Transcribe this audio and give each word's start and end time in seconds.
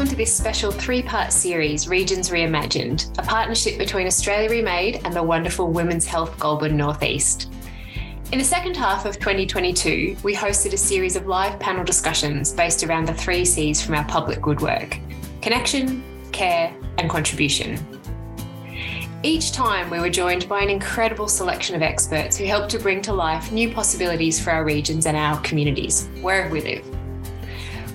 Welcome 0.00 0.12
to 0.12 0.16
this 0.16 0.34
special 0.34 0.72
three 0.72 1.02
part 1.02 1.30
series, 1.30 1.86
Regions 1.86 2.30
Reimagined, 2.30 3.18
a 3.18 3.22
partnership 3.22 3.76
between 3.76 4.06
Australia 4.06 4.48
Remade 4.48 5.02
and 5.04 5.12
the 5.12 5.22
wonderful 5.22 5.70
Women's 5.70 6.06
Health 6.06 6.38
Goulburn 6.38 6.74
Northeast. 6.74 7.52
In 8.32 8.38
the 8.38 8.44
second 8.44 8.78
half 8.78 9.04
of 9.04 9.18
2022, 9.18 10.16
we 10.22 10.34
hosted 10.34 10.72
a 10.72 10.78
series 10.78 11.16
of 11.16 11.26
live 11.26 11.60
panel 11.60 11.84
discussions 11.84 12.50
based 12.50 12.82
around 12.82 13.08
the 13.08 13.12
three 13.12 13.44
C's 13.44 13.82
from 13.82 13.94
our 13.94 14.04
public 14.04 14.40
good 14.40 14.62
work 14.62 14.98
connection, 15.42 16.02
care, 16.32 16.74
and 16.96 17.10
contribution. 17.10 17.78
Each 19.22 19.52
time, 19.52 19.90
we 19.90 20.00
were 20.00 20.08
joined 20.08 20.48
by 20.48 20.62
an 20.62 20.70
incredible 20.70 21.28
selection 21.28 21.76
of 21.76 21.82
experts 21.82 22.38
who 22.38 22.46
helped 22.46 22.70
to 22.70 22.78
bring 22.78 23.02
to 23.02 23.12
life 23.12 23.52
new 23.52 23.70
possibilities 23.70 24.42
for 24.42 24.50
our 24.50 24.64
regions 24.64 25.04
and 25.04 25.14
our 25.14 25.38
communities, 25.42 26.08
wherever 26.22 26.48
we 26.48 26.62
live 26.62 26.89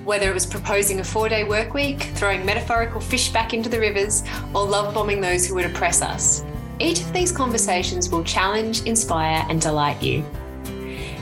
whether 0.06 0.30
it 0.30 0.34
was 0.34 0.46
proposing 0.46 1.00
a 1.00 1.04
four 1.04 1.28
day 1.28 1.44
work 1.44 1.74
week, 1.74 2.02
throwing 2.16 2.46
metaphorical 2.46 3.02
fish 3.02 3.34
back 3.34 3.54
into 3.54 3.70
the 3.70 3.80
rivers, 3.80 4.24
or 4.54 4.66
love 4.66 4.94
bombing 4.94 5.20
those 5.20 5.46
who 5.46 5.56
would 5.56 5.66
oppress 5.66 6.02
us. 6.02 6.46
Each 6.80 7.02
of 7.02 7.12
these 7.12 7.32
conversations 7.32 8.10
will 8.10 8.24
challenge, 8.24 8.84
inspire, 8.84 9.46
and 9.50 9.60
delight 9.60 10.02
you. 10.02 10.24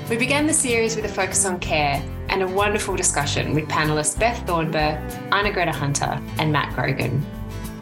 We 0.10 0.18
began 0.18 0.46
the 0.46 0.54
series 0.54 0.96
with 0.96 1.06
a 1.06 1.10
focus 1.10 1.46
on 1.46 1.60
care 1.60 2.04
and 2.30 2.44
a 2.44 2.48
wonderful 2.48 2.96
discussion 2.96 3.54
with 3.54 3.68
panelists 3.70 4.20
Beth 4.20 4.46
Thornber, 4.46 5.00
Anna 5.32 5.52
Greta 5.52 5.72
Hunter, 5.72 6.22
and 6.38 6.52
Matt 6.52 6.76
Grogan. 6.76 7.26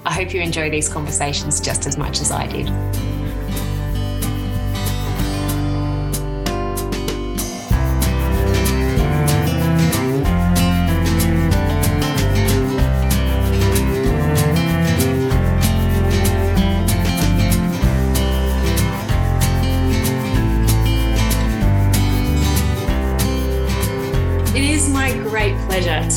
I 0.06 0.14
hope 0.14 0.34
you 0.34 0.42
enjoy 0.42 0.70
these 0.70 0.90
conversations 0.90 1.60
just 1.60 1.86
as 1.86 1.98
much 1.98 2.22
as 2.22 2.32
I 2.32 2.48
did. 2.48 3.11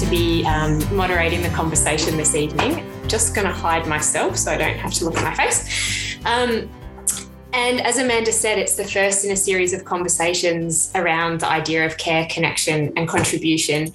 To 0.05 0.11
be 0.11 0.45
um, 0.45 0.79
moderating 0.95 1.43
the 1.43 1.49
conversation 1.51 2.17
this 2.17 2.35
evening. 2.35 2.85
Just 3.09 3.35
going 3.35 3.47
to 3.47 3.53
hide 3.53 3.87
myself 3.87 4.37
so 4.37 4.51
I 4.51 4.57
don't 4.57 4.77
have 4.77 4.93
to 4.95 5.05
look 5.05 5.17
at 5.17 5.25
my 5.25 5.35
face. 5.35 6.17
Um, 6.25 6.69
and 7.53 7.81
as 7.81 7.99
Amanda 7.99 8.33
said, 8.33 8.59
it's 8.59 8.75
the 8.77 8.85
first 8.85 9.25
in 9.25 9.31
a 9.31 9.37
series 9.37 9.73
of 9.73 9.85
conversations 9.85 10.91
around 10.95 11.41
the 11.41 11.49
idea 11.49 11.87
of 11.87 11.97
care, 11.97 12.27
connection, 12.31 12.93
and 12.97 13.09
contribution. 13.09 13.93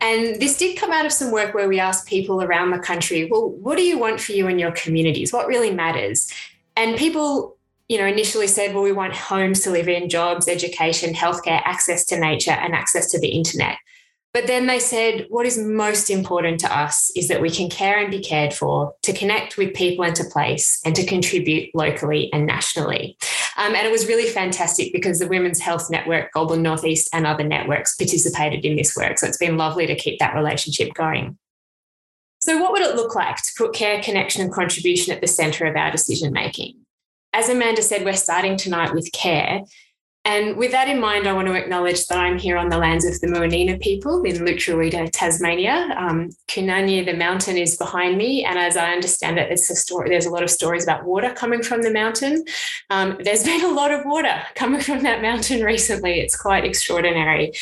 And 0.00 0.40
this 0.40 0.56
did 0.56 0.76
come 0.76 0.90
out 0.90 1.06
of 1.06 1.12
some 1.12 1.30
work 1.30 1.54
where 1.54 1.68
we 1.68 1.78
asked 1.78 2.08
people 2.08 2.42
around 2.42 2.70
the 2.70 2.78
country, 2.78 3.28
well, 3.30 3.50
what 3.50 3.76
do 3.76 3.84
you 3.84 3.98
want 3.98 4.20
for 4.20 4.32
you 4.32 4.48
and 4.48 4.58
your 4.58 4.72
communities? 4.72 5.32
What 5.32 5.46
really 5.46 5.72
matters? 5.72 6.32
And 6.76 6.96
people, 6.96 7.56
you 7.88 7.98
know, 7.98 8.06
initially 8.06 8.48
said, 8.48 8.74
well, 8.74 8.82
we 8.82 8.92
want 8.92 9.14
homes 9.14 9.60
to 9.60 9.70
live 9.70 9.88
in, 9.88 10.08
jobs, 10.08 10.48
education, 10.48 11.14
healthcare, 11.14 11.60
access 11.64 12.04
to 12.06 12.18
nature, 12.18 12.50
and 12.50 12.74
access 12.74 13.10
to 13.12 13.20
the 13.20 13.28
internet. 13.28 13.76
But 14.34 14.48
then 14.48 14.66
they 14.66 14.80
said, 14.80 15.26
what 15.30 15.46
is 15.46 15.56
most 15.56 16.10
important 16.10 16.58
to 16.60 16.76
us 16.76 17.12
is 17.14 17.28
that 17.28 17.40
we 17.40 17.50
can 17.50 17.70
care 17.70 18.00
and 18.00 18.10
be 18.10 18.18
cared 18.18 18.52
for, 18.52 18.92
to 19.02 19.12
connect 19.12 19.56
with 19.56 19.74
people 19.74 20.04
and 20.04 20.16
to 20.16 20.24
place, 20.24 20.80
and 20.84 20.94
to 20.96 21.06
contribute 21.06 21.72
locally 21.72 22.32
and 22.32 22.44
nationally. 22.44 23.16
Um, 23.56 23.76
and 23.76 23.86
it 23.86 23.92
was 23.92 24.08
really 24.08 24.28
fantastic 24.28 24.92
because 24.92 25.20
the 25.20 25.28
Women's 25.28 25.60
Health 25.60 25.88
Network, 25.88 26.32
Goulburn 26.32 26.62
Northeast, 26.62 27.08
and 27.12 27.28
other 27.28 27.44
networks 27.44 27.94
participated 27.94 28.64
in 28.64 28.74
this 28.74 28.96
work. 28.96 29.18
So 29.18 29.28
it's 29.28 29.38
been 29.38 29.56
lovely 29.56 29.86
to 29.86 29.94
keep 29.94 30.18
that 30.18 30.34
relationship 30.34 30.92
going. 30.94 31.38
So, 32.40 32.60
what 32.60 32.72
would 32.72 32.82
it 32.82 32.96
look 32.96 33.14
like 33.14 33.36
to 33.36 33.52
put 33.56 33.72
care, 33.72 34.02
connection, 34.02 34.42
and 34.42 34.52
contribution 34.52 35.14
at 35.14 35.20
the 35.20 35.28
centre 35.28 35.64
of 35.64 35.76
our 35.76 35.92
decision 35.92 36.32
making? 36.32 36.74
As 37.32 37.48
Amanda 37.48 37.82
said, 37.82 38.04
we're 38.04 38.14
starting 38.14 38.56
tonight 38.56 38.92
with 38.92 39.12
care, 39.12 39.62
and 40.26 40.56
with 40.56 40.70
that 40.70 40.88
in 40.88 41.00
mind, 41.00 41.26
I 41.26 41.34
want 41.34 41.48
to 41.48 41.54
acknowledge 41.54 42.06
that 42.06 42.16
I'm 42.16 42.38
here 42.38 42.56
on 42.56 42.70
the 42.70 42.78
lands 42.78 43.04
of 43.04 43.20
the 43.20 43.26
Muwinina 43.26 43.78
people 43.80 44.22
in 44.22 44.36
Lutruwita, 44.36 45.10
Tasmania. 45.12 45.94
Um, 45.98 46.30
Kunanyi, 46.48 47.04
the 47.04 47.12
mountain, 47.12 47.58
is 47.58 47.76
behind 47.76 48.16
me, 48.16 48.42
and 48.42 48.58
as 48.58 48.78
I 48.78 48.92
understand 48.92 49.38
it, 49.38 49.52
it's 49.52 49.68
a 49.68 49.76
story. 49.76 50.08
There's 50.08 50.24
a 50.24 50.30
lot 50.30 50.42
of 50.42 50.50
stories 50.50 50.82
about 50.82 51.04
water 51.04 51.30
coming 51.34 51.62
from 51.62 51.82
the 51.82 51.92
mountain. 51.92 52.44
Um, 52.88 53.18
there's 53.22 53.44
been 53.44 53.64
a 53.64 53.72
lot 53.72 53.90
of 53.90 54.06
water 54.06 54.42
coming 54.54 54.80
from 54.80 55.02
that 55.02 55.20
mountain 55.20 55.62
recently. 55.62 56.20
It's 56.20 56.36
quite 56.36 56.64
extraordinary. 56.64 57.52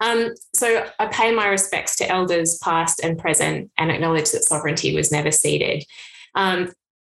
Um, 0.00 0.30
so 0.54 0.86
I 0.98 1.06
pay 1.06 1.34
my 1.34 1.48
respects 1.48 1.96
to 1.96 2.08
elders 2.08 2.58
past 2.62 3.00
and 3.04 3.18
present, 3.18 3.70
and 3.76 3.90
acknowledge 3.90 4.30
that 4.30 4.44
sovereignty 4.44 4.94
was 4.94 5.12
never 5.12 5.30
ceded. 5.30 5.84
Um, 6.34 6.72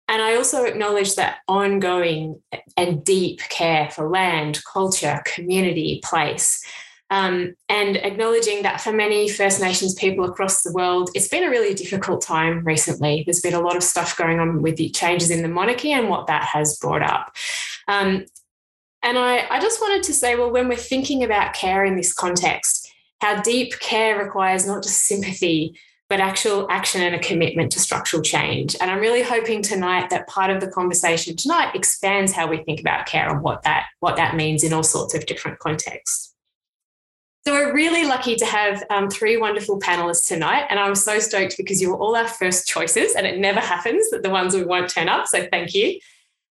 and 0.09 0.23
I 0.23 0.37
also 0.37 0.65
acknowledge 0.65 1.17
that 1.17 1.39
ongoing 1.49 2.41
and 2.77 3.05
deep 3.05 3.41
care 3.49 3.91
for 3.91 4.09
land, 4.09 4.63
culture, 4.65 5.23
community, 5.27 6.01
place. 6.05 6.65
Um, 7.09 7.55
and 7.69 7.97
acknowledging 7.97 8.63
that 8.63 8.81
for 8.81 8.93
many 8.93 9.29
First 9.29 9.61
Nations 9.61 9.95
people 9.95 10.25
across 10.25 10.63
the 10.63 10.73
world, 10.73 11.11
it's 11.15 11.29
been 11.29 11.45
a 11.45 11.51
really 11.51 11.75
difficult 11.75 12.21
time 12.21 12.65
recently. 12.65 13.23
There's 13.25 13.41
been 13.41 13.55
a 13.55 13.61
lot 13.61 13.77
of 13.77 13.83
stuff 13.83 14.17
going 14.17 14.41
on 14.41 14.63
with 14.63 14.77
the 14.77 14.91
changes 14.91 15.31
in 15.31 15.43
the 15.43 15.49
monarchy 15.49 15.93
and 15.93 16.09
what 16.09 16.27
that 16.27 16.45
has 16.45 16.77
brought 16.79 17.03
up. 17.03 17.35
Um, 17.89 18.27
and 19.03 19.19
I, 19.19 19.47
I 19.49 19.61
just 19.61 19.81
wanted 19.81 20.03
to 20.05 20.13
say, 20.13 20.35
well, 20.35 20.51
when 20.51 20.69
we're 20.69 20.77
thinking 20.77 21.23
about 21.23 21.55
care 21.55 21.85
in 21.85 21.97
this 21.97 22.13
context, 22.13 22.93
how 23.21 23.41
deep 23.41 23.79
care 23.79 24.19
requires 24.19 24.67
not 24.67 24.83
just 24.83 25.05
sympathy, 25.05 25.79
but 26.09 26.21
actual 26.21 26.67
action 26.71 27.03
and 27.03 27.15
a 27.15 27.19
commitment 27.19 27.73
to 27.73 27.81
structural 27.81 28.23
change. 28.23 28.77
And 28.81 28.91
I'm 28.91 29.01
really 29.01 29.23
hoping 29.23 29.61
tonight 29.61 30.11
that 30.11 30.29
part 30.29 30.51
of 30.51 30.61
the 30.61 30.69
conversation 30.69 31.37
tonight 31.37 31.75
expands 31.75 32.33
how 32.33 32.47
we 32.47 32.59
think 32.59 32.81
about 32.81 33.07
care 33.07 33.29
and 33.29 33.43
what 33.43 33.63
that 33.63 33.87
what 34.01 34.17
that 34.17 34.37
means 34.37 34.63
in 34.63 34.73
all 34.73 34.85
sorts 34.85 35.15
of 35.15 35.27
different 35.27 35.59
contexts. 35.59 36.33
So 37.47 37.53
we're 37.53 37.75
really 37.75 38.05
lucky 38.05 38.35
to 38.37 38.45
have 38.45 38.83
um, 38.91 39.09
three 39.09 39.37
wonderful 39.37 39.79
panelists 39.79 40.27
tonight, 40.27 40.67
and 40.69 40.81
I'm 40.81 40.97
so 40.97 41.21
stoked 41.21 41.57
because 41.57 41.81
you 41.81 41.91
were 41.91 41.97
all 41.97 42.17
our 42.17 42.27
first 42.27 42.67
choices, 42.67 43.15
and 43.15 43.25
it 43.25 43.39
never 43.39 43.61
happens 43.61 44.11
that 44.11 44.25
the 44.25 44.31
ones 44.31 44.55
we 44.55 44.65
won't 44.65 44.91
turn 44.91 45.09
up. 45.09 45.29
So 45.29 45.47
thank 45.53 45.73
you. 45.73 46.01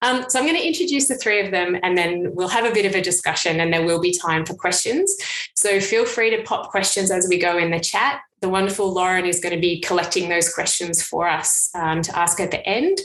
Um, 0.02 0.26
so 0.28 0.38
I'm 0.38 0.46
going 0.46 0.58
to 0.58 0.68
introduce 0.68 1.08
the 1.08 1.16
three 1.16 1.46
of 1.46 1.52
them, 1.52 1.78
and 1.82 1.98
then 1.98 2.36
we'll 2.36 2.50
have 2.50 2.66
a 2.66 2.74
bit 2.74 2.86
of 2.86 2.94
a 2.94 3.02
discussion, 3.02 3.62
and 3.62 3.72
there 3.72 3.86
will 3.86 4.02
be 4.02 4.12
time 4.12 4.46
for 4.46 4.54
questions. 4.54 5.16
So 5.56 5.80
feel 5.80 6.06
free 6.06 6.30
to 6.36 6.44
pop 6.44 6.72
questions 6.72 7.10
as 7.10 7.26
we 7.30 7.38
go 7.38 7.58
in 7.58 7.72
the 7.72 7.80
chat 7.80 8.20
the 8.42 8.50
wonderful 8.50 8.92
Lauren 8.92 9.26
is 9.26 9.40
going 9.40 9.56
to 9.56 9.62
be 9.62 9.80
collecting 9.82 10.30
those 10.30 10.54
questions 10.54 11.02
for 11.02 11.28
us 11.28 11.70
um, 11.76 12.02
to 12.02 12.18
ask 12.18 12.40
at 12.40 12.52
the 12.52 12.66
end. 12.68 12.98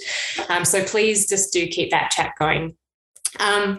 Um, 0.49 0.65
so 0.65 0.83
please 0.83 1.29
just 1.29 1.53
do 1.53 1.67
keep 1.67 1.91
that 1.91 2.11
chat 2.11 2.33
going. 2.39 2.77
Um, 3.39 3.79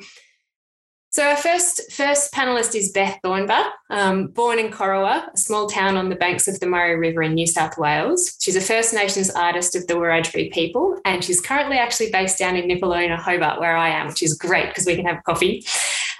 so 1.09 1.23
our 1.23 1.37
first 1.37 1.91
first 1.91 2.31
panelist 2.31 2.75
is 2.75 2.91
Beth 2.91 3.17
Thornber, 3.23 3.71
um, 3.89 4.27
born 4.27 4.59
in 4.59 4.69
Corowa, 4.69 5.33
a 5.33 5.37
small 5.37 5.67
town 5.67 5.97
on 5.97 6.09
the 6.09 6.15
banks 6.15 6.47
of 6.47 6.59
the 6.59 6.67
Murray 6.67 6.95
River 6.95 7.23
in 7.23 7.33
New 7.33 7.47
South 7.47 7.75
Wales. 7.75 8.37
She's 8.39 8.55
a 8.55 8.61
First 8.61 8.93
Nations 8.93 9.31
artist 9.31 9.75
of 9.75 9.87
the 9.87 9.95
Wiradjuri 9.95 10.51
people, 10.51 10.99
and 11.05 11.23
she's 11.23 11.41
currently 11.41 11.77
actually 11.77 12.11
based 12.11 12.37
down 12.37 12.55
in 12.55 12.69
Nipaluna, 12.69 13.17
Hobart, 13.17 13.59
where 13.59 13.75
I 13.75 13.89
am, 13.89 14.09
which 14.09 14.21
is 14.21 14.35
great 14.35 14.67
because 14.67 14.85
we 14.85 14.95
can 14.95 15.05
have 15.05 15.23
coffee. 15.23 15.65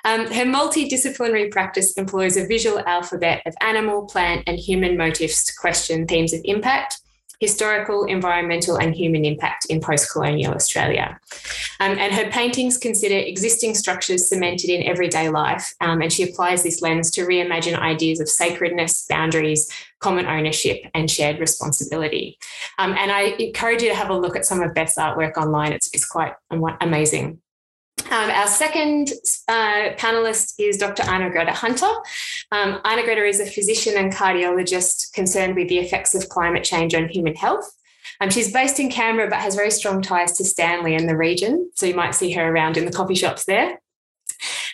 Um, 0.08 0.26
her 0.28 0.46
multidisciplinary 0.46 1.52
practice 1.52 1.92
employs 1.98 2.38
a 2.38 2.48
visual 2.48 2.80
alphabet 2.88 3.42
of 3.46 3.54
animal, 3.60 4.06
plant, 4.06 4.42
and 4.48 4.58
human 4.58 4.96
motifs 4.96 5.44
to 5.44 5.54
question 5.60 6.08
themes 6.08 6.32
of 6.32 6.40
impact, 6.46 7.02
historical, 7.42 8.06
environmental, 8.06 8.78
and 8.78 8.96
human 8.96 9.26
impact 9.26 9.66
in 9.66 9.82
post 9.82 10.10
colonial 10.10 10.54
Australia. 10.54 11.20
Um, 11.82 12.00
and 12.00 12.14
her 12.14 12.32
paintings 12.32 12.78
consider 12.78 13.18
existing 13.18 13.76
structures 13.76 14.30
cemented 14.30 14.70
in 14.70 14.82
everyday 14.84 15.28
life, 15.28 15.74
um, 15.82 16.02
and 16.02 16.12
she 16.12 16.24
applies 16.24 16.64
this 16.64 16.82
lens 16.82 17.12
to 17.12 17.26
reimagine 17.26 17.78
ideas 17.78 18.22
of 18.22 18.30
sacredness, 18.30 19.06
boundaries, 19.10 19.70
common 20.00 20.26
ownership, 20.26 20.78
and 20.94 21.12
shared 21.12 21.38
responsibility. 21.38 22.38
Um, 22.80 22.94
and 22.98 23.12
I 23.12 23.36
encourage 23.40 23.82
you 23.82 23.90
to 23.90 23.96
have 23.96 24.10
a 24.10 24.18
look 24.18 24.38
at 24.38 24.46
some 24.46 24.62
of 24.62 24.74
Beth's 24.74 24.98
artwork 24.98 25.36
online, 25.36 25.74
it's, 25.74 25.90
it's 25.94 26.06
quite 26.06 26.32
amazing. 26.80 27.42
Um, 28.06 28.30
our 28.30 28.48
second 28.48 29.12
uh, 29.48 29.90
panelist 29.98 30.54
is 30.60 30.78
Dr. 30.78 31.04
Arnagretta 31.04 31.52
Hunter. 31.52 31.92
Um, 32.52 32.80
Arnagretta 32.86 33.28
is 33.28 33.40
a 33.40 33.46
physician 33.46 33.96
and 33.98 34.14
cardiologist 34.14 35.12
concerned 35.14 35.56
with 35.56 35.68
the 35.68 35.80
effects 35.80 36.16
of 36.16 36.30
climate 36.30 36.64
change 36.64 36.96
on 36.96 37.10
human 37.10 37.36
health. 37.36 37.70
Um, 38.22 38.30
she's 38.30 38.52
based 38.52 38.80
in 38.80 38.90
Canberra 38.90 39.30
but 39.30 39.40
has 39.40 39.56
very 39.56 39.72
strong 39.72 40.02
ties 40.02 40.38
to 40.38 40.46
Stanley 40.46 40.96
and 40.96 41.10
the 41.10 41.18
region, 41.18 41.70
so 41.76 41.86
you 41.86 41.96
might 41.96 42.16
see 42.16 42.32
her 42.32 42.50
around 42.50 42.78
in 42.78 42.86
the 42.86 42.92
coffee 42.92 43.16
shops 43.16 43.46
there. 43.46 43.80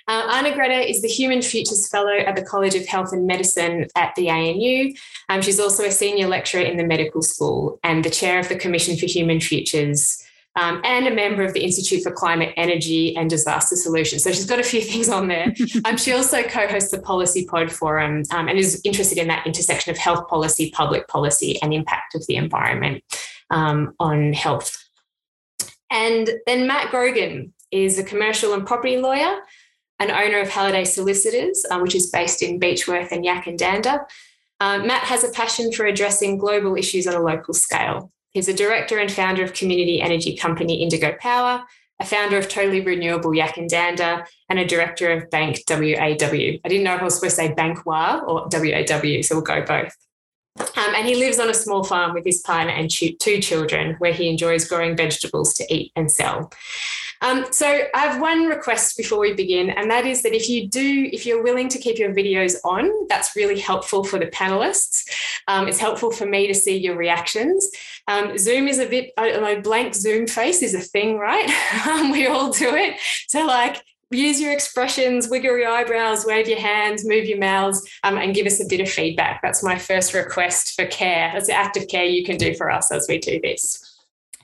Uh, 0.08 0.42
Arnagretta 0.42 0.88
is 0.88 1.02
the 1.02 1.08
Human 1.08 1.42
Futures 1.42 1.90
Fellow 1.90 2.18
at 2.18 2.36
the 2.36 2.44
College 2.44 2.76
of 2.76 2.86
Health 2.86 3.14
and 3.14 3.26
Medicine 3.26 3.88
at 3.96 4.14
the 4.16 4.30
ANU. 4.30 4.94
Um, 5.30 5.42
she's 5.42 5.60
also 5.60 5.86
a 5.86 5.92
senior 5.92 6.28
lecturer 6.28 6.62
in 6.62 6.78
the 6.78 6.84
medical 6.84 7.22
school 7.22 7.80
and 7.84 8.04
the 8.04 8.10
chair 8.10 8.40
of 8.40 8.50
the 8.50 8.58
Commission 8.58 8.98
for 8.98 9.06
Human 9.06 9.40
Futures 9.40 10.23
um, 10.56 10.82
and 10.84 11.08
a 11.08 11.14
member 11.14 11.44
of 11.44 11.54
the 11.54 11.64
Institute 11.64 12.04
for 12.04 12.12
Climate, 12.12 12.54
Energy 12.58 13.16
and 13.16 13.30
Disaster 13.30 13.76
Solutions. 13.76 14.24
So 14.24 14.32
she's 14.32 14.46
got 14.46 14.60
a 14.60 14.64
few 14.64 14.82
things 14.82 15.10
on 15.10 15.28
there. 15.28 15.54
um, 15.86 15.98
she 15.98 16.14
also 16.14 16.44
co 16.44 16.68
hosts 16.68 16.92
the 16.92 17.00
Policy 17.00 17.46
Pod 17.46 17.72
Forum 17.72 18.24
um, 18.32 18.48
and 18.48 18.60
is 18.60 18.80
interested 18.84 19.18
in 19.18 19.28
that 19.30 19.48
intersection 19.48 19.92
of 19.92 19.98
health 19.98 20.28
policy, 20.28 20.72
public 20.72 21.08
policy, 21.08 21.60
and 21.62 21.74
impact 21.74 22.16
of 22.16 22.26
the 22.28 22.36
environment 22.36 23.04
um, 23.50 23.94
on 24.00 24.34
health. 24.34 24.78
And 25.90 26.30
then 26.46 26.68
Matt 26.68 26.92
Grogan 26.92 27.54
is 27.72 27.98
a 27.98 28.04
commercial 28.04 28.54
and 28.54 28.66
property 28.66 28.98
lawyer, 28.98 29.40
an 30.00 30.12
owner 30.12 30.40
of 30.40 30.50
Halliday 30.50 30.86
Solicitors, 30.86 31.66
uh, 31.70 31.80
which 31.80 31.96
is 31.96 32.10
based 32.12 32.44
in 32.44 32.60
Beechworth 32.60 33.12
and 33.12 33.26
Yackandandah. 33.26 34.06
Um, 34.60 34.88
Matt 34.88 35.04
has 35.04 35.24
a 35.24 35.32
passion 35.32 35.72
for 35.72 35.86
addressing 35.86 36.38
global 36.38 36.76
issues 36.76 37.08
on 37.08 37.16
a 37.16 37.20
local 37.20 37.54
scale. 37.54 38.13
He's 38.34 38.48
a 38.48 38.54
director 38.54 38.98
and 38.98 39.12
founder 39.12 39.44
of 39.44 39.54
community 39.54 40.02
energy 40.02 40.36
company 40.36 40.82
Indigo 40.82 41.16
Power, 41.20 41.64
a 42.00 42.06
founder 42.06 42.38
of 42.38 42.50
Totally 42.50 42.82
Renewable 42.82 43.32
Yackandandah, 43.32 44.26
and 44.50 44.60
a 44.60 44.66
director 44.66 45.12
of 45.12 45.30
Bank 45.30 45.60
WAW. 45.70 45.78
I 45.80 46.16
didn't 46.16 46.84
know 46.84 46.96
if 46.96 47.02
I 47.02 47.04
was 47.04 47.16
supposed 47.16 47.36
to 47.36 47.44
say 47.44 47.54
Bank 47.54 47.86
WA 47.86 48.20
or 48.20 48.48
WAW, 48.52 49.22
so 49.22 49.36
we'll 49.36 49.42
go 49.42 49.64
both. 49.64 49.96
Um, 50.60 50.94
and 50.96 51.08
he 51.08 51.16
lives 51.16 51.40
on 51.40 51.50
a 51.50 51.54
small 51.54 51.84
farm 51.84 52.14
with 52.14 52.26
his 52.26 52.42
partner 52.42 52.72
and 52.72 52.90
two 52.90 53.40
children, 53.40 53.96
where 53.98 54.14
he 54.14 54.30
enjoys 54.30 54.68
growing 54.68 54.96
vegetables 54.96 55.54
to 55.56 55.74
eat 55.74 55.92
and 55.96 56.12
sell. 56.12 56.52
Um, 57.22 57.46
so 57.52 57.66
I 57.94 58.00
have 58.00 58.22
one 58.22 58.48
request 58.48 58.98
before 58.98 59.20
we 59.20 59.34
begin, 59.34 59.70
and 59.70 59.90
that 59.90 60.06
is 60.06 60.24
that 60.24 60.36
if 60.36 60.50
you 60.50 60.68
do, 60.68 61.10
if 61.12 61.26
you're 61.26 61.42
willing 61.42 61.70
to 61.70 61.80
keep 61.80 61.98
your 61.98 62.14
videos 62.14 62.58
on, 62.66 62.92
that's 63.08 63.36
really 63.36 63.60
helpful 63.60 64.04
for 64.04 64.20
the 64.20 64.28
panelists. 64.28 65.06
Um, 65.48 65.70
it's 65.70 65.80
helpful 65.80 66.12
for 66.12 66.26
me 66.26 66.48
to 66.48 66.54
see 66.54 66.78
your 66.78 66.98
reactions. 66.98 67.70
Um, 68.10 68.38
Zoom 68.38 68.68
is 68.68 68.78
a 68.78 68.86
bit, 68.86 69.12
I 69.18 69.56
blank 69.56 69.96
Zoom 69.96 70.28
face 70.28 70.62
is 70.62 70.76
a 70.76 70.82
thing, 70.82 71.18
right? 71.18 71.50
Um, 71.94 72.12
we 72.12 72.28
all 72.28 72.50
do 72.50 72.76
it. 72.76 72.98
So 73.28 73.46
like 73.46 73.84
use 74.14 74.40
your 74.40 74.52
expressions, 74.52 75.30
wiggle 75.30 75.58
your 75.58 75.70
eyebrows, 75.70 76.26
wave 76.26 76.48
your 76.48 76.60
hands, 76.60 77.06
move 77.06 77.26
your 77.26 77.40
mouths, 77.40 77.88
um, 78.04 78.18
and 78.18 78.34
give 78.34 78.46
us 78.46 78.62
a 78.62 78.68
bit 78.68 78.82
of 78.82 78.90
feedback. 78.90 79.42
That's 79.42 79.64
my 79.64 79.78
first 79.78 80.14
request 80.14 80.76
for 80.76 80.86
care. 80.86 81.32
That's 81.34 81.48
the 81.48 81.54
active 81.54 81.88
care 81.88 82.06
you 82.06 82.24
can 82.24 82.38
do 82.38 82.54
for 82.56 82.70
us 82.70 82.92
as 82.92 83.08
we 83.10 83.18
do 83.18 83.40
this. 83.42 83.82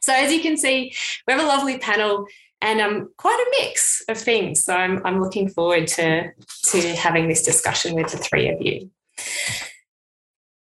So, 0.01 0.13
as 0.13 0.31
you 0.31 0.41
can 0.41 0.57
see, 0.57 0.93
we 1.27 1.33
have 1.33 1.41
a 1.41 1.47
lovely 1.47 1.77
panel 1.77 2.25
and 2.61 2.81
um, 2.81 3.09
quite 3.17 3.39
a 3.39 3.61
mix 3.61 4.03
of 4.09 4.17
things. 4.17 4.63
So, 4.63 4.75
I'm, 4.75 5.05
I'm 5.05 5.21
looking 5.21 5.49
forward 5.49 5.87
to, 5.87 6.31
to 6.65 6.95
having 6.95 7.27
this 7.27 7.43
discussion 7.43 7.95
with 7.95 8.11
the 8.11 8.17
three 8.17 8.49
of 8.49 8.61
you. 8.61 8.89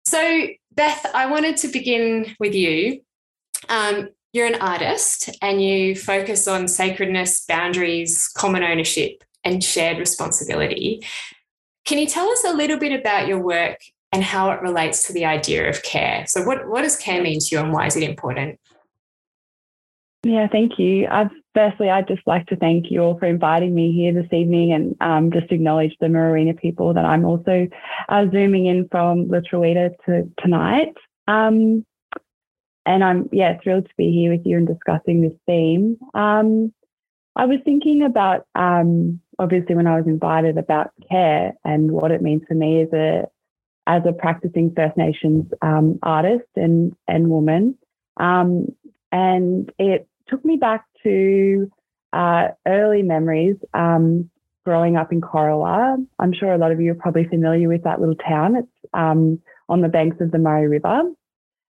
So, 0.06 0.48
Beth, 0.72 1.06
I 1.14 1.26
wanted 1.28 1.58
to 1.58 1.68
begin 1.68 2.36
with 2.40 2.54
you. 2.54 3.02
Um, 3.70 4.10
you're 4.36 4.46
an 4.46 4.62
artist 4.62 5.30
and 5.42 5.64
you 5.64 5.96
focus 5.96 6.46
on 6.46 6.68
sacredness, 6.68 7.46
boundaries, 7.46 8.28
common 8.28 8.64
ownership, 8.64 9.24
and 9.46 9.64
shared 9.64 9.98
responsibility. 9.98 11.02
Can 11.86 12.00
you 12.00 12.06
tell 12.06 12.28
us 12.30 12.44
a 12.44 12.52
little 12.52 12.78
bit 12.78 12.92
about 12.92 13.28
your 13.28 13.40
work 13.40 13.80
and 14.12 14.22
how 14.22 14.52
it 14.52 14.62
relates 14.62 15.08
to 15.08 15.14
the 15.14 15.24
idea 15.24 15.70
of 15.70 15.84
care? 15.84 16.26
So, 16.28 16.44
what, 16.44 16.68
what 16.68 16.82
does 16.82 16.98
care 16.98 17.24
mean 17.24 17.40
to 17.40 17.56
you 17.56 17.60
and 17.62 17.72
why 17.72 17.88
is 17.88 17.96
it 17.96 18.04
important? 18.04 18.60
Yeah, 20.24 20.48
thank 20.52 20.80
you. 20.80 21.08
I've, 21.10 21.32
firstly, 21.54 21.90
I'd 21.90 22.10
just 22.10 22.24
like 22.26 22.46
to 22.48 22.58
thank 22.58 22.92
you 22.92 23.00
all 23.00 23.18
for 23.18 23.28
inviting 23.28 23.74
me 23.74 23.94
here 23.94 24.12
this 24.12 24.34
evening 24.34 24.74
and 24.74 24.98
um, 25.00 25.32
just 25.32 25.50
acknowledge 25.50 25.96
the 26.02 26.08
Muwinina 26.08 26.60
people 26.60 26.94
that 26.94 27.06
I'm 27.06 27.24
also 27.24 27.70
uh, 28.10 28.26
zooming 28.32 28.66
in 28.66 28.90
from 28.90 29.30
Truita 29.30 29.92
to 30.08 30.30
tonight. 30.40 30.94
Um, 31.26 31.86
and 32.86 33.04
I'm 33.04 33.30
yeah 33.32 33.58
thrilled 33.62 33.86
to 33.86 33.96
be 33.98 34.12
here 34.12 34.32
with 34.32 34.46
you 34.46 34.58
and 34.58 34.68
discussing 34.68 35.22
this 35.22 35.38
theme. 35.46 35.98
Um, 36.14 36.74
I 37.36 37.46
was 37.46 37.60
thinking 37.66 38.04
about 38.04 38.46
um, 38.56 39.20
obviously 39.40 39.76
when 39.76 39.88
I 39.88 39.98
was 39.98 40.08
invited 40.08 40.58
about 40.58 40.92
care 41.10 41.54
and 41.64 41.92
what 41.92 42.12
it 42.12 42.22
means 42.22 42.44
for 42.48 42.54
me 42.54 42.82
as 42.82 42.94
a 42.94 43.24
as 43.88 44.04
a 44.08 44.14
practicing 44.14 44.74
First 44.76 44.98
Nations 44.98 45.46
um, 45.62 46.00
artist 46.04 46.48
and 46.56 46.96
and 47.08 47.30
woman, 47.30 47.78
um, 48.18 48.68
and 49.12 49.72
it 49.78 50.08
took 50.28 50.44
me 50.44 50.58
back 50.58 50.86
to 51.04 51.72
uh, 52.14 52.50
early 52.68 53.02
memories. 53.02 53.58
Um, 53.74 54.30
growing 54.66 54.98
up 54.98 55.12
in 55.12 55.22
Corowa, 55.22 56.04
I'm 56.18 56.34
sure 56.34 56.52
a 56.52 56.58
lot 56.58 56.72
of 56.72 56.82
you 56.82 56.92
are 56.92 56.96
probably 56.96 57.26
familiar 57.26 57.68
with 57.68 57.84
that 57.84 58.00
little 58.00 58.16
town. 58.16 58.56
It's 58.56 58.68
um, 58.96 59.40
on 59.70 59.82
the 59.82 59.90
banks 59.90 60.18
of 60.22 60.32
the 60.32 60.40
Murray 60.40 60.68
River. 60.68 61.04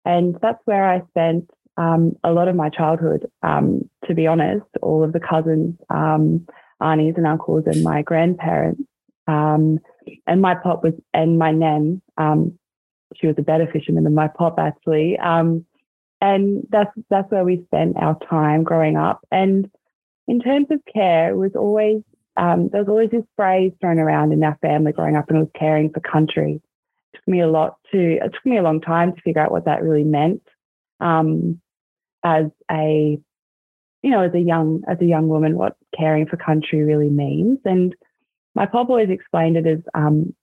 And 0.04 0.36
that's 0.40 0.60
where 0.64 0.88
I 0.88 1.02
spent 1.10 1.50
um, 1.76 2.16
a 2.24 2.32
lot 2.32 2.48
of 2.48 2.56
my 2.56 2.68
childhood, 2.68 3.30
um, 3.42 3.88
to 4.06 4.14
be 4.14 4.26
honest, 4.26 4.66
all 4.82 5.02
of 5.02 5.12
the 5.12 5.20
cousins, 5.20 5.76
um, 5.90 6.46
aunties 6.80 7.14
and 7.16 7.26
uncles 7.26 7.64
and 7.66 7.82
my 7.82 8.02
grandparents. 8.02 8.82
Um, 9.26 9.78
and 10.26 10.42
my 10.42 10.54
pop 10.54 10.82
was, 10.82 10.94
and 11.14 11.38
my 11.38 11.52
nan, 11.52 12.02
um, 12.18 12.58
she 13.16 13.26
was 13.26 13.36
a 13.38 13.42
better 13.42 13.68
fisherman 13.72 14.04
than 14.04 14.14
my 14.14 14.28
pop 14.28 14.58
actually. 14.58 15.18
Um, 15.18 15.64
and 16.20 16.66
that's, 16.70 16.90
that's 17.08 17.30
where 17.30 17.44
we 17.44 17.64
spent 17.66 17.96
our 17.96 18.18
time 18.28 18.64
growing 18.64 18.96
up. 18.96 19.20
And 19.30 19.70
in 20.28 20.40
terms 20.40 20.66
of 20.70 20.80
care, 20.92 21.30
it 21.30 21.36
was 21.36 21.52
always, 21.54 22.02
there 22.36 22.68
was 22.72 22.88
always 22.88 23.10
this 23.10 23.24
phrase 23.36 23.72
thrown 23.80 23.98
around 23.98 24.32
in 24.32 24.42
our 24.42 24.58
family 24.62 24.92
growing 24.92 25.16
up 25.16 25.28
and 25.28 25.38
it 25.38 25.40
was 25.40 25.50
caring 25.58 25.90
for 25.90 26.00
country 26.00 26.60
took 27.14 27.26
me 27.28 27.40
a 27.40 27.48
lot 27.48 27.76
to 27.92 28.16
it 28.16 28.32
took 28.32 28.46
me 28.46 28.58
a 28.58 28.62
long 28.62 28.80
time 28.80 29.14
to 29.14 29.20
figure 29.22 29.40
out 29.40 29.50
what 29.50 29.64
that 29.64 29.82
really 29.82 30.04
meant 30.04 30.42
um, 31.00 31.60
as 32.24 32.46
a 32.70 33.18
you 34.02 34.10
know 34.10 34.22
as 34.22 34.34
a 34.34 34.40
young 34.40 34.82
as 34.88 34.98
a 35.00 35.06
young 35.06 35.28
woman 35.28 35.56
what 35.56 35.76
caring 35.96 36.26
for 36.26 36.36
country 36.36 36.82
really 36.82 37.10
means. 37.10 37.58
And 37.64 37.94
my 38.54 38.66
pop 38.66 38.88
always 38.88 39.10
explained 39.10 39.56
it 39.56 39.66
as 39.66 39.78
um, 39.94 40.34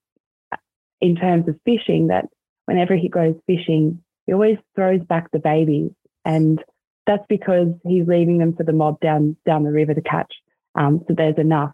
in 1.01 1.15
terms 1.15 1.47
of 1.47 1.59
fishing 1.65 2.07
that 2.07 2.25
whenever 2.65 2.95
he 2.95 3.09
goes 3.09 3.35
fishing 3.47 4.03
he 4.25 4.33
always 4.33 4.57
throws 4.75 5.01
back 5.01 5.31
the 5.31 5.39
babies. 5.39 5.91
And 6.25 6.63
that's 7.07 7.25
because 7.27 7.69
he's 7.83 8.07
leaving 8.07 8.37
them 8.37 8.55
for 8.55 8.63
the 8.63 8.73
mob 8.73 8.99
down 8.99 9.35
down 9.45 9.63
the 9.63 9.71
river 9.71 9.93
to 9.93 10.01
catch 10.01 10.31
um, 10.75 11.03
so 11.07 11.13
there's 11.15 11.37
enough. 11.37 11.71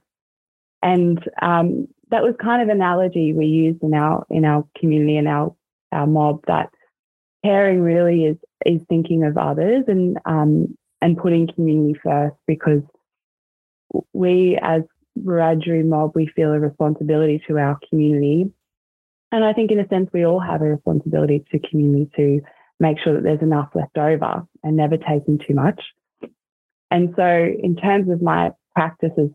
And 0.81 1.19
um, 1.41 1.87
that 2.11 2.23
was 2.23 2.35
kind 2.41 2.61
of 2.61 2.69
analogy 2.69 3.33
we 3.33 3.45
used 3.45 3.81
in 3.83 3.93
our 3.93 4.25
in 4.29 4.45
our 4.45 4.65
community 4.77 5.17
and 5.17 5.27
our 5.27 5.55
our 5.91 6.07
mob 6.07 6.41
that 6.47 6.69
caring 7.43 7.81
really 7.81 8.25
is 8.25 8.37
is 8.65 8.81
thinking 8.89 9.23
of 9.23 9.37
others 9.37 9.83
and 9.87 10.17
um, 10.25 10.77
and 11.01 11.17
putting 11.17 11.47
community 11.47 11.99
first 12.03 12.35
because 12.47 12.81
we 14.13 14.57
as 14.61 14.81
Wiradjuri 15.19 15.85
mob 15.85 16.13
we 16.15 16.27
feel 16.27 16.51
a 16.51 16.59
responsibility 16.59 17.41
to 17.47 17.57
our 17.57 17.79
community. 17.89 18.51
And 19.31 19.43
I 19.43 19.53
think 19.53 19.71
in 19.71 19.79
a 19.79 19.87
sense 19.87 20.09
we 20.13 20.25
all 20.25 20.39
have 20.39 20.61
a 20.61 20.65
responsibility 20.65 21.45
to 21.51 21.59
community 21.59 22.09
to 22.15 22.41
make 22.79 22.99
sure 22.99 23.13
that 23.13 23.23
there's 23.23 23.41
enough 23.41 23.69
left 23.73 23.97
over 23.97 24.45
and 24.63 24.75
never 24.75 24.97
taking 24.97 25.39
too 25.39 25.53
much. 25.53 25.81
And 26.91 27.13
so 27.15 27.25
in 27.25 27.75
terms 27.75 28.09
of 28.09 28.21
my 28.21 28.51
practices 28.73 29.29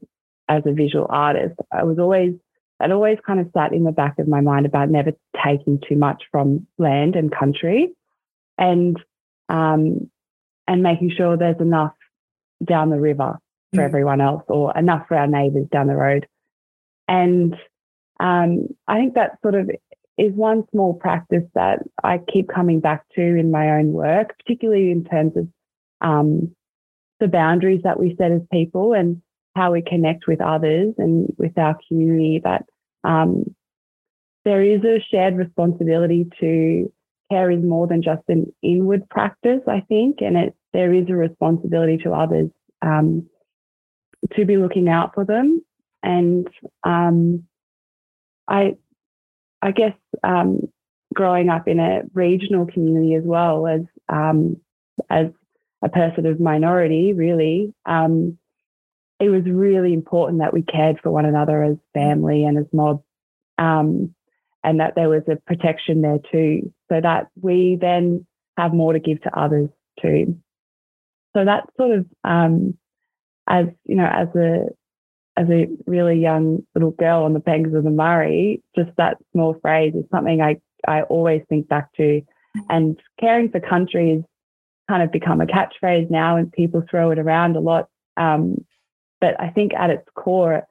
as 0.49 0.63
a 0.67 0.73
visual 0.73 1.07
artist 1.09 1.55
I 1.73 1.85
was 1.85 1.99
always 1.99 2.35
that 2.81 2.91
always 2.91 3.19
kind 3.25 3.39
of 3.39 3.51
sat 3.55 3.73
in 3.73 3.85
the 3.85 3.93
back 3.93 4.19
of 4.19 4.27
my 4.27 4.41
mind 4.41 4.65
about 4.65 4.89
never 4.89 5.13
taking 5.45 5.81
too 5.87 5.97
much 5.97 6.25
from 6.33 6.67
land 6.79 7.15
and 7.15 7.31
country 7.31 7.91
and 8.59 8.99
um, 9.51 10.11
and 10.67 10.83
making 10.83 11.13
sure 11.17 11.37
there's 11.37 11.61
enough 11.61 11.93
down 12.65 12.91
the 12.91 13.01
river 13.01 13.39
for 13.75 13.81
mm. 13.81 13.85
everyone 13.85 14.21
else 14.21 14.43
or 14.49 14.77
enough 14.77 15.07
for 15.09 15.17
our 15.17 15.27
neighbours 15.27 15.67
down 15.71 15.89
the 15.89 15.95
road. 15.95 16.27
And 17.07 17.55
um, 18.19 18.69
I 18.89 18.99
think 18.99 19.15
that 19.15 19.39
sort 19.43 19.57
of 19.57 19.71
is 20.17 20.33
one 20.33 20.65
small 20.71 20.95
practice 20.95 21.45
that 21.55 21.81
I 22.03 22.19
keep 22.33 22.49
coming 22.49 22.81
back 22.81 23.05
to 23.17 23.23
in 23.23 23.51
my 23.51 23.79
own 23.79 23.93
work, 23.93 24.37
particularly 24.39 24.91
in 24.91 25.05
terms 25.05 25.37
of 25.37 25.49
um, 26.01 26.55
the 27.19 27.29
boundaries 27.29 27.83
that 27.85 27.99
we 27.99 28.17
set 28.17 28.31
as 28.31 28.43
people 28.53 28.93
and 28.93 29.21
how 29.57 29.73
we 29.73 29.83
connect 29.83 30.27
with 30.27 30.41
others 30.41 30.95
and 30.99 31.35
with 31.37 31.59
our 31.59 31.77
community 31.89 32.41
that 32.45 32.65
um, 33.05 33.55
there 34.45 34.63
is 34.63 34.83
a 34.85 35.05
shared 35.11 35.37
responsibility 35.37 36.27
to 36.41 36.93
care 37.31 37.51
is 37.51 37.63
more 37.63 37.87
than 37.87 38.03
just 38.03 38.23
an 38.29 38.53
inward 38.63 39.09
practice, 39.09 39.61
I 39.69 39.81
think, 39.81 40.21
and 40.21 40.37
it 40.37 40.57
there 40.73 40.93
is 40.95 41.09
a 41.09 41.15
responsibility 41.15 41.99
to 41.99 42.13
others 42.13 42.51
um, 42.83 43.29
to 44.35 44.45
be 44.45 44.57
looking 44.57 44.89
out 44.89 45.15
for 45.15 45.25
them. 45.25 45.65
And 46.03 46.49
um, 46.85 47.45
I, 48.49 48.77
I 49.61 49.73
guess 49.73 49.95
um, 50.23 50.69
growing 51.15 51.49
up 51.49 51.67
in 51.67 51.81
a 51.81 52.03
regional 52.15 52.67
community 52.67 53.15
as 53.15 53.25
well 53.25 53.67
as 53.67 53.81
um, 54.09 54.59
as 55.09 55.27
a 55.83 55.89
person 55.89 56.27
of 56.27 56.41
minority, 56.41 57.13
really, 57.13 57.75
um, 57.87 58.39
it 59.21 59.29
was 59.29 59.45
really 59.45 59.93
important 59.93 60.41
that 60.41 60.53
we 60.53 60.63
cared 60.63 60.99
for 61.03 61.11
one 61.11 61.27
another 61.27 61.63
as 61.63 61.77
family 61.95 62.45
and 62.45 62.59
as 62.59 62.67
mob, 62.73 63.03
um, 63.59 64.15
and 64.65 64.81
that 64.81 64.95
there 64.95 65.09
was 65.09 65.23
a 65.29 65.37
protection 65.47 66.03
there 66.03 66.19
too, 66.31 66.73
so 66.91 67.01
that 67.01 67.29
we 67.41 67.77
then 67.81 68.27
have 68.57 68.73
more 68.73 68.93
to 68.93 68.99
give 68.99 69.21
to 69.23 69.39
others 69.39 69.69
too. 70.01 70.39
so 71.37 71.45
that 71.45 71.69
sort 71.77 71.99
of 71.99 72.07
um, 72.25 72.77
as 73.49 73.67
you 73.85 73.97
know 73.97 74.07
as 74.07 74.29
a 74.35 74.67
as 75.37 75.49
a 75.49 75.69
really 75.87 76.19
young 76.19 76.63
little 76.75 76.91
girl 76.91 77.25
on 77.25 77.33
the 77.33 77.41
banks 77.41 77.71
of 77.75 77.85
the 77.85 77.91
Murray, 77.91 78.63
just 78.77 78.91
that 78.97 79.17
small 79.33 79.57
phrase 79.63 79.95
is 79.95 80.05
something 80.11 80.43
I, 80.43 80.57
I 80.87 81.03
always 81.03 81.43
think 81.49 81.69
back 81.69 81.93
to. 81.95 82.21
And 82.69 83.01
caring 83.19 83.51
for 83.51 83.61
country 83.61 84.11
has 84.11 84.23
kind 84.89 85.03
of 85.03 85.13
become 85.13 85.41
a 85.41 85.47
catchphrase 85.47 86.11
now 86.11 86.37
and 86.37 86.53
people 86.53 86.83
throw 86.91 87.11
it 87.11 87.19
around 87.19 87.57
a 87.57 87.61
lot. 87.61 87.89
Um, 88.17 88.67
but 89.21 89.41
I 89.41 89.51
think 89.51 89.73
at 89.75 89.91
its 89.91 90.07
core, 90.15 90.55
it 90.55 90.65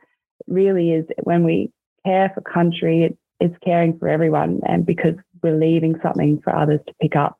really 0.47 0.91
is 0.91 1.05
when 1.23 1.43
we 1.43 1.71
care 2.05 2.31
for 2.33 2.41
country, 2.41 3.03
it, 3.03 3.17
it's 3.39 3.55
caring 3.63 3.97
for 3.97 4.07
everyone 4.07 4.61
and 4.67 4.85
because 4.85 5.15
we're 5.41 5.57
leaving 5.57 5.95
something 6.03 6.41
for 6.43 6.55
others 6.55 6.79
to 6.87 6.93
pick 7.01 7.15
up. 7.15 7.37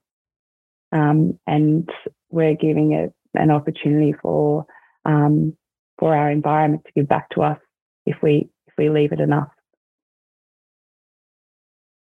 Um, 0.91 1.39
and 1.45 1.89
we're 2.29 2.55
giving 2.55 2.93
it 2.93 3.13
an 3.35 3.51
opportunity 3.51 4.13
for 4.21 4.65
um, 5.05 5.55
for 5.97 6.15
our 6.15 6.31
environment 6.31 6.83
to 6.85 6.91
give 6.93 7.07
back 7.07 7.29
to 7.31 7.41
us 7.41 7.59
if 8.05 8.17
we 8.23 8.49
if 8.67 8.73
we 8.77 8.89
leave 8.89 9.11
it 9.11 9.19
enough. 9.19 9.49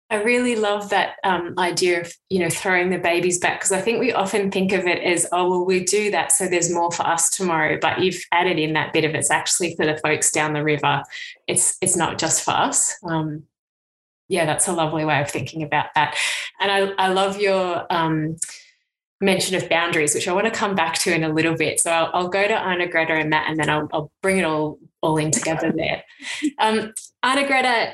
I 0.09 0.21
really 0.21 0.55
love 0.55 0.89
that 0.91 1.15
um, 1.23 1.55
idea 1.57 2.01
of 2.01 2.13
you 2.29 2.39
know 2.39 2.49
throwing 2.49 2.91
the 2.91 2.99
babies 2.99 3.39
back 3.39 3.59
because 3.59 3.71
I 3.71 3.81
think 3.81 3.99
we 3.99 4.13
often 4.13 4.51
think 4.51 4.71
of 4.71 4.85
it 4.85 5.01
as 5.03 5.25
oh 5.31 5.49
well 5.49 5.65
we 5.65 5.83
do 5.83 6.11
that 6.11 6.31
so 6.31 6.47
there's 6.47 6.71
more 6.71 6.91
for 6.91 7.05
us 7.07 7.29
tomorrow 7.29 7.79
but 7.81 7.99
you've 7.99 8.21
added 8.31 8.59
in 8.59 8.73
that 8.73 8.93
bit 8.93 9.03
of 9.03 9.15
it's 9.15 9.31
actually 9.31 9.75
for 9.75 9.85
the 9.85 9.97
folks 9.97 10.31
down 10.31 10.53
the 10.53 10.63
river 10.63 11.01
it's 11.47 11.77
it's 11.81 11.97
not 11.97 12.19
just 12.19 12.43
for 12.43 12.51
us 12.51 12.95
um, 13.03 13.43
yeah 14.27 14.45
that's 14.45 14.67
a 14.67 14.73
lovely 14.73 15.05
way 15.05 15.19
of 15.21 15.29
thinking 15.29 15.63
about 15.63 15.87
that 15.95 16.15
and 16.59 16.71
I, 16.71 17.05
I 17.05 17.07
love 17.07 17.39
your 17.39 17.91
um, 17.91 18.37
mention 19.21 19.55
of 19.55 19.69
boundaries, 19.69 20.13
which 20.13 20.27
I 20.27 20.33
want 20.33 20.45
to 20.45 20.51
come 20.51 20.75
back 20.75 20.95
to 20.99 21.13
in 21.13 21.23
a 21.23 21.29
little 21.29 21.55
bit. 21.55 21.79
So 21.79 21.91
I'll, 21.91 22.09
I'll 22.13 22.27
go 22.27 22.47
to 22.47 22.53
Arnagretta 22.53 23.19
and 23.19 23.33
that, 23.33 23.47
and 23.49 23.59
then 23.59 23.69
I'll, 23.69 23.87
I'll 23.93 24.11
bring 24.21 24.37
it 24.37 24.45
all 24.45 24.79
all 25.01 25.17
in 25.17 25.31
together 25.31 25.71
there. 25.75 26.03
Um, 26.59 26.93
Arnagretta, 27.23 27.93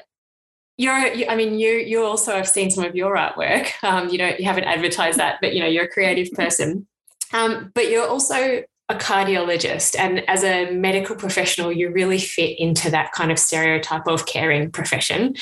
you're, 0.81 1.13
you, 1.13 1.25
I 1.29 1.35
mean, 1.35 1.59
you 1.59 1.73
you 1.73 2.03
also 2.03 2.35
have 2.35 2.47
seen 2.47 2.71
some 2.71 2.83
of 2.83 2.95
your 2.95 3.15
artwork. 3.15 3.71
Um, 3.83 4.09
you 4.09 4.17
know, 4.17 4.31
you 4.39 4.45
haven't 4.45 4.63
advertised 4.63 5.19
that, 5.19 5.37
but 5.41 5.53
you 5.53 5.59
know, 5.59 5.67
you're 5.67 5.85
a 5.85 5.87
creative 5.89 6.31
person. 6.33 6.87
Um, 7.33 7.71
but 7.75 7.89
you're 7.89 8.07
also 8.07 8.63
a 8.89 8.95
cardiologist, 8.95 9.97
and 9.97 10.27
as 10.27 10.43
a 10.43 10.71
medical 10.71 11.15
professional, 11.15 11.71
you 11.71 11.91
really 11.91 12.17
fit 12.17 12.59
into 12.59 12.89
that 12.91 13.11
kind 13.11 13.31
of 13.31 13.39
stereotype 13.39 14.07
of 14.07 14.25
caring 14.25 14.71
profession. 14.71 15.35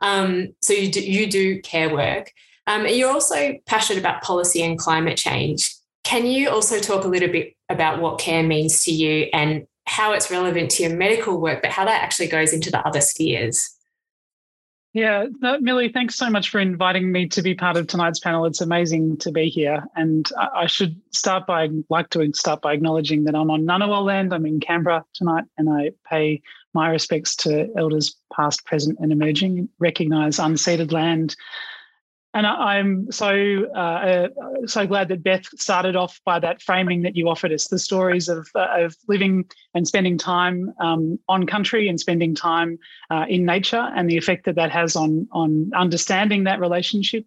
Um, 0.00 0.48
so 0.62 0.72
you 0.72 0.90
do 0.90 1.00
you 1.00 1.30
do 1.30 1.60
care 1.60 1.92
work. 1.92 2.32
Um, 2.66 2.86
you're 2.86 3.10
also 3.10 3.54
passionate 3.66 4.00
about 4.00 4.22
policy 4.22 4.62
and 4.62 4.78
climate 4.78 5.16
change. 5.16 5.74
Can 6.04 6.26
you 6.26 6.50
also 6.50 6.78
talk 6.80 7.04
a 7.04 7.08
little 7.08 7.28
bit 7.30 7.54
about 7.68 8.00
what 8.00 8.18
care 8.18 8.42
means 8.42 8.84
to 8.84 8.92
you 8.92 9.28
and 9.32 9.66
how 9.86 10.12
it's 10.12 10.30
relevant 10.30 10.70
to 10.72 10.82
your 10.82 10.96
medical 10.96 11.40
work, 11.40 11.62
but 11.62 11.70
how 11.70 11.84
that 11.84 12.02
actually 12.02 12.28
goes 12.28 12.52
into 12.52 12.70
the 12.70 12.86
other 12.86 13.00
spheres? 13.00 13.77
Yeah, 14.94 15.26
no, 15.40 15.60
Millie, 15.60 15.90
thanks 15.90 16.14
so 16.16 16.30
much 16.30 16.48
for 16.48 16.58
inviting 16.58 17.12
me 17.12 17.28
to 17.28 17.42
be 17.42 17.54
part 17.54 17.76
of 17.76 17.86
tonight's 17.86 18.20
panel. 18.20 18.46
It's 18.46 18.62
amazing 18.62 19.18
to 19.18 19.30
be 19.30 19.48
here. 19.48 19.84
And 19.96 20.28
I 20.54 20.66
should 20.66 20.98
start 21.10 21.46
by, 21.46 21.68
like 21.90 22.08
to 22.10 22.32
start 22.32 22.62
by 22.62 22.72
acknowledging 22.72 23.24
that 23.24 23.34
I'm 23.34 23.50
on 23.50 23.66
Ngunnawal 23.66 24.04
land. 24.04 24.32
I'm 24.32 24.46
in 24.46 24.60
Canberra 24.60 25.04
tonight, 25.12 25.44
and 25.58 25.68
I 25.68 25.90
pay 26.08 26.40
my 26.72 26.88
respects 26.88 27.36
to 27.36 27.68
elders 27.76 28.16
past, 28.34 28.64
present, 28.64 28.98
and 29.00 29.12
emerging, 29.12 29.68
recognise 29.78 30.38
unceded 30.38 30.90
land 30.90 31.36
and 32.34 32.46
I, 32.46 32.76
am 32.76 33.10
so 33.10 33.66
uh, 33.74 33.78
uh, 33.78 34.28
so 34.66 34.86
glad 34.86 35.08
that 35.08 35.22
Beth 35.22 35.46
started 35.58 35.96
off 35.96 36.20
by 36.24 36.38
that 36.40 36.60
framing 36.60 37.02
that 37.02 37.16
you 37.16 37.28
offered 37.28 37.52
us, 37.52 37.68
the 37.68 37.78
stories 37.78 38.28
of 38.28 38.48
uh, 38.54 38.68
of 38.84 38.96
living 39.08 39.46
and 39.74 39.88
spending 39.88 40.18
time 40.18 40.72
um, 40.80 41.18
on 41.28 41.46
country 41.46 41.88
and 41.88 41.98
spending 41.98 42.34
time 42.34 42.78
uh, 43.10 43.24
in 43.28 43.46
nature, 43.46 43.90
and 43.96 44.10
the 44.10 44.16
effect 44.18 44.44
that 44.44 44.56
that 44.56 44.70
has 44.70 44.94
on 44.94 45.26
on 45.32 45.70
understanding 45.74 46.44
that 46.44 46.60
relationship. 46.60 47.24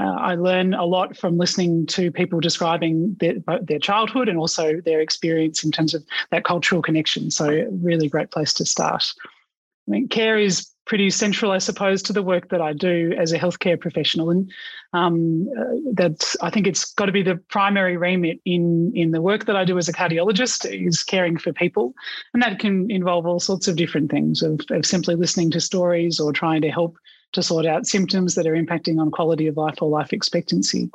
Uh, 0.00 0.14
I 0.18 0.36
learn 0.36 0.72
a 0.72 0.86
lot 0.86 1.18
from 1.18 1.36
listening 1.36 1.84
to 1.88 2.10
people 2.10 2.40
describing 2.40 3.14
their, 3.20 3.34
their 3.60 3.78
childhood 3.78 4.26
and 4.26 4.38
also 4.38 4.80
their 4.80 5.02
experience 5.02 5.62
in 5.62 5.70
terms 5.70 5.92
of 5.92 6.02
that 6.30 6.44
cultural 6.44 6.80
connection. 6.80 7.30
So, 7.30 7.68
really 7.70 8.08
great 8.08 8.30
place 8.30 8.54
to 8.54 8.64
start. 8.64 9.12
I 9.86 9.90
mean, 9.90 10.08
care 10.08 10.38
is 10.38 10.71
pretty 10.84 11.10
central, 11.10 11.52
I 11.52 11.58
suppose, 11.58 12.02
to 12.02 12.12
the 12.12 12.22
work 12.22 12.48
that 12.48 12.60
I 12.60 12.72
do 12.72 13.14
as 13.16 13.32
a 13.32 13.38
healthcare 13.38 13.78
professional, 13.78 14.30
and 14.30 14.50
um, 14.92 15.48
uh, 15.98 16.08
I 16.40 16.50
think 16.50 16.66
it's 16.66 16.92
got 16.92 17.06
to 17.06 17.12
be 17.12 17.22
the 17.22 17.36
primary 17.48 17.96
remit 17.96 18.40
in 18.44 18.92
in 18.94 19.12
the 19.12 19.22
work 19.22 19.46
that 19.46 19.56
I 19.56 19.64
do 19.64 19.78
as 19.78 19.88
a 19.88 19.92
cardiologist 19.92 20.70
is 20.70 21.02
caring 21.02 21.38
for 21.38 21.52
people, 21.52 21.94
and 22.34 22.42
that 22.42 22.58
can 22.58 22.90
involve 22.90 23.26
all 23.26 23.40
sorts 23.40 23.68
of 23.68 23.76
different 23.76 24.10
things 24.10 24.42
of, 24.42 24.60
of 24.70 24.84
simply 24.84 25.14
listening 25.14 25.50
to 25.52 25.60
stories 25.60 26.18
or 26.18 26.32
trying 26.32 26.62
to 26.62 26.70
help 26.70 26.96
to 27.32 27.42
sort 27.42 27.64
out 27.64 27.86
symptoms 27.86 28.34
that 28.34 28.46
are 28.46 28.54
impacting 28.54 29.00
on 29.00 29.10
quality 29.10 29.46
of 29.46 29.56
life 29.56 29.80
or 29.80 29.88
life 29.88 30.12
expectancy. 30.12 30.90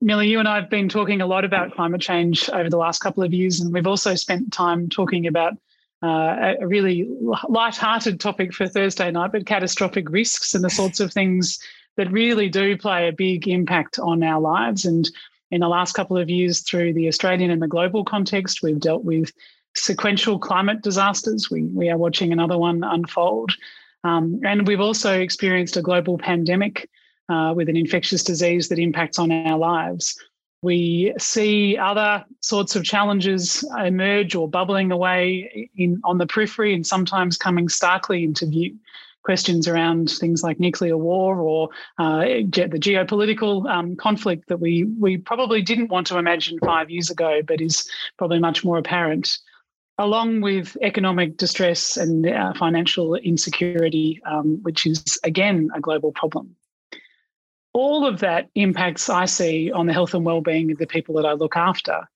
Millie, 0.00 0.28
you 0.28 0.38
and 0.38 0.48
I 0.48 0.56
have 0.56 0.68
been 0.68 0.88
talking 0.88 1.20
a 1.20 1.26
lot 1.26 1.44
about 1.44 1.74
climate 1.74 2.00
change 2.00 2.48
over 2.50 2.68
the 2.68 2.76
last 2.76 2.98
couple 2.98 3.22
of 3.22 3.32
years, 3.32 3.60
and 3.60 3.72
we've 3.72 3.86
also 3.86 4.14
spent 4.14 4.52
time 4.52 4.88
talking 4.88 5.26
about 5.26 5.54
uh, 6.02 6.54
a 6.60 6.66
really 6.66 7.08
light-hearted 7.48 8.20
topic 8.20 8.52
for 8.52 8.66
Thursday 8.66 9.10
night, 9.10 9.32
but 9.32 9.46
catastrophic 9.46 10.10
risks 10.10 10.54
and 10.54 10.62
the 10.62 10.70
sorts 10.70 11.00
of 11.00 11.12
things 11.12 11.58
that 11.96 12.10
really 12.10 12.48
do 12.48 12.76
play 12.76 13.08
a 13.08 13.12
big 13.12 13.48
impact 13.48 13.98
on 13.98 14.22
our 14.22 14.40
lives. 14.40 14.84
And 14.84 15.08
in 15.50 15.60
the 15.60 15.68
last 15.68 15.94
couple 15.94 16.18
of 16.18 16.28
years, 16.28 16.60
through 16.60 16.92
the 16.94 17.08
Australian 17.08 17.50
and 17.50 17.62
the 17.62 17.68
global 17.68 18.04
context, 18.04 18.62
we've 18.62 18.80
dealt 18.80 19.04
with 19.04 19.32
sequential 19.76 20.38
climate 20.38 20.82
disasters. 20.82 21.50
We, 21.50 21.64
we 21.64 21.88
are 21.90 21.98
watching 21.98 22.32
another 22.32 22.58
one 22.58 22.84
unfold. 22.84 23.52
Um, 24.02 24.40
and 24.44 24.66
we've 24.66 24.80
also 24.80 25.18
experienced 25.20 25.76
a 25.76 25.82
global 25.82 26.18
pandemic 26.18 26.90
uh, 27.28 27.54
with 27.56 27.68
an 27.68 27.76
infectious 27.76 28.22
disease 28.22 28.68
that 28.68 28.78
impacts 28.78 29.18
on 29.18 29.32
our 29.32 29.56
lives. 29.56 30.20
We 30.64 31.12
see 31.18 31.76
other 31.76 32.24
sorts 32.40 32.74
of 32.74 32.84
challenges 32.84 33.62
emerge 33.78 34.34
or 34.34 34.48
bubbling 34.48 34.90
away 34.92 35.68
in, 35.76 36.00
on 36.04 36.16
the 36.16 36.26
periphery 36.26 36.72
and 36.74 36.86
sometimes 36.86 37.36
coming 37.36 37.68
starkly 37.68 38.24
into 38.24 38.46
view. 38.46 38.74
Questions 39.24 39.68
around 39.68 40.10
things 40.10 40.42
like 40.42 40.58
nuclear 40.58 40.96
war 40.96 41.36
or 41.36 41.68
uh, 41.98 42.20
the 42.20 42.80
geopolitical 42.80 43.70
um, 43.70 43.94
conflict 43.96 44.48
that 44.48 44.58
we, 44.58 44.84
we 44.98 45.18
probably 45.18 45.60
didn't 45.60 45.88
want 45.88 46.06
to 46.06 46.16
imagine 46.16 46.58
five 46.64 46.88
years 46.88 47.10
ago, 47.10 47.42
but 47.46 47.60
is 47.60 47.86
probably 48.16 48.38
much 48.38 48.64
more 48.64 48.78
apparent 48.78 49.38
along 49.98 50.40
with 50.40 50.78
economic 50.80 51.36
distress 51.36 51.98
and 51.98 52.26
uh, 52.26 52.54
financial 52.54 53.16
insecurity, 53.16 54.18
um, 54.24 54.58
which 54.62 54.86
is 54.86 55.18
again 55.24 55.68
a 55.74 55.80
global 55.80 56.10
problem 56.10 56.56
all 57.74 58.06
of 58.06 58.20
that 58.20 58.48
impacts 58.54 59.10
I 59.10 59.26
see 59.26 59.70
on 59.70 59.86
the 59.86 59.92
health 59.92 60.14
and 60.14 60.24
well-being 60.24 60.70
of 60.70 60.78
the 60.78 60.86
people 60.86 61.16
that 61.16 61.26
I 61.26 61.32
look 61.32 61.56
after. 61.56 62.08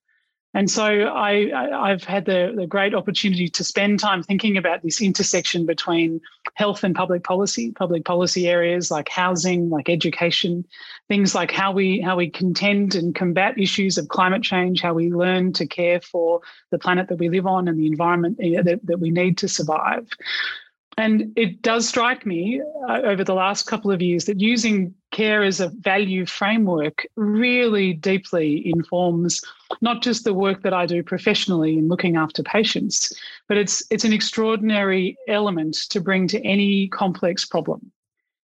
And 0.55 0.71
so 0.71 1.13
I, 1.15 1.91
have 1.91 2.05
had 2.05 2.25
the, 2.25 2.55
the 2.57 2.67
great 2.67 2.95
opportunity 2.95 3.49
to 3.49 3.63
spend 3.63 4.01
time 4.01 4.23
thinking 4.23 4.57
about 4.57 4.83
this 4.83 5.03
intersection 5.03 5.67
between 5.67 6.23
health 6.55 6.85
and 6.85 6.95
public 6.95 7.23
policy, 7.23 7.71
public 7.73 8.05
policy 8.07 8.49
areas 8.49 8.91
like 8.91 9.11
housing, 9.11 9.69
like 9.69 9.91
education, 9.91 10.65
things 11.07 11.35
like 11.35 11.51
how 11.51 11.73
we 11.73 12.01
how 12.01 12.17
we 12.17 12.31
contend 12.31 12.95
and 12.95 13.15
combat 13.15 13.59
issues 13.59 13.99
of 13.99 14.09
climate 14.09 14.43
change, 14.43 14.81
how 14.81 14.95
we 14.95 15.13
learn 15.13 15.53
to 15.53 15.67
care 15.67 16.01
for 16.01 16.41
the 16.71 16.79
planet 16.79 17.09
that 17.09 17.19
we 17.19 17.29
live 17.29 17.47
on 17.47 17.69
and 17.69 17.79
the 17.79 17.87
environment 17.87 18.39
eh, 18.43 18.63
that, 18.63 18.85
that 18.87 19.01
we 19.01 19.11
need 19.11 19.37
to 19.39 19.49
survive. 19.49 20.09
And 20.97 21.33
it 21.37 21.63
does 21.63 21.87
strike 21.87 22.25
me 22.25 22.63
uh, 22.89 23.03
over 23.05 23.23
the 23.23 23.35
last 23.35 23.67
couple 23.67 23.93
of 23.93 24.01
years 24.01 24.25
that 24.25 24.41
using 24.41 24.95
care 25.11 25.43
as 25.43 25.61
a 25.61 25.69
value 25.69 26.27
framework 26.27 27.07
really 27.17 27.93
deeply 27.93 28.69
informs 28.69 29.41
not 29.81 30.03
just 30.03 30.25
the 30.25 30.35
work 30.35 30.63
that 30.63 30.75
I 30.75 30.87
do 30.87 31.03
professionally 31.03 31.79
in 31.79 31.89
looking 31.89 32.17
after 32.17 32.43
patients, 32.43 33.13
but 33.49 33.57
it's 33.57 33.83
it's 33.91 34.05
an 34.05 34.13
extraordinary 34.13 35.17
element 35.29 35.75
to 35.91 36.01
bring 36.01 36.29
to 36.29 36.45
any 36.45 36.89
complex 36.89 37.45
problem 37.45 37.93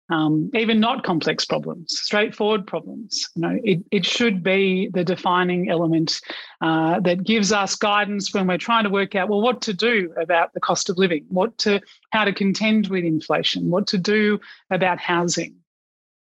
um, 0.10 0.50
even 0.54 0.80
not 0.80 1.04
complex 1.04 1.46
problems, 1.46 1.98
straightforward 2.00 2.68
problems. 2.68 3.30
You 3.36 3.42
know, 3.42 3.60
it, 3.64 3.80
it 3.92 4.06
should 4.06 4.44
be 4.44 4.90
the 4.94 5.04
defining 5.04 5.70
element 5.70 6.20
uh, 6.62 7.00
that 7.02 7.24
gives 7.24 7.52
us 7.52 7.76
guidance 7.76 8.34
when 8.34 8.48
we're 8.48 8.58
trying 8.58 8.84
to 8.84 8.90
work 8.90 9.16
out, 9.16 9.30
well, 9.30 9.42
what 9.42 9.62
to 9.64 9.74
do 9.74 10.14
about 10.22 10.54
the 10.54 10.60
cost 10.60 10.90
of 10.90 10.98
living, 10.98 11.26
what 11.30 11.58
to, 11.60 11.82
how 12.12 12.26
to 12.26 12.34
contend 12.34 12.88
with 12.88 13.06
inflation, 13.06 13.70
what 13.70 13.88
to 13.88 13.98
do 13.98 14.40
about 14.70 15.00
housing. 15.00 15.56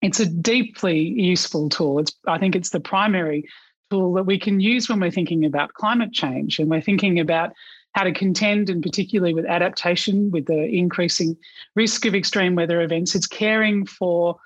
It's 0.02 0.20
a 0.20 0.26
deeply 0.26 1.00
useful 1.00 1.68
tool. 1.68 1.98
It's, 1.98 2.12
I 2.26 2.38
think 2.38 2.54
it's 2.54 2.70
the 2.70 2.80
primary 2.80 3.48
tool 3.90 4.12
that 4.14 4.26
we 4.26 4.38
can 4.38 4.60
use 4.60 4.88
when 4.88 5.00
we're 5.00 5.10
thinking 5.10 5.44
about 5.44 5.74
climate 5.74 6.12
change 6.12 6.58
and 6.58 6.70
we're 6.70 6.80
thinking 6.80 7.18
about 7.18 7.52
how 7.94 8.04
to 8.04 8.12
contend, 8.12 8.70
and 8.70 8.82
particularly 8.82 9.34
with 9.34 9.46
adaptation, 9.46 10.30
with 10.30 10.46
the 10.46 10.64
increasing 10.64 11.36
risk 11.74 12.04
of 12.04 12.14
extreme 12.14 12.54
weather 12.54 12.80
events. 12.82 13.14
It's 13.14 13.26
caring 13.26 13.86
for 13.86 14.36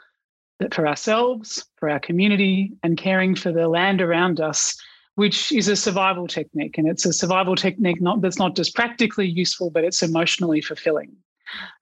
for 0.71 0.87
ourselves, 0.87 1.65
for 1.77 1.91
our 1.91 1.99
community, 1.99 2.73
and 2.85 2.97
caring 2.97 3.35
for 3.35 3.51
the 3.51 3.67
land 3.69 4.01
around 4.01 4.41
us 4.41 4.81
which 5.17 5.53
is 5.53 5.69
a 5.69 5.77
survival 5.77 6.27
technique. 6.27 6.79
And 6.79 6.89
it's 6.89 7.05
a 7.05 7.13
survival 7.13 7.57
technique 7.57 8.01
not, 8.01 8.21
that's 8.21 8.39
not 8.39 8.57
just 8.57 8.75
practically 8.75 9.29
useful, 9.29 9.71
but 9.71 9.85
it's 9.85 10.03
emotionally 10.03 10.61
fulfilling. 10.61 11.15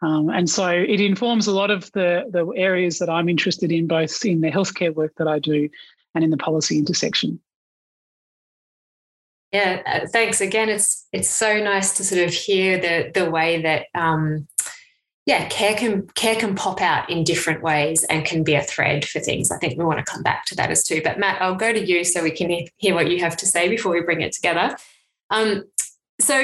Um, 0.03 0.29
and 0.31 0.49
so 0.49 0.69
it 0.69 1.01
informs 1.01 1.47
a 1.47 1.53
lot 1.53 1.71
of 1.71 1.91
the, 1.93 2.25
the 2.31 2.47
areas 2.57 2.99
that 2.99 3.11
I'm 3.11 3.29
interested 3.29 3.71
in, 3.71 3.87
both 3.87 4.25
in 4.25 4.41
the 4.41 4.51
healthcare 4.51 4.95
work 4.95 5.15
that 5.17 5.29
I 5.29 5.39
do 5.39 5.69
and 6.15 6.25
in 6.25 6.31
the 6.31 6.37
policy 6.37 6.79
intersection. 6.79 7.41
Yeah, 9.53 9.83
uh, 9.85 10.07
thanks 10.07 10.41
again. 10.41 10.69
It's 10.69 11.09
it's 11.13 11.29
so 11.29 11.61
nice 11.61 11.97
to 11.97 12.05
sort 12.05 12.23
of 12.23 12.33
hear 12.33 12.79
the 12.79 13.11
the 13.13 13.29
way 13.29 13.61
that 13.63 13.87
um, 13.95 14.47
yeah, 15.27 15.49
care 15.49 15.75
can 15.75 16.07
care 16.15 16.37
can 16.37 16.55
pop 16.55 16.81
out 16.81 17.11
in 17.11 17.25
different 17.25 17.63
ways 17.63 18.05
and 18.05 18.25
can 18.25 18.45
be 18.45 18.55
a 18.55 18.63
thread 18.63 19.05
for 19.05 19.19
things. 19.21 19.51
I 19.51 19.59
think 19.59 19.77
we 19.77 19.85
want 19.85 20.05
to 20.05 20.11
come 20.11 20.23
back 20.23 20.45
to 20.47 20.57
that 20.57 20.71
as 20.71 20.85
too. 20.85 21.01
But 21.03 21.19
Matt, 21.19 21.43
I'll 21.43 21.57
go 21.57 21.73
to 21.73 21.85
you 21.85 22.05
so 22.05 22.23
we 22.23 22.31
can 22.31 22.67
hear 22.77 22.95
what 22.95 23.11
you 23.11 23.21
have 23.21 23.37
to 23.39 23.47
say 23.47 23.69
before 23.69 23.93
we 23.93 24.03
bring 24.03 24.21
it 24.21 24.33
together. 24.33 24.77
Um, 25.31 25.65
so 26.21 26.41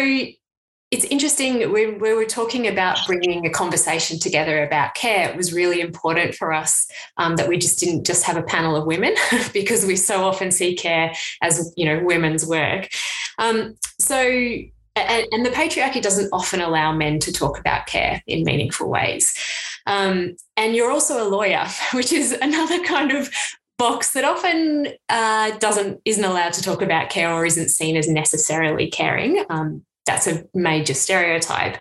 it's 0.97 1.05
interesting 1.07 1.71
when 1.71 1.99
we 1.99 2.15
were 2.15 2.25
talking 2.25 2.67
about 2.67 2.99
bringing 3.07 3.45
a 3.45 3.51
conversation 3.51 4.19
together 4.19 4.65
about 4.65 4.95
care 4.95 5.29
it 5.29 5.37
was 5.37 5.53
really 5.53 5.81
important 5.81 6.35
for 6.35 6.55
us 6.55 6.91
um, 7.19 7.37
that 7.37 7.49
we 7.49 7.59
just 7.59 7.79
didn't 7.79 8.07
just 8.07 8.25
have 8.25 8.39
a 8.39 8.43
panel 8.43 8.75
of 8.75 8.87
women 8.87 9.15
because 9.53 9.85
we 9.85 9.95
so 9.95 10.25
often 10.25 10.51
see 10.51 10.75
care 10.75 11.15
as 11.43 11.73
you 11.77 11.85
know 11.85 12.03
women's 12.03 12.47
work. 12.47 12.89
Um, 13.39 13.77
so 13.99 14.19
and, 14.19 15.27
and, 15.31 15.45
the 15.45 15.51
patriarchy 15.51 16.01
doesn't 16.01 16.31
often 16.33 16.63
allow 16.63 16.91
men 16.91 17.19
to 17.19 17.31
talk 17.31 17.59
about 17.59 17.87
care 17.87 18.23
in 18.27 18.45
meaningful 18.45 18.89
ways. 18.89 19.37
Um, 19.87 20.37
and 20.57 20.75
you're 20.75 20.91
also 20.91 21.23
a 21.23 21.29
lawyer 21.29 21.67
which 21.93 22.13
is 22.13 22.33
another 22.33 22.83
kind 22.85 23.13
of 23.13 23.31
box 23.79 24.15
that 24.15 24.25
often 24.25 24.89
uh, 25.11 25.51
doesn't 25.59 26.01
isn't 26.07 26.25
allowed 26.25 26.55
to 26.55 26.63
talk 26.63 26.81
about 26.81 27.11
care 27.11 27.31
or 27.31 27.45
isn't 27.45 27.69
seen 27.69 27.97
as 27.97 28.09
necessarily 28.09 28.91
caring. 28.91 29.45
Um, 29.51 29.85
that's 30.07 30.27
a 30.27 30.45
major 30.55 30.95
stereotype. 30.95 31.79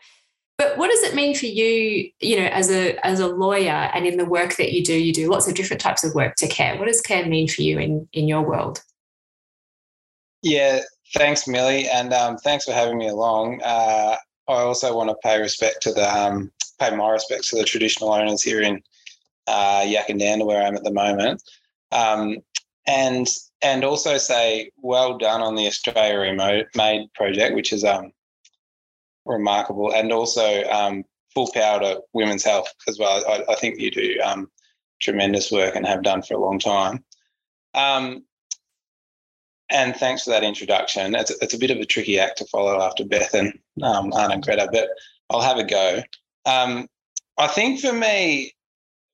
But 0.58 0.78
what 0.78 0.90
does 0.90 1.04
it 1.04 1.16
mean 1.16 1.36
for 1.36 1.48
you, 1.48 2.10
you 2.22 2.38
know, 2.38 2.46
as 2.46 2.72
a 2.72 2.98
as 3.06 3.20
a 3.20 3.28
lawyer 3.28 3.90
and 3.94 4.06
in 4.06 4.18
the 4.18 4.26
work 4.26 4.56
that 4.56 4.72
you 4.72 4.84
do, 4.84 4.94
you 4.94 5.12
do 5.12 5.30
lots 5.30 5.48
of 5.48 5.54
different 5.54 5.82
types 5.82 6.04
of 6.04 6.16
work 6.16 6.36
to 6.36 6.48
care. 6.48 6.78
What 6.78 6.88
does 6.88 7.02
care 7.02 7.26
mean 7.26 7.48
for 7.48 7.62
you 7.62 7.78
in 7.78 8.08
in 8.14 8.28
your 8.28 8.42
world? 8.42 8.82
Yeah, 10.42 10.82
thanks, 11.14 11.48
Millie, 11.48 11.88
and 11.90 12.14
um, 12.14 12.38
thanks 12.38 12.66
for 12.66 12.72
having 12.72 12.98
me 12.98 13.10
along. 13.10 13.62
Uh, 13.64 14.16
I 14.48 14.54
also 14.54 14.96
want 14.96 15.10
to 15.10 15.16
pay 15.24 15.42
respect 15.42 15.82
to 15.84 15.92
the 15.92 16.08
um, 16.10 16.52
pay 16.80 16.96
my 16.96 17.10
respects 17.10 17.50
to 17.50 17.58
the 17.58 17.64
traditional 17.64 18.14
owners 18.14 18.42
here 18.42 18.62
in 18.62 18.82
uh, 19.48 19.82
Yackandandah, 19.82 20.46
where 20.46 20.64
I'm 20.64 20.76
at 20.76 20.84
the 20.84 20.94
moment, 20.94 21.42
um, 21.92 22.38
and 22.88 23.28
and 23.66 23.84
also 23.84 24.18
say 24.18 24.70
well 24.78 25.18
done 25.18 25.42
on 25.42 25.56
the 25.56 25.66
Australia 25.66 26.20
Remote 26.20 26.68
Made 26.76 27.12
project, 27.16 27.56
which 27.56 27.74
is 27.74 27.84
um, 27.84 28.12
remarkable, 29.26 29.92
and 29.92 30.14
also 30.14 30.64
um, 30.66 31.04
full 31.34 31.52
power 31.52 31.80
to 31.80 32.02
women's 32.14 32.44
health 32.44 32.72
as 32.88 33.00
well. 33.00 33.24
I, 33.28 33.44
I 33.52 33.56
think 33.56 33.80
you 33.80 33.90
do 33.90 34.20
um, 34.24 34.52
tremendous 35.02 35.52
work 35.52 35.76
and 35.76 35.86
have 35.88 36.04
done 36.04 36.22
for 36.22 36.36
a 36.36 36.40
long 36.40 36.60
time. 36.60 37.04
Um, 37.74 38.24
and 39.72 39.96
thanks 39.96 40.26
for 40.26 40.30
that 40.30 40.44
introduction. 40.44 41.16
It's, 41.16 41.32
it's 41.42 41.56
a 41.56 41.60
bit 41.60 41.72
of 41.72 41.80
a 41.80 41.86
tricky 41.86 42.20
act 42.20 42.38
to 42.38 42.46
follow 42.46 42.80
after 42.80 43.04
Beth 43.04 43.34
and 43.34 43.52
um, 43.82 44.14
Anna 44.14 44.36
and 44.36 44.44
Greta, 44.44 44.70
but 44.72 44.90
I'll 45.32 45.42
have 45.42 45.58
a 45.58 45.64
go. 45.64 46.04
Um, 46.46 46.88
I 47.40 47.48
think 47.48 47.82
for 47.82 47.94
me, 47.94 48.54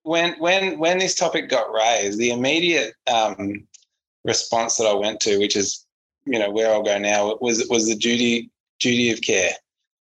when 0.03 0.33
when 0.39 0.77
when 0.77 0.97
this 0.97 1.15
topic 1.15 1.47
got 1.47 1.71
raised, 1.71 2.19
the 2.19 2.31
immediate 2.31 2.95
um, 3.09 3.65
response 4.25 4.77
that 4.77 4.87
I 4.87 4.93
went 4.93 5.19
to, 5.21 5.37
which 5.37 5.55
is 5.55 5.85
you 6.25 6.39
know 6.39 6.51
where 6.51 6.71
I'll 6.71 6.83
go 6.83 6.97
now, 6.97 7.37
was 7.41 7.65
was 7.69 7.87
the 7.87 7.95
duty 7.95 8.49
duty 8.79 9.11
of 9.11 9.21
care. 9.21 9.51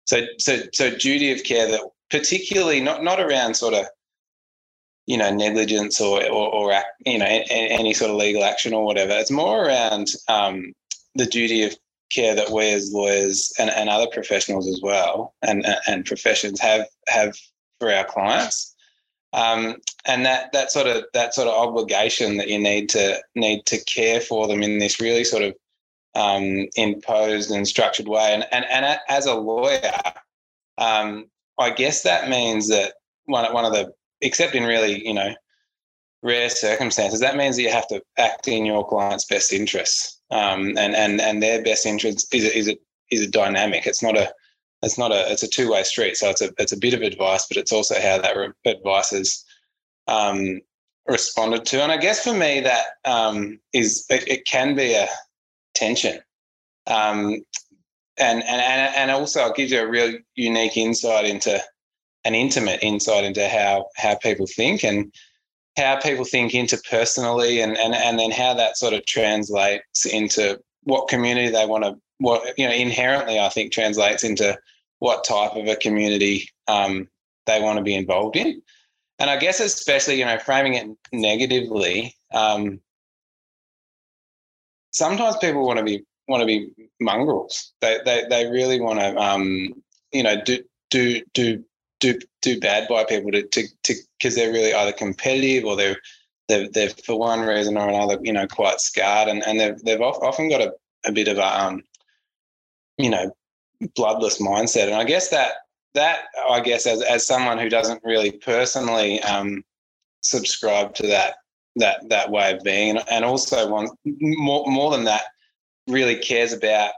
So 0.07 0.23
so 0.39 0.63
so 0.73 0.91
duty 0.91 1.33
of 1.33 1.45
care 1.45 1.71
that 1.71 1.81
particularly 2.11 2.81
not 2.81 3.03
not 3.03 3.21
around 3.21 3.55
sort 3.55 3.75
of 3.75 3.87
you 5.07 5.17
know 5.17 5.33
negligence 5.35 6.01
or 6.01 6.25
or, 6.25 6.53
or 6.53 6.83
you 7.05 7.19
know 7.19 7.27
any 7.27 7.93
sort 7.95 8.11
of 8.11 8.17
legal 8.17 8.45
action 8.45 8.73
or 8.73 8.85
whatever. 8.85 9.13
It's 9.13 9.31
more 9.31 9.67
around 9.67 10.13
um, 10.29 10.73
the 11.15 11.27
duty 11.27 11.63
of 11.65 11.77
care 12.11 12.35
that 12.35 12.51
we 12.51 12.71
as 12.71 12.93
lawyers 12.93 13.53
and, 13.59 13.71
and 13.71 13.89
other 13.89 14.07
professionals 14.13 14.69
as 14.69 14.81
well 14.81 15.35
and 15.43 15.67
and 15.89 16.05
professions 16.05 16.61
have 16.61 16.87
have 17.09 17.37
for 17.81 17.93
our 17.93 18.05
clients 18.05 18.76
um, 19.37 19.77
and 20.07 20.25
that 20.25 20.51
that 20.53 20.73
sort 20.73 20.87
of 20.87 21.05
that 21.13 21.35
sort 21.35 21.47
of 21.47 21.55
obligation 21.55 22.39
that 22.39 22.49
you 22.49 22.59
need 22.59 22.89
to 22.89 23.23
need 23.35 23.67
to 23.67 23.79
care 23.85 24.21
for 24.21 24.49
them 24.49 24.63
in 24.63 24.79
this 24.79 24.99
really 24.99 25.25
sort 25.25 25.43
of 25.43 25.55
um, 26.15 26.67
imposed 26.75 27.51
and 27.51 27.69
structured 27.69 28.09
way. 28.09 28.33
And 28.33 28.47
and 28.51 28.65
and 28.65 28.99
as 29.09 29.27
a 29.27 29.35
lawyer, 29.35 29.93
um, 30.79 31.27
I 31.59 31.71
guess 31.71 32.03
that 32.03 32.31
means 32.31 32.69
that 32.69 32.95
one 33.27 33.53
one 33.53 33.67
of 33.67 33.73
the 33.73 33.93
except 34.23 34.55
in 34.55 34.65
really 34.65 35.07
you 35.07 35.15
know 35.15 35.35
rare 36.23 36.49
circumstances, 36.49 37.21
that 37.21 37.37
means 37.37 37.57
that 37.57 37.63
you 37.63 37.71
have 37.71 37.87
to 37.89 38.03
act 38.19 38.49
in 38.49 38.65
your 38.65 38.89
client's 38.89 39.27
best 39.27 39.53
interests. 39.53 40.19
Um, 40.31 40.79
and 40.79 40.97
and 40.97 41.21
and 41.21 41.43
their 41.43 41.63
best 41.63 41.85
interest 41.85 42.35
is 42.35 42.45
is 42.45 42.69
a 42.69 42.79
is 43.11 43.21
a 43.21 43.31
dynamic. 43.31 43.87
It's 43.87 44.03
not 44.03 44.17
a 44.17 44.33
it's 44.83 44.99
not 44.99 45.13
a 45.13 45.31
it's 45.31 45.43
a 45.43 45.49
two 45.49 45.71
way 45.71 45.83
street. 45.83 46.17
So 46.17 46.31
it's 46.31 46.43
a 46.43 46.51
it's 46.59 46.73
a 46.73 46.79
bit 46.79 46.95
of 46.95 47.03
advice, 47.03 47.47
but 47.47 47.57
it's 47.57 47.73
also 47.73 47.95
how 48.01 48.19
that 48.19 48.37
re- 48.37 48.53
advice 48.65 49.13
is 49.13 49.45
um, 50.07 50.61
responded 51.07 51.65
to. 51.67 51.83
And 51.83 51.93
I 51.93 51.97
guess 51.97 52.23
for 52.23 52.33
me, 52.33 52.61
that 52.61 52.85
um, 53.05 53.59
is 53.73 54.05
it, 54.11 54.29
it, 54.29 54.47
can 54.47 54.75
be 54.75 54.95
a 54.95 55.09
tension, 55.75 56.21
um, 56.87 57.43
and 58.19 58.43
and 58.45 58.61
and 58.61 58.95
and 58.95 59.11
also 59.11 59.47
it 59.47 59.57
gives 59.57 59.73
you 59.73 59.81
a 59.81 59.89
real 59.89 60.19
unique 60.35 60.77
insight 60.77 61.25
into 61.25 61.63
an 62.25 62.35
intimate 62.35 62.83
insight 62.83 63.25
into 63.25 63.49
how 63.49 63.87
how 63.97 64.15
people 64.17 64.47
think 64.47 64.85
and 64.85 65.13
how 65.77 65.99
people 66.01 66.25
think 66.25 66.53
interpersonally 66.53 67.63
and 67.63 67.77
and 67.79 67.95
and 67.95 68.19
then 68.19 68.31
how 68.31 68.53
that 68.55 68.77
sort 68.77 68.95
of 68.95 69.05
translates 69.07 70.07
into 70.07 70.59
what 70.85 71.09
community 71.09 71.49
they 71.49 71.67
want 71.67 71.85
to 71.85 71.97
what 72.19 72.59
you 72.59 72.67
know 72.67 72.75
inherently 72.75 73.39
I 73.39 73.49
think 73.49 73.73
translates 73.73 74.25
into 74.25 74.59
what 74.99 75.25
type 75.25 75.53
of 75.53 75.67
a 75.67 75.77
community 75.77 76.49
um, 76.69 77.09
they 77.47 77.61
want 77.61 77.79
to 77.79 77.85
be 77.85 77.95
involved 77.95 78.37
in. 78.37 78.63
And 79.19 79.31
I 79.31 79.37
guess 79.37 79.61
especially 79.61 80.19
you 80.19 80.25
know 80.25 80.39
framing 80.39 80.75
it 80.75 80.87
negatively, 81.13 82.15
um, 82.33 82.81
sometimes 84.93 85.37
people 85.39 85.67
want 85.67 85.79
to 85.79 85.85
be 85.85 86.05
want 86.29 86.41
to 86.41 86.47
be 86.47 86.71
mongrels. 87.01 87.73
They 87.81 87.99
they 88.05 88.25
they 88.29 88.51
really 88.51 88.81
want 88.81 89.01
to 89.01 89.17
um, 89.17 89.75
you 90.13 90.23
know 90.23 90.43
do 90.43 90.63
do 90.91 91.23
do 91.35 91.65
do 92.01 92.19
do 92.43 92.61
bad 92.61 92.89
by 92.89 93.05
people 93.05 93.31
to 93.31 93.43
to 93.43 93.95
because 94.19 94.35
they're 94.35 94.53
really 94.53 94.75
either 94.75 94.93
competitive 94.93 95.65
or 95.65 95.77
they're 95.77 95.99
they're, 96.49 96.69
they're 96.71 96.91
for 96.91 97.19
one 97.19 97.41
reason 97.41 97.77
or 97.77 97.89
another 97.89 98.19
you 98.23 98.33
know 98.33 98.47
quite 98.47 98.81
scarred 98.81 99.29
and 99.29 99.43
and 99.47 99.61
they've 99.61 99.79
they've 99.83 100.01
often 100.01 100.49
got 100.49 100.61
a, 100.61 100.73
a 101.05 101.13
bit 101.13 101.29
of 101.29 101.39
a 101.39 101.65
um, 101.65 101.83
you 102.99 103.11
know 103.11 103.35
bloodless 103.95 104.41
mindset. 104.41 104.87
And 104.87 104.95
I 104.95 105.05
guess 105.05 105.29
that 105.29 105.53
that 105.95 106.21
I 106.49 106.61
guess 106.61 106.87
as 106.87 107.03
as 107.03 107.27
someone 107.27 107.59
who 107.59 107.69
doesn't 107.69 108.03
really 108.05 108.33
personally 108.33 109.21
um, 109.23 109.65
subscribe 110.21 110.95
to 110.95 111.07
that 111.09 111.37
that 111.77 112.09
that 112.09 112.31
way 112.31 112.53
of 112.53 112.63
being, 112.63 112.91
and 112.91 113.03
and 113.11 113.25
also 113.25 113.69
one 113.69 113.89
more 114.05 114.65
more 114.71 114.91
than 114.91 115.05
that, 115.05 115.25
really 115.87 116.17
cares 116.17 116.53
about 116.53 116.93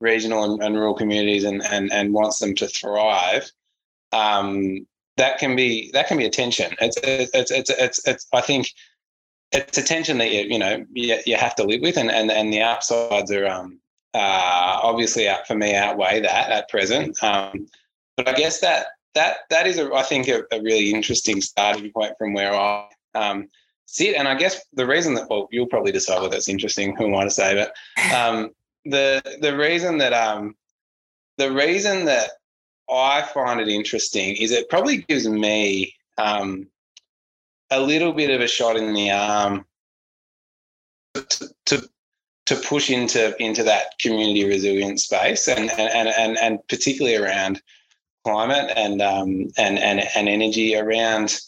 regional 0.00 0.44
and, 0.44 0.62
and 0.62 0.74
rural 0.74 0.94
communities 0.94 1.44
and, 1.44 1.62
and 1.64 1.92
and 1.92 2.12
wants 2.12 2.38
them 2.38 2.54
to 2.54 2.68
thrive. 2.68 3.50
Um, 4.12 4.86
that 5.16 5.38
can 5.38 5.56
be 5.56 5.90
that 5.92 6.08
can 6.08 6.18
be 6.18 6.26
a 6.26 6.30
tension. 6.30 6.74
It's 6.80 6.96
it's 7.02 7.50
it's 7.52 7.70
it's, 7.70 8.06
it's 8.06 8.26
I 8.32 8.40
think 8.40 8.68
it's 9.52 9.78
a 9.78 9.82
tension 9.82 10.18
that 10.18 10.32
you 10.32 10.42
you 10.42 10.58
know 10.58 10.84
you, 10.92 11.18
you 11.26 11.36
have 11.36 11.54
to 11.56 11.64
live 11.64 11.80
with, 11.80 11.96
and 11.96 12.10
and 12.10 12.30
and 12.30 12.52
the 12.52 12.60
upsides 12.60 13.30
are 13.30 13.46
um 13.46 13.80
uh, 14.14 14.80
obviously 14.82 15.28
out 15.28 15.46
for 15.46 15.54
me 15.54 15.74
outweigh 15.74 16.20
that 16.20 16.50
at 16.50 16.68
present. 16.68 17.20
Um, 17.22 17.66
but 18.16 18.28
I 18.28 18.32
guess 18.32 18.60
that 18.60 18.86
that 19.14 19.38
that 19.50 19.66
is, 19.66 19.78
a, 19.78 19.92
I 19.92 20.02
think, 20.02 20.28
a, 20.28 20.42
a, 20.52 20.60
really 20.60 20.92
interesting 20.92 21.40
starting 21.40 21.90
point 21.92 22.14
from 22.18 22.32
where 22.32 22.54
I 22.54 22.88
um, 23.14 23.48
sit. 23.86 24.16
And 24.16 24.28
I 24.28 24.34
guess 24.34 24.60
the 24.72 24.86
reason 24.86 25.14
that 25.14 25.28
well, 25.28 25.48
you'll 25.50 25.66
probably 25.66 25.92
decide 25.92 26.22
whether 26.22 26.36
it's 26.36 26.48
interesting. 26.48 26.96
Who 26.96 27.06
am 27.06 27.14
I 27.16 27.24
to 27.24 27.30
say? 27.30 27.54
But 27.54 28.14
um, 28.14 28.50
the 28.84 29.22
the 29.40 29.56
reason 29.56 29.98
that 29.98 30.12
um, 30.12 30.54
the 31.38 31.50
reason 31.52 32.04
that 32.06 32.30
I 32.90 33.22
find 33.22 33.60
it 33.60 33.68
interesting 33.68 34.36
is 34.36 34.52
it 34.52 34.68
probably 34.68 34.98
gives 34.98 35.28
me 35.28 35.94
um, 36.18 36.68
a 37.70 37.80
little 37.80 38.12
bit 38.12 38.30
of 38.30 38.40
a 38.40 38.48
shot 38.48 38.76
in 38.76 38.92
the 38.92 39.10
arm 39.10 39.64
to, 41.14 41.48
to 41.66 41.88
to 42.46 42.56
push 42.56 42.90
into 42.90 43.34
into 43.42 43.62
that 43.62 43.98
community 44.00 44.44
resilience 44.44 45.04
space 45.04 45.48
and 45.48 45.70
and 45.72 46.08
and 46.08 46.38
and 46.38 46.58
particularly 46.68 47.16
around 47.16 47.62
climate 48.24 48.70
and 48.76 49.00
um 49.02 49.50
and 49.56 49.78
and, 49.78 50.00
and 50.14 50.28
energy 50.28 50.76
around 50.76 51.40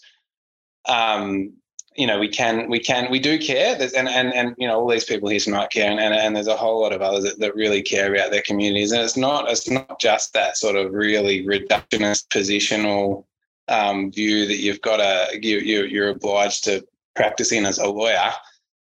um 0.89 1.53
you 1.97 2.07
know, 2.07 2.19
we 2.19 2.29
can, 2.29 2.69
we 2.69 2.79
can, 2.79 3.11
we 3.11 3.19
do 3.19 3.39
care. 3.39 3.75
There's, 3.75 3.95
and, 3.95 4.09
and, 4.09 4.33
and, 4.35 4.55
you 4.59 4.69
know, 4.69 4.79
all 4.79 4.89
these 4.89 5.05
people 5.05 5.29
here 5.29 5.41
tonight 5.41 5.71
care, 5.71 5.91
and, 5.91 5.99
and, 5.99 6.15
and 6.15 6.37
there's 6.37 6.47
a 6.47 6.57
whole 6.57 6.81
lot 6.81 6.93
of 6.93 7.01
others 7.01 7.25
that, 7.25 7.39
that 7.41 7.55
really 7.55 7.83
care 7.83 8.15
about 8.15 8.31
their 8.31 8.43
communities. 8.43 8.93
And 8.93 9.03
it's 9.03 9.17
not, 9.17 9.51
it's 9.51 9.69
not 9.71 9.99
just 9.99 10.33
that 10.35 10.57
sort 10.57 10.77
of 10.77 10.93
really 10.93 11.45
reductionist 11.47 12.29
positional 12.29 13.25
um, 13.69 14.13
view 14.13 14.47
that 14.47 14.59
you've 14.59 14.83
got 14.83 14.99
to, 14.99 15.39
you, 15.41 15.59
you, 15.59 15.85
you're 15.85 16.11
obliged 16.11 16.65
to 16.65 16.87
practice 17.15 17.51
in 17.51 17.65
as 17.65 17.79
a 17.79 17.89
lawyer. 17.89 18.31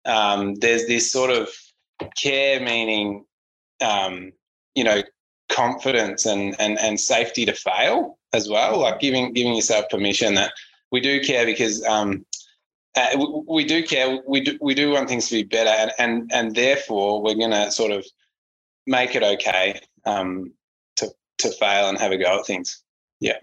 Um, 0.06 0.56
there's 0.56 0.88
this 0.88 1.12
sort 1.12 1.30
of 1.30 1.50
care 2.16 2.60
meaning, 2.60 3.26
um, 3.82 4.32
you 4.76 4.84
know, 4.84 5.02
confidence 5.50 6.26
and, 6.26 6.56
and, 6.60 6.80
and 6.80 7.00
safety 7.00 7.46
to 7.46 7.54
fail 7.54 8.18
as 8.34 8.50
well, 8.50 8.80
like 8.80 9.00
giving, 9.00 9.34
giving 9.34 9.56
yourself 9.56 9.86
permission 9.90 10.34
that 10.36 10.54
we 10.92 11.00
do 11.00 11.22
care 11.22 11.46
because, 11.46 11.84
um, 11.86 12.26
uh, 12.96 13.26
we, 13.48 13.66
do 13.66 13.84
care. 13.84 14.20
We 14.28 14.42
do 14.42 14.58
we 14.62 14.76
do 14.76 14.92
want 14.92 15.10
things 15.10 15.28
to 15.30 15.36
be 15.36 15.44
better, 15.44 15.70
and 15.70 15.92
and 15.98 16.32
and 16.32 16.56
therefore 16.56 17.24
we're 17.24 17.34
to 17.36 17.72
sort 17.72 17.92
of 17.92 18.06
make 18.86 19.16
it 19.16 19.24
okay 19.24 19.82
um, 20.06 20.54
to 20.98 21.10
to 21.40 21.50
fail 21.52 21.90
and 21.90 21.98
have 21.98 22.12
a 22.12 22.18
go 22.18 22.40
at 22.40 22.46
things. 22.46 22.84
Yeah. 23.20 23.38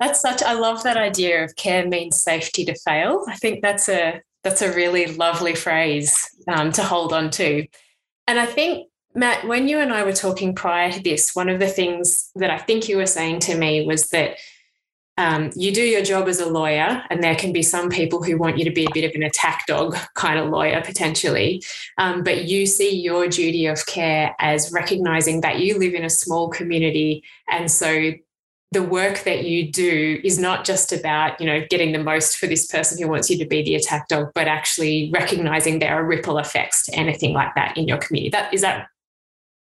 That's 0.00 0.20
such. 0.20 0.42
I 0.42 0.52
love 0.52 0.82
that 0.82 0.96
idea 0.96 1.42
of 1.44 1.56
care 1.56 1.86
means 1.86 2.20
safety 2.20 2.64
to 2.66 2.74
fail. 2.74 3.24
I 3.28 3.36
think 3.36 3.62
that's 3.62 3.88
a 3.88 4.22
that's 4.46 4.62
a 4.62 4.72
really 4.72 5.06
lovely 5.06 5.56
phrase 5.56 6.30
um, 6.46 6.70
to 6.70 6.84
hold 6.84 7.12
on 7.12 7.30
to. 7.32 7.66
And 8.28 8.38
I 8.38 8.46
think 8.46 8.88
Matt, 9.12 9.44
when 9.44 9.66
you 9.66 9.80
and 9.80 9.92
I 9.92 10.04
were 10.04 10.12
talking 10.12 10.54
prior 10.54 10.92
to 10.92 11.02
this, 11.02 11.34
one 11.34 11.48
of 11.48 11.58
the 11.58 11.66
things 11.66 12.30
that 12.36 12.50
I 12.50 12.58
think 12.58 12.88
you 12.88 12.96
were 12.96 13.06
saying 13.06 13.40
to 13.40 13.56
me 13.56 13.84
was 13.84 14.06
that 14.10 14.36
um, 15.18 15.50
you 15.56 15.72
do 15.72 15.82
your 15.82 16.02
job 16.02 16.28
as 16.28 16.38
a 16.38 16.48
lawyer, 16.48 17.02
and 17.10 17.24
there 17.24 17.34
can 17.34 17.52
be 17.52 17.62
some 17.62 17.88
people 17.88 18.22
who 18.22 18.38
want 18.38 18.56
you 18.56 18.64
to 18.66 18.70
be 18.70 18.84
a 18.84 18.94
bit 18.94 19.02
of 19.02 19.16
an 19.16 19.24
attack 19.24 19.66
dog 19.66 19.96
kind 20.14 20.38
of 20.38 20.50
lawyer 20.50 20.80
potentially. 20.80 21.60
Um, 21.98 22.22
but 22.22 22.44
you 22.44 22.66
see 22.66 22.94
your 22.94 23.26
duty 23.26 23.66
of 23.66 23.84
care 23.86 24.36
as 24.38 24.72
recognizing 24.72 25.40
that 25.40 25.58
you 25.58 25.76
live 25.76 25.94
in 25.94 26.04
a 26.04 26.10
small 26.10 26.50
community. 26.50 27.24
And 27.48 27.68
so 27.68 28.12
the 28.76 28.82
work 28.82 29.24
that 29.24 29.46
you 29.46 29.72
do 29.72 30.20
is 30.22 30.38
not 30.38 30.62
just 30.62 30.92
about 30.92 31.40
you 31.40 31.46
know 31.46 31.64
getting 31.70 31.92
the 31.92 31.98
most 31.98 32.36
for 32.36 32.46
this 32.46 32.66
person 32.66 33.02
who 33.02 33.08
wants 33.08 33.30
you 33.30 33.38
to 33.38 33.46
be 33.46 33.62
the 33.62 33.74
attack 33.74 34.06
dog 34.06 34.30
but 34.34 34.46
actually 34.46 35.10
recognizing 35.14 35.78
there 35.78 35.94
are 35.94 36.04
ripple 36.04 36.36
effects 36.36 36.84
to 36.84 36.94
anything 36.94 37.32
like 37.32 37.54
that 37.54 37.74
in 37.78 37.88
your 37.88 37.96
community. 37.96 38.28
That 38.28 38.52
is 38.52 38.60
that 38.60 38.88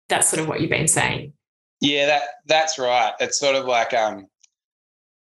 that's 0.08 0.28
sort 0.28 0.42
of 0.42 0.48
what 0.48 0.60
you've 0.60 0.70
been 0.70 0.88
saying? 0.88 1.32
Yeah 1.80 2.06
that 2.06 2.22
that's 2.46 2.80
right. 2.80 3.12
It's 3.20 3.38
sort 3.38 3.54
of 3.54 3.66
like 3.66 3.94
um 3.94 4.26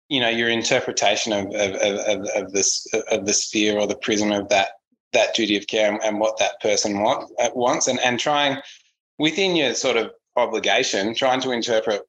you 0.07 0.21
know 0.21 0.29
your 0.29 0.47
interpretation 0.47 1.33
of 1.33 1.47
of, 1.47 1.75
of, 1.75 2.29
of 2.33 2.53
this 2.53 2.87
of 3.11 3.25
the 3.25 3.33
sphere 3.33 3.77
or 3.77 3.87
the 3.87 3.97
prism 3.97 4.31
of 4.31 4.47
that 4.47 4.69
that 5.11 5.35
duty 5.35 5.57
of 5.57 5.67
care 5.67 5.91
and, 5.91 6.01
and 6.01 6.21
what 6.21 6.39
that 6.39 6.61
person 6.61 7.01
want, 7.01 7.29
uh, 7.39 7.49
wants 7.53 7.89
and 7.89 7.99
and 7.99 8.21
trying 8.21 8.57
within 9.19 9.53
your 9.53 9.73
sort 9.73 9.97
of 9.97 10.11
obligation 10.37 11.13
trying 11.13 11.41
to 11.41 11.51
interpret 11.51 12.03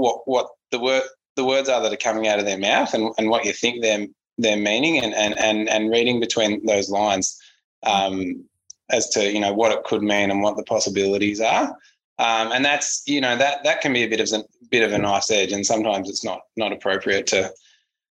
what 0.00 0.22
what 0.26 0.48
the 0.70 0.78
word 0.78 1.02
the 1.36 1.44
words 1.44 1.68
are 1.68 1.80
that 1.82 1.92
are 1.92 1.96
coming 1.96 2.26
out 2.26 2.38
of 2.38 2.44
their 2.44 2.58
mouth 2.58 2.92
and, 2.94 3.12
and 3.18 3.30
what 3.30 3.44
you 3.44 3.52
think 3.52 3.82
they're 3.82 4.06
their 4.38 4.56
meaning 4.56 4.98
and, 4.98 5.14
and 5.14 5.38
and 5.38 5.68
and 5.68 5.90
reading 5.90 6.18
between 6.20 6.64
those 6.66 6.88
lines 6.88 7.38
um, 7.84 8.44
as 8.90 9.08
to 9.10 9.32
you 9.32 9.40
know 9.40 9.52
what 9.52 9.72
it 9.72 9.84
could 9.84 10.02
mean 10.02 10.30
and 10.30 10.42
what 10.42 10.56
the 10.56 10.64
possibilities 10.64 11.40
are 11.40 11.76
um, 12.20 12.52
and 12.52 12.62
that's 12.62 13.02
you 13.06 13.20
know 13.20 13.34
that 13.38 13.64
that 13.64 13.80
can 13.80 13.94
be 13.94 14.02
a 14.02 14.08
bit 14.08 14.20
of 14.20 14.30
a 14.38 14.44
bit 14.70 14.82
of 14.82 14.92
a 14.92 14.98
nice 14.98 15.30
edge, 15.30 15.52
and 15.52 15.64
sometimes 15.64 16.10
it's 16.10 16.22
not 16.22 16.42
not 16.54 16.70
appropriate 16.70 17.26
to 17.28 17.50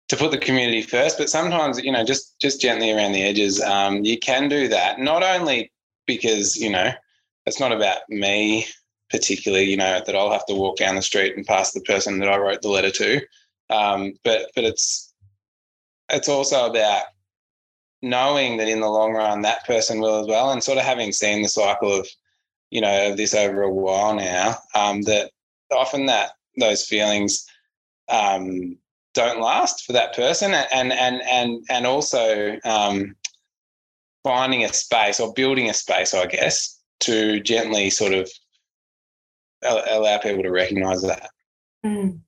to 0.09 0.16
put 0.16 0.31
the 0.31 0.37
community 0.37 0.83
first. 0.83 1.16
But 1.16 1.31
sometimes 1.31 1.83
you 1.83 1.90
know 1.90 2.05
just 2.05 2.38
just 2.38 2.61
gently 2.61 2.92
around 2.92 3.12
the 3.12 3.23
edges, 3.23 3.62
um, 3.62 4.05
you 4.05 4.18
can 4.18 4.51
do 4.51 4.68
that. 4.68 4.99
Not 4.99 5.23
only 5.23 5.73
because 6.07 6.55
you 6.55 6.68
know 6.68 6.92
it's 7.47 7.59
not 7.59 7.73
about 7.73 8.01
me 8.11 8.66
particularly, 9.11 9.64
you 9.64 9.77
know 9.77 10.01
that 10.05 10.17
I'll 10.17 10.33
have 10.33 10.47
to 10.47 10.55
walk 10.55 10.77
down 10.77 10.97
the 10.97 11.03
street 11.03 11.37
and 11.37 11.47
pass 11.47 11.73
the 11.73 11.81
person 11.81 12.19
that 12.19 12.29
I 12.29 12.38
wrote 12.38 12.62
the 12.62 12.69
letter 12.69 12.90
to, 12.90 13.21
um, 13.71 14.14
but 14.25 14.51
but 14.55 14.64
it's 14.64 15.12
it's 16.11 16.29
also 16.29 16.69
about 16.69 17.05
knowing 18.03 18.59
that 18.59 18.69
in 18.69 18.81
the 18.81 18.88
long 18.88 19.12
run 19.12 19.43
that 19.43 19.64
person 19.67 20.01
will 20.01 20.21
as 20.21 20.27
well, 20.27 20.51
and 20.51 20.62
sort 20.62 20.79
of 20.79 20.85
having 20.85 21.12
seen 21.12 21.43
the 21.43 21.49
cycle 21.49 21.93
of 21.93 22.07
you 22.75 22.81
know, 22.81 23.11
of 23.11 23.17
this 23.17 23.35
over 23.35 23.62
a 23.62 23.71
while 23.71 24.17
now, 24.17 24.57
um, 24.75 25.03
that 25.03 25.31
often 25.71 26.07
that 26.07 26.33
those 26.59 26.85
feelings 26.85 27.47
um, 28.09 28.77
don't 29.14 29.40
last 29.40 29.85
for 29.85 29.93
that 29.93 30.12
person, 30.12 30.53
and 30.53 30.93
and 30.93 31.23
and 31.23 31.64
and 31.71 31.87
also 31.87 32.59
um, 32.64 33.14
finding 34.25 34.64
a 34.64 34.73
space 34.73 35.21
or 35.21 35.33
building 35.35 35.71
a 35.71 35.75
space, 35.75 36.14
I 36.14 36.27
guess, 36.27 36.81
to 37.01 37.38
gently 37.38 37.90
sort 37.90 38.12
of 38.12 38.29
allow 39.64 40.18
people 40.18 40.42
to 40.42 40.50
recognise 40.50 41.03
that. 41.03 41.31
Mm. 41.85 42.20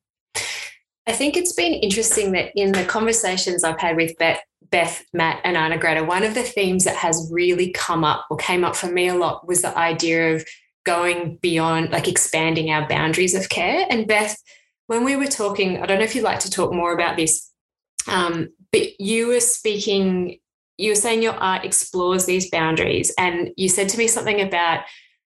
I 1.06 1.12
think 1.12 1.36
it's 1.36 1.52
been 1.52 1.72
interesting 1.72 2.32
that 2.32 2.50
in 2.56 2.72
the 2.72 2.84
conversations 2.84 3.62
I've 3.62 3.78
had 3.78 3.96
with 3.96 4.16
Beth, 4.18 4.40
Beth, 4.70 5.04
Matt, 5.12 5.40
and 5.44 5.56
Arnagretta, 5.56 6.06
one 6.06 6.24
of 6.24 6.34
the 6.34 6.42
themes 6.42 6.84
that 6.84 6.96
has 6.96 7.28
really 7.32 7.70
come 7.70 8.02
up 8.02 8.26
or 8.28 8.36
came 8.36 8.64
up 8.64 8.74
for 8.74 8.88
me 8.88 9.08
a 9.08 9.14
lot 9.14 9.46
was 9.46 9.62
the 9.62 9.76
idea 9.78 10.34
of 10.34 10.44
going 10.84 11.36
beyond, 11.42 11.90
like 11.90 12.08
expanding 12.08 12.70
our 12.70 12.88
boundaries 12.88 13.34
of 13.34 13.48
care. 13.48 13.86
And 13.88 14.06
Beth, 14.06 14.36
when 14.88 15.04
we 15.04 15.16
were 15.16 15.26
talking, 15.26 15.80
I 15.80 15.86
don't 15.86 15.98
know 15.98 16.04
if 16.04 16.14
you'd 16.14 16.24
like 16.24 16.40
to 16.40 16.50
talk 16.50 16.72
more 16.72 16.92
about 16.92 17.16
this, 17.16 17.52
um, 18.08 18.48
but 18.72 19.00
you 19.00 19.28
were 19.28 19.40
speaking, 19.40 20.38
you 20.76 20.90
were 20.90 20.96
saying 20.96 21.22
your 21.22 21.34
art 21.34 21.64
explores 21.64 22.26
these 22.26 22.50
boundaries. 22.50 23.12
And 23.16 23.50
you 23.56 23.68
said 23.68 23.88
to 23.90 23.98
me 23.98 24.08
something 24.08 24.40
about 24.40 24.80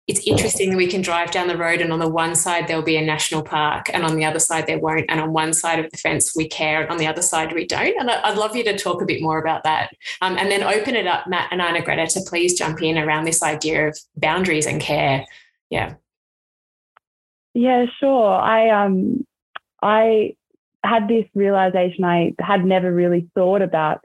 it's 0.07 0.25
interesting 0.25 0.69
that 0.69 0.77
we 0.77 0.87
can 0.87 1.01
drive 1.01 1.31
down 1.31 1.49
the 1.49 1.57
road 1.57 1.81
and 1.81 1.91
on 1.91 1.99
the 1.99 2.07
one 2.07 2.33
side 2.33 2.67
there'll 2.67 2.81
be 2.81 2.95
a 2.95 3.05
national 3.05 3.43
park 3.43 3.87
and 3.93 4.05
on 4.05 4.15
the 4.15 4.23
other 4.23 4.39
side 4.39 4.65
there 4.65 4.79
won't. 4.79 5.05
And 5.09 5.19
on 5.19 5.33
one 5.33 5.51
side 5.51 5.83
of 5.83 5.91
the 5.91 5.97
fence 5.97 6.33
we 6.33 6.47
care 6.47 6.81
and 6.81 6.89
on 6.89 6.97
the 6.97 7.07
other 7.07 7.21
side 7.21 7.53
we 7.53 7.65
don't. 7.65 7.99
And 7.99 8.09
i'd 8.09 8.37
love 8.37 8.55
you 8.55 8.63
to 8.63 8.77
talk 8.77 9.01
a 9.01 9.05
bit 9.05 9.21
more 9.21 9.37
about 9.37 9.63
that. 9.63 9.91
Um, 10.21 10.37
and 10.37 10.49
then 10.49 10.63
open 10.63 10.95
it 10.95 11.07
up 11.07 11.27
matt 11.27 11.49
and 11.51 11.61
arnagretta 11.61 12.11
to 12.13 12.21
please 12.21 12.57
jump 12.57 12.81
in 12.81 12.97
around 12.97 13.25
this 13.25 13.43
idea 13.43 13.89
of 13.89 13.99
boundaries 14.15 14.65
and 14.65 14.79
care. 14.79 15.25
Yeah. 15.69 15.95
Yeah 17.53 17.85
sure. 17.99 18.31
I 18.31 18.69
um 18.85 19.25
i 19.81 20.35
had 20.83 21.07
this 21.07 21.25
realization 21.35 22.03
i 22.03 22.33
had 22.39 22.63
never 22.63 22.91
really 22.93 23.29
thought 23.35 23.61
about 23.61 24.03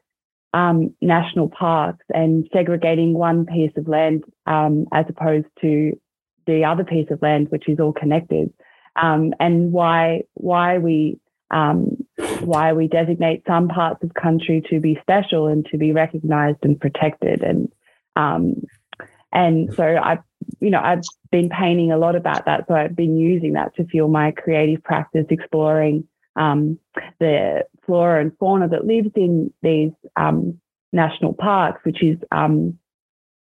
um, 0.52 0.94
national 1.00 1.48
parks 1.48 2.04
and 2.12 2.48
segregating 2.52 3.14
one 3.14 3.46
piece 3.46 3.72
of 3.76 3.88
land 3.88 4.24
um, 4.46 4.86
as 4.92 5.06
opposed 5.08 5.46
to 5.60 5.98
the 6.46 6.64
other 6.64 6.84
piece 6.84 7.10
of 7.10 7.22
land, 7.22 7.50
which 7.50 7.68
is 7.68 7.78
all 7.78 7.92
connected, 7.92 8.52
um, 8.96 9.32
and 9.40 9.72
why 9.72 10.22
why 10.34 10.78
we 10.78 11.18
um, 11.50 11.96
why 12.40 12.72
we 12.72 12.88
designate 12.88 13.42
some 13.46 13.68
parts 13.68 14.02
of 14.02 14.12
country 14.14 14.62
to 14.68 14.80
be 14.80 14.98
special 15.02 15.46
and 15.46 15.66
to 15.66 15.78
be 15.78 15.92
recognised 15.92 16.58
and 16.62 16.80
protected, 16.80 17.42
and 17.42 17.70
um, 18.16 18.62
and 19.32 19.72
so 19.74 19.84
I, 19.84 20.18
you 20.60 20.70
know, 20.70 20.80
I've 20.82 21.02
been 21.30 21.48
painting 21.48 21.92
a 21.92 21.98
lot 21.98 22.16
about 22.16 22.44
that. 22.44 22.66
So 22.68 22.74
I've 22.74 22.96
been 22.96 23.16
using 23.16 23.54
that 23.54 23.74
to 23.76 23.84
fuel 23.84 24.08
my 24.08 24.32
creative 24.32 24.82
practice, 24.82 25.26
exploring 25.30 26.06
um, 26.36 26.78
the 27.18 27.64
flora 27.86 28.20
and 28.20 28.32
fauna 28.38 28.68
that 28.68 28.86
lives 28.86 29.10
in 29.14 29.52
these 29.62 29.92
um, 30.16 30.60
national 30.92 31.34
parks, 31.34 31.80
which 31.84 32.02
is 32.02 32.18
um, 32.30 32.78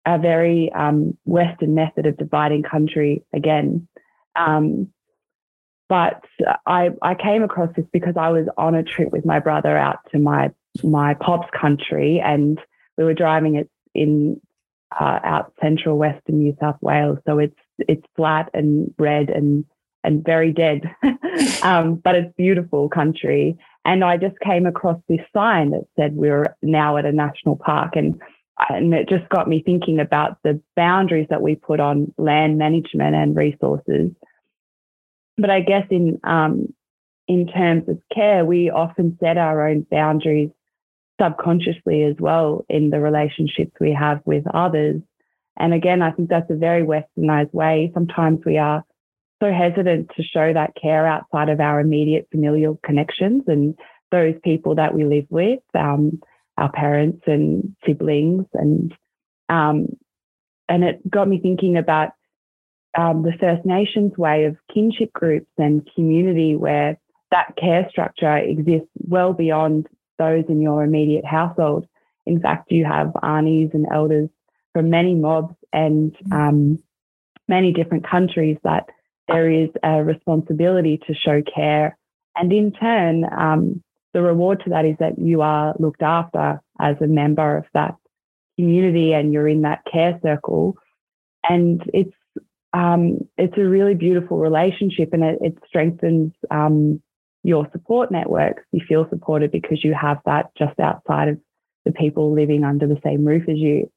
a 0.07 0.19
very 0.19 0.71
um, 0.73 1.17
Western 1.25 1.75
method 1.75 2.07
of 2.07 2.17
dividing 2.17 2.63
country 2.63 3.25
again. 3.33 3.89
Um, 4.37 4.89
but 5.89 6.25
I, 6.67 6.91
I 7.03 7.15
came 7.15 7.43
across 7.43 7.69
this 7.77 7.85
because 7.93 8.15
I 8.17 8.31
was 8.31 8.47
on 8.57 8.75
a 8.75 8.83
trip 8.83 9.13
with 9.13 9.27
my 9.27 9.39
brother 9.41 9.77
out 9.77 9.99
to 10.13 10.19
my 10.19 10.51
my 10.83 11.13
pop's 11.13 11.51
country, 11.59 12.19
and 12.25 12.59
we 12.97 13.05
were 13.05 13.13
driving 13.13 13.57
it 13.57 13.69
in 13.95 14.41
uh, 14.99 15.19
out 15.23 15.53
central 15.61 15.99
western 15.99 16.39
New 16.39 16.57
South 16.59 16.79
Wales. 16.81 17.19
So 17.27 17.39
it's 17.39 17.59
it's 17.79 18.07
flat 18.17 18.49
and 18.55 18.95
red 18.99 19.29
and 19.29 19.67
and 20.03 20.25
very 20.25 20.51
dead, 20.51 20.83
um, 21.63 21.97
but 21.97 22.15
it's 22.15 22.35
beautiful 22.37 22.89
country. 22.89 23.59
And 23.85 24.05
I 24.05 24.17
just 24.17 24.39
came 24.41 24.67
across 24.67 25.01
this 25.09 25.21
sign 25.35 25.71
that 25.71 25.87
said 25.97 26.17
we 26.17 26.31
are 26.31 26.57
now 26.63 26.97
at 26.97 27.05
a 27.05 27.13
national 27.13 27.57
park, 27.57 27.97
and 27.97 28.21
and 28.69 28.95
it 28.95 29.09
just 29.09 29.29
got 29.29 29.49
me 29.49 29.63
thinking 29.65 29.99
about 29.99 30.39
the 30.45 30.61
boundaries 30.77 31.27
that 31.31 31.43
we 31.43 31.57
put 31.57 31.81
on 31.81 32.13
land 32.17 32.59
management 32.59 33.17
and 33.17 33.37
resources. 33.37 34.11
But 35.37 35.51
I 35.51 35.61
guess 35.61 35.87
in 35.91 36.21
um, 36.23 36.73
in 37.27 37.47
terms 37.49 37.89
of 37.89 37.99
care, 38.15 38.45
we 38.45 38.71
often 38.71 39.17
set 39.21 39.39
our 39.39 39.69
own 39.69 39.87
boundaries 39.91 40.51
subconsciously 41.21 42.03
as 42.05 42.17
well 42.19 42.65
in 42.69 42.91
the 42.91 43.01
relationships 43.01 43.73
we 43.81 43.93
have 43.93 44.21
with 44.25 44.45
others. 44.53 45.01
And 45.59 45.75
again, 45.75 46.03
I 46.03 46.11
think 46.11 46.29
that's 46.29 46.51
a 46.51 46.57
very 46.57 46.83
westernized 46.83 47.53
way. 47.53 47.91
Sometimes 47.95 48.41
we 48.45 48.59
are 48.59 48.85
so 49.43 49.53
hesitant 49.53 50.11
to 50.17 50.23
show 50.23 50.53
that 50.53 50.75
care 50.81 51.07
outside 51.07 51.49
of 51.49 51.59
our 51.59 51.81
immediate 51.81 52.29
familial 52.31 52.79
connections 52.85 53.43
and 53.49 53.77
those 54.13 54.35
people 54.45 54.77
that 54.77 54.95
we 54.95 55.05
live 55.05 55.27
with. 55.31 55.61
Um, 55.75 56.21
our 56.59 56.71
parents 56.71 57.23
and 57.27 57.75
siblings, 57.85 58.45
and 58.53 58.95
um, 59.49 59.89
and 60.69 60.85
it 60.85 61.11
got 61.11 61.27
me 61.27 61.41
thinking 61.41 61.79
about 61.79 62.11
um, 62.97 63.23
the 63.23 63.33
First 63.41 63.65
Nations 63.65 64.17
way 64.19 64.45
of 64.45 64.57
kinship 64.73 65.13
groups 65.15 65.51
and 65.57 65.89
community, 65.95 66.57
where 66.57 66.99
that 67.31 67.55
care 67.59 67.89
structure 67.91 68.37
exists 68.37 68.91
well 68.99 69.33
beyond 69.33 69.89
those 70.19 70.45
in 70.49 70.61
your 70.61 70.85
immediate 70.85 71.25
household. 71.25 71.87
In 72.27 72.39
fact, 72.39 72.71
you 72.71 72.85
have 72.85 73.13
aunties 73.23 73.71
and 73.73 73.87
elders 73.91 74.29
from 74.75 74.91
many 74.91 75.15
mobs 75.15 75.55
and 75.73 76.15
um, 76.31 76.79
many 77.49 77.73
different 77.73 78.07
countries 78.09 78.59
that 78.63 78.91
there 79.29 79.51
is 79.51 79.69
a 79.83 80.03
responsibility 80.03 81.01
to 81.07 81.15
show 81.15 81.43
care. 81.43 81.97
And 82.37 82.53
in 82.53 82.73
turn, 82.73 83.25
um, 83.25 83.83
the 84.15 84.23
reward 84.23 84.63
to 84.65 84.71
that 84.71 84.85
is 84.85 84.97
that 84.99 85.19
you 85.19 85.43
are 85.43 85.75
looked 85.79 86.03
after 86.03 86.61
as 86.81 86.97
a 87.01 87.07
member 87.07 87.57
of 87.57 87.65
that 87.75 87.95
community 88.59 89.13
and 89.13 89.33
you're 89.33 89.49
in 89.49 89.63
that 89.63 89.83
care 89.91 90.19
circle. 90.23 90.77
And 91.49 91.83
it's 91.93 92.15
um, 92.75 93.19
it's 93.37 93.57
a 93.59 93.65
really 93.65 93.95
beautiful 93.95 94.39
relationship 94.39 95.11
and 95.13 95.23
it, 95.23 95.39
it 95.43 95.59
strengthens 95.67 96.33
um, 96.51 97.03
your 97.43 97.69
support 97.73 98.11
networks. 98.11 98.63
You 98.73 98.81
feel 98.89 99.07
supported 99.11 99.51
because 99.51 99.85
you 99.85 99.95
have 99.95 100.19
that 100.25 100.51
just 100.57 100.79
outside 100.81 101.29
of 101.29 101.39
the 101.85 101.93
people 101.93 102.33
living 102.33 102.65
under 102.65 102.87
the 102.87 103.01
same 103.05 103.25
roof 103.25 103.49
as 103.49 103.59
you. 103.59 103.91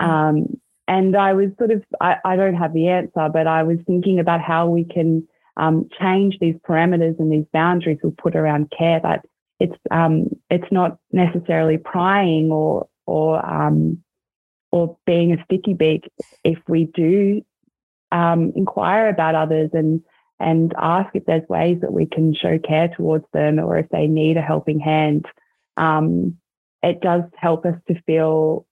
Um, 0.00 0.60
and 0.88 1.14
I 1.14 1.34
was 1.34 1.50
sort 1.58 1.70
of, 1.70 1.84
I, 2.00 2.16
I, 2.24 2.34
don't 2.34 2.54
have 2.54 2.72
the 2.72 2.88
answer, 2.88 3.28
but 3.30 3.46
I 3.46 3.62
was 3.62 3.76
thinking 3.86 4.18
about 4.18 4.40
how 4.40 4.66
we 4.66 4.84
can 4.84 5.28
um, 5.58 5.88
change 6.00 6.38
these 6.40 6.56
parameters 6.66 7.20
and 7.20 7.30
these 7.30 7.44
boundaries 7.52 7.98
we 8.02 8.10
put 8.10 8.34
around 8.34 8.72
care. 8.76 8.98
That 8.98 9.26
it's 9.60 9.76
um, 9.90 10.30
it's 10.50 10.72
not 10.72 10.98
necessarily 11.12 11.76
prying 11.76 12.50
or 12.50 12.88
or 13.06 13.44
um, 13.44 14.02
or 14.72 14.96
being 15.04 15.32
a 15.32 15.44
sticky 15.44 15.74
beak 15.74 16.10
if 16.42 16.58
we 16.66 16.84
do 16.84 17.42
um, 18.10 18.52
inquire 18.56 19.08
about 19.08 19.34
others 19.34 19.70
and 19.74 20.02
and 20.40 20.72
ask 20.78 21.10
if 21.14 21.26
there's 21.26 21.48
ways 21.48 21.78
that 21.82 21.92
we 21.92 22.06
can 22.06 22.34
show 22.34 22.58
care 22.58 22.88
towards 22.88 23.26
them 23.32 23.58
or 23.58 23.76
if 23.76 23.88
they 23.90 24.06
need 24.06 24.38
a 24.38 24.42
helping 24.42 24.80
hand. 24.80 25.26
Um, 25.76 26.38
it 26.82 27.00
does 27.00 27.24
help 27.36 27.66
us 27.66 27.74
to 27.88 28.00
feel, 28.02 28.64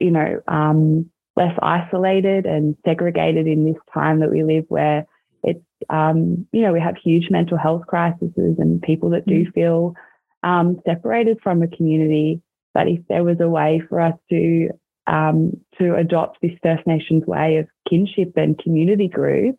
you 0.00 0.10
know, 0.10 0.40
um, 0.48 1.10
less 1.36 1.56
isolated 1.62 2.46
and 2.46 2.76
segregated 2.84 3.46
in 3.46 3.64
this 3.64 3.80
time 3.92 4.20
that 4.20 4.30
we 4.30 4.44
live 4.44 4.64
where 4.68 5.06
it's, 5.42 5.64
um, 5.90 6.46
you 6.52 6.62
know, 6.62 6.72
we 6.72 6.80
have 6.80 6.96
huge 6.96 7.30
mental 7.30 7.58
health 7.58 7.86
crises 7.86 8.30
and 8.36 8.82
people 8.82 9.10
that 9.10 9.26
do 9.26 9.44
mm. 9.46 9.52
feel 9.52 9.94
um, 10.42 10.80
separated 10.86 11.38
from 11.42 11.62
a 11.62 11.68
community. 11.68 12.42
But 12.74 12.88
if 12.88 13.00
there 13.08 13.24
was 13.24 13.40
a 13.40 13.48
way 13.48 13.82
for 13.88 14.00
us 14.00 14.14
to 14.30 14.70
um, 15.06 15.60
to 15.78 15.96
adopt 15.96 16.38
this 16.40 16.52
First 16.62 16.86
Nations 16.86 17.26
way 17.26 17.56
of 17.56 17.66
kinship 17.90 18.34
and 18.36 18.56
community 18.58 19.08
groups, 19.08 19.58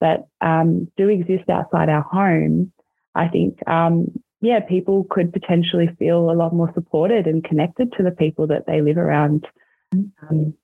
that 0.00 0.28
um, 0.40 0.90
do 0.96 1.08
exist 1.08 1.48
outside 1.50 1.88
our 1.88 2.02
home, 2.02 2.72
I 3.14 3.28
think, 3.28 3.58
um, 3.68 4.06
yeah, 4.40 4.60
people 4.60 5.04
could 5.10 5.32
potentially 5.32 5.90
feel 5.98 6.30
a 6.30 6.32
lot 6.32 6.54
more 6.54 6.70
supported 6.74 7.26
and 7.26 7.44
connected 7.44 7.92
to 7.96 8.02
the 8.02 8.12
people 8.12 8.46
that 8.46 8.66
they 8.66 8.80
live 8.80 8.96
around. 8.96 9.46
Um, 9.92 10.54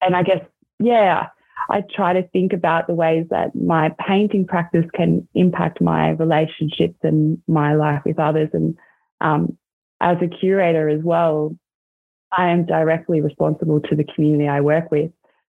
and 0.00 0.16
I 0.16 0.22
guess, 0.22 0.44
yeah, 0.78 1.28
I 1.68 1.82
try 1.94 2.12
to 2.12 2.28
think 2.28 2.52
about 2.52 2.86
the 2.86 2.94
ways 2.94 3.26
that 3.30 3.54
my 3.54 3.94
painting 4.06 4.46
practice 4.46 4.84
can 4.94 5.26
impact 5.34 5.80
my 5.80 6.10
relationships 6.10 6.98
and 7.02 7.38
my 7.48 7.74
life 7.74 8.02
with 8.04 8.18
others. 8.18 8.50
And 8.52 8.76
um, 9.20 9.56
as 10.00 10.18
a 10.22 10.28
curator 10.28 10.88
as 10.88 11.02
well, 11.02 11.56
I 12.30 12.48
am 12.48 12.66
directly 12.66 13.20
responsible 13.20 13.80
to 13.80 13.96
the 13.96 14.04
community 14.04 14.48
I 14.48 14.60
work 14.60 14.90
with. 14.90 15.10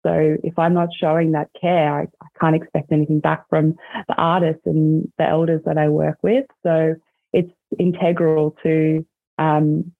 So 0.03 0.37
if 0.43 0.57
I'm 0.57 0.73
not 0.73 0.89
showing 0.97 1.33
that 1.33 1.49
care, 1.59 1.93
I, 1.93 2.03
I, 2.03 2.27
can't 2.39 2.55
expect 2.55 2.91
anything 2.91 3.19
back 3.19 3.49
from 3.49 3.75
the 4.07 4.15
artists 4.15 4.61
and 4.65 5.11
the 5.17 5.27
elders 5.27 5.61
that 5.65 5.77
I 5.77 5.89
work 5.89 6.17
with. 6.23 6.45
So 6.63 6.95
it's 7.33 7.51
integral 7.77 8.55
to 8.63 9.05
um, 9.37 9.91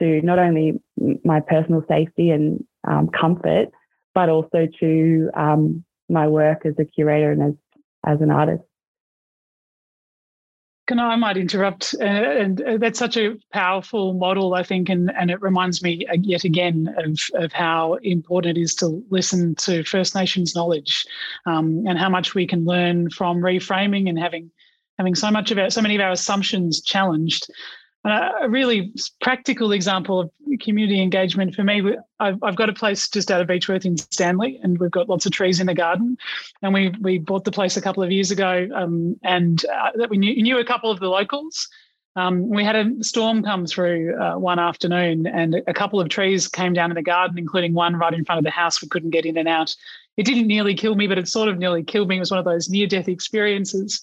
to 0.00 0.20
not 0.22 0.38
only 0.38 0.80
my 1.24 1.40
personal 1.40 1.84
safety 1.88 2.30
and 2.30 2.64
um, 2.86 3.08
comfort, 3.08 3.68
but 4.14 4.28
also 4.28 4.66
to 4.80 5.30
um, 5.34 5.84
my 6.08 6.28
work 6.28 6.66
as 6.66 6.74
a 6.78 6.84
curator 6.84 7.32
and 7.32 7.42
as 7.42 7.54
as 8.04 8.20
an 8.20 8.30
artist. 8.30 8.64
Can 10.88 10.98
I, 10.98 11.12
I 11.12 11.16
might 11.16 11.36
interrupt, 11.36 11.94
uh, 12.00 12.04
and 12.04 12.60
uh, 12.60 12.76
that's 12.76 12.98
such 12.98 13.16
a 13.16 13.36
powerful 13.52 14.14
model, 14.14 14.54
I 14.54 14.64
think, 14.64 14.88
and, 14.88 15.12
and 15.16 15.30
it 15.30 15.40
reminds 15.40 15.80
me 15.80 16.04
uh, 16.06 16.16
yet 16.20 16.42
again 16.42 16.92
of, 16.98 17.18
of 17.34 17.52
how 17.52 17.94
important 18.02 18.58
it 18.58 18.60
is 18.60 18.74
to 18.76 19.02
listen 19.08 19.54
to 19.56 19.84
First 19.84 20.16
Nations 20.16 20.56
knowledge, 20.56 21.06
um, 21.46 21.84
and 21.86 21.98
how 21.98 22.08
much 22.08 22.34
we 22.34 22.46
can 22.46 22.64
learn 22.64 23.10
from 23.10 23.38
reframing 23.38 24.08
and 24.08 24.18
having 24.18 24.50
having 24.98 25.14
so 25.14 25.30
much 25.30 25.50
of 25.50 25.58
our, 25.58 25.70
so 25.70 25.80
many 25.80 25.94
of 25.94 26.00
our 26.00 26.10
assumptions 26.10 26.82
challenged. 26.82 27.46
A 28.04 28.48
really 28.48 28.92
practical 29.20 29.70
example 29.70 30.18
of 30.18 30.30
community 30.60 31.00
engagement 31.00 31.54
for 31.54 31.62
me, 31.62 31.82
I've, 32.18 32.42
I've, 32.42 32.56
got 32.56 32.68
a 32.68 32.72
place 32.72 33.08
just 33.08 33.30
out 33.30 33.40
of 33.40 33.46
Beechworth 33.46 33.84
in 33.84 33.96
Stanley, 33.96 34.58
and 34.60 34.76
we've 34.78 34.90
got 34.90 35.08
lots 35.08 35.24
of 35.24 35.30
trees 35.30 35.60
in 35.60 35.68
the 35.68 35.74
garden. 35.74 36.18
And 36.62 36.74
we 36.74 36.92
we 37.00 37.18
bought 37.18 37.44
the 37.44 37.52
place 37.52 37.76
a 37.76 37.82
couple 37.82 38.02
of 38.02 38.10
years 38.10 38.32
ago, 38.32 38.68
um, 38.74 39.16
and 39.22 39.64
uh, 39.66 39.90
that 39.94 40.10
we 40.10 40.18
knew, 40.18 40.42
knew, 40.42 40.58
a 40.58 40.64
couple 40.64 40.90
of 40.90 40.98
the 40.98 41.08
locals. 41.08 41.68
Um, 42.16 42.48
we 42.48 42.64
had 42.64 42.76
a 42.76 43.04
storm 43.04 43.42
come 43.42 43.66
through 43.66 44.20
uh, 44.20 44.36
one 44.36 44.58
afternoon, 44.58 45.26
and 45.28 45.62
a 45.66 45.72
couple 45.72 46.00
of 46.00 46.08
trees 46.08 46.48
came 46.48 46.72
down 46.72 46.90
in 46.90 46.96
the 46.96 47.02
garden, 47.02 47.38
including 47.38 47.72
one 47.72 47.94
right 47.94 48.12
in 48.12 48.24
front 48.24 48.38
of 48.38 48.44
the 48.44 48.50
house. 48.50 48.82
We 48.82 48.88
couldn't 48.88 49.10
get 49.10 49.26
in 49.26 49.38
and 49.38 49.48
out. 49.48 49.74
It 50.16 50.26
didn't 50.26 50.46
nearly 50.46 50.74
kill 50.74 50.94
me, 50.94 51.06
but 51.06 51.18
it 51.18 51.28
sort 51.28 51.48
of 51.48 51.58
nearly 51.58 51.84
killed 51.84 52.08
me. 52.08 52.16
It 52.16 52.20
was 52.20 52.30
one 52.30 52.40
of 52.40 52.44
those 52.44 52.68
near-death 52.68 53.08
experiences. 53.08 54.02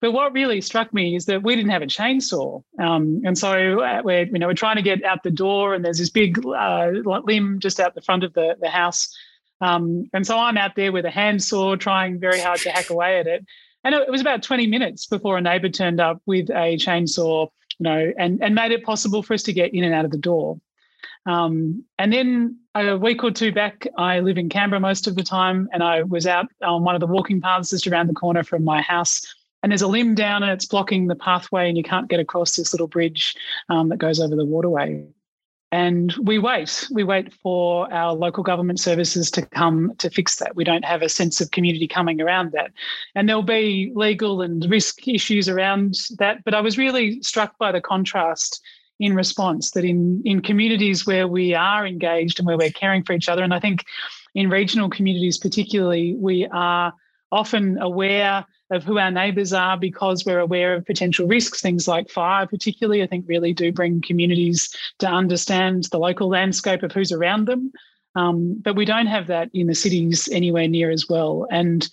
But 0.00 0.12
what 0.12 0.32
really 0.32 0.62
struck 0.62 0.94
me 0.94 1.14
is 1.14 1.26
that 1.26 1.42
we 1.42 1.54
didn't 1.54 1.72
have 1.72 1.82
a 1.82 1.86
chainsaw, 1.86 2.62
um, 2.78 3.20
and 3.24 3.36
so 3.36 3.80
uh, 3.80 4.00
we're 4.02 4.24
you 4.24 4.38
know 4.38 4.46
we're 4.46 4.54
trying 4.54 4.76
to 4.76 4.82
get 4.82 5.04
out 5.04 5.22
the 5.22 5.30
door, 5.30 5.74
and 5.74 5.84
there's 5.84 5.98
this 5.98 6.08
big 6.08 6.44
uh, 6.46 6.90
limb 7.24 7.58
just 7.60 7.78
out 7.78 7.94
the 7.94 8.00
front 8.00 8.24
of 8.24 8.32
the 8.32 8.56
the 8.60 8.70
house, 8.70 9.14
um, 9.60 10.08
and 10.14 10.26
so 10.26 10.38
I'm 10.38 10.56
out 10.56 10.74
there 10.74 10.90
with 10.90 11.04
a 11.04 11.10
handsaw 11.10 11.76
trying 11.76 12.18
very 12.18 12.40
hard 12.40 12.60
to 12.60 12.70
hack 12.70 12.88
away 12.88 13.20
at 13.20 13.26
it, 13.26 13.44
and 13.84 13.94
it 13.94 14.10
was 14.10 14.22
about 14.22 14.42
20 14.42 14.66
minutes 14.66 15.06
before 15.06 15.36
a 15.36 15.42
neighbour 15.42 15.68
turned 15.68 16.00
up 16.00 16.22
with 16.24 16.48
a 16.48 16.78
chainsaw, 16.78 17.48
you 17.78 17.84
know, 17.84 18.10
and 18.18 18.42
and 18.42 18.54
made 18.54 18.72
it 18.72 18.82
possible 18.82 19.22
for 19.22 19.34
us 19.34 19.42
to 19.44 19.52
get 19.52 19.74
in 19.74 19.84
and 19.84 19.94
out 19.94 20.06
of 20.06 20.12
the 20.12 20.18
door. 20.18 20.58
Um, 21.26 21.84
and 21.98 22.10
then 22.10 22.58
a 22.74 22.96
week 22.96 23.22
or 23.22 23.30
two 23.30 23.52
back, 23.52 23.86
I 23.98 24.20
live 24.20 24.38
in 24.38 24.48
Canberra 24.48 24.80
most 24.80 25.06
of 25.06 25.14
the 25.14 25.22
time, 25.22 25.68
and 25.74 25.82
I 25.82 26.04
was 26.04 26.26
out 26.26 26.46
on 26.62 26.84
one 26.84 26.94
of 26.94 27.00
the 27.02 27.06
walking 27.06 27.42
paths 27.42 27.68
just 27.68 27.86
around 27.86 28.06
the 28.06 28.14
corner 28.14 28.42
from 28.42 28.64
my 28.64 28.80
house 28.80 29.26
and 29.62 29.72
there's 29.72 29.82
a 29.82 29.88
limb 29.88 30.14
down 30.14 30.42
and 30.42 30.52
it's 30.52 30.66
blocking 30.66 31.06
the 31.06 31.14
pathway 31.14 31.68
and 31.68 31.76
you 31.76 31.82
can't 31.82 32.08
get 32.08 32.20
across 32.20 32.56
this 32.56 32.72
little 32.72 32.88
bridge 32.88 33.34
um, 33.68 33.88
that 33.88 33.98
goes 33.98 34.20
over 34.20 34.34
the 34.34 34.44
waterway. 34.44 35.06
And 35.72 36.12
we 36.22 36.38
wait. 36.38 36.88
We 36.90 37.04
wait 37.04 37.32
for 37.32 37.92
our 37.92 38.12
local 38.12 38.42
government 38.42 38.80
services 38.80 39.30
to 39.32 39.46
come 39.46 39.94
to 39.98 40.10
fix 40.10 40.36
that. 40.36 40.56
We 40.56 40.64
don't 40.64 40.84
have 40.84 41.00
a 41.00 41.08
sense 41.08 41.40
of 41.40 41.52
community 41.52 41.86
coming 41.86 42.20
around 42.20 42.50
that. 42.52 42.72
And 43.14 43.28
there'll 43.28 43.42
be 43.42 43.92
legal 43.94 44.42
and 44.42 44.68
risk 44.68 45.06
issues 45.06 45.48
around 45.48 45.96
that 46.18 46.42
but 46.44 46.54
i 46.54 46.60
was 46.60 46.78
really 46.78 47.22
struck 47.22 47.56
by 47.58 47.72
the 47.72 47.80
contrast 47.80 48.60
in 48.98 49.14
response 49.14 49.72
that 49.72 49.84
in 49.84 50.22
in 50.24 50.40
communities 50.40 51.06
where 51.06 51.26
we 51.26 51.54
are 51.54 51.86
engaged 51.86 52.38
and 52.38 52.46
where 52.46 52.58
we're 52.58 52.70
caring 52.70 53.02
for 53.02 53.12
each 53.12 53.28
other 53.28 53.42
and 53.42 53.54
i 53.54 53.60
think 53.60 53.84
in 54.34 54.50
regional 54.50 54.88
communities 54.88 55.38
particularly 55.38 56.14
we 56.18 56.46
are 56.52 56.92
often 57.32 57.78
aware 57.78 58.44
of 58.70 58.84
who 58.84 58.98
our 58.98 59.10
neighbours 59.10 59.52
are 59.52 59.76
because 59.76 60.24
we're 60.24 60.38
aware 60.38 60.74
of 60.74 60.86
potential 60.86 61.26
risks. 61.26 61.60
Things 61.60 61.88
like 61.88 62.08
fire, 62.08 62.46
particularly, 62.46 63.02
I 63.02 63.06
think 63.06 63.26
really 63.28 63.52
do 63.52 63.72
bring 63.72 64.00
communities 64.00 64.74
to 64.98 65.08
understand 65.08 65.84
the 65.90 65.98
local 65.98 66.28
landscape 66.28 66.82
of 66.82 66.92
who's 66.92 67.12
around 67.12 67.46
them. 67.46 67.72
Um, 68.14 68.56
but 68.60 68.76
we 68.76 68.84
don't 68.84 69.06
have 69.06 69.28
that 69.28 69.50
in 69.54 69.66
the 69.66 69.74
cities 69.74 70.28
anywhere 70.32 70.68
near 70.68 70.90
as 70.90 71.08
well. 71.08 71.46
And 71.50 71.88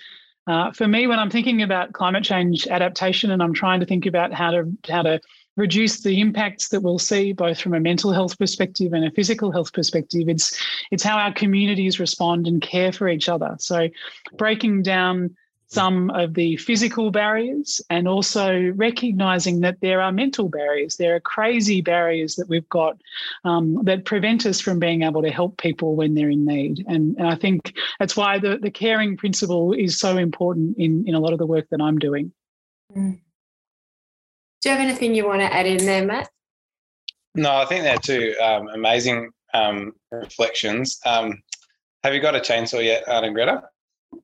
uh, 0.47 0.71
for 0.71 0.87
me, 0.87 1.07
when 1.07 1.19
I'm 1.19 1.29
thinking 1.29 1.61
about 1.61 1.93
climate 1.93 2.23
change 2.23 2.67
adaptation, 2.67 3.31
and 3.31 3.43
I'm 3.43 3.53
trying 3.53 3.79
to 3.81 3.85
think 3.85 4.05
about 4.05 4.33
how 4.33 4.51
to 4.51 4.71
how 4.89 5.01
to 5.01 5.19
reduce 5.57 6.01
the 6.01 6.21
impacts 6.21 6.69
that 6.69 6.81
we'll 6.81 6.99
see 6.99 7.33
both 7.33 7.59
from 7.59 7.73
a 7.73 7.79
mental 7.79 8.13
health 8.13 8.37
perspective 8.37 8.93
and 8.93 9.03
a 9.03 9.11
physical 9.11 9.51
health 9.51 9.73
perspective, 9.73 10.29
it's 10.29 10.63
it's 10.91 11.03
how 11.03 11.17
our 11.17 11.33
communities 11.33 11.99
respond 11.99 12.47
and 12.47 12.61
care 12.61 12.91
for 12.91 13.09
each 13.09 13.27
other. 13.27 13.55
So, 13.59 13.89
breaking 14.37 14.83
down 14.83 15.35
some 15.69 16.09
of 16.11 16.33
the 16.33 16.55
physical 16.57 17.11
barriers 17.11 17.81
and 17.89 18.07
also 18.07 18.71
recognizing 18.75 19.59
that 19.61 19.79
there 19.81 20.01
are 20.01 20.11
mental 20.11 20.47
barriers. 20.47 20.95
There 20.95 21.15
are 21.15 21.19
crazy 21.19 21.81
barriers 21.81 22.35
that 22.35 22.47
we've 22.47 22.67
got 22.69 22.97
um, 23.43 23.83
that 23.83 24.05
prevent 24.05 24.45
us 24.45 24.61
from 24.61 24.79
being 24.79 25.03
able 25.03 25.21
to 25.21 25.29
help 25.29 25.57
people 25.57 25.95
when 25.95 26.13
they're 26.13 26.29
in 26.29 26.45
need. 26.45 26.85
And, 26.87 27.17
and 27.17 27.27
I 27.27 27.35
think 27.35 27.75
that's 27.99 28.15
why 28.15 28.39
the, 28.39 28.57
the 28.57 28.71
caring 28.71 29.17
principle 29.17 29.73
is 29.73 29.99
so 29.99 30.17
important 30.17 30.77
in, 30.77 31.03
in 31.05 31.15
a 31.15 31.19
lot 31.19 31.33
of 31.33 31.39
the 31.39 31.45
work 31.45 31.67
that 31.71 31.81
I'm 31.81 31.99
doing. 31.99 32.31
Mm. 32.95 33.19
Do 34.61 34.69
you 34.69 34.75
have 34.75 34.83
anything 34.83 35.15
you 35.15 35.25
want 35.25 35.41
to 35.41 35.53
add 35.53 35.65
in 35.65 35.85
there, 35.85 36.05
Matt? 36.05 36.29
No, 37.35 37.55
I 37.55 37.65
think 37.65 37.83
they're 37.83 37.97
two 37.97 38.35
um, 38.41 38.69
amazing 38.69 39.31
um, 39.53 39.93
reflections. 40.11 40.99
Um, 41.05 41.43
have 42.03 42.13
you 42.13 42.21
got 42.21 42.35
a 42.35 42.39
chainsaw 42.39 42.83
yet, 42.83 43.05
Arnagretta? 43.05 43.63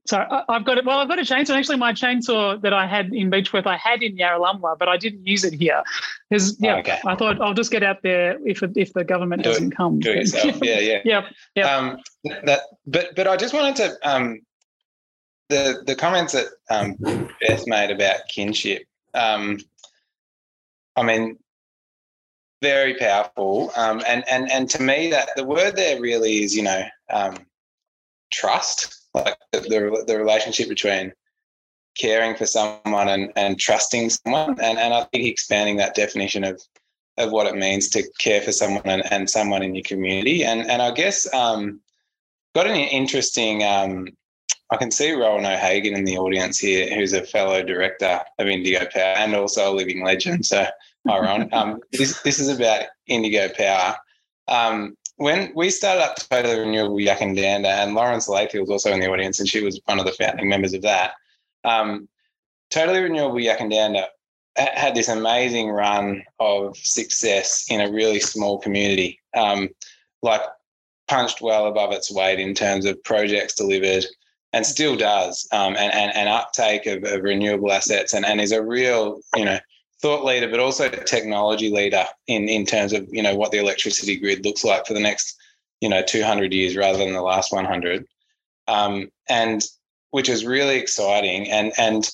So 0.06 0.18
I, 0.18 0.54
have 0.54 0.66
got 0.66 0.78
it. 0.78 0.86
Well, 0.86 1.00
I've 1.00 1.08
got 1.08 1.20
a 1.20 1.24
chainsaw. 1.24 1.52
Actually, 1.52 1.78
my 1.78 1.94
chainsaw 1.94 2.62
that 2.62 2.74
I 2.74 2.86
had 2.86 3.14
in 3.14 3.32
Beechworth, 3.32 3.66
I 3.66 3.78
had 3.78 4.04
in 4.04 4.18
Yarralumla, 4.18 4.78
but 4.78 4.90
I 4.90 4.98
didn't 4.98 5.26
use 5.26 5.44
it 5.44 5.54
here. 5.54 5.82
Because 6.30 6.60
yeah, 6.60 6.78
okay. 6.78 7.00
I 7.06 7.16
thought 7.16 7.42
I'll 7.42 7.54
just 7.54 7.72
get 7.72 7.84
out 7.84 8.02
there 8.04 8.38
if 8.46 8.62
if 8.76 8.94
the 8.94 9.04
government 9.04 9.44
do 9.44 9.50
doesn't 9.50 9.74
it, 9.74 9.76
come. 9.76 10.00
Do 10.00 10.12
it 10.12 10.18
yourself. 10.18 10.58
yeah, 10.64 10.80
yeah, 10.80 11.02
yeah, 11.06 11.30
yeah. 11.56 11.76
Um, 11.76 11.98
that, 12.44 12.62
but 12.86 13.16
but 13.16 13.28
I 13.28 13.38
just 13.38 13.54
wanted 13.54 13.76
to 13.78 13.98
um, 14.10 14.42
the 15.50 15.84
the 15.86 15.96
comments 15.96 16.34
that 16.34 16.48
um, 16.70 16.96
Beth 17.40 17.68
made 17.68 17.92
about 17.92 18.28
kinship. 18.28 18.84
Um, 19.14 19.60
I 20.96 21.04
mean, 21.04 21.38
very 22.62 22.96
powerful. 22.96 23.72
Um, 23.76 24.02
and 24.08 24.24
and 24.28 24.52
and 24.52 24.70
to 24.72 24.82
me, 24.82 25.12
that 25.12 25.30
the 25.36 25.46
word 25.46 25.76
there 25.76 26.02
really 26.02 26.44
is, 26.44 26.56
you 26.56 26.64
know, 26.64 26.84
um, 27.10 27.38
trust 28.32 29.03
like 29.14 29.38
the, 29.52 30.04
the, 30.08 30.18
relationship 30.18 30.70
between 30.70 31.14
caring 31.96 32.36
for 32.36 32.46
someone 32.46 33.10
and, 33.10 33.32
and 33.36 33.60
trusting 33.60 34.10
someone. 34.10 34.60
And, 34.60 34.80
and 34.80 34.94
I 34.94 35.04
think 35.06 35.26
expanding 35.26 35.78
that 35.78 35.96
definition 35.96 36.44
of, 36.44 36.62
of 37.18 37.32
what 37.32 37.48
it 37.48 37.56
means 37.56 37.90
to 37.90 38.04
care 38.20 38.42
for 38.42 38.52
someone 38.52 38.86
and, 38.86 39.04
and 39.12 39.30
someone 39.30 39.62
in 39.62 39.76
your 39.76 39.84
community. 39.84 40.44
And, 40.44 40.70
and 40.70 40.82
I 40.82 40.92
guess 40.92 41.32
um, 41.34 41.80
got 42.56 42.68
an 42.68 42.76
interesting, 42.76 43.64
um, 43.64 44.08
I 44.72 44.78
can 44.78 44.90
see 44.90 45.12
Rowan 45.12 45.46
O'Hagan 45.46 45.96
in 45.96 46.06
the 46.06 46.18
audience 46.18 46.58
here, 46.58 46.94
who's 46.96 47.14
a 47.14 47.24
fellow 47.24 47.62
director 47.62 48.22
of 48.40 48.48
Indigo 48.48 48.88
Power 48.92 49.16
and 49.18 49.36
also 49.36 49.72
a 49.72 49.76
living 49.76 50.04
legend. 50.04 50.46
So, 50.46 50.66
hi, 51.08 51.20
Ron. 51.20 51.50
um, 51.54 51.82
this, 51.92 52.22
this 52.24 52.40
is 52.40 52.50
about 52.50 52.86
Indigo 53.06 53.50
Power. 53.50 53.96
Um, 54.48 54.98
when 55.18 55.52
we 55.56 55.70
started 55.70 56.04
up 56.04 56.16
Totally 56.18 56.60
Renewable 56.60 56.98
Yackandandah, 56.98 57.66
and 57.66 57.96
Lawrence 57.96 58.28
Lathy 58.28 58.60
was 58.60 58.70
also 58.70 58.92
in 58.92 59.00
the 59.00 59.12
audience, 59.12 59.40
and 59.40 59.48
she 59.48 59.64
was 59.64 59.80
one 59.86 60.00
of 60.00 60.06
the 60.06 60.12
founding 60.14 60.50
members 60.50 60.74
of 60.74 60.82
that. 60.82 61.14
Um, 61.64 62.08
totally 62.72 63.00
Renewable 63.00 63.38
Yackandandah 63.38 64.06
had 64.56 64.96
this 64.96 65.08
amazing 65.08 65.70
run 65.70 66.24
of 66.40 66.78
success 66.78 67.66
in 67.70 67.82
a 67.82 67.92
really 67.92 68.20
small 68.20 68.60
community, 68.60 69.20
um, 69.36 69.70
like 70.22 70.42
punched 71.08 71.42
well 71.42 71.68
above 71.68 71.92
its 71.92 72.12
weight 72.12 72.40
in 72.40 72.54
terms 72.54 72.86
of 72.86 73.04
projects 73.04 73.56
delivered 73.56 74.06
and 74.54 74.66
still 74.66 74.96
does, 74.96 75.48
um, 75.52 75.76
and, 75.76 75.92
and, 75.94 76.16
and 76.16 76.30
uptake 76.30 76.86
of, 76.86 77.04
of 77.04 77.24
renewable 77.24 77.72
assets, 77.72 78.14
and, 78.14 78.24
and 78.26 78.40
is 78.40 78.52
a 78.52 78.64
real, 78.64 79.20
you 79.36 79.46
know, 79.46 79.58
thought 80.04 80.26
leader, 80.26 80.50
but 80.50 80.60
also 80.60 80.90
technology 80.90 81.70
leader 81.70 82.04
in 82.28 82.50
in 82.50 82.66
terms 82.66 82.92
of 82.92 83.08
you 83.10 83.24
know 83.24 83.36
what 83.36 83.52
the 83.52 83.58
electricity 83.58 84.18
grid 84.18 84.44
looks 84.46 84.64
like 84.66 84.86
for 84.86 84.94
the 84.94 85.00
next 85.00 85.38
you 85.80 85.88
know 85.88 86.04
200 86.04 86.52
years 86.52 86.76
rather 86.76 86.98
than 86.98 87.14
the 87.14 87.22
last 87.22 87.54
100, 87.54 88.06
um, 88.68 89.10
and 89.30 89.64
which 90.12 90.28
is 90.28 90.46
really 90.46 90.76
exciting. 90.76 91.50
And 91.50 91.72
and 91.78 92.12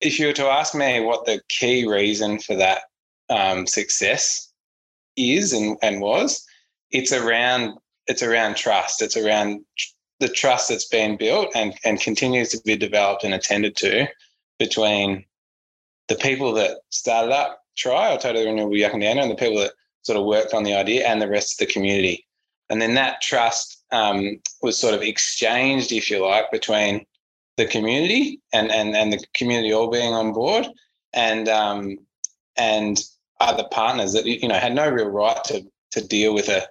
if 0.00 0.20
you 0.20 0.28
were 0.28 0.32
to 0.34 0.46
ask 0.46 0.74
me 0.74 1.00
what 1.00 1.26
the 1.26 1.40
key 1.48 1.88
reason 1.88 2.38
for 2.38 2.54
that 2.54 2.82
um, 3.28 3.66
success 3.66 4.52
is 5.16 5.52
and, 5.52 5.76
and 5.82 6.00
was, 6.00 6.46
it's 6.92 7.12
around 7.12 7.78
it's 8.06 8.22
around 8.22 8.56
trust. 8.56 9.02
It's 9.02 9.16
around 9.16 9.64
the 10.20 10.28
trust 10.28 10.68
that's 10.68 10.86
been 10.86 11.16
built 11.16 11.48
and, 11.56 11.74
and 11.84 12.00
continues 12.00 12.50
to 12.50 12.60
be 12.64 12.76
developed 12.76 13.24
and 13.24 13.34
attended 13.34 13.76
to 13.76 14.06
between 14.58 15.24
the 16.08 16.14
people 16.16 16.52
that 16.54 16.78
started 16.90 17.32
up 17.32 17.60
Try 17.76 18.14
or 18.14 18.18
Totally 18.18 18.46
Renewable 18.46 18.74
Yackandandah 18.74 19.22
and 19.22 19.30
the 19.30 19.36
people 19.36 19.58
that 19.58 19.72
sort 20.02 20.18
of 20.18 20.24
worked 20.24 20.54
on 20.54 20.62
the 20.62 20.74
idea 20.74 21.06
and 21.06 21.20
the 21.20 21.28
rest 21.28 21.60
of 21.60 21.66
the 21.66 21.72
community. 21.72 22.26
And 22.70 22.80
then 22.80 22.94
that 22.94 23.20
trust 23.20 23.84
um, 23.92 24.40
was 24.62 24.78
sort 24.78 24.94
of 24.94 25.02
exchanged, 25.02 25.92
if 25.92 26.10
you 26.10 26.24
like, 26.24 26.50
between 26.50 27.04
the 27.56 27.66
community 27.66 28.40
and, 28.52 28.70
and, 28.70 28.96
and 28.96 29.12
the 29.12 29.22
community 29.34 29.72
all 29.72 29.90
being 29.90 30.12
on 30.12 30.32
board 30.32 30.66
and 31.12 31.48
um, 31.48 31.98
and 32.56 33.02
other 33.40 33.64
partners 33.70 34.12
that 34.12 34.26
you 34.26 34.48
know 34.48 34.58
had 34.58 34.74
no 34.74 34.88
real 34.88 35.08
right 35.08 35.42
to 35.44 35.62
to 35.92 36.06
deal 36.06 36.34
with 36.34 36.48
a, 36.48 36.66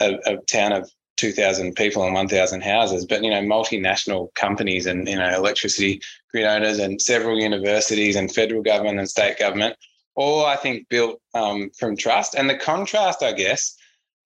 a, 0.00 0.18
a 0.26 0.36
town 0.48 0.72
of 0.72 0.90
2,000 1.18 1.74
people 1.74 2.04
and 2.04 2.14
1,000 2.14 2.62
houses, 2.62 3.04
but 3.04 3.22
you 3.22 3.30
know, 3.30 3.42
multinational 3.42 4.32
companies 4.34 4.86
and 4.86 5.06
you 5.08 5.16
know, 5.16 5.34
electricity 5.34 6.00
grid 6.30 6.46
owners 6.46 6.78
and 6.78 7.02
several 7.02 7.38
universities 7.38 8.16
and 8.16 8.32
federal 8.32 8.62
government 8.62 8.98
and 8.98 9.08
state 9.08 9.38
government, 9.38 9.76
all 10.14 10.46
I 10.46 10.56
think 10.56 10.88
built 10.88 11.20
um, 11.34 11.70
from 11.78 11.96
trust. 11.96 12.34
And 12.34 12.48
the 12.48 12.56
contrast, 12.56 13.22
I 13.22 13.32
guess, 13.32 13.76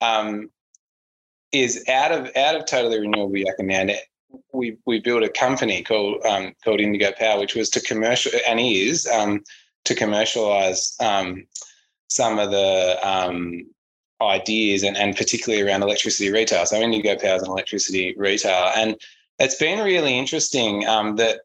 um, 0.00 0.50
is 1.50 1.84
out 1.88 2.12
of 2.12 2.30
out 2.36 2.56
of 2.56 2.66
totally 2.66 3.00
renewable 3.00 3.34
Yackandandah. 3.34 3.98
We 4.52 4.76
we 4.86 5.00
built 5.00 5.22
a 5.22 5.28
company 5.28 5.82
called 5.82 6.24
um, 6.24 6.54
called 6.64 6.80
Indigo 6.80 7.12
Power, 7.18 7.40
which 7.40 7.54
was 7.54 7.70
to 7.70 7.80
commercial 7.80 8.32
and 8.46 8.60
is 8.60 9.06
um, 9.06 9.42
to 9.84 9.94
commercialize 9.94 10.94
um, 11.00 11.46
some 12.08 12.38
of 12.38 12.50
the 12.50 12.98
um, 13.02 13.66
ideas 14.28 14.82
and, 14.82 14.96
and 14.96 15.16
particularly 15.16 15.62
around 15.62 15.82
electricity 15.82 16.30
retail. 16.30 16.66
So 16.66 16.80
Indigo 16.80 17.16
Power 17.16 17.36
is 17.36 17.42
an 17.42 17.50
electricity 17.50 18.14
retail. 18.16 18.70
And 18.76 18.96
it's 19.38 19.56
been 19.56 19.84
really 19.84 20.18
interesting 20.18 20.86
um, 20.86 21.16
that 21.16 21.40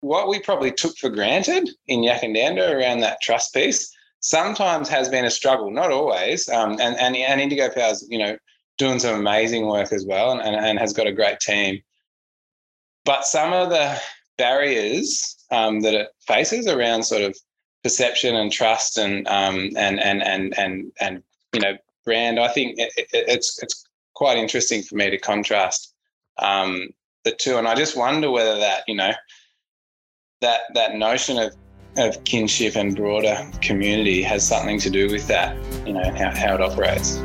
what 0.00 0.28
we 0.28 0.40
probably 0.40 0.72
took 0.72 0.96
for 0.98 1.10
granted 1.10 1.68
in 1.86 2.00
Yackandandah 2.00 2.74
around 2.74 3.00
that 3.00 3.20
trust 3.20 3.54
piece 3.54 3.94
sometimes 4.20 4.88
has 4.88 5.08
been 5.08 5.24
a 5.24 5.30
struggle, 5.30 5.70
not 5.70 5.90
always. 5.90 6.48
Um, 6.48 6.72
and, 6.72 6.96
and, 6.98 7.16
and 7.16 7.40
Indigo 7.40 7.68
Power's, 7.68 8.06
you 8.08 8.18
know, 8.18 8.36
doing 8.78 8.98
some 8.98 9.18
amazing 9.18 9.66
work 9.66 9.92
as 9.92 10.04
well 10.06 10.32
and, 10.32 10.40
and, 10.40 10.56
and 10.56 10.78
has 10.78 10.92
got 10.92 11.06
a 11.06 11.12
great 11.12 11.40
team. 11.40 11.80
But 13.04 13.24
some 13.26 13.52
of 13.52 13.70
the 13.70 14.00
barriers 14.38 15.36
um, 15.50 15.80
that 15.80 15.94
it 15.94 16.08
faces 16.26 16.66
around 16.66 17.04
sort 17.04 17.22
of 17.22 17.36
perception 17.82 18.36
and 18.36 18.50
trust 18.50 18.96
and 18.96 19.26
um, 19.28 19.70
and 19.76 20.00
and 20.00 20.22
and 20.22 20.58
and 20.58 20.92
and 21.00 21.22
you 21.52 21.60
know 21.60 21.76
brand. 22.04 22.38
I 22.38 22.48
think 22.48 22.78
it, 22.78 22.92
it, 22.96 23.06
it's 23.12 23.62
it's 23.62 23.84
quite 24.14 24.36
interesting 24.36 24.82
for 24.82 24.96
me 24.96 25.10
to 25.10 25.18
contrast 25.18 25.94
um, 26.38 26.88
the 27.24 27.32
two, 27.32 27.56
and 27.56 27.68
I 27.68 27.74
just 27.74 27.96
wonder 27.96 28.30
whether 28.30 28.58
that 28.58 28.82
you 28.86 28.94
know 28.94 29.12
that 30.40 30.62
that 30.74 30.96
notion 30.96 31.38
of 31.38 31.54
of 31.96 32.22
kinship 32.24 32.76
and 32.76 32.96
broader 32.96 33.36
community 33.60 34.22
has 34.22 34.46
something 34.46 34.78
to 34.78 34.88
do 34.88 35.10
with 35.10 35.26
that, 35.26 35.54
you 35.86 35.92
know, 35.92 36.10
how, 36.14 36.34
how 36.34 36.54
it 36.54 36.60
operates. 36.62 37.18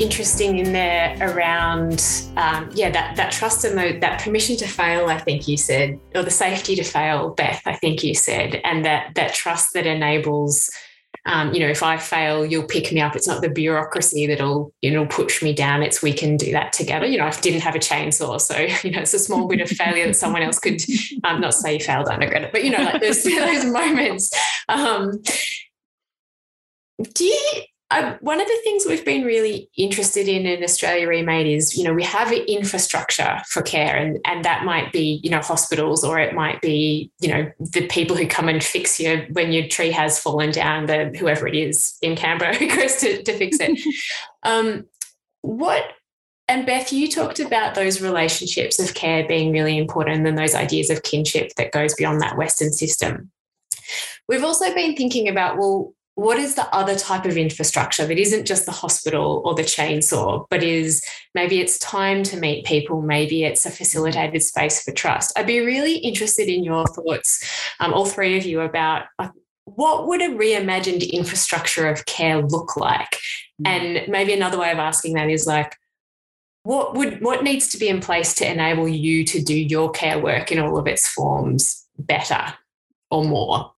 Interesting 0.00 0.58
in 0.58 0.72
there 0.72 1.16
around, 1.20 2.04
um, 2.36 2.70
yeah, 2.72 2.90
that 2.90 3.16
that 3.16 3.32
trust 3.32 3.64
and 3.64 3.76
the, 3.78 3.98
that 4.00 4.22
permission 4.22 4.56
to 4.56 4.66
fail. 4.66 5.06
I 5.06 5.18
think 5.18 5.48
you 5.48 5.56
said, 5.56 5.98
or 6.14 6.22
the 6.22 6.30
safety 6.30 6.76
to 6.76 6.84
fail, 6.84 7.30
Beth. 7.30 7.62
I 7.66 7.74
think 7.74 8.02
you 8.02 8.14
said, 8.14 8.60
and 8.64 8.84
that 8.84 9.14
that 9.14 9.34
trust 9.34 9.74
that 9.74 9.86
enables. 9.86 10.70
Um, 11.26 11.52
you 11.52 11.60
know, 11.60 11.68
if 11.68 11.82
I 11.82 11.98
fail, 11.98 12.46
you'll 12.46 12.66
pick 12.66 12.90
me 12.90 13.00
up. 13.00 13.14
It's 13.14 13.26
not 13.26 13.42
the 13.42 13.50
bureaucracy 13.50 14.26
that'll, 14.26 14.72
you 14.80 14.90
know, 14.90 15.04
push 15.06 15.42
me 15.42 15.52
down. 15.52 15.82
It's 15.82 16.00
we 16.00 16.12
can 16.12 16.36
do 16.36 16.52
that 16.52 16.72
together. 16.72 17.04
You 17.04 17.18
know, 17.18 17.26
I 17.26 17.30
didn't 17.30 17.60
have 17.60 17.74
a 17.74 17.78
chainsaw, 17.78 18.40
so 18.40 18.56
you 18.88 18.94
know, 18.94 19.00
it's 19.00 19.14
a 19.14 19.18
small 19.18 19.46
bit 19.46 19.60
of 19.60 19.68
failure 19.68 20.06
that 20.06 20.14
someone 20.14 20.42
else 20.42 20.58
could, 20.58 20.80
um, 21.24 21.40
not 21.40 21.54
say 21.54 21.74
you 21.74 21.80
failed, 21.80 22.08
I 22.08 22.16
regret 22.16 22.44
it, 22.44 22.52
but 22.52 22.64
you 22.64 22.70
know, 22.70 22.82
like 22.82 23.00
there's 23.00 23.22
those 23.24 23.64
moments. 23.66 24.30
Um, 24.68 25.22
do 27.14 27.24
you 27.24 27.62
uh, 27.90 28.16
one 28.20 28.38
of 28.38 28.46
the 28.46 28.60
things 28.64 28.84
we've 28.84 29.04
been 29.04 29.24
really 29.24 29.70
interested 29.76 30.28
in 30.28 30.44
in 30.44 30.62
Australia 30.62 31.06
reMADE 31.06 31.56
is, 31.56 31.76
you 31.76 31.84
know, 31.84 31.94
we 31.94 32.02
have 32.02 32.30
infrastructure 32.30 33.40
for 33.48 33.62
care, 33.62 33.96
and 33.96 34.18
and 34.26 34.44
that 34.44 34.64
might 34.66 34.92
be, 34.92 35.20
you 35.24 35.30
know, 35.30 35.40
hospitals, 35.40 36.04
or 36.04 36.18
it 36.18 36.34
might 36.34 36.60
be, 36.60 37.10
you 37.20 37.28
know, 37.28 37.50
the 37.58 37.86
people 37.86 38.14
who 38.14 38.26
come 38.26 38.48
and 38.48 38.62
fix 38.62 39.00
you 39.00 39.26
when 39.32 39.52
your 39.52 39.66
tree 39.68 39.90
has 39.90 40.20
fallen 40.20 40.50
down, 40.50 40.84
the 40.84 41.14
whoever 41.18 41.48
it 41.48 41.54
is 41.54 41.96
in 42.02 42.14
Canberra 42.14 42.54
who 42.58 42.68
goes 42.68 42.96
to, 42.96 43.22
to 43.22 43.32
fix 43.38 43.56
it. 43.58 43.78
um, 44.42 44.84
what 45.40 45.84
and 46.46 46.66
Beth, 46.66 46.92
you 46.92 47.08
talked 47.08 47.40
about 47.40 47.74
those 47.74 48.02
relationships 48.02 48.78
of 48.78 48.94
care 48.94 49.26
being 49.26 49.50
really 49.50 49.78
important, 49.78 50.26
and 50.26 50.36
those 50.36 50.54
ideas 50.54 50.90
of 50.90 51.04
kinship 51.04 51.54
that 51.56 51.72
goes 51.72 51.94
beyond 51.94 52.20
that 52.20 52.36
Western 52.36 52.72
system. 52.72 53.30
We've 54.28 54.44
also 54.44 54.74
been 54.74 54.94
thinking 54.94 55.28
about, 55.28 55.56
well, 55.56 55.94
what 56.18 56.36
is 56.36 56.56
the 56.56 56.66
other 56.74 56.96
type 56.96 57.24
of 57.26 57.36
infrastructure 57.36 58.04
that 58.04 58.18
isn't 58.18 58.44
just 58.44 58.66
the 58.66 58.72
hospital 58.72 59.40
or 59.44 59.54
the 59.54 59.62
chainsaw, 59.62 60.44
but 60.50 60.64
is 60.64 61.00
maybe 61.32 61.60
it's 61.60 61.78
time 61.78 62.24
to 62.24 62.36
meet 62.36 62.66
people, 62.66 63.00
maybe 63.00 63.44
it's 63.44 63.64
a 63.64 63.70
facilitated 63.70 64.42
space 64.42 64.82
for 64.82 64.90
trust? 64.90 65.32
I'd 65.38 65.46
be 65.46 65.60
really 65.60 65.94
interested 65.98 66.48
in 66.48 66.64
your 66.64 66.88
thoughts, 66.88 67.48
um, 67.78 67.94
all 67.94 68.04
three 68.04 68.36
of 68.36 68.44
you, 68.44 68.62
about 68.62 69.04
what 69.66 70.08
would 70.08 70.20
a 70.20 70.30
reimagined 70.30 71.08
infrastructure 71.08 71.88
of 71.88 72.04
care 72.06 72.42
look 72.42 72.76
like? 72.76 73.16
Mm. 73.62 73.68
And 73.68 74.08
maybe 74.08 74.32
another 74.32 74.58
way 74.58 74.72
of 74.72 74.78
asking 74.78 75.14
that 75.14 75.30
is 75.30 75.46
like, 75.46 75.76
what 76.64 76.96
would 76.96 77.22
what 77.22 77.44
needs 77.44 77.68
to 77.68 77.78
be 77.78 77.88
in 77.88 78.00
place 78.00 78.34
to 78.34 78.50
enable 78.50 78.88
you 78.88 79.24
to 79.24 79.40
do 79.40 79.56
your 79.56 79.92
care 79.92 80.18
work 80.18 80.50
in 80.50 80.58
all 80.58 80.78
of 80.78 80.88
its 80.88 81.06
forms 81.06 81.86
better 81.96 82.54
or 83.08 83.24
more? 83.24 83.70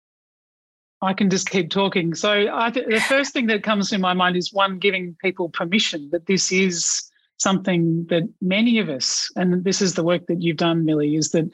I 1.02 1.14
can 1.14 1.30
just 1.30 1.50
keep 1.50 1.70
talking. 1.70 2.14
So 2.14 2.48
I 2.52 2.72
th- 2.72 2.88
the 2.88 3.00
first 3.00 3.34
thing 3.34 3.48
that 3.48 3.64
comes 3.64 3.90
to 3.90 3.98
my 3.98 4.14
mind 4.14 4.36
is 4.36 4.52
one 4.52 4.80
giving 4.80 5.16
people 5.22 5.50
permission 5.50 6.10
that 6.12 6.26
this 6.26 6.52
is 6.52 7.10
something 7.38 8.06
that 8.10 8.24
many 8.42 8.80
of 8.80 8.90
us, 8.90 9.32
and 9.36 9.64
this 9.64 9.82
is 9.82 9.94
the 9.94 10.04
work 10.04 10.28
that 10.28 10.42
you've 10.42 10.58
done, 10.58 10.84
Millie, 10.84 11.16
is 11.16 11.32
that 11.32 11.50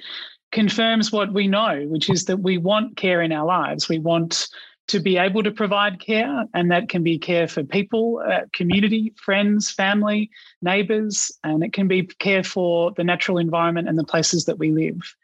confirms 0.51 1.11
what 1.11 1.33
we 1.33 1.47
know, 1.47 1.85
which 1.87 2.09
is 2.09 2.25
that 2.25 2.37
we 2.37 2.57
want 2.57 2.97
care 2.97 3.21
in 3.21 3.31
our 3.31 3.45
lives. 3.45 3.87
We 3.87 3.99
want 3.99 4.47
to 4.87 4.99
be 4.99 5.17
able 5.17 5.43
to 5.43 5.51
provide 5.51 5.99
care, 5.99 6.45
and 6.53 6.71
that 6.71 6.89
can 6.89 7.03
be 7.03 7.19
care 7.19 7.47
for 7.47 7.63
people, 7.63 8.23
uh, 8.27 8.41
community, 8.53 9.13
friends, 9.17 9.71
family, 9.71 10.29
neighbours, 10.61 11.31
and 11.43 11.63
it 11.63 11.73
can 11.73 11.87
be 11.87 12.03
care 12.03 12.43
for 12.43 12.91
the 12.95 13.03
natural 13.03 13.37
environment 13.37 13.87
and 13.87 13.97
the 13.97 14.03
places 14.03 14.45
that 14.45 14.57
we 14.57 14.71
live 14.71 15.15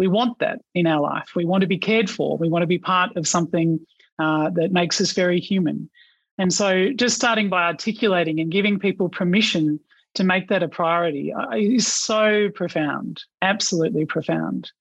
we 0.00 0.08
want 0.08 0.38
that 0.38 0.62
in 0.74 0.86
our 0.86 1.02
life. 1.02 1.32
We 1.36 1.44
want 1.44 1.60
to 1.60 1.66
be 1.66 1.76
cared 1.76 2.08
for. 2.08 2.38
We 2.38 2.48
want 2.48 2.62
to 2.62 2.66
be 2.66 2.78
part 2.78 3.14
of 3.18 3.28
something 3.28 3.78
uh, 4.18 4.48
that 4.54 4.72
makes 4.72 4.98
us 4.98 5.12
very 5.12 5.38
human. 5.38 5.90
And 6.38 6.54
so, 6.54 6.90
just 6.94 7.16
starting 7.16 7.50
by 7.50 7.64
articulating 7.64 8.40
and 8.40 8.50
giving 8.50 8.78
people 8.78 9.10
permission 9.10 9.78
to 10.14 10.24
make 10.24 10.48
that 10.48 10.62
a 10.62 10.68
priority 10.68 11.34
uh, 11.34 11.50
is 11.54 11.86
so 11.86 12.48
profound, 12.54 13.22
absolutely 13.42 14.06
profound. 14.06 14.72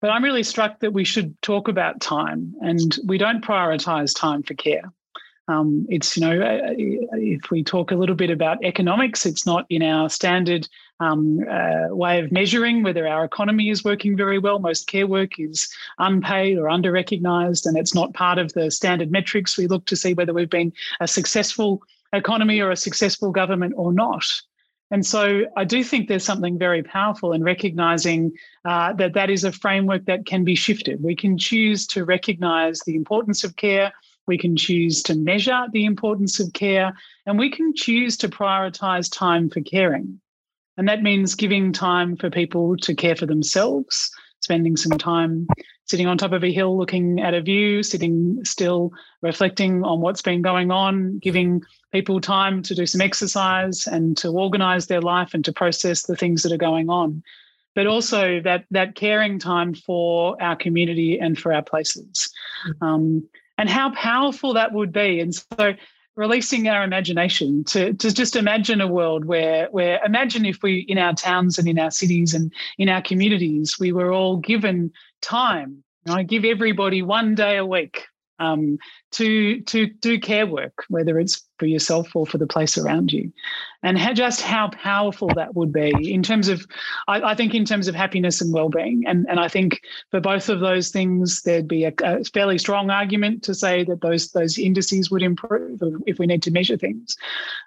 But 0.00 0.10
I'm 0.10 0.24
really 0.24 0.42
struck 0.42 0.80
that 0.80 0.92
we 0.92 1.04
should 1.04 1.40
talk 1.40 1.68
about 1.68 2.00
time, 2.00 2.52
and 2.60 2.98
we 3.06 3.18
don't 3.18 3.44
prioritize 3.44 4.12
time 4.12 4.42
for 4.42 4.54
care. 4.54 4.92
Um, 5.48 5.86
it's, 5.88 6.16
you 6.16 6.22
know, 6.22 6.40
uh, 6.40 6.70
uh, 6.70 6.74
if 7.14 7.50
we 7.50 7.64
talk 7.64 7.90
a 7.90 7.96
little 7.96 8.14
bit 8.14 8.30
about 8.30 8.64
economics, 8.64 9.26
it's 9.26 9.44
not 9.44 9.66
in 9.70 9.82
our 9.82 10.08
standard 10.08 10.68
um, 11.00 11.40
uh, 11.50 11.88
way 11.94 12.20
of 12.20 12.30
measuring 12.30 12.82
whether 12.82 13.08
our 13.08 13.24
economy 13.24 13.68
is 13.68 13.82
working 13.82 14.16
very 14.16 14.38
well. 14.38 14.60
Most 14.60 14.86
care 14.86 15.06
work 15.06 15.40
is 15.40 15.68
unpaid 15.98 16.58
or 16.58 16.68
under 16.68 16.92
recognised, 16.92 17.66
and 17.66 17.76
it's 17.76 17.94
not 17.94 18.14
part 18.14 18.38
of 18.38 18.52
the 18.52 18.70
standard 18.70 19.10
metrics 19.10 19.58
we 19.58 19.66
look 19.66 19.84
to 19.86 19.96
see 19.96 20.14
whether 20.14 20.32
we've 20.32 20.48
been 20.48 20.72
a 21.00 21.08
successful 21.08 21.82
economy 22.12 22.60
or 22.60 22.70
a 22.70 22.76
successful 22.76 23.32
government 23.32 23.74
or 23.76 23.92
not. 23.92 24.24
And 24.92 25.06
so 25.06 25.44
I 25.56 25.64
do 25.64 25.82
think 25.82 26.06
there's 26.06 26.24
something 26.24 26.58
very 26.58 26.82
powerful 26.82 27.32
in 27.32 27.42
recognizing 27.42 28.30
uh, 28.66 28.92
that 28.92 29.14
that 29.14 29.30
is 29.30 29.42
a 29.42 29.50
framework 29.50 30.04
that 30.04 30.26
can 30.26 30.44
be 30.44 30.54
shifted. 30.54 31.02
We 31.02 31.16
can 31.16 31.38
choose 31.38 31.86
to 31.88 32.04
recognize 32.04 32.80
the 32.80 32.94
importance 32.94 33.42
of 33.42 33.56
care 33.56 33.90
we 34.26 34.38
can 34.38 34.56
choose 34.56 35.02
to 35.04 35.14
measure 35.14 35.66
the 35.72 35.84
importance 35.84 36.40
of 36.40 36.52
care, 36.52 36.92
and 37.26 37.38
we 37.38 37.50
can 37.50 37.74
choose 37.74 38.16
to 38.18 38.28
prioritize 38.28 39.10
time 39.10 39.50
for 39.50 39.60
caring. 39.60 40.20
And 40.76 40.88
that 40.88 41.02
means 41.02 41.34
giving 41.34 41.72
time 41.72 42.16
for 42.16 42.30
people 42.30 42.76
to 42.78 42.94
care 42.94 43.16
for 43.16 43.26
themselves, 43.26 44.10
spending 44.40 44.76
some 44.76 44.98
time 44.98 45.46
sitting 45.86 46.06
on 46.06 46.16
top 46.16 46.32
of 46.32 46.42
a 46.42 46.52
hill 46.52 46.78
looking 46.78 47.20
at 47.20 47.34
a 47.34 47.42
view, 47.42 47.82
sitting 47.82 48.42
still, 48.44 48.92
reflecting 49.20 49.84
on 49.84 50.00
what's 50.00 50.22
been 50.22 50.40
going 50.40 50.70
on, 50.70 51.18
giving 51.18 51.60
people 51.92 52.18
time 52.20 52.62
to 52.62 52.74
do 52.74 52.86
some 52.86 53.02
exercise 53.02 53.86
and 53.86 54.16
to 54.16 54.28
organize 54.28 54.86
their 54.86 55.02
life 55.02 55.34
and 55.34 55.44
to 55.44 55.52
process 55.52 56.04
the 56.04 56.16
things 56.16 56.42
that 56.42 56.52
are 56.52 56.56
going 56.56 56.88
on. 56.88 57.22
But 57.74 57.86
also 57.86 58.40
that 58.40 58.64
that 58.70 58.94
caring 58.94 59.38
time 59.38 59.74
for 59.74 60.40
our 60.42 60.56
community 60.56 61.18
and 61.18 61.38
for 61.38 61.52
our 61.52 61.62
places. 61.62 62.32
Mm. 62.66 62.86
Um, 62.86 63.28
and 63.62 63.70
how 63.70 63.90
powerful 63.92 64.54
that 64.54 64.72
would 64.72 64.92
be. 64.92 65.20
And 65.20 65.32
so 65.32 65.74
releasing 66.16 66.66
our 66.66 66.82
imagination 66.82 67.62
to, 67.62 67.92
to 67.94 68.12
just 68.12 68.34
imagine 68.34 68.80
a 68.80 68.88
world 68.88 69.24
where 69.24 69.68
where 69.70 70.04
imagine 70.04 70.44
if 70.44 70.64
we 70.64 70.80
in 70.88 70.98
our 70.98 71.14
towns 71.14 71.60
and 71.60 71.68
in 71.68 71.78
our 71.78 71.92
cities 71.92 72.34
and 72.34 72.52
in 72.76 72.88
our 72.88 73.00
communities 73.00 73.78
we 73.78 73.92
were 73.92 74.12
all 74.12 74.36
given 74.36 74.92
time 75.20 75.84
know, 76.06 76.22
give 76.24 76.44
everybody 76.44 77.02
one 77.02 77.34
day 77.34 77.56
a 77.56 77.64
week 77.64 78.02
um, 78.38 78.78
to 79.12 79.60
to 79.62 79.86
do 79.86 80.18
care 80.18 80.46
work, 80.46 80.84
whether 80.88 81.18
it's 81.18 81.42
for 81.58 81.66
yourself 81.66 82.16
or 82.16 82.26
for 82.26 82.38
the 82.38 82.46
place 82.46 82.76
around 82.76 83.12
you, 83.12 83.32
and 83.82 83.96
how, 83.96 84.12
just 84.12 84.40
how 84.40 84.68
powerful 84.70 85.28
that 85.36 85.54
would 85.54 85.72
be 85.72 86.12
in 86.12 86.22
terms 86.22 86.48
of, 86.48 86.66
I, 87.06 87.20
I, 87.20 87.34
think 87.36 87.54
in 87.54 87.64
terms 87.64 87.86
of 87.86 87.94
happiness 87.94 88.40
and 88.40 88.52
well-being, 88.52 89.04
and 89.06 89.26
and 89.28 89.38
I 89.38 89.48
think 89.48 89.80
for 90.10 90.20
both 90.20 90.48
of 90.48 90.60
those 90.60 90.90
things 90.90 91.42
there'd 91.42 91.68
be 91.68 91.84
a, 91.84 91.92
a 92.02 92.24
fairly 92.24 92.58
strong 92.58 92.90
argument 92.90 93.42
to 93.44 93.54
say 93.54 93.84
that 93.84 94.00
those 94.00 94.32
those 94.32 94.58
indices 94.58 95.10
would 95.10 95.22
improve 95.22 95.80
if 96.06 96.18
we 96.18 96.26
need 96.26 96.42
to 96.42 96.50
measure 96.50 96.76
things. 96.76 97.16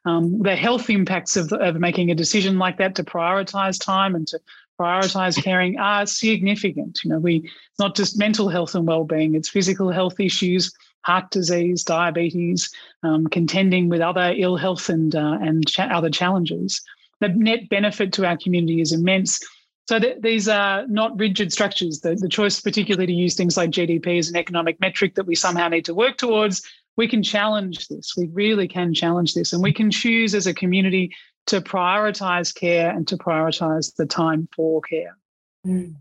Um, 0.06 0.42
the 0.42 0.56
health 0.56 0.90
impacts 0.90 1.38
of, 1.38 1.54
of 1.54 1.76
making 1.76 2.12
a 2.12 2.16
decision 2.16 2.58
like 2.58 2.78
that 2.78 2.96
to 2.96 3.04
prioritize 3.04 3.84
time 3.84 4.16
and 4.16 4.28
to 4.28 4.40
prioritize 4.80 5.42
caring 5.42 5.80
are 5.80 6.06
significant. 6.06 7.00
You 7.04 7.12
know, 7.12 7.20
we 7.20 7.38
it's 7.38 7.80
not 7.80 7.96
just 7.96 8.18
mental 8.18 8.50
health 8.50 8.76
and 8.76 8.88
well-being; 8.88 9.36
it's 9.36 9.50
physical 9.50 9.92
health 9.92 10.20
issues, 10.20 10.74
heart 11.02 11.32
disease, 11.32 11.84
diabetes, 11.84 12.70
um, 13.04 13.28
contending 13.28 13.90
with 13.90 14.02
other 14.02 14.34
ill 14.38 14.58
health 14.58 14.90
and 14.90 15.16
uh, 15.16 15.38
and 15.42 15.64
other 15.80 16.10
challenges. 16.10 16.82
The 17.22 17.30
net 17.30 17.70
benefit 17.70 18.12
to 18.14 18.26
our 18.26 18.38
community 18.38 18.82
is 18.82 18.92
immense. 18.92 19.40
So 19.88 20.00
th- 20.00 20.18
these 20.22 20.48
are 20.48 20.86
not 20.88 21.18
rigid 21.18 21.54
structures. 21.54 22.00
The, 22.00 22.16
the 22.16 22.28
choice, 22.28 22.60
particularly 22.60 23.06
to 23.06 23.14
use 23.14 23.36
things 23.36 23.56
like 23.56 23.70
GDP 23.70 24.18
as 24.18 24.30
an 24.30 24.36
economic 24.36 24.80
metric 24.80 25.16
that 25.16 25.28
we 25.28 25.36
somehow 25.36 25.68
need 25.68 25.86
to 25.86 25.94
work 25.94 26.18
towards, 26.18 26.64
we 26.98 27.08
can 27.08 27.22
challenge 27.22 27.88
this. 27.88 28.14
We 28.18 28.28
really 28.28 28.68
can 28.68 28.94
challenge 28.94 29.34
this, 29.34 29.54
and 29.54 29.62
we 29.62 29.74
can 29.74 29.92
choose 29.92 30.34
as 30.34 30.48
a 30.48 30.54
community 30.54 31.14
to 31.48 31.62
prioritize 31.62 32.54
care 32.54 32.90
and 32.90 33.08
to 33.08 33.18
prioritize 33.18 33.96
the 33.96 34.06
time 34.06 34.48
for 34.56 34.82
care. 34.82 35.18
Mm. 35.66 35.96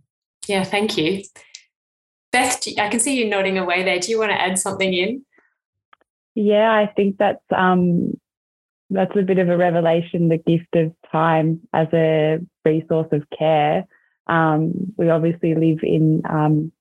Yeah, 0.46 0.64
thank 0.64 0.96
you. 0.96 1.22
Beth, 2.32 2.66
I 2.78 2.88
can 2.88 3.00
see 3.00 3.16
you 3.16 3.28
nodding 3.28 3.58
away 3.58 3.84
there. 3.84 3.98
Do 3.98 4.10
you 4.10 4.18
want 4.18 4.32
to 4.32 4.40
add 4.40 4.58
something 4.58 4.92
in? 4.92 5.24
Yeah, 6.34 6.72
I 6.72 6.86
think 6.86 7.16
that's 7.16 7.44
um, 7.56 8.18
that's 8.90 9.16
a 9.16 9.22
bit 9.22 9.38
of 9.38 9.48
a 9.48 9.56
revelation. 9.56 10.28
The 10.28 10.38
gift 10.38 10.74
of 10.74 10.92
time 11.12 11.60
as 11.72 11.86
a 11.92 12.40
resource 12.64 13.08
of 13.12 13.22
care. 13.36 13.86
Um, 14.26 14.92
we 14.96 15.10
obviously 15.10 15.54
live 15.54 15.78
in 15.82 16.22
um, 16.28 16.72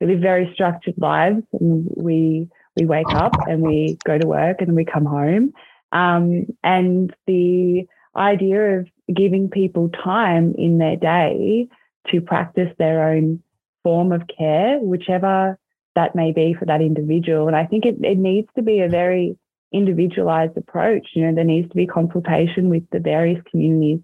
we 0.00 0.06
live 0.06 0.20
very 0.20 0.50
structured 0.54 0.94
lives, 0.96 1.42
and 1.52 1.86
we 1.96 2.48
we 2.76 2.86
wake 2.86 3.10
up 3.10 3.36
and 3.46 3.62
we 3.62 3.98
go 4.04 4.18
to 4.18 4.26
work 4.26 4.60
and 4.60 4.74
we 4.74 4.84
come 4.84 5.04
home. 5.04 5.52
Um, 5.92 6.46
and 6.64 7.14
the 7.26 7.86
idea 8.16 8.78
of 8.78 8.88
giving 9.12 9.48
people 9.50 9.88
time 9.88 10.54
in 10.56 10.78
their 10.78 10.96
day 10.96 11.68
to 12.10 12.20
practice 12.20 12.70
their 12.78 13.08
own 13.08 13.42
form 13.82 14.12
of 14.12 14.22
care, 14.26 14.78
whichever 14.78 15.58
that 15.94 16.14
may 16.14 16.32
be 16.32 16.54
for 16.54 16.64
that 16.64 16.80
individual. 16.80 17.46
And 17.46 17.56
I 17.56 17.66
think 17.66 17.84
it, 17.84 17.96
it 18.02 18.18
needs 18.18 18.48
to 18.56 18.62
be 18.62 18.80
a 18.80 18.88
very 18.88 19.38
individualized 19.72 20.56
approach. 20.56 21.08
You 21.14 21.26
know, 21.26 21.34
there 21.34 21.44
needs 21.44 21.68
to 21.68 21.74
be 21.74 21.86
consultation 21.86 22.68
with 22.68 22.88
the 22.90 23.00
various 23.00 23.42
communities 23.50 24.00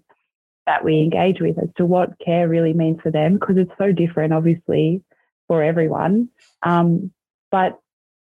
that 0.67 0.83
we 0.83 0.99
engage 0.99 1.39
with 1.39 1.57
as 1.57 1.69
to 1.77 1.85
what 1.85 2.19
care 2.23 2.47
really 2.47 2.73
means 2.73 2.99
for 3.01 3.11
them, 3.11 3.33
because 3.33 3.57
it's 3.57 3.71
so 3.77 3.91
different, 3.91 4.33
obviously, 4.33 5.01
for 5.47 5.63
everyone. 5.63 6.29
Um, 6.61 7.11
but 7.49 7.79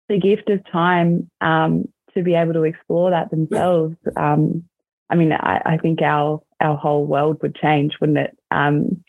the 0.09 0.19
gift 0.19 0.49
of 0.49 0.59
time 0.71 1.29
um, 1.41 1.87
to 2.13 2.23
be 2.23 2.33
able 2.33 2.53
to 2.53 2.63
explore 2.63 3.11
that 3.11 3.29
themselves 3.29 3.95
um, 4.15 4.63
I 5.09 5.15
mean, 5.15 5.31
I, 5.31 5.61
I, 5.65 5.77
think 5.77 6.01
our 6.01 6.41
our 6.61 6.75
whole 6.75 7.05
world 7.05 7.37
would 7.41 7.55
change, 7.55 7.93
wouldn't 7.99 8.17
it? 8.17 8.37
Um, 8.51 9.03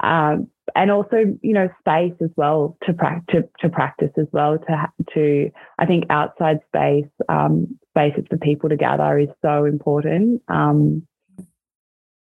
um, 0.00 0.48
and 0.74 0.90
also, 0.90 1.38
you 1.42 1.52
know, 1.52 1.68
space 1.80 2.14
as 2.22 2.30
well 2.36 2.76
to 2.84 2.92
practice 2.92 3.44
to 3.60 3.68
practice 3.68 4.10
as 4.18 4.26
well. 4.32 4.58
To 4.58 4.86
to 5.14 5.50
I 5.78 5.86
think 5.86 6.04
outside 6.10 6.60
space, 6.68 7.10
um, 7.28 7.78
spaces 7.90 8.24
for 8.28 8.36
people 8.36 8.68
to 8.68 8.76
gather 8.76 9.18
is 9.18 9.28
so 9.42 9.64
important. 9.64 10.42
Um, 10.48 11.06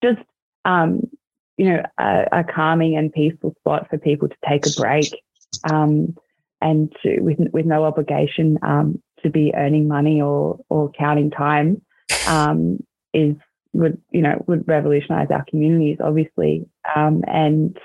just 0.03 0.19
um, 0.65 1.01
you 1.57 1.65
know, 1.65 1.83
a, 1.99 2.25
a, 2.31 2.43
calming 2.43 2.95
and 2.95 3.11
peaceful 3.11 3.53
spot 3.59 3.87
for 3.89 3.97
people 3.97 4.29
to 4.29 4.35
take 4.47 4.65
a 4.65 4.71
break, 4.79 5.11
um, 5.69 6.15
and 6.61 6.93
to, 7.03 7.19
with 7.19 7.37
with 7.51 7.65
no 7.65 7.83
obligation 7.83 8.57
to 9.23 9.29
be 9.29 9.53
earning 9.55 9.87
money 9.87 10.21
or 10.21 10.59
or 10.69 10.91
counting 10.91 11.31
time. 11.31 11.81
Um, 12.27 12.79
is 13.13 13.35
would 13.73 14.01
you 14.11 14.21
know 14.21 14.43
would 14.47 14.67
revolutionize 14.67 15.27
our 15.31 15.45
communities 15.49 15.97
obviously 16.03 16.67
um, 16.95 17.23
and 17.27 17.77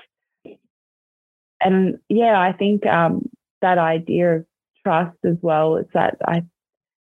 and 1.61 1.99
yeah 2.09 2.39
i 2.39 2.51
think 2.51 2.85
um, 2.85 3.29
that 3.61 3.77
idea 3.77 4.37
of 4.37 4.45
trust 4.85 5.17
as 5.25 5.37
well. 5.41 5.77
It's 5.77 5.91
that 5.93 6.17
I 6.25 6.43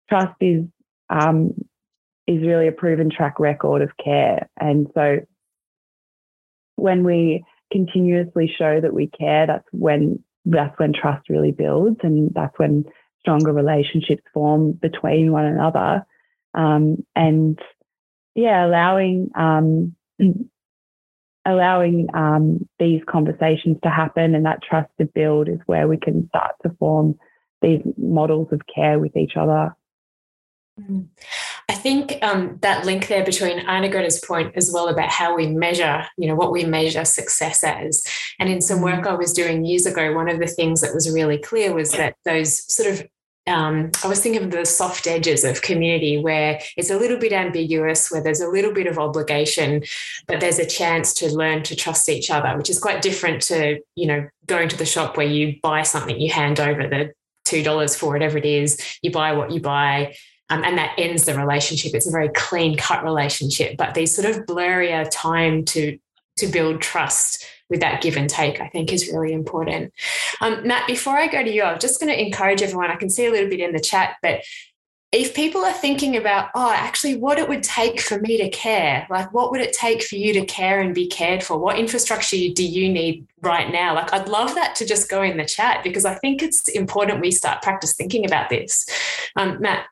trust 0.09 0.35
is 0.39 0.63
um, 1.09 1.53
is 2.27 2.41
really 2.41 2.67
a 2.67 2.71
proven 2.71 3.09
track 3.09 3.39
record 3.39 3.81
of 3.81 3.91
care, 4.03 4.49
and 4.59 4.87
so 4.93 5.17
when 6.75 7.03
we 7.03 7.43
continuously 7.71 8.53
show 8.57 8.79
that 8.81 8.93
we 8.93 9.07
care, 9.07 9.47
that's 9.47 9.67
when 9.71 10.23
that's 10.45 10.77
when 10.79 10.93
trust 10.93 11.29
really 11.29 11.51
builds, 11.51 11.99
and 12.03 12.33
that's 12.33 12.57
when 12.57 12.85
stronger 13.19 13.53
relationships 13.53 14.23
form 14.33 14.73
between 14.73 15.31
one 15.31 15.45
another. 15.45 16.05
Um, 16.55 17.03
and 17.15 17.57
yeah, 18.35 18.65
allowing 18.65 19.31
um, 19.35 19.95
allowing 21.45 22.07
um, 22.13 22.67
these 22.79 23.01
conversations 23.07 23.77
to 23.83 23.89
happen 23.89 24.33
and 24.35 24.45
that 24.45 24.63
trust 24.63 24.89
to 24.99 25.05
build 25.05 25.49
is 25.49 25.59
where 25.65 25.87
we 25.87 25.97
can 25.97 26.27
start 26.29 26.55
to 26.63 26.69
form 26.79 27.15
these 27.61 27.81
models 27.97 28.47
of 28.51 28.61
care 28.73 28.99
with 28.99 29.15
each 29.17 29.33
other. 29.35 29.75
Mm. 30.79 31.07
I 31.69 31.73
think 31.73 32.17
um, 32.21 32.57
that 32.61 32.85
link 32.85 33.07
there 33.07 33.23
between 33.23 33.59
Arnagretta's 33.59 34.19
point 34.25 34.53
as 34.55 34.71
well 34.73 34.89
about 34.89 35.09
how 35.09 35.35
we 35.35 35.47
measure, 35.47 36.05
you 36.17 36.27
know, 36.27 36.35
what 36.35 36.51
we 36.51 36.65
measure 36.65 37.05
success 37.05 37.63
as. 37.63 38.05
And 38.39 38.49
in 38.49 38.61
some 38.61 38.81
work 38.81 39.05
mm. 39.05 39.07
I 39.07 39.15
was 39.15 39.33
doing 39.33 39.65
years 39.65 39.85
ago, 39.85 40.13
one 40.13 40.29
of 40.29 40.39
the 40.39 40.47
things 40.47 40.81
that 40.81 40.93
was 40.93 41.13
really 41.13 41.37
clear 41.37 41.73
was 41.73 41.91
that 41.91 42.15
those 42.25 42.71
sort 42.71 42.93
of 42.93 43.07
um, 43.45 43.91
I 44.03 44.07
was 44.07 44.21
thinking 44.21 44.43
of 44.43 44.51
the 44.51 44.65
soft 44.65 45.05
edges 45.05 45.43
of 45.43 45.61
community 45.61 46.17
where 46.17 46.61
it's 46.77 46.89
a 46.89 46.97
little 46.97 47.17
bit 47.17 47.33
ambiguous, 47.33 48.09
where 48.09 48.23
there's 48.23 48.39
a 48.39 48.47
little 48.47 48.71
bit 48.71 48.87
of 48.87 48.97
obligation, 48.97 49.83
but 50.27 50.39
there's 50.39 50.59
a 50.59 50.65
chance 50.65 51.13
to 51.15 51.33
learn 51.35 51.63
to 51.63 51.75
trust 51.75 52.07
each 52.07 52.31
other, 52.31 52.57
which 52.57 52.69
is 52.69 52.79
quite 52.79 53.01
different 53.01 53.41
to, 53.43 53.79
you 53.95 54.07
know, 54.07 54.27
going 54.45 54.69
to 54.69 54.77
the 54.77 54.85
shop 54.85 55.17
where 55.17 55.27
you 55.27 55.57
buy 55.61 55.83
something, 55.83 56.19
you 56.19 56.31
hand 56.31 56.59
over 56.59 56.87
the 56.87 57.11
$2 57.45 57.97
for 57.97 58.11
whatever 58.11 58.37
it 58.37 58.45
is, 58.45 58.97
you 59.01 59.11
buy 59.11 59.33
what 59.33 59.51
you 59.51 59.59
buy. 59.59 60.15
Um, 60.49 60.63
and 60.63 60.77
that 60.77 60.93
ends 60.97 61.25
the 61.25 61.35
relationship. 61.35 61.93
It's 61.93 62.07
a 62.07 62.11
very 62.11 62.29
clean 62.29 62.77
cut 62.77 63.03
relationship, 63.03 63.75
but 63.77 63.93
these 63.93 64.15
sort 64.15 64.29
of 64.29 64.45
blurrier 64.45 65.07
time 65.11 65.65
to 65.65 65.97
to 66.37 66.47
build 66.47 66.81
trust 66.81 67.45
with 67.69 67.79
that 67.79 68.01
give 68.01 68.17
and 68.17 68.29
take, 68.29 68.59
I 68.59 68.67
think 68.67 68.91
is 68.91 69.11
really 69.11 69.33
important. 69.33 69.93
Um, 70.41 70.67
Matt, 70.67 70.87
before 70.87 71.17
I 71.17 71.27
go 71.27 71.43
to 71.43 71.51
you, 71.51 71.63
I'm 71.63 71.79
just 71.79 71.99
going 71.99 72.11
to 72.11 72.21
encourage 72.21 72.61
everyone. 72.61 72.91
I 72.91 72.95
can 72.95 73.09
see 73.09 73.25
a 73.25 73.31
little 73.31 73.49
bit 73.49 73.59
in 73.59 73.73
the 73.73 73.79
chat, 73.79 74.17
but 74.21 74.41
if 75.13 75.35
people 75.35 75.63
are 75.63 75.73
thinking 75.73 76.17
about, 76.17 76.49
oh, 76.55 76.71
actually, 76.71 77.15
what 77.15 77.37
it 77.37 77.47
would 77.47 77.61
take 77.61 78.01
for 78.01 78.19
me 78.19 78.35
to 78.37 78.49
care, 78.49 79.05
like 79.11 79.31
what 79.31 79.51
would 79.51 79.61
it 79.61 79.71
take 79.71 80.01
for 80.01 80.15
you 80.15 80.33
to 80.33 80.45
care 80.45 80.81
and 80.81 80.95
be 80.95 81.07
cared 81.07 81.43
for? 81.43 81.59
What 81.59 81.77
infrastructure 81.77 82.35
do 82.35 82.65
you 82.65 82.91
need 82.91 83.27
right 83.41 83.71
now? 83.71 83.93
Like, 83.93 84.11
I'd 84.11 84.27
love 84.27 84.55
that 84.55 84.73
to 84.77 84.85
just 84.85 85.11
go 85.11 85.21
in 85.21 85.37
the 85.37 85.45
chat 85.45 85.83
because 85.83 86.03
I 86.03 86.15
think 86.15 86.41
it's 86.41 86.67
important 86.67 87.21
we 87.21 87.29
start 87.29 87.61
practice 87.61 87.93
thinking 87.93 88.25
about 88.25 88.49
this. 88.49 88.87
Um, 89.35 89.61
Matt. 89.61 89.85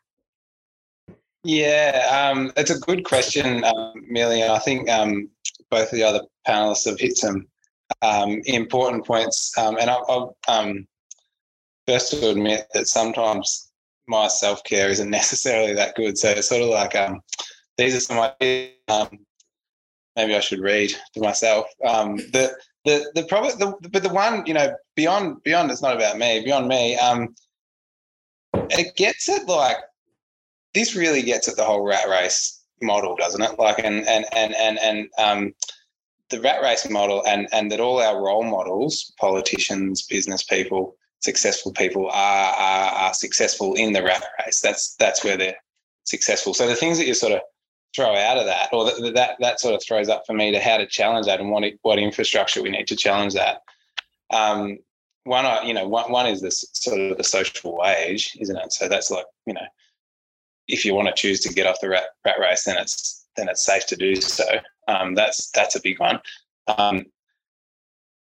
Yeah, 1.44 2.32
um, 2.32 2.52
it's 2.58 2.72
a 2.72 2.80
good 2.80 3.04
question, 3.04 3.64
um, 3.64 3.94
I 4.16 4.60
think 4.60 4.89
um, 4.89 5.30
both 5.70 5.92
of 5.92 5.92
the 5.92 6.04
other 6.04 6.22
panelists 6.48 6.86
have 6.86 7.00
hit 7.00 7.18
some 7.18 7.48
um, 8.02 8.42
important 8.46 9.06
points. 9.06 9.58
Um, 9.58 9.78
and 9.78 9.89
I'll, 9.89 10.38
um, 10.48 10.88
first 11.88 12.12
to 12.12 12.30
admit 12.30 12.68
that 12.74 12.88
sometimes 12.88 13.72
my 14.08 14.28
self 14.28 14.64
care 14.64 14.89
isn't 14.89 15.10
necessarily 15.10 15.74
that 15.74 15.96
good. 15.96 16.18
So 16.18 16.30
it's 16.30 16.50
sort 16.50 16.62
of 16.62 16.70
like 16.70 16.96
um, 16.96 17.22
these 17.78 17.96
are 17.96 18.00
some 18.00 18.20
ideas. 18.20 18.72
Um, 18.88 19.20
maybe 20.16 20.36
I 20.36 20.39
should 20.39 20.60
read 20.60 20.94
to 21.14 21.22
myself. 21.22 21.66
Um, 21.86 22.18
the 22.18 22.56
the 22.86 23.12
the 23.16 23.24
problem, 23.24 23.58
the, 23.60 23.89
but 23.89 24.04
the 24.04 24.10
one 24.10 24.46
you 24.46 24.54
know 24.54 24.74
beyond 24.96 25.44
beyond 25.44 25.72
it's 25.72 25.82
not 25.82 25.96
about 25.96 26.18
me. 26.18 26.44
Beyond 26.44 26.68
me, 26.68 26.98
it 28.54 28.96
gets 28.96 29.30
it 29.30 29.48
like 29.48 29.78
this 30.74 30.96
really 30.96 31.22
gets 31.22 31.48
at 31.48 31.58
the 31.58 31.64
whole 31.64 31.86
rat 31.86 32.08
race 32.10 32.64
model, 32.82 33.16
doesn't 33.16 33.42
it? 33.42 33.60
Like 33.60 33.80
and 33.80 34.08
and 34.08 34.26
and 34.34 34.56
and 34.56 34.80
and 34.80 35.10
um, 35.18 35.54
the 36.32 36.41
rat 36.41 36.61
race 36.61 36.89
model 36.89 37.23
and 37.27 37.47
and 37.51 37.71
that 37.71 37.79
all 37.79 38.01
our 38.01 38.21
role 38.21 38.43
models, 38.43 39.13
politicians, 39.19 40.01
business 40.01 40.43
people, 40.43 40.95
successful 41.19 41.71
people 41.71 42.07
are, 42.07 42.53
are, 42.53 42.91
are 42.93 43.13
successful 43.13 43.75
in 43.75 43.93
the 43.93 44.03
rat 44.03 44.23
race. 44.39 44.59
That's 44.61 44.95
that's 44.95 45.23
where 45.23 45.38
they're 45.38 45.57
successful. 46.05 46.53
So 46.53 46.67
the 46.67 46.75
things 46.75 46.97
that 46.97 47.07
you 47.07 47.13
sort 47.13 47.34
of 47.34 47.41
throw 47.95 48.15
out 48.15 48.38
of 48.38 48.45
that, 48.45 48.69
or 48.73 48.86
that 48.86 49.13
that, 49.13 49.36
that 49.39 49.59
sort 49.59 49.75
of 49.75 49.84
throws 49.84 50.09
up 50.09 50.23
for 50.25 50.34
me 50.34 50.51
to 50.51 50.59
how 50.59 50.77
to 50.77 50.88
challenge 50.88 51.27
that 51.27 51.39
and 51.39 51.51
what 51.51 51.63
what 51.84 51.99
infrastructure 51.99 52.63
we 52.63 52.69
need 52.69 52.88
to 52.88 52.95
challenge 52.95 53.34
that. 53.34 53.61
Um, 54.32 54.79
one, 55.23 55.67
you 55.67 55.73
know, 55.73 55.88
one, 55.88 56.11
one 56.11 56.25
is 56.25 56.41
this 56.41 56.65
sort 56.73 56.99
of 56.99 57.17
the 57.17 57.23
social 57.23 57.77
wage, 57.77 58.36
isn't 58.39 58.57
it? 58.57 58.73
So 58.73 58.88
that's 58.88 59.11
like, 59.11 59.25
you 59.45 59.53
know, 59.53 59.67
if 60.67 60.84
you 60.84 60.95
want 60.95 61.09
to 61.09 61.13
choose 61.13 61.41
to 61.41 61.53
get 61.53 61.67
off 61.67 61.79
the 61.82 61.89
rat, 61.89 62.05
rat 62.25 62.39
race, 62.39 62.63
then 62.63 62.77
it's 62.77 63.20
then 63.36 63.49
it's 63.49 63.65
safe 63.65 63.86
to 63.88 63.95
do 63.95 64.15
so. 64.15 64.45
Um, 64.88 65.15
that's 65.15 65.49
that's 65.51 65.75
a 65.75 65.82
big 65.82 65.99
one. 65.99 66.19
Um, 66.67 67.05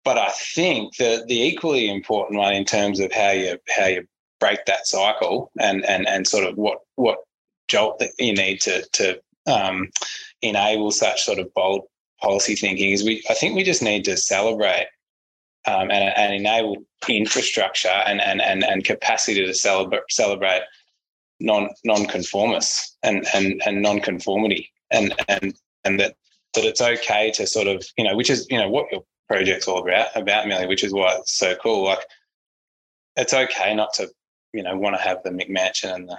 but 0.04 0.18
I 0.18 0.30
think 0.54 0.96
that 0.96 1.26
the 1.26 1.40
equally 1.40 1.90
important 1.90 2.38
one 2.38 2.54
in 2.54 2.64
terms 2.64 3.00
of 3.00 3.12
how 3.12 3.30
you 3.30 3.58
how 3.68 3.86
you 3.86 4.06
break 4.38 4.64
that 4.66 4.86
cycle 4.86 5.50
and 5.60 5.84
and 5.84 6.06
and 6.06 6.26
sort 6.26 6.44
of 6.44 6.56
what 6.56 6.78
what 6.96 7.18
jolt 7.68 7.98
that 7.98 8.12
you 8.18 8.34
need 8.34 8.60
to 8.62 8.86
to 8.92 9.20
um, 9.46 9.90
enable 10.42 10.90
such 10.90 11.22
sort 11.24 11.38
of 11.38 11.52
bold 11.54 11.82
policy 12.20 12.54
thinking 12.54 12.92
is 12.92 13.04
we 13.04 13.22
I 13.28 13.34
think 13.34 13.54
we 13.54 13.62
just 13.62 13.82
need 13.82 14.04
to 14.04 14.16
celebrate 14.16 14.86
um, 15.66 15.90
and, 15.90 16.16
and 16.16 16.34
enable 16.34 16.76
infrastructure 17.08 17.88
and, 17.88 18.20
and, 18.20 18.40
and, 18.40 18.64
and 18.64 18.84
capacity 18.84 19.44
to 19.44 19.52
celebrate, 19.52 20.02
celebrate 20.08 20.62
non 21.40 21.68
non-conformists 21.84 22.96
and, 23.02 23.26
and, 23.34 23.60
and 23.66 23.82
non-conformity 23.82 24.70
and, 24.90 25.14
and, 25.28 25.54
and 25.84 26.00
that 26.00 26.16
that 26.54 26.64
it's 26.64 26.80
okay 26.80 27.30
to 27.32 27.46
sort 27.46 27.66
of, 27.66 27.84
you 27.96 28.04
know, 28.04 28.16
which 28.16 28.30
is, 28.30 28.46
you 28.50 28.58
know, 28.58 28.68
what 28.68 28.90
your 28.90 29.04
project's 29.28 29.68
all 29.68 29.82
about, 29.82 30.08
about 30.16 30.48
Millie, 30.48 30.66
which 30.66 30.82
is 30.82 30.92
why 30.92 31.14
it's 31.16 31.34
so 31.34 31.54
cool. 31.56 31.84
Like, 31.84 32.04
it's 33.16 33.34
okay 33.34 33.74
not 33.74 33.92
to, 33.94 34.08
you 34.52 34.62
know, 34.62 34.76
want 34.76 34.96
to 34.96 35.02
have 35.02 35.22
the 35.22 35.30
McMansion 35.30 35.94
and 35.94 36.08
the 36.08 36.18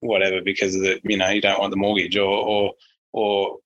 whatever 0.00 0.40
because 0.40 0.74
of 0.74 0.82
the, 0.82 1.00
you 1.04 1.16
know, 1.16 1.28
you 1.28 1.40
don't 1.40 1.60
want 1.60 1.70
the 1.70 1.76
mortgage 1.76 2.16
or, 2.16 2.24
or, 2.28 2.72
or 3.12 3.58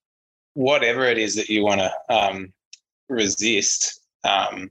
whatever 0.54 1.04
it 1.04 1.18
is 1.18 1.34
that 1.36 1.48
you 1.48 1.64
want 1.64 1.80
to 1.80 2.14
um, 2.14 2.52
resist 3.08 4.00
um, 4.24 4.70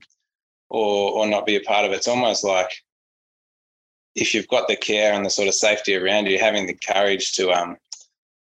or, 0.70 1.12
or 1.12 1.28
not 1.28 1.46
be 1.46 1.56
a 1.56 1.62
part 1.62 1.86
of. 1.86 1.92
It's 1.92 2.08
almost 2.08 2.44
like 2.44 2.72
if 4.16 4.34
you've 4.34 4.48
got 4.48 4.68
the 4.68 4.76
care 4.76 5.14
and 5.14 5.26
the 5.26 5.30
sort 5.30 5.48
of 5.48 5.56
safety 5.56 5.96
around 5.96 6.28
you, 6.28 6.38
having 6.38 6.68
the 6.68 6.78
courage 6.88 7.34
to, 7.34 7.52
um, 7.52 7.78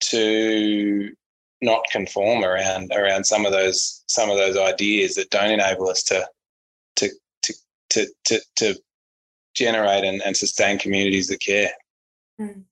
to 0.01 1.11
not 1.61 1.83
conform 1.91 2.43
around 2.43 2.91
around 2.93 3.25
some 3.25 3.45
of 3.45 3.51
those 3.51 4.03
some 4.07 4.29
of 4.29 4.37
those 4.37 4.57
ideas 4.57 5.15
that 5.15 5.29
don't 5.29 5.51
enable 5.51 5.89
us 5.89 6.03
to 6.03 6.27
to 6.95 7.09
to 7.43 7.53
to 7.89 8.07
to, 8.25 8.39
to 8.55 8.75
generate 9.53 10.03
and, 10.03 10.21
and 10.23 10.35
sustain 10.35 10.79
communities 10.79 11.27
that 11.27 11.39
care. 11.41 11.71
Mm. 12.39 12.63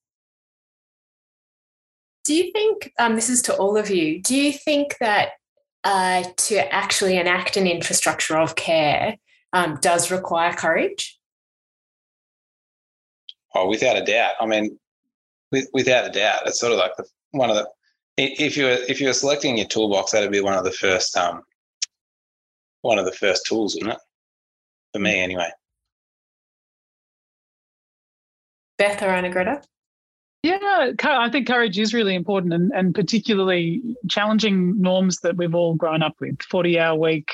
Do 2.25 2.35
you 2.35 2.51
think 2.51 2.93
um, 2.99 3.15
this 3.15 3.29
is 3.29 3.41
to 3.43 3.55
all 3.55 3.77
of 3.77 3.89
you? 3.89 4.21
Do 4.21 4.35
you 4.35 4.53
think 4.53 4.97
that 4.99 5.29
uh, 5.83 6.23
to 6.37 6.73
actually 6.73 7.17
enact 7.17 7.57
an 7.57 7.67
infrastructure 7.67 8.37
of 8.37 8.55
care 8.55 9.17
um, 9.53 9.77
does 9.81 10.11
require 10.11 10.53
courage? 10.53 11.19
Oh, 13.55 13.67
without 13.67 13.97
a 13.97 14.05
doubt. 14.05 14.33
I 14.39 14.45
mean, 14.45 14.77
with, 15.51 15.67
without 15.73 16.05
a 16.05 16.11
doubt, 16.11 16.41
it's 16.45 16.59
sort 16.59 16.71
of 16.71 16.77
like 16.77 16.95
the, 16.97 17.05
one 17.31 17.49
of 17.49 17.55
the 17.55 17.67
if 18.19 18.57
you 18.57 18.65
were 18.65 18.77
if 18.87 18.99
you 18.99 19.07
were 19.07 19.13
selecting 19.13 19.57
your 19.57 19.67
toolbox, 19.67 20.11
that'd 20.11 20.31
be 20.31 20.41
one 20.41 20.53
of 20.53 20.63
the 20.63 20.71
first 20.71 21.15
um, 21.17 21.41
one 22.81 22.99
of 22.99 23.05
the 23.05 23.11
first 23.11 23.45
tools, 23.45 23.75
wouldn't 23.75 23.93
it? 23.93 23.99
For 24.93 24.99
me, 24.99 25.19
anyway. 25.19 25.49
Beth 28.77 29.01
or 29.03 29.07
Arnagretta? 29.07 29.63
Yeah, 30.41 30.91
I 31.03 31.29
think 31.29 31.47
courage 31.47 31.77
is 31.77 31.93
really 31.93 32.15
important, 32.15 32.53
and, 32.53 32.71
and 32.73 32.95
particularly 32.95 33.81
challenging 34.09 34.79
norms 34.81 35.19
that 35.19 35.35
we've 35.35 35.53
all 35.53 35.75
grown 35.75 36.01
up 36.01 36.15
with. 36.21 36.41
Forty-hour 36.43 36.97
week, 36.97 37.29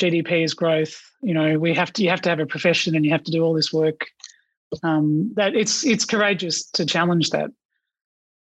GDP 0.00 0.44
is 0.44 0.54
growth. 0.54 1.00
You 1.20 1.34
know, 1.34 1.58
we 1.58 1.74
have 1.74 1.92
to 1.94 2.02
you 2.02 2.10
have 2.10 2.22
to 2.22 2.28
have 2.28 2.38
a 2.38 2.46
profession, 2.46 2.94
and 2.94 3.04
you 3.04 3.10
have 3.10 3.24
to 3.24 3.32
do 3.32 3.42
all 3.42 3.54
this 3.54 3.72
work. 3.72 4.06
Um, 4.84 5.32
that 5.34 5.56
it's 5.56 5.84
it's 5.84 6.04
courageous 6.04 6.64
to 6.72 6.86
challenge 6.86 7.30
that. 7.30 7.50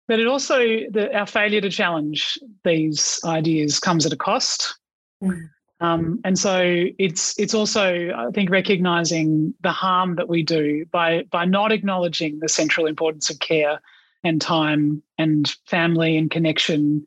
But 0.09 0.21
it 0.21 0.27
also, 0.27 0.59
the, 0.59 1.15
our 1.15 1.27
failure 1.27 1.61
to 1.61 1.71
challenge 1.71 2.39
these 2.65 3.21
ideas 3.25 3.79
comes 3.79 4.07
at 4.07 4.13
a 4.13 4.17
cost. 4.17 4.79
Mm. 5.23 5.51
Um, 5.81 6.21
and 6.25 6.37
so 6.37 6.87
it's 6.99 7.39
it's 7.39 7.55
also 7.55 8.11
I 8.17 8.31
think 8.33 8.51
recognizing 8.51 9.55
the 9.61 9.71
harm 9.71 10.17
that 10.17 10.29
we 10.29 10.43
do 10.43 10.85
by 10.91 11.23
by 11.31 11.45
not 11.45 11.71
acknowledging 11.71 12.41
the 12.41 12.49
central 12.49 12.87
importance 12.87 13.31
of 13.31 13.39
care 13.39 13.81
and 14.25 14.41
time 14.41 15.03
and 15.19 15.49
family 15.67 16.17
and 16.17 16.33
connection, 16.33 17.07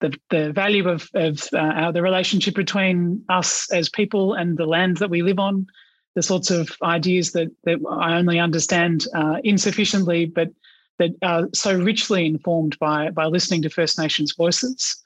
the 0.00 0.14
the 0.28 0.52
value 0.52 0.86
of 0.86 1.08
of 1.14 1.48
uh, 1.54 1.58
our, 1.58 1.92
the 1.92 2.02
relationship 2.02 2.54
between 2.54 3.24
us 3.30 3.72
as 3.72 3.88
people 3.88 4.34
and 4.34 4.58
the 4.58 4.66
land 4.66 4.98
that 4.98 5.08
we 5.08 5.22
live 5.22 5.38
on, 5.38 5.66
the 6.14 6.22
sorts 6.22 6.50
of 6.50 6.76
ideas 6.82 7.32
that 7.32 7.48
that 7.64 7.78
I 7.90 8.18
only 8.18 8.38
understand 8.38 9.06
uh, 9.14 9.36
insufficiently, 9.44 10.26
but 10.26 10.50
that 11.02 11.16
are 11.22 11.48
so 11.52 11.74
richly 11.74 12.26
informed 12.26 12.78
by 12.78 13.10
by 13.10 13.26
listening 13.26 13.62
to 13.62 13.70
First 13.70 13.98
Nations 13.98 14.34
voices. 14.34 14.96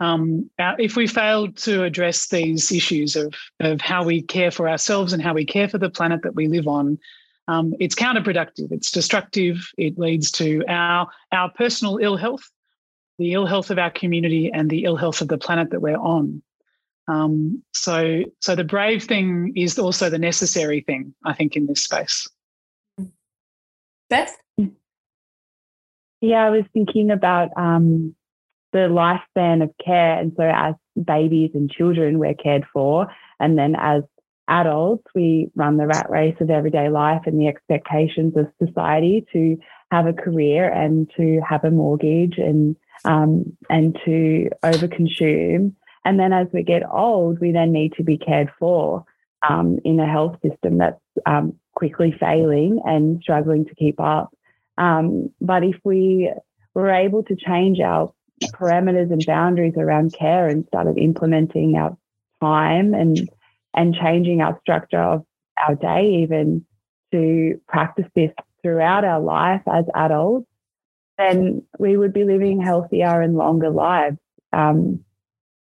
Um, 0.00 0.48
if 0.58 0.96
we 0.96 1.06
fail 1.06 1.50
to 1.50 1.82
address 1.84 2.28
these 2.28 2.72
issues 2.72 3.16
of 3.16 3.34
of 3.60 3.80
how 3.80 4.04
we 4.04 4.22
care 4.22 4.50
for 4.50 4.68
ourselves 4.68 5.12
and 5.12 5.22
how 5.22 5.34
we 5.34 5.44
care 5.44 5.68
for 5.68 5.78
the 5.78 5.90
planet 5.90 6.22
that 6.22 6.34
we 6.34 6.48
live 6.48 6.66
on, 6.66 6.98
um, 7.46 7.74
it's 7.80 7.94
counterproductive. 7.94 8.72
It's 8.72 8.90
destructive. 8.90 9.56
It 9.78 9.98
leads 9.98 10.30
to 10.32 10.64
our 10.68 11.08
our 11.32 11.50
personal 11.52 11.98
ill 11.98 12.16
health, 12.16 12.50
the 13.18 13.32
ill 13.32 13.46
health 13.46 13.70
of 13.70 13.78
our 13.78 13.90
community, 13.90 14.50
and 14.52 14.68
the 14.68 14.84
ill 14.84 14.96
health 14.96 15.20
of 15.20 15.28
the 15.28 15.38
planet 15.38 15.70
that 15.70 15.80
we're 15.80 15.96
on. 15.96 16.42
Um, 17.08 17.62
so, 17.72 18.22
so 18.40 18.54
the 18.54 18.64
brave 18.64 19.04
thing 19.04 19.54
is 19.56 19.78
also 19.78 20.10
the 20.10 20.18
necessary 20.18 20.82
thing, 20.82 21.14
I 21.24 21.32
think, 21.32 21.56
in 21.56 21.64
this 21.64 21.82
space. 21.82 22.28
Beth? 24.10 24.36
Yeah, 26.20 26.44
I 26.44 26.50
was 26.50 26.64
thinking 26.72 27.10
about 27.10 27.50
um, 27.56 28.14
the 28.72 28.88
lifespan 28.88 29.62
of 29.62 29.70
care. 29.84 30.18
And 30.18 30.32
so, 30.36 30.42
as 30.42 30.74
babies 31.02 31.50
and 31.54 31.70
children, 31.70 32.18
we're 32.18 32.34
cared 32.34 32.64
for. 32.72 33.08
And 33.38 33.56
then, 33.56 33.76
as 33.78 34.02
adults, 34.48 35.04
we 35.14 35.50
run 35.54 35.76
the 35.76 35.86
rat 35.86 36.10
race 36.10 36.36
of 36.40 36.50
everyday 36.50 36.88
life 36.88 37.22
and 37.26 37.40
the 37.40 37.48
expectations 37.48 38.34
of 38.36 38.48
society 38.64 39.26
to 39.32 39.56
have 39.90 40.06
a 40.06 40.12
career 40.12 40.70
and 40.70 41.10
to 41.16 41.40
have 41.48 41.64
a 41.64 41.70
mortgage 41.70 42.38
and 42.38 42.76
um, 43.04 43.56
and 43.70 43.96
to 44.04 44.50
overconsume. 44.64 45.72
And 46.04 46.18
then 46.18 46.32
as 46.32 46.46
we 46.52 46.62
get 46.62 46.82
old, 46.90 47.38
we 47.38 47.52
then 47.52 47.72
need 47.72 47.92
to 47.94 48.02
be 48.02 48.18
cared 48.18 48.50
for 48.58 49.04
um, 49.48 49.78
in 49.84 50.00
a 50.00 50.10
health 50.10 50.36
system 50.42 50.78
that's 50.78 51.00
um, 51.26 51.54
quickly 51.74 52.14
failing 52.18 52.80
and 52.84 53.20
struggling 53.22 53.66
to 53.66 53.74
keep 53.74 54.00
up. 54.00 54.30
Um, 54.78 55.30
but 55.40 55.64
if 55.64 55.76
we 55.84 56.32
were 56.74 56.90
able 56.90 57.24
to 57.24 57.36
change 57.36 57.80
our 57.80 58.12
parameters 58.52 59.12
and 59.12 59.24
boundaries 59.26 59.74
around 59.76 60.14
care 60.16 60.46
and 60.46 60.64
started 60.68 60.96
implementing 60.96 61.76
our 61.76 61.96
time 62.40 62.94
and 62.94 63.28
and 63.74 63.94
changing 63.94 64.40
our 64.40 64.58
structure 64.60 65.00
of 65.00 65.24
our 65.66 65.74
day 65.74 66.22
even 66.22 66.64
to 67.12 67.60
practice 67.68 68.06
this 68.14 68.30
throughout 68.62 69.04
our 69.04 69.20
life 69.20 69.62
as 69.66 69.84
adults, 69.94 70.46
then 71.16 71.62
we 71.78 71.96
would 71.96 72.12
be 72.12 72.24
living 72.24 72.60
healthier 72.60 73.20
and 73.20 73.36
longer 73.36 73.70
lives. 73.70 74.18
Um, 74.52 75.04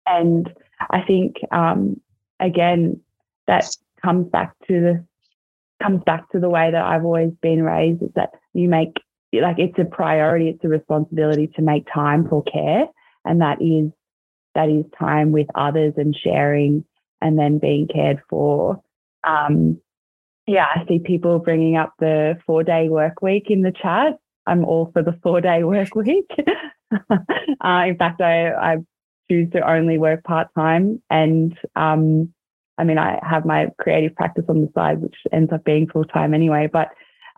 and 0.06 0.52
I 0.90 1.02
think 1.02 1.36
um, 1.52 2.00
again 2.40 3.00
that 3.46 3.68
comes 4.02 4.28
back 4.28 4.54
to 4.66 4.80
the 4.80 5.04
comes 5.82 6.02
back 6.04 6.28
to 6.30 6.40
the 6.40 6.48
way 6.48 6.70
that 6.70 6.84
I've 6.84 7.04
always 7.04 7.30
been 7.40 7.62
raised 7.62 8.02
is 8.02 8.10
that 8.16 8.30
you 8.54 8.68
make 8.68 8.94
like 9.32 9.58
it's 9.58 9.78
a 9.78 9.84
priority, 9.84 10.48
it's 10.48 10.64
a 10.64 10.68
responsibility 10.68 11.48
to 11.56 11.62
make 11.62 11.86
time 11.92 12.26
for 12.28 12.42
care, 12.44 12.86
and 13.24 13.40
that 13.40 13.60
is 13.60 13.90
that 14.54 14.68
is 14.68 14.84
time 14.98 15.32
with 15.32 15.46
others 15.54 15.94
and 15.96 16.16
sharing, 16.16 16.84
and 17.20 17.38
then 17.38 17.58
being 17.58 17.88
cared 17.92 18.20
for. 18.28 18.82
Um, 19.24 19.80
yeah, 20.46 20.66
I 20.74 20.86
see 20.88 20.98
people 20.98 21.38
bringing 21.38 21.76
up 21.76 21.92
the 21.98 22.38
four 22.46 22.62
day 22.62 22.88
work 22.88 23.20
week 23.20 23.50
in 23.50 23.62
the 23.62 23.72
chat. 23.72 24.18
I'm 24.46 24.64
all 24.64 24.90
for 24.92 25.02
the 25.02 25.18
four 25.22 25.40
day 25.42 25.62
work 25.62 25.94
week. 25.94 26.30
uh, 26.90 27.82
in 27.86 27.96
fact, 27.98 28.22
I, 28.22 28.52
I 28.52 28.76
choose 29.30 29.50
to 29.52 29.70
only 29.70 29.98
work 29.98 30.24
part 30.24 30.48
time. 30.54 31.02
And 31.10 31.56
um, 31.76 32.32
I 32.78 32.84
mean, 32.84 32.96
I 32.96 33.18
have 33.22 33.44
my 33.44 33.68
creative 33.78 34.14
practice 34.16 34.44
on 34.48 34.62
the 34.62 34.70
side, 34.74 35.02
which 35.02 35.16
ends 35.32 35.52
up 35.52 35.64
being 35.64 35.88
full 35.88 36.04
time 36.04 36.32
anyway. 36.32 36.68
But 36.72 36.88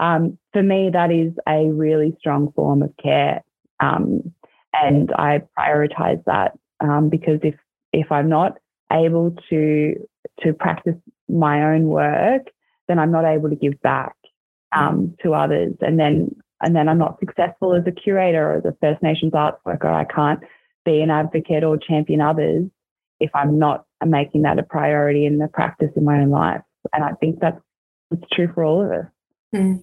um, 0.01 0.39
for 0.53 0.63
me, 0.63 0.91
that 0.93 1.13
is 1.13 1.33
a 1.47 1.71
really 1.71 2.17
strong 2.19 2.53
form 2.53 2.83
of 2.83 2.93
care. 3.01 3.45
Um, 3.81 4.33
and 4.73 5.13
I 5.13 5.43
prioritize 5.59 6.25
that 6.25 6.59
um, 6.81 7.11
because 7.11 7.39
if 7.43 7.55
if 7.93 8.11
I'm 8.11 8.29
not 8.29 8.57
able 8.91 9.37
to 9.51 9.95
to 10.43 10.53
practice 10.55 10.97
my 11.29 11.75
own 11.75 11.85
work, 11.85 12.47
then 12.89 12.99
I'm 12.99 13.13
not 13.13 13.27
able 13.27 13.51
to 13.51 13.57
give 13.57 13.81
back 13.83 14.15
um, 14.73 15.17
to 15.23 15.35
others. 15.35 15.75
And 15.81 15.99
then 15.99 16.35
and 16.63 16.75
then 16.75 16.89
I'm 16.89 16.99
not 16.99 17.21
successful 17.21 17.75
as 17.75 17.85
a 17.87 17.93
curator 17.93 18.53
or 18.53 18.57
as 18.57 18.65
a 18.65 18.77
First 18.81 19.03
Nations 19.03 19.33
arts 19.35 19.61
worker. 19.67 19.89
I 19.89 20.05
can't 20.05 20.41
be 20.85 21.03
an 21.03 21.11
advocate 21.11 21.63
or 21.63 21.77
champion 21.77 22.23
others 22.23 22.65
if 23.19 23.31
I'm 23.35 23.59
not 23.59 23.85
making 24.05 24.43
that 24.43 24.59
a 24.59 24.63
priority 24.63 25.27
in 25.27 25.37
the 25.39 25.49
practice 25.49 25.91
in 25.95 26.05
my 26.05 26.21
own 26.21 26.31
life. 26.31 26.63
And 26.95 27.05
I 27.05 27.13
think 27.21 27.41
that's 27.41 27.61
it's 28.11 28.25
true 28.33 28.51
for 28.55 28.65
all 28.65 28.83
of 28.83 28.91
us. 28.91 29.07
Mm. 29.55 29.83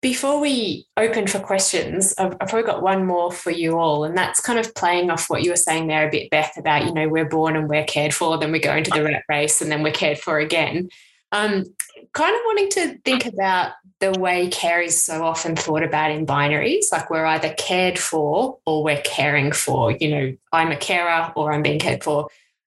Before 0.00 0.40
we 0.40 0.86
open 0.96 1.28
for 1.28 1.38
questions, 1.38 2.12
I've, 2.18 2.32
I've, 2.40 2.48
probably 2.48 2.64
got 2.64 2.82
one 2.82 3.06
more 3.06 3.30
for 3.30 3.52
you 3.52 3.78
all, 3.78 4.02
and 4.02 4.18
that's 4.18 4.40
kind 4.40 4.58
of 4.58 4.74
playing 4.74 5.10
off 5.10 5.30
what 5.30 5.42
you 5.42 5.50
were 5.50 5.56
saying 5.56 5.86
there 5.86 6.08
a 6.08 6.10
bit, 6.10 6.28
Beth, 6.28 6.56
about 6.56 6.84
you 6.84 6.92
know 6.92 7.08
we're 7.08 7.28
born 7.28 7.54
and 7.54 7.68
we're 7.68 7.84
cared 7.84 8.12
for, 8.12 8.36
then 8.36 8.50
we 8.50 8.58
go 8.58 8.74
into 8.74 8.90
the 8.90 9.04
rat 9.04 9.22
race, 9.28 9.60
and 9.60 9.70
then 9.70 9.82
we're 9.84 9.92
cared 9.92 10.18
for 10.18 10.40
again. 10.40 10.88
Um, 11.30 11.64
kind 12.12 12.34
of 12.34 12.40
wanting 12.44 12.70
to 12.70 12.98
think 13.04 13.26
about 13.26 13.72
the 14.00 14.10
way 14.18 14.48
care 14.48 14.82
is 14.82 15.00
so 15.00 15.24
often 15.24 15.54
thought 15.54 15.82
about 15.82 16.10
in 16.10 16.26
binaries, 16.26 16.86
like 16.90 17.08
we're 17.08 17.24
either 17.24 17.54
cared 17.56 17.98
for 17.98 18.58
or 18.66 18.82
we're 18.82 19.00
caring 19.02 19.52
for. 19.52 19.92
You 19.92 20.10
know, 20.10 20.36
I'm 20.52 20.72
a 20.72 20.76
carer 20.76 21.32
or 21.36 21.52
I'm 21.52 21.62
being 21.62 21.78
cared 21.78 22.02
for. 22.02 22.28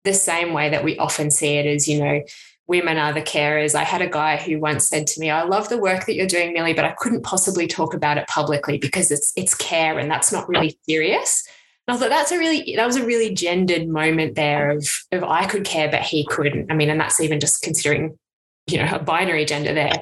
The 0.04 0.12
same 0.12 0.52
way 0.52 0.68
that 0.68 0.84
we 0.84 0.98
often 0.98 1.30
see 1.30 1.54
it 1.54 1.64
as, 1.64 1.88
you 1.88 1.98
know, 1.98 2.22
women 2.66 2.96
are 2.96 3.12
the 3.12 3.22
carers. 3.22 3.74
I 3.74 3.84
had 3.84 4.02
a 4.02 4.08
guy 4.08 4.36
who 4.36 4.58
once 4.58 4.88
said 4.88 5.06
to 5.08 5.20
me, 5.20 5.30
I 5.30 5.42
love 5.42 5.68
the 5.68 5.78
work 5.78 6.06
that 6.06 6.14
you're 6.14 6.26
doing, 6.26 6.52
Millie, 6.52 6.74
but 6.74 6.84
I 6.84 6.94
couldn't 6.98 7.22
possibly 7.22 7.66
talk 7.66 7.94
about 7.94 8.18
it 8.18 8.26
publicly 8.26 8.78
because 8.78 9.10
it's 9.10 9.32
it's 9.36 9.54
care 9.54 9.98
and 9.98 10.10
that's 10.10 10.32
not 10.32 10.48
really 10.48 10.78
serious. 10.88 11.46
And 11.86 11.96
I 11.96 12.00
thought 12.00 12.08
that's 12.08 12.32
a 12.32 12.38
really 12.38 12.74
that 12.76 12.86
was 12.86 12.96
a 12.96 13.04
really 13.04 13.34
gendered 13.34 13.88
moment 13.88 14.34
there 14.34 14.70
of 14.70 14.88
of 15.12 15.24
I 15.24 15.46
could 15.46 15.64
care, 15.64 15.90
but 15.90 16.02
he 16.02 16.26
couldn't. 16.26 16.70
I 16.70 16.74
mean, 16.74 16.90
and 16.90 17.00
that's 17.00 17.20
even 17.20 17.40
just 17.40 17.62
considering 17.62 18.18
you 18.66 18.78
know, 18.78 18.88
a 18.94 18.98
binary 18.98 19.44
gender 19.44 19.74
there. 19.74 19.92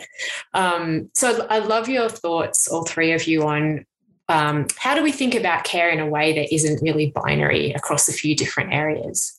Um, 0.55 1.11
so 1.15 1.47
I 1.51 1.59
love 1.59 1.89
your 1.89 2.09
thoughts, 2.09 2.69
all 2.69 2.85
three 2.85 3.13
of 3.13 3.27
you, 3.27 3.43
on 3.43 3.85
um, 4.29 4.67
how 4.79 4.95
do 4.95 5.03
we 5.03 5.13
think 5.13 5.35
about 5.35 5.65
care 5.65 5.91
in 5.91 6.01
a 6.01 6.07
way 6.07 6.33
that 6.35 6.55
isn't 6.55 6.81
really 6.81 7.11
binary 7.11 7.73
across 7.73 8.09
a 8.09 8.13
few 8.13 8.37
different 8.37 8.73
areas? 8.73 9.39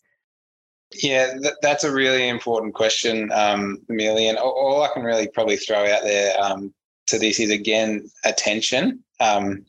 Yeah, 1.01 1.33
th- 1.41 1.55
that's 1.61 1.83
a 1.83 1.91
really 1.91 2.27
important 2.27 2.73
question, 2.73 3.31
um, 3.33 3.79
Amelia. 3.89 4.29
And 4.29 4.37
all, 4.37 4.51
all, 4.51 4.83
I 4.83 4.89
can 4.93 5.03
really 5.03 5.27
probably 5.27 5.57
throw 5.57 5.85
out 5.85 6.03
there 6.03 6.39
um, 6.41 6.73
to 7.07 7.17
this 7.17 7.39
is 7.39 7.49
again 7.49 8.09
attention. 8.25 9.03
Um, 9.19 9.65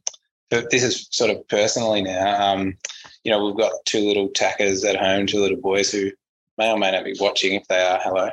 but 0.50 0.70
this 0.70 0.82
is 0.82 1.08
sort 1.10 1.30
of 1.30 1.46
personally 1.48 2.02
now. 2.02 2.52
Um, 2.52 2.76
you 3.24 3.30
know, 3.30 3.44
we've 3.44 3.56
got 3.56 3.72
two 3.86 4.06
little 4.06 4.28
tackers 4.28 4.84
at 4.84 4.96
home, 4.96 5.26
two 5.26 5.40
little 5.40 5.60
boys 5.60 5.90
who 5.90 6.10
may 6.58 6.70
or 6.70 6.78
may 6.78 6.92
not 6.92 7.04
be 7.04 7.16
watching. 7.18 7.54
If 7.54 7.66
they 7.68 7.80
are, 7.80 8.00
hello. 8.02 8.30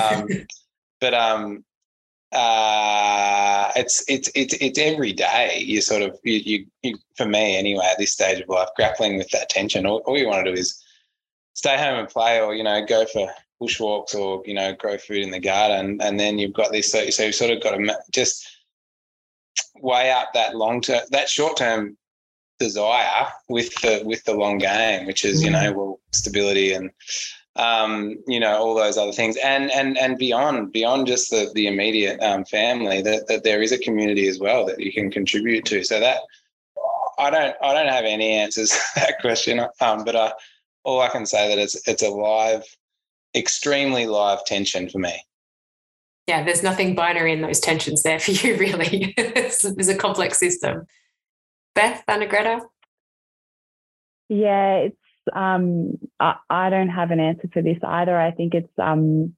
Um, 0.00 0.28
but 1.00 1.14
um, 1.14 1.64
uh, 2.32 3.72
it's 3.76 4.04
it's 4.08 4.30
it's 4.34 4.54
it's 4.54 4.78
every 4.78 5.12
day. 5.12 5.62
You 5.64 5.80
sort 5.80 6.02
of 6.02 6.18
you, 6.22 6.34
you, 6.34 6.66
you 6.82 6.98
for 7.16 7.26
me 7.26 7.56
anyway 7.56 7.86
at 7.90 7.98
this 7.98 8.12
stage 8.12 8.40
of 8.40 8.48
life, 8.48 8.68
grappling 8.76 9.16
with 9.16 9.30
that 9.30 9.48
tension. 9.48 9.86
All, 9.86 9.98
all 10.06 10.16
you 10.16 10.28
want 10.28 10.44
to 10.44 10.52
do 10.52 10.58
is 10.58 10.82
stay 11.58 11.76
home 11.76 11.98
and 11.98 12.08
play, 12.08 12.40
or 12.40 12.54
you 12.54 12.62
know, 12.62 12.84
go 12.86 13.04
for 13.06 13.28
bushwalks, 13.60 14.14
or 14.14 14.42
you 14.46 14.54
know, 14.54 14.72
grow 14.74 14.96
food 14.96 15.22
in 15.24 15.32
the 15.32 15.40
garden, 15.40 15.98
and 16.00 16.18
then 16.18 16.38
you've 16.38 16.54
got 16.54 16.70
this. 16.70 16.92
So, 16.92 17.10
so 17.10 17.24
you've 17.24 17.34
sort 17.34 17.50
of 17.50 17.60
got 17.60 17.72
to 17.72 17.96
just 18.12 18.48
weigh 19.80 20.12
up 20.12 20.28
that 20.34 20.54
long 20.54 20.80
term, 20.80 21.00
that 21.10 21.28
short 21.28 21.56
term 21.56 21.96
desire 22.60 23.26
with 23.48 23.74
the 23.82 24.02
with 24.04 24.22
the 24.24 24.34
long 24.34 24.58
game, 24.58 25.04
which 25.06 25.24
is 25.24 25.42
you 25.42 25.50
know, 25.50 25.72
mm. 25.72 25.74
well, 25.74 26.00
stability 26.12 26.72
and 26.74 26.90
um, 27.56 28.16
you 28.28 28.38
know, 28.38 28.56
all 28.56 28.76
those 28.76 28.96
other 28.96 29.10
things, 29.10 29.36
and 29.38 29.72
and 29.72 29.98
and 29.98 30.16
beyond 30.16 30.72
beyond 30.72 31.08
just 31.08 31.30
the 31.30 31.50
the 31.54 31.66
immediate 31.66 32.22
um, 32.22 32.44
family, 32.44 33.02
that 33.02 33.26
that 33.26 33.42
there 33.42 33.62
is 33.62 33.72
a 33.72 33.78
community 33.78 34.28
as 34.28 34.38
well 34.38 34.64
that 34.66 34.78
you 34.78 34.92
can 34.92 35.10
contribute 35.10 35.64
to. 35.64 35.82
So 35.82 35.98
that 35.98 36.20
I 37.18 37.30
don't 37.30 37.56
I 37.60 37.74
don't 37.74 37.92
have 37.92 38.04
any 38.04 38.30
answers 38.30 38.70
to 38.94 39.00
that 39.00 39.20
question, 39.20 39.58
um, 39.80 40.04
but 40.04 40.14
I, 40.14 40.32
all 40.84 41.00
I 41.00 41.08
can 41.08 41.26
say 41.26 41.48
that 41.48 41.58
it's 41.58 41.88
it's 41.88 42.02
a 42.02 42.10
live, 42.10 42.64
extremely 43.34 44.06
live 44.06 44.44
tension 44.44 44.88
for 44.88 44.98
me. 44.98 45.14
Yeah, 46.26 46.44
there's 46.44 46.62
nothing 46.62 46.94
binary 46.94 47.32
in 47.32 47.40
those 47.40 47.58
tensions 47.58 48.02
there 48.02 48.18
for 48.18 48.32
you, 48.32 48.56
really. 48.58 49.14
it's, 49.16 49.64
it's 49.64 49.88
a 49.88 49.96
complex 49.96 50.38
system. 50.38 50.86
Beth, 51.74 52.02
Arnagretta? 52.06 52.60
Yeah, 54.28 54.74
it's 54.74 54.96
um, 55.34 55.98
I, 56.20 56.34
I, 56.50 56.70
don't 56.70 56.90
have 56.90 57.10
an 57.10 57.20
answer 57.20 57.48
for 57.52 57.62
this 57.62 57.78
either. 57.82 58.18
I 58.18 58.30
think 58.30 58.54
it's 58.54 58.72
um, 58.78 59.34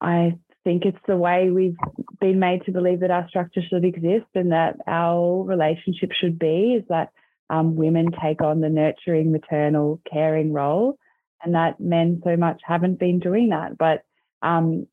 I 0.00 0.36
think 0.64 0.84
it's 0.84 0.98
the 1.06 1.16
way 1.16 1.50
we've 1.50 1.76
been 2.20 2.38
made 2.38 2.64
to 2.64 2.72
believe 2.72 3.00
that 3.00 3.10
our 3.10 3.28
structure 3.28 3.62
should 3.68 3.84
exist 3.84 4.26
and 4.34 4.52
that 4.52 4.76
our 4.86 5.42
relationship 5.42 6.10
should 6.12 6.38
be 6.38 6.74
is 6.74 6.84
that 6.88 7.10
um, 7.52 7.76
women 7.76 8.10
take 8.22 8.40
on 8.40 8.60
the 8.60 8.70
nurturing, 8.70 9.30
maternal, 9.30 10.00
caring 10.10 10.54
role, 10.54 10.96
and 11.44 11.54
that 11.54 11.78
men 11.78 12.22
so 12.24 12.34
much 12.34 12.62
haven't 12.64 12.98
been 12.98 13.18
doing 13.20 13.50
that. 13.50 13.76
But 13.76 14.02
um, 14.40 14.86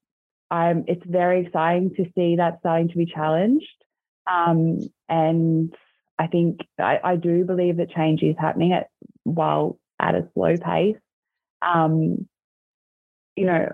I'm, 0.52 0.84
it's 0.88 1.06
very 1.06 1.46
exciting 1.46 1.96
to 1.96 2.06
see 2.16 2.36
that 2.36 2.60
starting 2.60 2.90
to 2.90 2.98
be 2.98 3.06
challenged. 3.06 3.66
Um, 4.28 4.82
and 5.08 5.74
I 6.20 6.28
think 6.28 6.60
I, 6.78 7.00
I, 7.02 7.16
do 7.16 7.46
believe 7.46 7.78
that 7.78 7.92
change 7.92 8.22
is 8.22 8.36
happening 8.38 8.74
at 8.74 8.90
while 9.24 9.80
at 9.98 10.14
a 10.14 10.28
slow 10.34 10.56
pace. 10.58 10.98
Um, 11.62 12.28
you 13.36 13.46
know, 13.46 13.72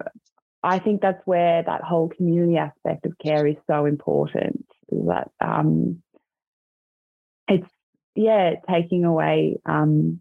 I 0.63 0.79
think 0.79 1.01
that's 1.01 1.21
where 1.25 1.63
that 1.63 1.81
whole 1.81 2.07
community 2.07 2.57
aspect 2.57 3.05
of 3.05 3.17
care 3.17 3.47
is 3.47 3.57
so 3.67 3.85
important. 3.85 4.65
That 4.91 5.31
um, 5.41 6.03
it's 7.47 7.67
yeah, 8.15 8.55
taking 8.69 9.05
away 9.05 9.57
um, 9.65 10.19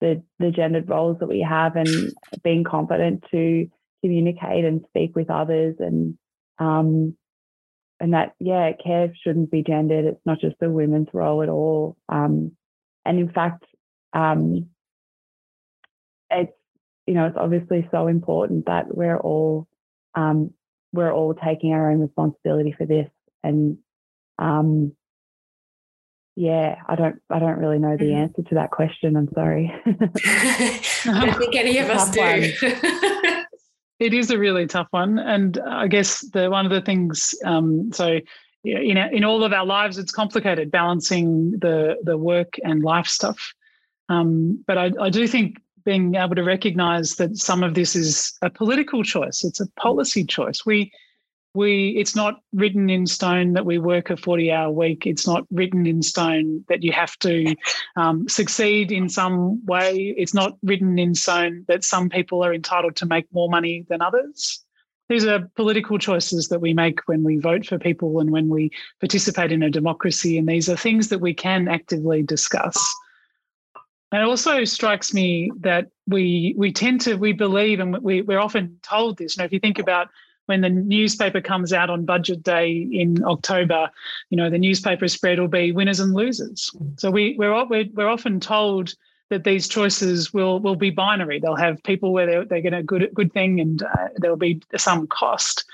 the 0.00 0.22
the 0.38 0.50
gendered 0.50 0.88
roles 0.88 1.18
that 1.20 1.28
we 1.28 1.40
have 1.48 1.76
and 1.76 2.12
being 2.42 2.64
confident 2.64 3.24
to 3.30 3.68
communicate 4.02 4.64
and 4.64 4.84
speak 4.88 5.16
with 5.16 5.30
others 5.30 5.76
and 5.78 6.16
um, 6.58 7.16
and 8.00 8.14
that 8.14 8.34
yeah, 8.38 8.72
care 8.72 9.12
shouldn't 9.22 9.50
be 9.50 9.62
gendered. 9.62 10.04
It's 10.04 10.26
not 10.26 10.40
just 10.40 10.56
a 10.62 10.70
women's 10.70 11.08
role 11.12 11.42
at 11.42 11.48
all. 11.48 11.96
Um, 12.08 12.52
and 13.04 13.18
in 13.18 13.30
fact, 13.30 13.64
um, 14.12 14.68
it's 16.30 16.52
you 17.06 17.14
know, 17.14 17.26
it's 17.26 17.36
obviously 17.38 17.88
so 17.90 18.08
important 18.08 18.66
that 18.66 18.94
we're 18.94 19.18
all 19.18 19.66
um, 20.14 20.52
we're 20.92 21.12
all 21.12 21.34
taking 21.34 21.72
our 21.72 21.90
own 21.90 22.00
responsibility 22.00 22.74
for 22.76 22.86
this. 22.86 23.08
And 23.44 23.78
um, 24.38 24.92
yeah, 26.36 26.76
I 26.86 26.96
don't 26.96 27.20
I 27.30 27.38
don't 27.38 27.58
really 27.58 27.78
know 27.78 27.96
the 27.96 28.04
mm-hmm. 28.04 28.22
answer 28.24 28.42
to 28.42 28.54
that 28.56 28.70
question. 28.70 29.16
I'm 29.16 29.28
sorry. 29.32 29.74
I 29.86 31.24
don't 31.24 31.38
think 31.38 31.56
any 31.56 31.78
of 31.78 31.88
us 31.88 32.10
do. 32.10 32.20
it 33.98 34.12
is 34.12 34.30
a 34.30 34.38
really 34.38 34.66
tough 34.66 34.88
one, 34.90 35.18
and 35.18 35.58
I 35.58 35.88
guess 35.88 36.20
the 36.32 36.50
one 36.50 36.66
of 36.66 36.72
the 36.72 36.82
things. 36.82 37.34
Um, 37.46 37.90
so 37.90 38.20
in 38.64 38.98
in 38.98 39.24
all 39.24 39.44
of 39.44 39.54
our 39.54 39.64
lives, 39.64 39.96
it's 39.96 40.12
complicated 40.12 40.70
balancing 40.70 41.52
the 41.52 41.96
the 42.02 42.18
work 42.18 42.58
and 42.62 42.84
life 42.84 43.06
stuff. 43.06 43.54
Um, 44.10 44.62
but 44.66 44.76
I, 44.76 44.92
I 45.00 45.08
do 45.08 45.26
think 45.26 45.56
being 45.86 46.16
able 46.16 46.34
to 46.34 46.44
recognize 46.44 47.16
that 47.16 47.38
some 47.38 47.62
of 47.62 47.72
this 47.72 47.96
is 47.96 48.36
a 48.42 48.50
political 48.50 49.02
choice 49.04 49.44
it's 49.44 49.60
a 49.60 49.70
policy 49.72 50.24
choice 50.24 50.66
we 50.66 50.92
we 51.56 51.90
it's 51.96 52.14
not 52.14 52.40
written 52.52 52.88
in 52.90 53.06
stone 53.06 53.54
that 53.54 53.66
we 53.66 53.78
work 53.78 54.10
a 54.10 54.16
40 54.16 54.52
hour 54.52 54.70
week. 54.70 55.06
It's 55.06 55.26
not 55.26 55.44
written 55.50 55.86
in 55.86 56.02
stone 56.02 56.64
that 56.68 56.82
you 56.82 56.92
have 56.92 57.18
to 57.20 57.56
um, 57.96 58.28
succeed 58.28 58.92
in 58.92 59.08
some 59.08 59.64
way. 59.66 60.14
It's 60.16 60.34
not 60.34 60.56
written 60.62 60.98
in 60.98 61.14
stone 61.14 61.64
that 61.68 61.82
some 61.82 62.08
people 62.08 62.44
are 62.44 62.54
entitled 62.54 62.96
to 62.96 63.06
make 63.06 63.26
more 63.32 63.48
money 63.48 63.86
than 63.88 64.02
others. 64.02 64.62
These 65.08 65.24
are 65.24 65.48
political 65.56 65.98
choices 65.98 66.48
that 66.48 66.60
we 66.60 66.74
make 66.74 67.00
when 67.06 67.22
we 67.22 67.38
vote 67.38 67.64
for 67.64 67.78
people 67.78 68.20
and 68.20 68.30
when 68.30 68.48
we 68.48 68.70
participate 69.00 69.52
in 69.52 69.62
a 69.62 69.70
democracy 69.70 70.36
and 70.36 70.48
these 70.48 70.68
are 70.68 70.76
things 70.76 71.08
that 71.08 71.20
we 71.20 71.32
can 71.32 71.68
actively 71.68 72.22
discuss. 72.22 72.94
And 74.12 74.22
it 74.22 74.28
also 74.28 74.64
strikes 74.64 75.12
me 75.12 75.50
that 75.60 75.88
we 76.06 76.54
we 76.56 76.72
tend 76.72 77.00
to 77.02 77.16
we 77.16 77.32
believe 77.32 77.80
and 77.80 77.98
we, 77.98 78.22
we're 78.22 78.38
often 78.38 78.78
told 78.82 79.18
this. 79.18 79.36
You 79.36 79.40
know, 79.40 79.46
if 79.46 79.52
you 79.52 79.60
think 79.60 79.78
about 79.78 80.08
when 80.46 80.60
the 80.60 80.68
newspaper 80.70 81.40
comes 81.40 81.72
out 81.72 81.90
on 81.90 82.04
budget 82.04 82.42
day 82.42 82.88
in 82.90 83.22
October, 83.24 83.90
you 84.30 84.36
know, 84.36 84.50
the 84.50 84.58
newspaper 84.58 85.08
spread 85.08 85.38
will 85.38 85.48
be 85.48 85.72
winners 85.72 86.00
and 86.00 86.14
losers. 86.14 86.70
So 86.96 87.10
we 87.10 87.36
we're 87.38 87.64
we're, 87.66 87.86
we're 87.94 88.08
often 88.08 88.40
told 88.40 88.94
that 89.28 89.42
these 89.42 89.66
choices 89.66 90.32
will 90.32 90.60
will 90.60 90.76
be 90.76 90.90
binary. 90.90 91.40
They'll 91.40 91.56
have 91.56 91.82
people 91.82 92.12
where 92.12 92.26
they're, 92.26 92.44
they're 92.44 92.62
going 92.62 92.72
to 92.72 92.82
good 92.82 93.10
good 93.12 93.32
thing 93.32 93.60
and 93.60 93.82
uh, 93.82 94.08
there'll 94.16 94.36
be 94.36 94.62
some 94.76 95.06
cost. 95.08 95.64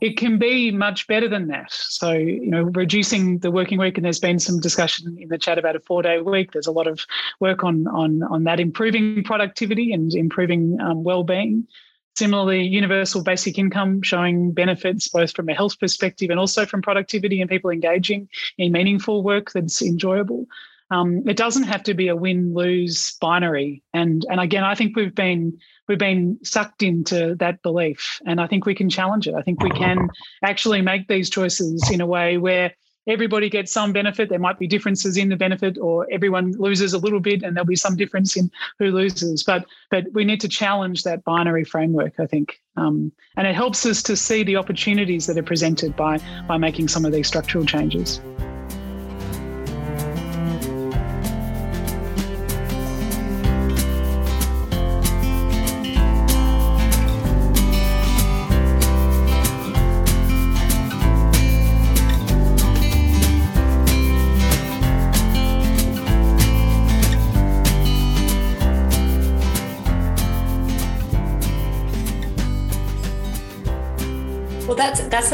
It 0.00 0.16
can 0.16 0.38
be 0.38 0.72
much 0.72 1.06
better 1.06 1.28
than 1.28 1.46
that. 1.48 1.70
So 1.70 2.12
you 2.12 2.50
know, 2.50 2.62
reducing 2.62 3.38
the 3.38 3.50
working 3.50 3.78
week, 3.78 3.96
and 3.96 4.04
there's 4.04 4.18
been 4.18 4.40
some 4.40 4.58
discussion 4.60 5.16
in 5.20 5.28
the 5.28 5.38
chat 5.38 5.58
about 5.58 5.76
a 5.76 5.80
four 5.80 6.02
day 6.02 6.20
week. 6.20 6.52
There's 6.52 6.66
a 6.66 6.72
lot 6.72 6.88
of 6.88 7.06
work 7.38 7.62
on 7.62 7.86
on 7.88 8.24
on 8.24 8.44
that, 8.44 8.58
improving 8.58 9.22
productivity 9.22 9.92
and 9.92 10.12
improving 10.12 10.80
um, 10.80 11.04
well 11.04 11.22
being. 11.22 11.68
Similarly, 12.16 12.66
universal 12.66 13.22
basic 13.22 13.58
income 13.58 14.02
showing 14.02 14.52
benefits 14.52 15.08
both 15.08 15.32
from 15.32 15.48
a 15.48 15.54
health 15.54 15.78
perspective 15.78 16.30
and 16.30 16.38
also 16.38 16.66
from 16.66 16.82
productivity 16.82 17.40
and 17.40 17.48
people 17.48 17.70
engaging 17.70 18.28
in 18.58 18.72
meaningful 18.72 19.22
work 19.22 19.52
that's 19.52 19.80
enjoyable. 19.80 20.46
Um, 20.90 21.22
it 21.28 21.36
doesn't 21.36 21.62
have 21.62 21.84
to 21.84 21.94
be 21.94 22.08
a 22.08 22.16
win-lose 22.16 23.12
binary. 23.20 23.82
And 23.94 24.26
and 24.28 24.40
again, 24.40 24.64
I 24.64 24.74
think 24.74 24.96
we've 24.96 25.14
been 25.14 25.56
we've 25.86 25.98
been 25.98 26.38
sucked 26.42 26.82
into 26.82 27.36
that 27.36 27.62
belief, 27.62 28.20
and 28.26 28.40
I 28.40 28.46
think 28.48 28.66
we 28.66 28.74
can 28.74 28.90
challenge 28.90 29.28
it. 29.28 29.34
I 29.34 29.42
think 29.42 29.62
we 29.62 29.70
can 29.70 30.08
actually 30.42 30.82
make 30.82 31.06
these 31.06 31.30
choices 31.30 31.88
in 31.90 32.00
a 32.00 32.06
way 32.06 32.38
where 32.38 32.74
everybody 33.06 33.48
gets 33.48 33.72
some 33.72 33.92
benefit. 33.92 34.28
There 34.28 34.38
might 34.38 34.58
be 34.58 34.66
differences 34.66 35.16
in 35.16 35.28
the 35.28 35.36
benefit, 35.36 35.78
or 35.78 36.06
everyone 36.10 36.52
loses 36.52 36.92
a 36.92 36.98
little 36.98 37.20
bit, 37.20 37.42
and 37.42 37.56
there'll 37.56 37.66
be 37.66 37.76
some 37.76 37.96
difference 37.96 38.36
in 38.36 38.50
who 38.78 38.90
loses. 38.90 39.42
But 39.42 39.66
but 39.90 40.04
we 40.12 40.24
need 40.24 40.40
to 40.40 40.48
challenge 40.48 41.02
that 41.04 41.24
binary 41.24 41.64
framework. 41.64 42.18
I 42.18 42.26
think, 42.26 42.60
um, 42.76 43.12
and 43.36 43.46
it 43.46 43.54
helps 43.54 43.86
us 43.86 44.02
to 44.04 44.16
see 44.16 44.42
the 44.42 44.56
opportunities 44.56 45.26
that 45.26 45.38
are 45.38 45.42
presented 45.42 45.96
by 45.96 46.18
by 46.46 46.58
making 46.58 46.88
some 46.88 47.04
of 47.04 47.12
these 47.12 47.26
structural 47.26 47.64
changes. 47.64 48.20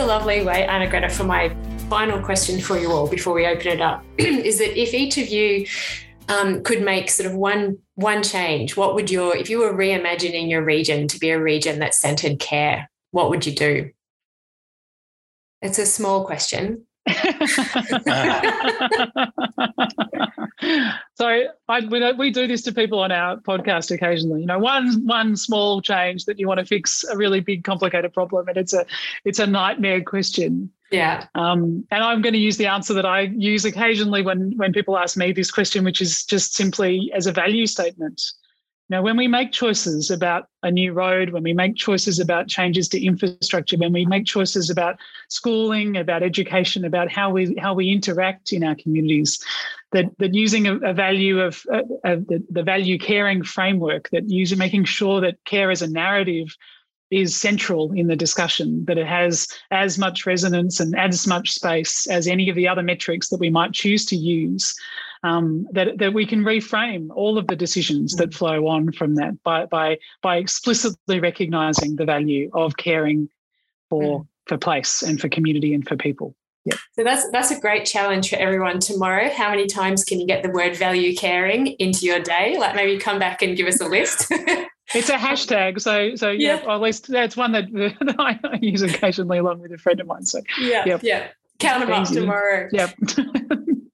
Lovely 0.07 0.45
way, 0.45 0.65
Arnagretta, 0.69 1.11
for 1.11 1.25
my 1.25 1.49
final 1.91 2.23
question 2.23 2.61
for 2.61 2.79
you 2.79 2.93
all 2.93 3.09
before 3.09 3.35
we 3.35 3.45
open 3.45 3.67
it 3.67 3.81
up 3.81 4.05
is 4.19 4.59
that 4.59 4.81
if 4.81 4.95
each 4.95 5.19
of 5.19 5.27
you 5.27 5.67
um, 6.29 6.63
could 6.63 6.81
make 6.81 7.11
sort 7.11 7.29
of 7.29 7.35
one 7.35 7.79
one 7.97 8.23
change, 8.23 8.77
what 8.77 8.95
would 8.95 9.11
your 9.11 9.37
if 9.37 9.51
you 9.51 9.59
were 9.59 9.75
reimagining 9.75 10.49
your 10.49 10.63
region 10.63 11.09
to 11.09 11.19
be 11.19 11.31
a 11.31 11.43
region 11.43 11.81
that 11.81 11.93
centered 11.93 12.39
care, 12.39 12.89
what 13.11 13.31
would 13.31 13.45
you 13.47 13.53
do? 13.53 13.91
It's 15.61 15.81
a 15.81 15.87
small 15.87 16.25
question, 16.25 16.86
so 21.15 21.45
I, 21.69 21.81
we, 21.89 22.13
we 22.13 22.31
do 22.31 22.47
this 22.49 22.63
to 22.63 22.73
people 22.73 22.99
on 22.99 23.13
our 23.13 23.37
podcast 23.37 23.95
occasionally. 23.95 24.41
You 24.41 24.47
know, 24.47 24.59
one 24.59 25.07
one 25.07 25.37
small 25.37 25.81
change 25.81 26.25
that 26.25 26.41
you 26.41 26.49
want 26.49 26.59
to 26.61 26.67
fix 26.67 27.05
a 27.05 27.17
really 27.17 27.41
big, 27.41 27.63
complicated 27.63 28.13
problem, 28.13 28.49
and 28.49 28.57
it's 28.57 28.73
a 28.73 28.85
it's 29.25 29.39
a 29.39 29.47
nightmare 29.47 30.03
question. 30.03 30.71
Yeah. 30.91 31.27
Um, 31.35 31.85
and 31.91 32.03
I'm 32.03 32.23
going 32.23 32.33
to 32.33 32.39
use 32.39 32.57
the 32.57 32.67
answer 32.67 32.95
that 32.95 33.07
I 33.07 33.23
use 33.37 33.65
occasionally 33.65 34.23
when 34.23 34.57
when 34.57 34.73
people 34.73 34.99
ask 34.99 35.17
me 35.17 35.33
this 35.33 35.51
question, 35.51 35.85
which 35.85 36.01
is 36.01 36.25
just 36.25 36.55
simply 36.55 37.13
as 37.15 37.27
a 37.27 37.33
value 37.33 37.67
statement. 37.67 38.23
Now, 38.89 39.03
when 39.03 39.17
we 39.17 39.27
make 39.27 39.51
choices 39.51 40.13
about 40.13 40.47
a 40.63 40.71
new 40.71 40.93
road, 40.93 41.31
when 41.31 41.43
we 41.43 41.53
make 41.53 41.75
choices 41.75 42.21
about 42.21 42.47
changes 42.47 42.89
to 42.91 43.05
infrastructure, 43.05 43.77
when 43.77 43.93
we 43.93 44.07
make 44.07 44.27
choices 44.27 44.71
about 44.71 44.97
schooling, 45.29 45.97
about 45.97 46.23
education, 46.23 46.85
about 46.85 47.11
how 47.11 47.31
we 47.31 47.57
how 47.59 47.75
we 47.75 47.91
interact 47.91 48.53
in 48.53 48.63
our 48.63 48.77
communities, 48.77 49.45
that 49.91 50.07
that 50.19 50.35
using 50.35 50.69
a, 50.69 50.77
a 50.77 50.93
value 50.93 51.41
of, 51.41 51.63
uh, 51.73 51.83
of 52.05 52.29
the, 52.29 52.45
the 52.49 52.63
value 52.63 52.97
caring 52.97 53.43
framework, 53.43 54.09
that 54.11 54.29
using 54.31 54.59
making 54.59 54.85
sure 54.85 55.21
that 55.21 55.45
care 55.45 55.73
as 55.73 55.83
a 55.83 55.91
narrative 55.91 56.57
is 57.11 57.37
central 57.37 57.93
in 57.93 58.07
the 58.07 58.17
discussion, 58.17 58.85
that 58.85 58.99
it 58.99 59.07
has 59.07 59.49
as 59.71 59.99
much 59.99 60.27
resonance 60.27 60.81
and 60.81 60.97
as 60.97 61.27
much 61.27 61.53
space 61.53 62.07
as 62.09 62.27
any 62.27 62.49
of 62.49 62.57
the 62.57 62.69
other 62.69 62.83
metrics 62.83 63.29
that 63.29 63.41
we 63.41 63.51
might 63.51 63.73
choose 63.73 64.05
to 64.05 64.17
use 64.17 64.75
um, 65.27 65.67
that, 65.73 65.99
that 65.99 66.15
we 66.15 66.25
can 66.25 66.45
reframe 66.45 67.09
all 67.15 67.37
of 67.37 67.49
the 67.49 67.57
decisions 67.57 68.15
that 68.17 68.33
flow 68.33 68.69
on 68.69 68.93
from 68.93 69.17
that 69.17 69.43
by, 69.43 69.67
by, 69.67 69.99
by 70.23 70.37
explicitly 70.37 71.19
recognizing 71.19 71.97
the 71.97 72.05
value 72.05 72.49
of 72.53 72.77
caring 72.77 73.29
for, 73.91 74.21
mm. 74.21 74.27
for 74.47 74.57
place 74.57 75.03
and 75.03 75.21
for 75.21 75.29
community 75.29 75.75
and 75.75 75.87
for 75.87 75.97
people. 75.97 76.35
Yeah. 76.65 76.77
So 76.97 77.05
that's 77.05 77.31
that's 77.31 77.53
a 77.53 77.61
great 77.61 77.87
challenge 77.87 78.29
for 78.29 78.37
everyone 78.37 78.81
tomorrow. 78.81 79.31
How 79.31 79.51
many 79.51 79.69
times 79.69 80.03
can 80.03 80.19
you 80.19 80.27
get 80.27 80.43
the 80.43 80.51
word 80.51 80.77
value 80.77 81.15
caring 81.15 81.69
into 81.79 82.07
your 82.07 82.19
day? 82.19 82.57
Like 82.59 82.75
maybe 82.75 82.99
come 82.99 83.21
back 83.21 83.41
and 83.41 83.57
give 83.57 83.69
us 83.69 83.81
a 83.81 83.87
list. 83.87 84.27
it's 84.95 85.09
a 85.09 85.17
hashtag, 85.17 85.81
so 85.81 86.17
so 86.17 86.31
yeah, 86.31 86.61
yeah. 86.61 86.75
at 86.75 86.81
least 86.81 87.07
that's 87.07 87.37
one 87.37 87.53
that, 87.53 87.73
that 87.73 88.17
I 88.19 88.59
use 88.61 88.83
occasionally 88.83 89.39
along 89.39 89.61
with 89.61 89.71
a 89.71 89.79
friend 89.79 90.01
of 90.01 90.09
mine. 90.09 90.27
So 90.27 90.41
yeah, 90.61 90.83
yep. 90.85 91.05
yeah, 91.05 91.29
count 91.61 91.87
them 91.87 91.93
up 91.93 92.09
tomorrow. 92.09 92.69
Yep. 92.73 92.95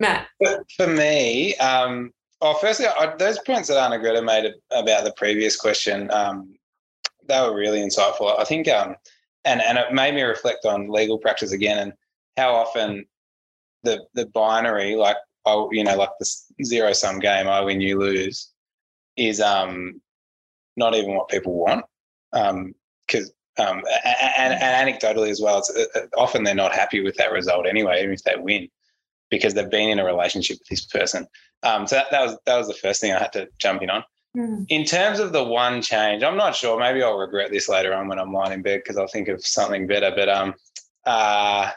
Matt? 0.00 0.28
For 0.76 0.86
me, 0.86 1.54
um, 1.56 2.12
oh, 2.40 2.54
firstly, 2.54 2.86
I, 2.86 3.14
those 3.16 3.38
points 3.40 3.68
that 3.68 3.76
Arnagretta 3.76 4.24
made 4.24 4.52
about 4.72 5.04
the 5.04 5.12
previous 5.12 5.56
question, 5.56 6.10
um, 6.10 6.54
they 7.28 7.40
were 7.40 7.54
really 7.54 7.80
insightful. 7.80 8.38
I 8.38 8.44
think, 8.44 8.66
um, 8.68 8.96
and 9.44 9.60
and 9.60 9.78
it 9.78 9.92
made 9.92 10.14
me 10.14 10.22
reflect 10.22 10.64
on 10.64 10.88
legal 10.88 11.18
practice 11.18 11.52
again 11.52 11.78
and 11.78 11.92
how 12.36 12.54
often 12.54 13.04
the 13.82 14.04
the 14.14 14.26
binary, 14.26 14.96
like 14.96 15.16
oh, 15.46 15.70
you 15.72 15.84
know, 15.84 15.96
like 15.96 16.10
the 16.18 16.64
zero 16.64 16.92
sum 16.92 17.18
game, 17.18 17.46
I 17.46 17.60
win, 17.60 17.80
you 17.80 17.98
lose, 17.98 18.50
is 19.16 19.40
um 19.40 20.00
not 20.76 20.94
even 20.94 21.14
what 21.14 21.28
people 21.28 21.54
want. 21.54 21.84
Um, 22.32 22.74
because 23.06 23.32
um, 23.58 23.82
and, 24.38 24.54
and, 24.54 24.88
anecdotally 24.88 25.30
as 25.30 25.40
well, 25.40 25.58
it's 25.58 25.70
uh, 25.76 25.84
uh, 25.96 26.06
often 26.16 26.44
they're 26.44 26.54
not 26.54 26.72
happy 26.72 27.02
with 27.02 27.16
that 27.16 27.32
result 27.32 27.66
anyway, 27.66 28.00
even 28.00 28.14
if 28.14 28.22
they 28.22 28.36
win, 28.36 28.68
because 29.30 29.54
they've 29.54 29.70
been 29.70 29.88
in 29.88 29.98
a 29.98 30.04
relationship 30.04 30.58
with 30.58 30.68
this 30.68 30.84
person. 30.84 31.26
Um, 31.62 31.86
so 31.86 31.96
that, 31.96 32.10
that 32.10 32.22
was 32.22 32.36
that 32.46 32.56
was 32.56 32.68
the 32.68 32.74
first 32.74 33.00
thing 33.00 33.12
I 33.12 33.18
had 33.18 33.32
to 33.34 33.48
jump 33.58 33.82
in 33.82 33.90
on. 33.90 34.04
Mm. 34.36 34.66
In 34.68 34.84
terms 34.84 35.18
of 35.18 35.32
the 35.32 35.42
one 35.42 35.82
change, 35.82 36.22
I'm 36.22 36.36
not 36.36 36.54
sure. 36.54 36.78
Maybe 36.78 37.02
I'll 37.02 37.18
regret 37.18 37.50
this 37.50 37.68
later 37.68 37.94
on 37.94 38.08
when 38.08 38.18
I'm 38.18 38.32
lying 38.32 38.52
in 38.52 38.62
bed 38.62 38.80
because 38.82 38.96
I'll 38.96 39.08
think 39.08 39.28
of 39.28 39.44
something 39.44 39.86
better. 39.86 40.12
But 40.14 40.28
um, 40.28 40.54
uh, 41.06 41.70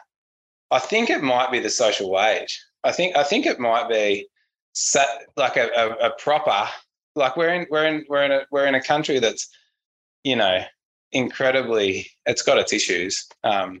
I 0.70 0.78
think 0.78 1.10
it 1.10 1.22
might 1.22 1.50
be 1.50 1.58
the 1.58 1.70
social 1.70 2.10
wage. 2.10 2.62
I 2.84 2.92
think 2.92 3.16
I 3.16 3.22
think 3.22 3.46
it 3.46 3.58
might 3.58 3.88
be 3.88 4.28
set, 4.72 5.08
like 5.36 5.56
a, 5.56 5.68
a, 5.76 6.08
a 6.08 6.10
proper 6.18 6.68
like 7.16 7.36
we're 7.36 7.52
in 7.52 7.66
we're 7.70 7.86
in 7.86 8.04
we're 8.08 8.24
in 8.24 8.32
a 8.32 8.40
we're 8.50 8.66
in 8.66 8.74
a 8.74 8.82
country 8.82 9.18
that's 9.18 9.48
you 10.24 10.36
know 10.36 10.62
incredibly 11.12 12.10
it's 12.26 12.42
got 12.42 12.58
its 12.58 12.72
issues 12.72 13.26
um, 13.44 13.80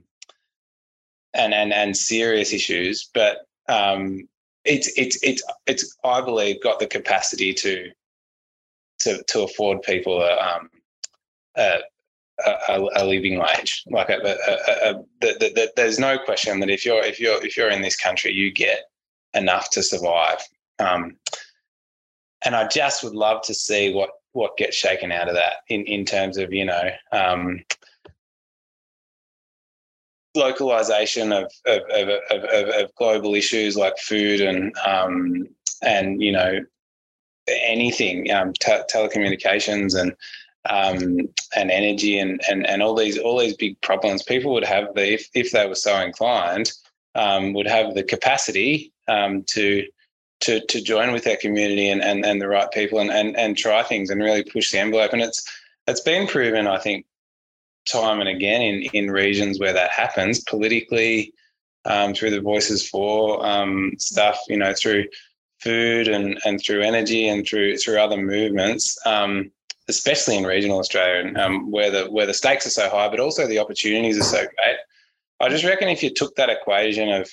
and 1.34 1.52
and 1.52 1.72
and 1.72 1.96
serious 1.96 2.52
issues, 2.52 3.08
but 3.12 3.38
um, 3.68 4.28
it's 4.64 4.88
it's 4.96 5.22
it's 5.22 5.42
it's 5.66 5.96
I 6.04 6.20
believe 6.20 6.62
got 6.62 6.78
the 6.78 6.86
capacity 6.86 7.52
to 7.54 7.90
to 9.00 9.22
to 9.24 9.42
afford 9.42 9.82
people 9.82 10.22
a 10.22 10.36
um, 10.36 10.70
a, 11.56 11.78
a, 12.46 12.88
a 12.96 13.04
living 13.04 13.38
wage. 13.38 13.84
Like 13.86 14.10
a, 14.10 14.16
a, 14.16 14.94
the, 15.20 15.72
there's 15.76 15.98
no 15.98 16.18
question 16.18 16.60
that 16.60 16.70
if 16.70 16.84
you're 16.84 17.02
if 17.04 17.20
you're 17.20 17.44
if 17.44 17.56
you're 17.56 17.70
in 17.70 17.82
this 17.82 17.96
country, 17.96 18.32
you 18.32 18.52
get 18.52 18.80
enough 19.34 19.70
to 19.70 19.82
survive. 19.82 20.38
Um, 20.78 21.16
and 22.44 22.54
I 22.54 22.68
just 22.68 23.02
would 23.04 23.14
love 23.14 23.42
to 23.42 23.54
see 23.54 23.92
what 23.92 24.10
what 24.32 24.56
gets 24.56 24.76
shaken 24.76 25.12
out 25.12 25.28
of 25.28 25.34
that 25.34 25.58
in, 25.68 25.84
in 25.84 26.04
terms 26.04 26.36
of 26.38 26.52
you 26.52 26.64
know 26.64 26.90
um, 27.12 27.60
localization 30.34 31.32
of 31.32 31.50
of, 31.66 31.82
of, 31.90 32.08
of, 32.30 32.68
of, 32.68 32.94
global 32.96 33.34
issues 33.34 33.76
like 33.76 33.96
food 33.98 34.40
and 34.40 34.74
um, 34.86 35.46
and 35.82 36.20
you 36.22 36.32
know 36.32 36.60
anything 37.48 38.30
um, 38.30 38.52
te- 38.54 38.82
telecommunications 38.92 39.98
and 39.98 40.14
um, 40.68 41.28
and 41.54 41.70
energy 41.70 42.18
and, 42.18 42.40
and 42.48 42.66
and 42.66 42.82
all 42.82 42.94
these 42.94 43.18
all 43.18 43.38
these 43.38 43.56
big 43.56 43.80
problems 43.80 44.22
people 44.22 44.52
would 44.52 44.64
have 44.64 44.94
the 44.94 45.14
if, 45.14 45.28
if 45.34 45.52
they 45.52 45.66
were 45.66 45.74
so 45.74 45.98
inclined 46.00 46.72
um, 47.14 47.52
would 47.52 47.66
have 47.66 47.94
the 47.94 48.02
capacity 48.02 48.92
um, 49.08 49.42
to 49.44 49.84
to 50.40 50.60
to 50.66 50.80
join 50.80 51.12
with 51.12 51.24
their 51.24 51.36
community 51.36 51.88
and, 51.88 52.02
and, 52.02 52.24
and 52.24 52.40
the 52.40 52.48
right 52.48 52.70
people 52.72 52.98
and, 52.98 53.10
and 53.10 53.36
and 53.36 53.56
try 53.56 53.82
things 53.82 54.10
and 54.10 54.22
really 54.22 54.44
push 54.44 54.70
the 54.70 54.78
envelope. 54.78 55.12
And 55.12 55.22
it's 55.22 55.44
it's 55.86 56.00
been 56.00 56.26
proven, 56.26 56.66
I 56.66 56.78
think, 56.78 57.06
time 57.90 58.20
and 58.20 58.28
again 58.28 58.62
in 58.62 58.82
in 58.92 59.10
regions 59.10 59.58
where 59.58 59.72
that 59.72 59.90
happens 59.90 60.42
politically, 60.44 61.32
um, 61.84 62.14
through 62.14 62.30
the 62.30 62.40
Voices 62.40 62.88
for 62.88 63.44
um, 63.44 63.92
stuff, 63.98 64.38
you 64.48 64.56
know, 64.56 64.72
through 64.74 65.06
food 65.60 66.08
and 66.08 66.38
and 66.44 66.60
through 66.60 66.82
energy 66.82 67.28
and 67.28 67.46
through 67.46 67.76
through 67.78 67.98
other 68.00 68.16
movements. 68.16 68.96
Um, 69.06 69.50
especially 69.88 70.36
in 70.36 70.44
regional 70.44 70.78
Australia, 70.78 71.30
um, 71.38 71.70
where 71.70 71.90
the 71.90 72.10
where 72.10 72.26
the 72.26 72.34
stakes 72.34 72.66
are 72.66 72.70
so 72.70 72.88
high, 72.88 73.08
but 73.08 73.20
also 73.20 73.46
the 73.46 73.58
opportunities 73.58 74.18
are 74.18 74.22
so 74.22 74.38
great. 74.38 74.76
I 75.40 75.48
just 75.48 75.64
reckon 75.64 75.88
if 75.88 76.02
you 76.02 76.10
took 76.12 76.36
that 76.36 76.48
equation 76.48 77.10
of 77.10 77.30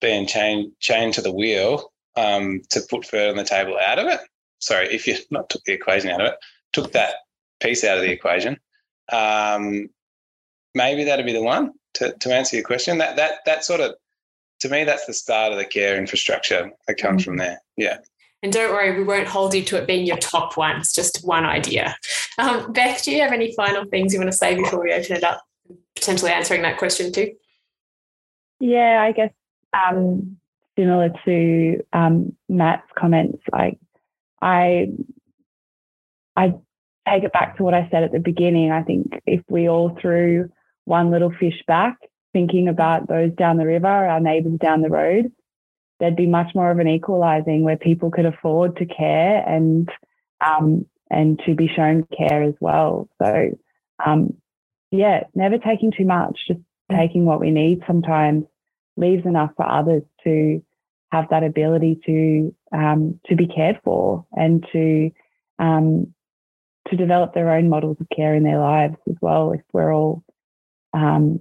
being 0.00 0.26
chained 0.26 0.72
chained 0.80 1.14
to 1.14 1.22
the 1.22 1.32
wheel 1.32 1.92
um, 2.16 2.60
to 2.70 2.80
put 2.88 3.06
food 3.06 3.30
on 3.30 3.36
the 3.36 3.44
table 3.44 3.78
out 3.78 3.98
of 3.98 4.06
it. 4.06 4.20
Sorry, 4.58 4.88
if 4.92 5.06
you 5.06 5.16
not 5.30 5.48
took 5.48 5.62
the 5.64 5.72
equation 5.72 6.10
out 6.10 6.20
of 6.20 6.32
it, 6.32 6.38
took 6.72 6.92
that 6.92 7.14
piece 7.60 7.84
out 7.84 7.96
of 7.96 8.02
the 8.02 8.10
equation, 8.10 8.58
um, 9.12 9.88
maybe 10.74 11.04
that'd 11.04 11.26
be 11.26 11.32
the 11.32 11.42
one 11.42 11.72
to, 11.94 12.12
to 12.12 12.34
answer 12.34 12.56
your 12.56 12.64
question. 12.64 12.98
That 12.98 13.16
that 13.16 13.44
that 13.46 13.64
sort 13.64 13.80
of 13.80 13.94
to 14.60 14.68
me, 14.68 14.84
that's 14.84 15.06
the 15.06 15.12
start 15.12 15.52
of 15.52 15.58
the 15.58 15.64
care 15.64 15.96
infrastructure 15.96 16.70
that 16.86 16.94
comes 16.94 17.22
mm-hmm. 17.22 17.30
from 17.30 17.38
there. 17.38 17.60
Yeah. 17.76 17.98
And 18.42 18.52
don't 18.52 18.72
worry, 18.72 18.96
we 18.96 19.04
won't 19.04 19.28
hold 19.28 19.54
you 19.54 19.62
to 19.64 19.76
it 19.76 19.86
being 19.86 20.06
your 20.06 20.18
top 20.18 20.56
one. 20.56 20.76
It's 20.76 20.92
just 20.92 21.24
one 21.24 21.44
idea. 21.44 21.96
Um, 22.38 22.72
Beth, 22.72 23.02
do 23.02 23.10
you 23.10 23.20
have 23.22 23.32
any 23.32 23.52
final 23.54 23.84
things 23.86 24.12
you 24.12 24.20
want 24.20 24.30
to 24.30 24.36
say 24.36 24.54
before 24.54 24.82
we 24.82 24.92
open 24.92 25.16
it 25.16 25.24
up, 25.24 25.42
potentially 25.94 26.30
answering 26.30 26.62
that 26.62 26.78
question 26.78 27.12
too? 27.12 27.32
Yeah, 28.60 29.02
I 29.02 29.12
guess 29.12 29.32
um, 29.72 30.36
similar 30.78 31.12
to 31.24 31.84
um, 31.92 32.36
Matt's 32.48 32.86
comments, 32.96 33.42
like 33.52 33.78
I, 34.40 34.90
I 36.36 36.54
take 37.08 37.24
it 37.24 37.32
back 37.32 37.56
to 37.56 37.62
what 37.62 37.74
I 37.74 37.88
said 37.90 38.02
at 38.02 38.12
the 38.12 38.18
beginning. 38.18 38.70
I 38.70 38.82
think 38.82 39.20
if 39.26 39.42
we 39.48 39.68
all 39.68 39.96
threw 40.00 40.50
one 40.84 41.10
little 41.10 41.32
fish 41.38 41.62
back, 41.66 41.96
thinking 42.32 42.68
about 42.68 43.08
those 43.08 43.32
down 43.32 43.56
the 43.56 43.66
river, 43.66 43.86
our 43.86 44.20
neighbours 44.20 44.58
down 44.58 44.82
the 44.82 44.90
road, 44.90 45.32
there'd 45.98 46.16
be 46.16 46.26
much 46.26 46.54
more 46.54 46.70
of 46.70 46.78
an 46.78 46.88
equalising 46.88 47.62
where 47.62 47.76
people 47.76 48.10
could 48.10 48.26
afford 48.26 48.76
to 48.76 48.86
care 48.86 49.42
and 49.46 49.88
um, 50.44 50.86
and 51.10 51.40
to 51.46 51.54
be 51.54 51.68
shown 51.74 52.06
care 52.16 52.42
as 52.42 52.54
well. 52.60 53.08
So, 53.22 53.50
um, 54.04 54.34
yeah, 54.90 55.24
never 55.34 55.58
taking 55.58 55.92
too 55.96 56.04
much, 56.04 56.38
just 56.48 56.60
taking 56.90 57.24
what 57.24 57.40
we 57.40 57.50
need 57.50 57.82
sometimes 57.86 58.44
leaves 58.96 59.26
enough 59.26 59.50
for 59.56 59.66
others 59.66 60.02
to 60.24 60.62
have 61.12 61.26
that 61.30 61.44
ability 61.44 62.00
to 62.06 62.54
um, 62.72 63.20
to 63.26 63.36
be 63.36 63.46
cared 63.46 63.80
for 63.84 64.26
and 64.32 64.66
to 64.72 65.10
um, 65.58 66.14
to 66.88 66.96
develop 66.96 67.34
their 67.34 67.52
own 67.52 67.68
models 67.68 67.96
of 68.00 68.08
care 68.14 68.34
in 68.34 68.44
their 68.44 68.58
lives 68.58 68.96
as 69.08 69.16
well. 69.20 69.52
If 69.52 69.62
we're 69.72 69.94
all 69.94 70.22
um, 70.92 71.40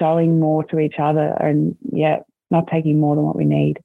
showing 0.00 0.40
more 0.40 0.64
to 0.64 0.78
each 0.78 0.96
other 0.98 1.36
and 1.40 1.76
yeah, 1.92 2.20
not 2.50 2.68
taking 2.70 3.00
more 3.00 3.16
than 3.16 3.24
what 3.24 3.36
we 3.36 3.44
need. 3.44 3.80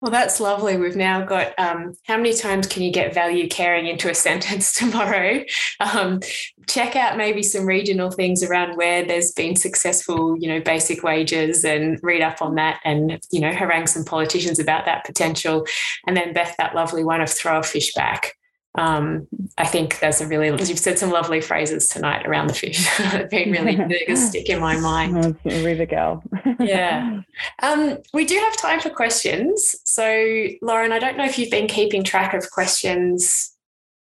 Well, 0.00 0.10
that's 0.10 0.40
lovely. 0.40 0.78
We've 0.78 0.96
now 0.96 1.26
got 1.26 1.52
um, 1.58 1.94
how 2.06 2.16
many 2.16 2.32
times 2.32 2.66
can 2.66 2.82
you 2.82 2.90
get 2.90 3.12
value 3.12 3.48
caring 3.48 3.86
into 3.86 4.08
a 4.08 4.14
sentence 4.28 4.72
tomorrow? 4.72 5.44
Um, 5.78 6.20
check 6.66 6.96
out 6.96 7.18
maybe 7.18 7.42
some 7.42 7.66
regional 7.66 8.10
things 8.10 8.42
around 8.42 8.76
where 8.76 9.04
there's 9.04 9.32
been 9.32 9.56
successful, 9.56 10.38
you 10.38 10.48
know, 10.48 10.60
basic 10.60 11.02
wages 11.02 11.64
and 11.64 12.00
read 12.02 12.22
up 12.22 12.40
on 12.40 12.54
that 12.54 12.80
and, 12.84 13.20
you 13.30 13.40
know, 13.40 13.52
harangue 13.52 13.86
some 13.86 14.04
politicians 14.04 14.58
about 14.58 14.86
that 14.86 15.04
potential. 15.04 15.66
And 16.06 16.16
then, 16.16 16.32
Beth, 16.32 16.54
that 16.56 16.74
lovely 16.74 17.04
one 17.04 17.20
of 17.20 17.28
throw 17.28 17.58
a 17.58 17.62
fish 17.62 17.92
back 17.92 18.36
um, 18.76 19.26
I 19.58 19.66
think 19.66 19.98
there's 19.98 20.20
a 20.20 20.28
really 20.28 20.48
you've 20.48 20.78
said 20.78 20.98
some 20.98 21.10
lovely 21.10 21.40
phrases 21.40 21.88
tonight 21.88 22.26
around 22.26 22.48
the 22.48 22.54
fish. 22.54 22.86
That 22.98 23.30
been 23.30 23.50
really 23.50 23.76
big 23.88 24.16
stick 24.16 24.48
in 24.48 24.60
my 24.60 24.78
mind. 24.78 25.36
River 25.44 25.86
girl. 25.86 26.22
yeah. 26.60 27.20
Um, 27.62 27.98
we 28.12 28.24
do 28.24 28.36
have 28.36 28.56
time 28.56 28.80
for 28.80 28.90
questions. 28.90 29.74
So, 29.84 30.46
Lauren, 30.62 30.92
I 30.92 31.00
don't 31.00 31.16
know 31.16 31.24
if 31.24 31.38
you've 31.38 31.50
been 31.50 31.66
keeping 31.66 32.04
track 32.04 32.34
of 32.34 32.48
questions. 32.50 33.56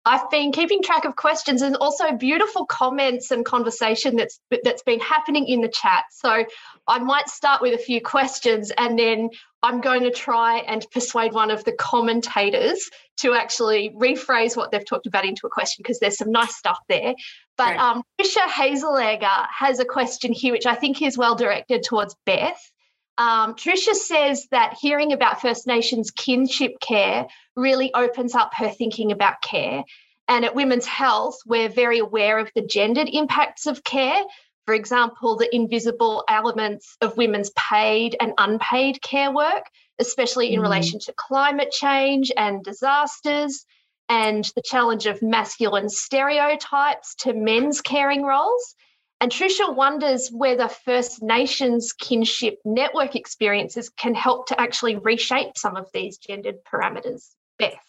I've 0.04 0.30
been 0.32 0.52
keeping 0.52 0.82
track 0.82 1.06
of 1.06 1.16
questions 1.16 1.62
and 1.62 1.76
also 1.78 2.12
beautiful 2.14 2.66
comments 2.66 3.30
and 3.32 3.46
conversation 3.46 4.16
that's 4.16 4.40
that's 4.64 4.82
been 4.84 5.00
happening 5.00 5.48
in 5.48 5.62
the 5.62 5.70
chat. 5.70 6.06
So 6.12 6.44
I 6.88 7.00
might 7.00 7.30
start 7.30 7.62
with 7.62 7.74
a 7.74 7.82
few 7.82 8.02
questions 8.02 8.72
and 8.78 8.98
then 8.98 9.30
I'm 9.64 9.82
going 9.82 10.04
to 10.04 10.12
try 10.12 10.58
and 10.60 10.86
persuade 10.92 11.34
one 11.34 11.52
of 11.52 11.64
the 11.64 11.72
commentators 11.72 12.90
to 13.18 13.34
actually 13.34 13.92
rephrase 13.92 14.58
what 14.58 14.72
they've 14.72 14.86
talked 14.86 15.06
about 15.06 15.26
into 15.26 15.46
a 15.46 15.50
question 15.50 15.84
because 15.84 16.00
there's 16.00 16.18
some 16.18 16.32
nice 16.32 16.56
stuff 16.56 16.80
there. 16.90 17.14
But 17.58 17.78
um, 17.78 18.02
Trisha 18.20 18.48
Hazelegger 18.48 19.48
has 19.56 19.80
a 19.80 19.86
question 19.86 20.34
here, 20.34 20.52
which 20.52 20.66
I 20.66 20.74
think 20.74 21.02
is 21.02 21.18
well 21.18 21.36
directed 21.36 21.84
towards 21.84 22.16
Beth. 22.26 22.72
Um, 23.20 23.54
Trisha 23.54 23.94
says 23.94 24.48
that 24.50 24.78
hearing 24.82 25.14
about 25.14 25.42
First 25.42 25.68
Nations 25.68 26.10
kinship 26.10 26.80
care 26.80 27.28
really 27.56 27.94
opens 27.94 28.34
up 28.34 28.54
her 28.56 28.70
thinking 28.70 29.12
about 29.12 29.44
care. 29.44 29.84
And 30.28 30.46
at 30.46 30.56
Women's 30.56 30.88
Health, 30.88 31.38
we're 31.46 31.70
very 31.70 32.00
aware 32.00 32.40
of 32.40 32.50
the 32.56 32.66
gendered 32.66 33.10
impacts 33.12 33.68
of 33.68 33.84
care, 33.84 34.24
for 34.66 34.74
example, 34.74 35.38
the 35.38 35.54
invisible 35.54 36.24
elements 36.30 36.96
of 37.02 37.18
women's 37.18 37.52
paid 37.52 38.16
and 38.20 38.34
unpaid 38.38 39.02
care 39.02 39.32
work, 39.32 39.66
especially 40.00 40.54
in 40.54 40.60
mm. 40.60 40.64
relation 40.64 41.00
to 41.00 41.14
climate 41.18 41.72
change 41.72 42.32
and 42.38 42.64
disasters, 42.64 43.66
and 44.08 44.44
the 44.56 44.62
challenge 44.62 45.06
of 45.06 45.22
masculine 45.22 45.90
stereotypes 45.90 47.16
to 47.16 47.34
men's 47.34 47.82
caring 47.82 48.24
roles. 48.24 48.76
And 49.20 49.32
Trisha 49.32 49.76
wonders 49.76 50.30
whether 50.32 50.68
First 50.68 51.22
Nations 51.22 51.94
kinship 51.94 52.58
network 52.66 53.16
experiences 53.16 53.90
can 53.90 54.16
help 54.16 54.48
to 54.48 54.60
actually 54.60 54.96
reshape 54.96 55.58
some 55.58 55.78
of 55.78 55.88
these 55.94 56.18
gendered 56.18 56.64
parameters. 56.66 57.30
Beth, 57.60 57.86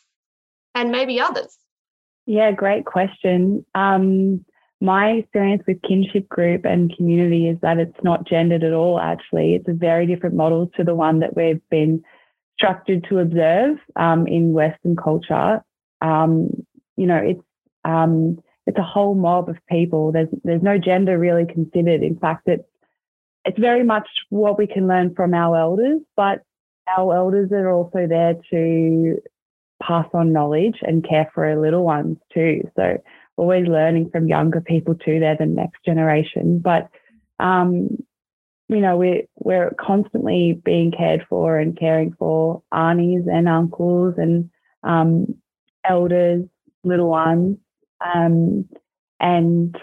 and 0.75 0.93
maybe 0.93 1.21
others? 1.21 1.57
Yeah, 2.27 2.53
great 2.53 2.85
question. 2.85 3.65
Um, 3.75 4.45
my 4.83 5.11
experience 5.11 5.63
with 5.65 5.81
kinship 5.83 6.29
group 6.29 6.65
and 6.65 6.95
community 6.97 7.49
is 7.49 7.57
that 7.63 7.79
it's 7.79 8.03
not 8.03 8.27
gendered 8.27 8.65
at 8.65 8.73
all, 8.73 8.99
actually. 8.99 9.55
It's 9.55 9.69
a 9.69 9.73
very 9.73 10.07
different 10.07 10.35
model 10.35 10.71
to 10.77 10.83
the 10.83 10.95
one 10.95 11.21
that 11.21 11.37
we've 11.37 11.63
been 11.71 12.03
structured 12.59 13.07
to 13.09 13.21
observe 13.21 13.77
um, 13.95 14.27
in 14.27 14.53
Western 14.53 14.97
culture. 14.97 15.63
Um, 16.01 16.67
you 16.97 17.07
know, 17.07 17.17
it's 17.17 17.45
um, 17.85 18.43
it's 18.67 18.79
a 18.79 18.83
whole 18.83 19.15
mob 19.15 19.49
of 19.49 19.57
people. 19.71 20.11
There's 20.11 20.29
there's 20.43 20.63
no 20.63 20.79
gender 20.79 21.17
really 21.17 21.47
considered. 21.47 22.03
In 22.03 22.19
fact, 22.19 22.49
it's 22.49 22.65
it's 23.45 23.59
very 23.61 23.85
much 23.85 24.09
what 24.31 24.59
we 24.59 24.67
can 24.67 24.89
learn 24.89 25.15
from 25.15 25.33
our 25.33 25.57
elders, 25.57 26.01
but 26.17 26.43
our 26.89 27.15
elders 27.15 27.53
are 27.53 27.71
also 27.71 28.09
there 28.09 28.35
to 28.51 29.23
pass 29.81 30.07
on 30.13 30.33
knowledge 30.33 30.79
and 30.83 31.09
care 31.09 31.31
for 31.33 31.47
our 31.47 31.61
little 31.61 31.85
ones 31.85 32.17
too. 32.35 32.69
So 32.75 32.99
always 33.37 33.67
learning 33.67 34.11
from 34.11 34.29
younger 34.29 34.61
people 34.61 34.95
too. 34.95 35.21
They're 35.21 35.37
the 35.37 35.47
next 35.47 35.85
generation. 35.85 36.61
But 36.61 36.89
um, 37.39 37.89
you 38.69 38.81
know, 38.81 38.97
we're 38.97 39.23
we're 39.37 39.75
constantly 39.79 40.61
being 40.65 40.93
cared 40.93 41.27
for 41.29 41.59
and 41.59 41.79
caring 41.79 42.15
for 42.19 42.63
aunties 42.73 43.25
and 43.31 43.49
uncles 43.49 44.15
and 44.17 44.51
um, 44.83 45.35
elders, 45.85 46.45
little 46.85 47.09
ones. 47.09 47.59
Um, 48.01 48.69
and 49.21 49.77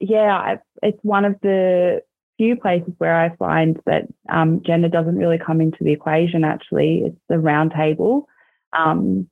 yeah, 0.00 0.56
it's 0.82 0.98
one 1.02 1.24
of 1.24 1.36
the 1.42 2.02
few 2.38 2.56
places 2.56 2.92
where 2.98 3.18
I 3.18 3.34
find 3.36 3.80
that 3.86 4.04
um, 4.28 4.62
gender 4.64 4.88
doesn't 4.88 5.16
really 5.16 5.38
come 5.38 5.60
into 5.60 5.82
the 5.82 5.92
equation. 5.92 6.44
Actually, 6.44 7.02
it's 7.06 7.20
the 7.28 7.38
round 7.38 7.72
table, 7.76 8.28
um, 8.72 9.28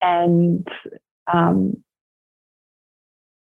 and 0.00 0.66
um, 1.32 1.82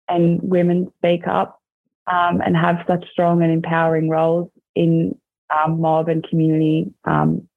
and 0.10 0.40
women 0.42 0.92
speak 0.98 1.28
up 1.28 1.62
um, 2.08 2.42
and 2.42 2.56
have 2.56 2.84
such 2.88 3.06
strong 3.12 3.42
and 3.44 3.52
empowering 3.52 4.10
roles 4.10 4.50
in 4.76 5.18
um, 5.50 5.80
mob 5.80 6.10
and 6.10 6.28
community 6.28 6.92
um, 7.06 7.48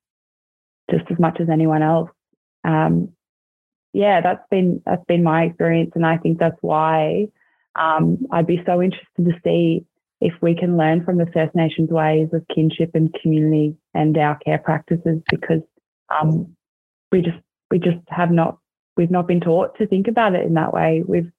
just 0.90 1.04
as 1.10 1.18
much 1.18 1.40
as 1.40 1.48
anyone 1.48 1.82
else. 1.82 2.10
yeah, 3.92 4.20
that's 4.20 4.44
been 4.50 4.82
that's 4.86 5.04
been 5.06 5.22
my 5.22 5.44
experience, 5.44 5.92
and 5.94 6.06
I 6.06 6.16
think 6.16 6.38
that's 6.38 6.56
why 6.60 7.28
I'd 8.30 8.46
be 8.46 8.62
so 8.64 8.80
interested 8.82 9.24
to 9.24 9.32
see 9.44 9.84
if 10.20 10.32
we 10.40 10.54
can 10.54 10.76
learn 10.76 11.04
from 11.04 11.18
the 11.18 11.26
First 11.26 11.54
Nations 11.54 11.90
ways 11.90 12.28
of 12.32 12.46
kinship 12.54 12.92
and 12.94 13.14
community 13.20 13.76
and 13.92 14.16
our 14.16 14.38
care 14.38 14.58
practices, 14.58 15.20
because 15.28 15.62
um, 16.08 16.54
we 17.10 17.22
just 17.22 17.38
we 17.70 17.78
just 17.78 17.98
have 18.08 18.30
not 18.30 18.58
we've 18.96 19.10
not 19.10 19.26
been 19.26 19.40
taught 19.40 19.76
to 19.78 19.86
think 19.86 20.08
about 20.08 20.34
it 20.34 20.46
in 20.46 20.54
that 20.54 20.72
way. 20.72 21.02
We've 21.06 21.30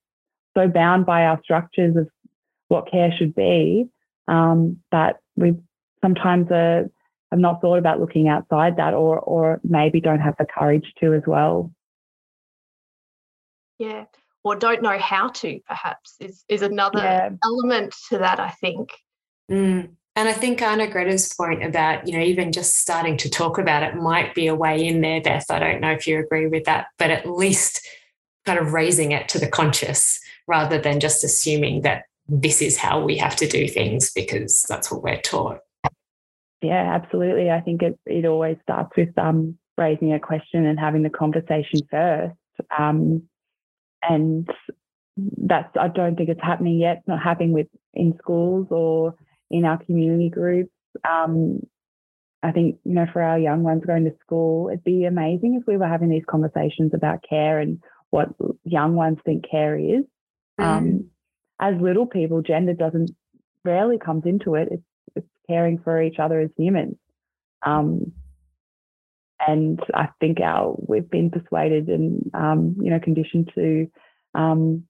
so 0.56 0.68
bound 0.68 1.06
by 1.06 1.26
our 1.26 1.40
structures 1.44 1.96
of 1.96 2.08
what 2.68 2.90
care 2.90 3.12
should 3.18 3.36
be 3.36 3.88
um, 4.28 4.80
that 4.92 5.18
we 5.36 5.54
sometimes 6.02 6.52
uh, 6.52 6.84
have 7.32 7.40
not 7.40 7.62
thought 7.62 7.78
about 7.78 8.00
looking 8.00 8.28
outside 8.28 8.78
that, 8.78 8.94
or 8.94 9.20
or 9.20 9.60
maybe 9.64 10.00
don't 10.00 10.20
have 10.20 10.36
the 10.38 10.46
courage 10.46 10.94
to 11.00 11.14
as 11.14 11.24
well. 11.26 11.72
Yeah 13.80 14.06
or 14.44 14.56
don't 14.56 14.82
know 14.82 14.98
how 14.98 15.30
to 15.30 15.60
perhaps 15.68 16.16
is 16.20 16.44
is 16.48 16.62
another 16.62 17.00
yeah. 17.00 17.30
element 17.44 17.96
to 18.10 18.18
that 18.18 18.40
i 18.40 18.50
think 18.50 18.92
mm. 19.50 19.90
and 20.16 20.30
i 20.30 20.34
think 20.34 20.60
arnagretta's 20.60 21.34
point 21.34 21.64
about 21.64 22.08
you 22.08 22.14
know 22.14 22.24
even 22.24 22.52
just 22.52 22.78
starting 22.78 23.18
to 23.18 23.30
talk 23.30 23.58
about 23.58 23.84
it 23.84 23.96
might 23.96 24.36
be 24.36 24.48
a 24.48 24.56
way 24.56 24.86
in 24.86 25.02
there 25.02 25.22
beth 25.22 25.50
i 25.50 25.60
don't 25.60 25.82
know 25.82 25.92
if 25.92 26.06
you 26.06 26.20
agree 26.20 26.48
with 26.48 26.66
that 26.66 26.88
but 26.98 27.10
at 27.10 27.30
least 27.30 27.86
kind 28.46 28.60
of 28.60 28.74
raising 28.74 29.12
it 29.12 29.30
to 29.30 29.40
the 29.40 29.48
conscious 29.48 30.20
rather 30.48 30.80
than 30.80 31.00
just 31.00 31.24
assuming 31.24 31.82
that 31.82 32.04
this 32.28 32.62
is 32.62 32.78
how 32.78 33.04
we 33.04 33.18
have 33.18 33.36
to 33.36 33.48
do 33.48 33.68
things 33.68 34.12
because 34.14 34.64
that's 34.70 34.92
what 34.92 35.04
we're 35.04 35.22
taught 35.22 35.60
yeah 36.62 36.96
absolutely 36.96 37.50
i 37.50 37.60
think 37.60 37.82
it, 37.82 37.98
it 38.06 38.26
always 38.26 38.58
starts 38.64 38.92
with 38.96 39.16
um, 39.18 39.58
raising 39.78 40.14
a 40.14 40.20
question 40.20 40.66
and 40.66 40.80
having 40.80 41.04
the 41.04 41.10
conversation 41.10 41.80
first 41.90 42.36
um, 42.78 43.24
and 44.08 44.50
that's 45.18 45.70
I 45.80 45.88
don't 45.88 46.16
think 46.16 46.30
it's 46.30 46.42
happening 46.42 46.80
yet. 46.80 46.98
It's 46.98 47.08
not 47.08 47.22
happening 47.22 47.54
with 47.54 47.68
in 47.94 48.16
schools 48.18 48.68
or 48.72 49.16
in 49.52 49.66
our 49.66 49.78
community 49.84 50.30
groups. 50.30 50.72
Um, 51.08 51.60
I 52.42 52.52
think 52.52 52.78
you 52.84 52.94
know 52.94 53.06
for 53.12 53.22
our 53.22 53.40
young 53.40 53.64
ones 53.64 53.84
going 53.86 54.06
to 54.06 54.16
school, 54.22 54.70
it'd 54.70 54.84
be 54.84 55.06
amazing 55.06 55.58
if 55.60 55.68
we 55.68 55.78
were 55.78 55.88
having 55.88 56.10
these 56.10 56.26
conversations 56.28 56.92
about 56.94 57.24
care 57.28 57.60
and 57.60 57.82
what 58.10 58.30
young 58.64 58.96
ones 58.96 59.20
think 59.26 59.46
care 59.50 59.78
is. 59.78 60.04
Mm. 60.60 60.64
Um, 60.64 61.10
as 61.60 61.76
little 61.82 62.06
people, 62.06 62.42
gender 62.42 62.74
doesn't 62.74 63.12
rarely 63.64 63.98
comes 63.98 64.24
into 64.26 64.56
it. 64.56 64.70
It's, 64.72 64.84
it's 65.16 65.28
caring 65.48 65.80
for 65.80 66.02
each 66.02 66.20
other 66.20 66.40
as 66.40 66.50
humans. 66.58 66.96
Um, 67.66 68.12
and 69.46 69.80
I 69.94 70.10
think 70.20 70.40
our 70.40 70.76
we've 70.78 71.10
been 71.10 71.30
persuaded 71.30 71.88
and 71.88 72.30
um, 72.34 72.76
you 72.80 72.90
know 72.90 73.00
conditioned 73.00 73.52
to 73.56 73.88
um, 74.36 74.84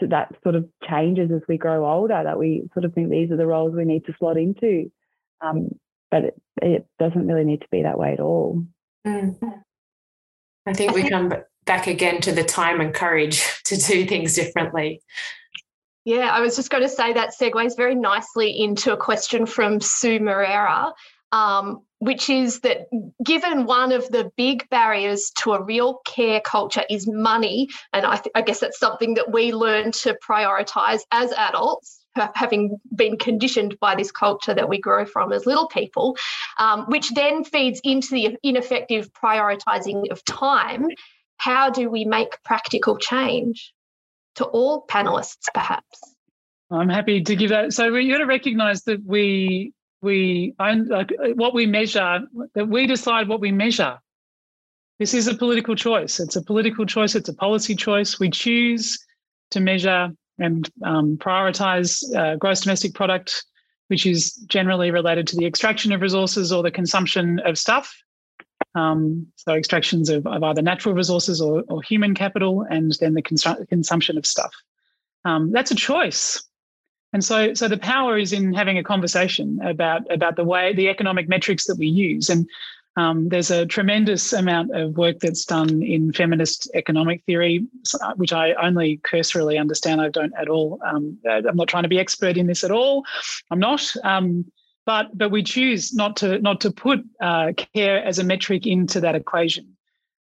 to 0.00 0.06
that 0.08 0.34
sort 0.42 0.54
of 0.54 0.68
changes 0.88 1.30
as 1.34 1.42
we 1.48 1.56
grow 1.56 1.88
older. 1.88 2.20
That 2.22 2.38
we 2.38 2.68
sort 2.74 2.84
of 2.84 2.94
think 2.94 3.10
these 3.10 3.30
are 3.30 3.36
the 3.36 3.46
roles 3.46 3.74
we 3.74 3.84
need 3.84 4.04
to 4.06 4.14
slot 4.18 4.36
into, 4.36 4.90
um, 5.40 5.68
but 6.10 6.24
it, 6.24 6.42
it, 6.62 6.86
doesn't 6.98 7.26
really 7.26 7.44
need 7.44 7.60
to 7.60 7.68
be 7.70 7.82
that 7.82 7.98
way 7.98 8.12
at 8.12 8.20
all. 8.20 8.64
Mm. 9.06 9.62
I 10.66 10.72
think 10.72 10.94
we 10.94 11.08
come 11.08 11.32
back 11.66 11.86
again 11.86 12.20
to 12.22 12.32
the 12.32 12.44
time 12.44 12.80
and 12.80 12.94
courage 12.94 13.44
to 13.64 13.76
do 13.76 14.06
things 14.06 14.34
differently. 14.34 15.00
Yeah, 16.04 16.30
I 16.30 16.40
was 16.40 16.54
just 16.54 16.70
going 16.70 16.84
to 16.84 16.88
say 16.88 17.12
that 17.14 17.34
segues 17.38 17.76
very 17.76 17.96
nicely 17.96 18.60
into 18.62 18.92
a 18.92 18.96
question 18.96 19.44
from 19.44 19.80
Sue 19.80 20.20
Moreira, 20.20 20.92
um, 21.32 21.82
which 21.98 22.30
is 22.30 22.60
that 22.60 22.86
given 23.24 23.66
one 23.66 23.90
of 23.90 24.08
the 24.10 24.30
big 24.36 24.68
barriers 24.68 25.32
to 25.38 25.54
a 25.54 25.62
real 25.62 26.00
care 26.06 26.40
culture 26.40 26.84
is 26.88 27.08
money, 27.08 27.68
and 27.92 28.06
I, 28.06 28.16
th- 28.18 28.32
I 28.36 28.42
guess 28.42 28.60
that's 28.60 28.78
something 28.78 29.14
that 29.14 29.32
we 29.32 29.52
learn 29.52 29.90
to 29.92 30.16
prioritize 30.24 31.00
as 31.10 31.32
adults, 31.32 32.06
having 32.34 32.78
been 32.94 33.18
conditioned 33.18 33.76
by 33.80 33.96
this 33.96 34.12
culture 34.12 34.54
that 34.54 34.68
we 34.68 34.78
grow 34.78 35.06
from 35.06 35.32
as 35.32 35.44
little 35.44 35.66
people, 35.66 36.16
um, 36.58 36.84
which 36.86 37.10
then 37.14 37.42
feeds 37.42 37.80
into 37.82 38.10
the 38.10 38.36
ineffective 38.44 39.12
prioritizing 39.12 40.10
of 40.12 40.24
time. 40.24 40.86
How 41.36 41.70
do 41.70 41.90
we 41.90 42.04
make 42.04 42.42
practical 42.44 42.96
change? 42.98 43.72
To 44.36 44.44
all 44.44 44.86
panelists, 44.86 45.46
perhaps. 45.54 45.98
I'm 46.70 46.90
happy 46.90 47.22
to 47.22 47.36
give 47.36 47.50
that. 47.50 47.72
So 47.72 47.90
we 47.90 48.10
got 48.10 48.18
to 48.18 48.26
recognise 48.26 48.82
that 48.82 49.02
we 49.04 49.72
we 50.02 50.54
own 50.60 50.88
like, 50.88 51.10
what 51.34 51.54
we 51.54 51.66
measure, 51.66 52.20
that 52.54 52.68
we 52.68 52.86
decide 52.86 53.28
what 53.28 53.40
we 53.40 53.50
measure. 53.50 53.98
This 54.98 55.14
is 55.14 55.26
a 55.26 55.34
political 55.34 55.74
choice. 55.74 56.20
It's 56.20 56.36
a 56.36 56.42
political 56.42 56.86
choice. 56.86 57.14
It's 57.14 57.28
a 57.28 57.34
policy 57.34 57.74
choice. 57.74 58.20
We 58.20 58.30
choose 58.30 58.98
to 59.50 59.60
measure 59.60 60.10
and 60.38 60.68
um, 60.84 61.16
prioritize 61.16 62.02
uh, 62.14 62.36
gross 62.36 62.60
domestic 62.60 62.94
product, 62.94 63.44
which 63.88 64.06
is 64.06 64.34
generally 64.48 64.90
related 64.90 65.26
to 65.28 65.36
the 65.36 65.46
extraction 65.46 65.92
of 65.92 66.00
resources 66.02 66.52
or 66.52 66.62
the 66.62 66.70
consumption 66.70 67.40
of 67.40 67.58
stuff. 67.58 67.94
Um, 68.76 69.26
so 69.36 69.54
extractions 69.54 70.10
of, 70.10 70.26
of, 70.26 70.42
either 70.42 70.60
natural 70.60 70.94
resources 70.94 71.40
or, 71.40 71.64
or, 71.68 71.82
human 71.82 72.14
capital, 72.14 72.64
and 72.68 72.92
then 73.00 73.14
the 73.14 73.22
consumption 73.22 74.18
of 74.18 74.26
stuff. 74.26 74.52
Um, 75.24 75.50
that's 75.50 75.70
a 75.70 75.74
choice. 75.74 76.44
And 77.14 77.24
so, 77.24 77.54
so 77.54 77.68
the 77.68 77.78
power 77.78 78.18
is 78.18 78.34
in 78.34 78.52
having 78.52 78.76
a 78.76 78.84
conversation 78.84 79.58
about 79.62 80.02
about 80.12 80.36
the 80.36 80.44
way 80.44 80.74
the 80.74 80.88
economic 80.88 81.26
metrics 81.28 81.66
that 81.66 81.78
we 81.78 81.86
use. 81.86 82.28
And 82.28 82.46
um, 82.96 83.28
there's 83.28 83.50
a 83.50 83.66
tremendous 83.66 84.32
amount 84.32 84.74
of 84.74 84.96
work 84.96 85.20
that's 85.20 85.44
done 85.44 85.82
in 85.82 86.12
feminist 86.12 86.70
economic 86.74 87.22
theory, 87.24 87.66
which 88.16 88.32
I 88.32 88.52
only 88.54 89.00
cursorily 89.04 89.58
understand. 89.58 90.00
I 90.00 90.08
don't 90.08 90.32
at 90.38 90.48
all. 90.48 90.80
Um, 90.84 91.18
I'm 91.26 91.56
not 91.56 91.68
trying 91.68 91.84
to 91.84 91.88
be 91.88 91.98
expert 91.98 92.36
in 92.36 92.46
this 92.46 92.64
at 92.64 92.70
all. 92.70 93.04
I'm 93.50 93.58
not. 93.58 93.94
But 94.86 95.16
but 95.18 95.30
we 95.30 95.42
choose 95.42 95.92
not 95.92 96.16
to 96.18 96.38
not 96.38 96.60
to 96.62 96.70
put 96.70 97.00
uh, 97.20 97.52
care 97.74 98.02
as 98.02 98.18
a 98.18 98.24
metric 98.24 98.66
into 98.66 99.00
that 99.00 99.14
equation 99.14 99.76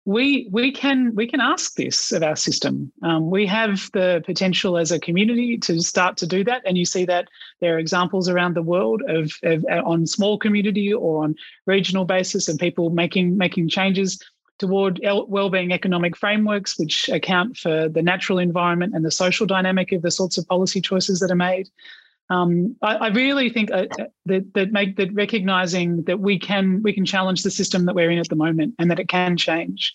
we 0.06 0.50
we 0.52 0.72
can 0.72 1.16
we 1.16 1.28
can 1.28 1.40
ask 1.40 1.76
this 1.76 2.12
of 2.12 2.24
our 2.24 2.36
system. 2.36 2.92
Um, 3.04 3.30
we 3.30 3.46
have 3.46 3.90
the 3.94 4.22
potential 4.26 4.78
as 4.78 4.92
a 4.92 5.00
community 5.00 5.58
to 5.60 5.80
start 5.82 6.18
to 6.18 6.28
do 6.28 6.44
that, 6.44 6.62
and 6.66 6.78
you 6.78 6.86
see 6.86 7.06
that 7.06 7.30
there 7.62 7.76
are 7.76 7.80
examples 7.80 8.28
around 8.28 8.54
the 8.56 8.62
world 8.62 9.02
of, 9.08 9.32
of 9.44 9.66
uh, 9.72 9.82
on 9.86 10.06
small 10.06 10.38
community 10.38 10.94
or 10.94 11.24
on 11.24 11.36
regional 11.66 12.04
basis 12.04 12.50
of 12.50 12.58
people 12.58 12.90
making 12.90 13.38
making 13.38 13.70
changes 13.70 14.22
toward 14.60 15.00
well-being 15.04 15.72
economic 15.72 16.16
frameworks 16.16 16.78
which 16.78 17.10
account 17.10 17.58
for 17.58 17.90
the 17.90 18.02
natural 18.02 18.38
environment 18.40 18.94
and 18.94 19.04
the 19.04 19.12
social 19.12 19.46
dynamic 19.46 19.92
of 19.92 20.02
the 20.02 20.12
sorts 20.12 20.38
of 20.38 20.48
policy 20.48 20.80
choices 20.80 21.20
that 21.20 21.32
are 21.32 21.36
made. 21.36 21.70
Um, 22.30 22.76
I, 22.82 22.96
I, 22.96 23.08
really 23.10 23.50
think 23.50 23.70
uh, 23.72 23.86
that 24.26 24.54
that 24.54 24.72
make 24.72 24.96
that 24.96 25.14
recognizing 25.14 26.04
that 26.04 26.20
we 26.20 26.40
can 26.40 26.82
we 26.82 26.94
can 26.94 27.06
challenge 27.06 27.44
the 27.44 27.52
system 27.52 27.86
that 27.86 27.96
we're 27.96 28.10
in 28.10 28.18
at 28.18 28.30
the 28.30 28.36
moment 28.36 28.76
and 28.80 28.90
that 28.90 29.00
it 29.00 29.10
can 29.10 29.36
change. 29.38 29.94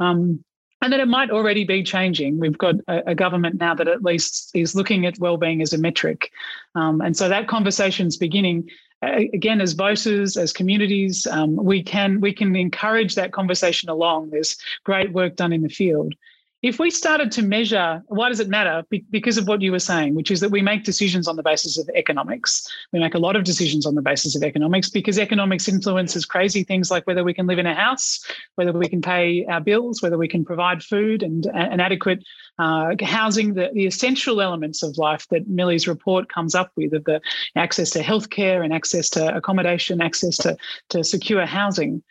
Um, 0.00 0.42
and 0.80 0.92
that 0.92 1.00
it 1.00 1.08
might 1.08 1.30
already 1.30 1.64
be 1.64 1.82
changing. 1.82 2.38
We've 2.38 2.56
got 2.56 2.76
a, 2.86 3.10
a, 3.10 3.14
government 3.14 3.58
now 3.58 3.74
that 3.74 3.88
at 3.88 4.04
least 4.04 4.52
is 4.54 4.76
looking 4.76 5.06
at 5.06 5.18
well-being 5.18 5.60
as 5.60 5.72
a 5.72 5.78
metric, 5.78 6.30
um, 6.74 7.00
and 7.00 7.16
so 7.16 7.28
that 7.28 7.48
conversation's 7.48 8.16
beginning. 8.16 8.68
Uh, 9.00 9.22
again, 9.32 9.60
as 9.60 9.74
voters, 9.74 10.36
as 10.36 10.52
communities, 10.52 11.26
um, 11.28 11.54
we 11.54 11.82
can 11.82 12.20
we 12.20 12.32
can 12.32 12.56
encourage 12.56 13.14
that 13.14 13.32
conversation 13.32 13.88
along. 13.88 14.30
There's 14.30 14.56
great 14.84 15.12
work 15.12 15.36
done 15.36 15.52
in 15.52 15.62
the 15.62 15.68
field, 15.68 16.14
if 16.62 16.80
we 16.80 16.90
started 16.90 17.30
to 17.32 17.42
measure, 17.42 18.02
why 18.08 18.28
does 18.28 18.40
it 18.40 18.48
matter? 18.48 18.84
Be- 18.90 19.04
because 19.10 19.38
of 19.38 19.46
what 19.46 19.62
you 19.62 19.70
were 19.70 19.78
saying, 19.78 20.16
which 20.16 20.30
is 20.30 20.40
that 20.40 20.50
we 20.50 20.60
make 20.60 20.82
decisions 20.82 21.28
on 21.28 21.36
the 21.36 21.42
basis 21.42 21.78
of 21.78 21.88
economics. 21.94 22.66
We 22.92 22.98
make 22.98 23.14
a 23.14 23.18
lot 23.18 23.36
of 23.36 23.44
decisions 23.44 23.86
on 23.86 23.94
the 23.94 24.02
basis 24.02 24.34
of 24.34 24.42
economics 24.42 24.90
because 24.90 25.20
economics 25.20 25.68
influences 25.68 26.24
crazy 26.24 26.64
things 26.64 26.90
like 26.90 27.06
whether 27.06 27.22
we 27.22 27.32
can 27.32 27.46
live 27.46 27.60
in 27.60 27.66
a 27.66 27.74
house, 27.74 28.24
whether 28.56 28.72
we 28.72 28.88
can 28.88 29.00
pay 29.00 29.46
our 29.46 29.60
bills, 29.60 30.02
whether 30.02 30.18
we 30.18 30.26
can 30.26 30.44
provide 30.44 30.82
food 30.82 31.22
and, 31.22 31.46
and 31.54 31.80
adequate 31.80 32.24
uh, 32.58 32.96
housing, 33.02 33.54
the, 33.54 33.70
the 33.72 33.86
essential 33.86 34.40
elements 34.40 34.82
of 34.82 34.98
life 34.98 35.28
that 35.28 35.46
Millie's 35.46 35.86
report 35.86 36.28
comes 36.28 36.56
up 36.56 36.72
with 36.76 36.92
of 36.92 37.04
the 37.04 37.20
access 37.54 37.90
to 37.90 38.02
healthcare 38.02 38.64
and 38.64 38.72
access 38.72 39.08
to 39.10 39.36
accommodation, 39.36 40.00
access 40.00 40.36
to, 40.38 40.56
to 40.88 41.04
secure 41.04 41.46
housing. 41.46 42.02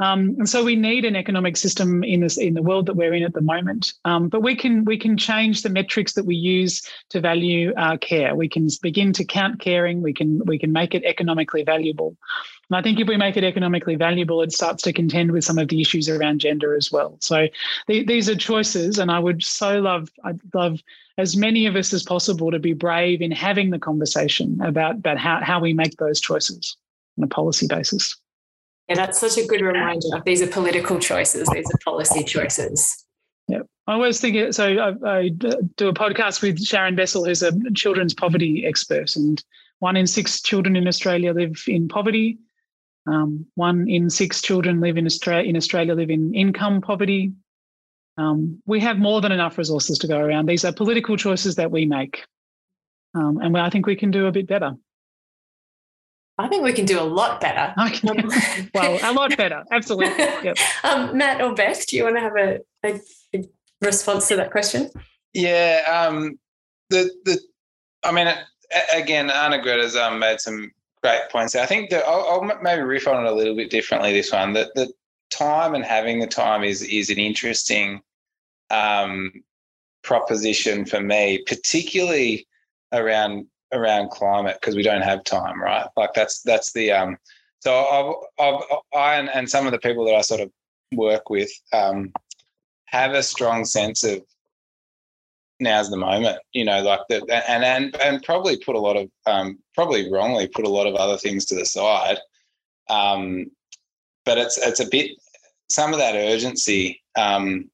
Um, 0.00 0.34
and 0.38 0.48
so 0.48 0.64
we 0.64 0.74
need 0.74 1.04
an 1.04 1.14
economic 1.14 1.56
system 1.56 2.02
in 2.02 2.20
this 2.20 2.36
in 2.36 2.54
the 2.54 2.62
world 2.62 2.86
that 2.86 2.96
we're 2.96 3.14
in 3.14 3.22
at 3.22 3.32
the 3.32 3.40
moment. 3.40 3.92
Um, 4.04 4.28
but 4.28 4.42
we 4.42 4.56
can 4.56 4.84
we 4.84 4.98
can 4.98 5.16
change 5.16 5.62
the 5.62 5.68
metrics 5.68 6.14
that 6.14 6.26
we 6.26 6.34
use 6.34 6.82
to 7.10 7.20
value 7.20 7.72
our 7.76 7.96
care. 7.96 8.34
We 8.34 8.48
can 8.48 8.68
begin 8.82 9.12
to 9.12 9.24
count 9.24 9.60
caring. 9.60 10.02
We 10.02 10.12
can 10.12 10.44
we 10.46 10.58
can 10.58 10.72
make 10.72 10.94
it 10.94 11.04
economically 11.04 11.62
valuable. 11.62 12.16
And 12.70 12.76
I 12.76 12.82
think 12.82 12.98
if 12.98 13.06
we 13.06 13.16
make 13.16 13.36
it 13.36 13.44
economically 13.44 13.94
valuable, 13.94 14.42
it 14.42 14.52
starts 14.52 14.82
to 14.84 14.92
contend 14.92 15.30
with 15.30 15.44
some 15.44 15.58
of 15.58 15.68
the 15.68 15.80
issues 15.80 16.08
around 16.08 16.40
gender 16.40 16.74
as 16.74 16.90
well. 16.90 17.16
So 17.20 17.46
the, 17.86 18.04
these 18.04 18.28
are 18.28 18.36
choices, 18.36 18.98
and 18.98 19.12
I 19.12 19.20
would 19.20 19.44
so 19.44 19.80
love 19.80 20.10
I'd 20.24 20.40
love 20.54 20.80
as 21.18 21.36
many 21.36 21.66
of 21.66 21.76
us 21.76 21.92
as 21.92 22.02
possible 22.02 22.50
to 22.50 22.58
be 22.58 22.72
brave 22.72 23.22
in 23.22 23.30
having 23.30 23.70
the 23.70 23.78
conversation 23.78 24.60
about 24.60 24.96
about 24.96 25.18
how 25.18 25.40
how 25.40 25.60
we 25.60 25.72
make 25.72 25.98
those 25.98 26.20
choices 26.20 26.76
on 27.16 27.22
a 27.22 27.28
policy 27.28 27.68
basis. 27.68 28.16
Yeah, 28.88 28.96
that's 28.96 29.18
such 29.18 29.38
a 29.38 29.46
good 29.46 29.62
reminder. 29.62 30.22
These 30.26 30.42
are 30.42 30.46
political 30.46 30.98
choices, 30.98 31.48
these 31.52 31.66
are 31.66 31.78
policy 31.84 32.22
choices. 32.22 33.04
Yeah, 33.48 33.60
I 33.86 33.94
always 33.94 34.20
think 34.20 34.36
it. 34.36 34.54
So 34.54 34.66
I, 34.66 35.18
I 35.18 35.28
do 35.28 35.88
a 35.88 35.94
podcast 35.94 36.42
with 36.42 36.62
Sharon 36.62 36.96
Bessell, 36.96 37.26
who's 37.26 37.42
a 37.42 37.52
children's 37.74 38.14
poverty 38.14 38.64
expert, 38.66 39.16
and 39.16 39.42
one 39.78 39.96
in 39.96 40.06
six 40.06 40.42
children 40.42 40.76
in 40.76 40.86
Australia 40.86 41.32
live 41.32 41.62
in 41.66 41.88
poverty. 41.88 42.38
Um, 43.06 43.46
one 43.54 43.88
in 43.88 44.08
six 44.08 44.40
children 44.40 44.80
live 44.80 44.96
in 44.96 45.06
Australia, 45.06 45.48
in 45.48 45.56
Australia 45.56 45.94
live 45.94 46.10
in 46.10 46.34
income 46.34 46.80
poverty. 46.80 47.32
Um, 48.16 48.62
we 48.64 48.80
have 48.80 48.98
more 48.98 49.20
than 49.20 49.32
enough 49.32 49.58
resources 49.58 49.98
to 49.98 50.06
go 50.06 50.18
around. 50.18 50.46
These 50.46 50.64
are 50.64 50.72
political 50.72 51.16
choices 51.16 51.56
that 51.56 51.70
we 51.70 51.84
make, 51.84 52.24
um, 53.14 53.38
and 53.42 53.56
I 53.58 53.68
think 53.70 53.86
we 53.86 53.96
can 53.96 54.10
do 54.10 54.26
a 54.26 54.32
bit 54.32 54.46
better. 54.46 54.74
I 56.36 56.48
think 56.48 56.64
we 56.64 56.72
can 56.72 56.84
do 56.84 57.00
a 57.00 57.04
lot 57.04 57.40
better. 57.40 57.72
Okay. 57.78 58.68
well, 58.74 58.98
a 59.02 59.12
lot 59.12 59.36
better. 59.36 59.64
Absolutely. 59.70 60.24
Yep. 60.44 60.56
Um, 60.82 61.16
Matt 61.16 61.40
or 61.40 61.54
Beth, 61.54 61.86
do 61.86 61.96
you 61.96 62.04
want 62.04 62.16
to 62.16 62.20
have 62.20 62.36
a, 62.36 62.58
a, 62.84 63.00
a 63.34 63.44
response 63.80 64.28
to 64.28 64.36
that 64.36 64.50
question? 64.50 64.90
Yeah. 65.32 65.82
Um, 65.86 66.38
the 66.90 67.10
the, 67.24 67.40
I 68.02 68.12
mean, 68.12 68.28
again, 68.94 69.28
Arnagretta's 69.28 69.96
um, 69.96 70.18
made 70.18 70.40
some 70.40 70.70
great 71.02 71.22
points. 71.30 71.54
I 71.54 71.66
think 71.66 71.90
that 71.90 72.04
I'll, 72.04 72.26
I'll, 72.28 72.62
maybe 72.62 72.82
riff 72.82 73.06
on 73.08 73.24
it 73.24 73.30
a 73.30 73.34
little 73.34 73.56
bit 73.56 73.70
differently. 73.70 74.12
This 74.12 74.32
one, 74.32 74.52
that 74.54 74.74
the 74.74 74.92
time 75.30 75.74
and 75.74 75.84
having 75.84 76.20
the 76.20 76.26
time 76.26 76.64
is 76.64 76.82
is 76.82 77.10
an 77.10 77.18
interesting 77.18 78.02
um, 78.70 79.32
proposition 80.02 80.84
for 80.84 81.00
me, 81.00 81.42
particularly 81.46 82.46
around 82.92 83.46
around 83.74 84.10
climate 84.10 84.56
because 84.60 84.76
we 84.76 84.82
don't 84.82 85.02
have 85.02 85.24
time, 85.24 85.60
right? 85.60 85.86
Like 85.96 86.14
that's 86.14 86.42
that's 86.42 86.72
the 86.72 86.92
um. 86.92 87.18
So 87.60 87.74
I've, 88.38 88.46
I've 88.46 88.62
I 88.94 89.14
and, 89.16 89.28
and 89.30 89.50
some 89.50 89.66
of 89.66 89.72
the 89.72 89.78
people 89.78 90.04
that 90.06 90.14
I 90.14 90.20
sort 90.20 90.40
of 90.40 90.50
work 90.94 91.30
with 91.30 91.50
um, 91.72 92.12
have 92.86 93.12
a 93.12 93.22
strong 93.22 93.64
sense 93.64 94.04
of 94.04 94.22
now's 95.60 95.90
the 95.90 95.96
moment, 95.96 96.38
you 96.52 96.64
know, 96.64 96.82
like 96.82 97.00
that, 97.08 97.22
and 97.48 97.64
and 97.64 97.96
and 98.00 98.22
probably 98.22 98.56
put 98.56 98.76
a 98.76 98.80
lot 98.80 98.96
of 98.96 99.10
um, 99.26 99.58
probably 99.74 100.10
wrongly 100.10 100.48
put 100.48 100.64
a 100.64 100.70
lot 100.70 100.86
of 100.86 100.94
other 100.94 101.16
things 101.16 101.44
to 101.46 101.54
the 101.54 101.66
side. 101.66 102.18
Um, 102.88 103.50
but 104.24 104.38
it's 104.38 104.58
it's 104.58 104.80
a 104.80 104.88
bit 104.88 105.12
some 105.68 105.92
of 105.92 105.98
that 105.98 106.14
urgency 106.14 107.02
um, 107.16 107.70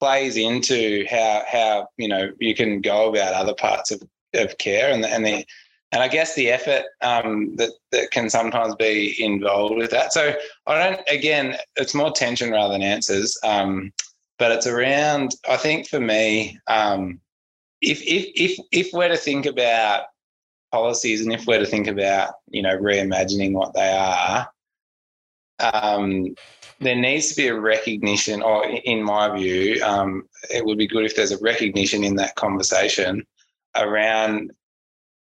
plays 0.00 0.36
into 0.36 1.06
how 1.08 1.42
how 1.50 1.88
you 1.96 2.08
know 2.08 2.30
you 2.38 2.54
can 2.54 2.80
go 2.80 3.08
about 3.08 3.34
other 3.34 3.54
parts 3.54 3.90
of 3.90 4.02
of 4.34 4.56
care 4.58 4.90
and 4.90 5.02
the, 5.04 5.08
and 5.08 5.24
the 5.24 5.44
and 5.92 6.02
I 6.02 6.08
guess 6.08 6.34
the 6.34 6.48
effort 6.50 6.84
um, 7.02 7.54
that 7.56 7.70
that 7.92 8.10
can 8.10 8.30
sometimes 8.30 8.74
be 8.76 9.14
involved 9.22 9.76
with 9.76 9.90
that. 9.90 10.12
So 10.12 10.34
I 10.66 10.78
don't. 10.78 11.00
Again, 11.08 11.56
it's 11.76 11.94
more 11.94 12.10
tension 12.10 12.50
rather 12.50 12.72
than 12.72 12.82
answers. 12.82 13.38
Um, 13.44 13.92
but 14.38 14.52
it's 14.52 14.66
around. 14.66 15.36
I 15.48 15.56
think 15.56 15.86
for 15.86 16.00
me, 16.00 16.58
um, 16.66 17.20
if 17.82 18.00
if 18.02 18.26
if 18.34 18.58
if 18.72 18.92
we're 18.92 19.08
to 19.08 19.16
think 19.16 19.44
about 19.44 20.04
policies 20.72 21.20
and 21.20 21.32
if 21.32 21.46
we're 21.46 21.58
to 21.58 21.66
think 21.66 21.86
about 21.86 22.34
you 22.48 22.62
know 22.62 22.76
reimagining 22.76 23.52
what 23.52 23.74
they 23.74 23.90
are, 23.90 24.48
um, 25.60 26.34
there 26.80 26.96
needs 26.96 27.28
to 27.28 27.36
be 27.36 27.48
a 27.48 27.60
recognition, 27.60 28.40
or 28.42 28.64
in 28.66 29.02
my 29.02 29.36
view, 29.36 29.80
um, 29.84 30.26
it 30.50 30.64
would 30.64 30.78
be 30.78 30.88
good 30.88 31.04
if 31.04 31.14
there's 31.14 31.32
a 31.32 31.38
recognition 31.38 32.02
in 32.02 32.16
that 32.16 32.34
conversation 32.36 33.26
around 33.76 34.52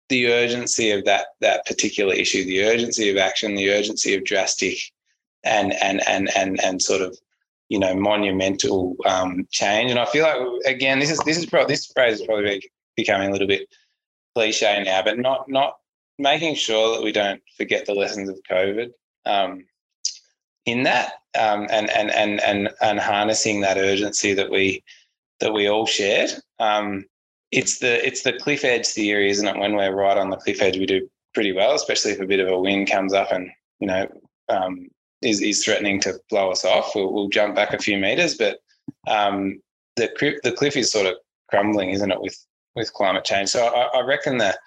the 0.09 0.31
urgency 0.31 0.91
of 0.91 1.05
that 1.05 1.27
that 1.41 1.65
particular 1.65 2.13
issue, 2.13 2.43
the 2.43 2.63
urgency 2.63 3.09
of 3.09 3.17
action, 3.17 3.55
the 3.55 3.71
urgency 3.71 4.13
of 4.15 4.23
drastic 4.23 4.77
and 5.43 5.73
and 5.81 6.07
and 6.07 6.29
and 6.35 6.63
and 6.63 6.81
sort 6.81 7.01
of 7.01 7.17
you 7.69 7.79
know 7.79 7.95
monumental 7.95 8.95
um, 9.05 9.47
change. 9.51 9.89
And 9.89 9.99
I 9.99 10.05
feel 10.05 10.23
like 10.23 10.65
again, 10.65 10.99
this 10.99 11.09
is 11.09 11.19
this 11.19 11.37
is 11.37 11.45
probably 11.45 11.73
this 11.73 11.87
phrase 11.87 12.19
is 12.19 12.25
probably 12.25 12.69
becoming 12.95 13.29
a 13.29 13.31
little 13.31 13.47
bit 13.47 13.67
cliche 14.35 14.83
now, 14.83 15.01
but 15.03 15.17
not 15.17 15.49
not 15.49 15.77
making 16.19 16.55
sure 16.55 16.95
that 16.95 17.03
we 17.03 17.11
don't 17.11 17.41
forget 17.57 17.85
the 17.85 17.93
lessons 17.93 18.29
of 18.29 18.39
COVID 18.49 18.91
um, 19.25 19.65
in 20.65 20.83
that, 20.83 21.13
um, 21.37 21.67
and 21.71 21.89
and 21.89 22.11
and 22.11 22.39
and 22.41 22.69
and 22.81 22.99
harnessing 22.99 23.61
that 23.61 23.77
urgency 23.77 24.33
that 24.33 24.49
we 24.49 24.83
that 25.39 25.53
we 25.53 25.67
all 25.67 25.85
shared. 25.85 26.31
Um, 26.59 27.05
it's 27.53 27.79
the 27.79 28.05
it's 28.05 28.23
the 28.23 28.33
cliff 28.33 28.63
edge 28.63 28.87
theory, 28.87 29.29
isn't 29.29 29.47
it? 29.47 29.57
When 29.57 29.75
we're 29.75 29.93
right 29.93 30.17
on 30.17 30.29
the 30.29 30.37
cliff 30.37 30.61
edge, 30.61 30.77
we 30.77 30.85
do 30.85 31.07
pretty 31.33 31.53
well, 31.53 31.73
especially 31.73 32.11
if 32.11 32.19
a 32.19 32.25
bit 32.25 32.39
of 32.39 32.47
a 32.47 32.59
wind 32.59 32.89
comes 32.89 33.13
up 33.13 33.31
and 33.31 33.49
you 33.79 33.87
know 33.87 34.07
um, 34.49 34.87
is 35.21 35.41
is 35.41 35.63
threatening 35.63 35.99
to 36.01 36.19
blow 36.29 36.51
us 36.51 36.65
off. 36.65 36.91
We'll, 36.95 37.13
we'll 37.13 37.29
jump 37.29 37.55
back 37.55 37.73
a 37.73 37.77
few 37.77 37.97
meters, 37.97 38.35
but 38.35 38.59
um, 39.07 39.61
the 39.95 40.09
the 40.43 40.51
cliff 40.51 40.75
is 40.75 40.91
sort 40.91 41.05
of 41.05 41.15
crumbling, 41.49 41.91
isn't 41.91 42.11
it? 42.11 42.21
With 42.21 42.37
with 42.75 42.93
climate 42.93 43.23
change, 43.23 43.49
so 43.49 43.65
I, 43.67 43.99
I 43.99 44.01
reckon 44.01 44.39
that 44.39 44.57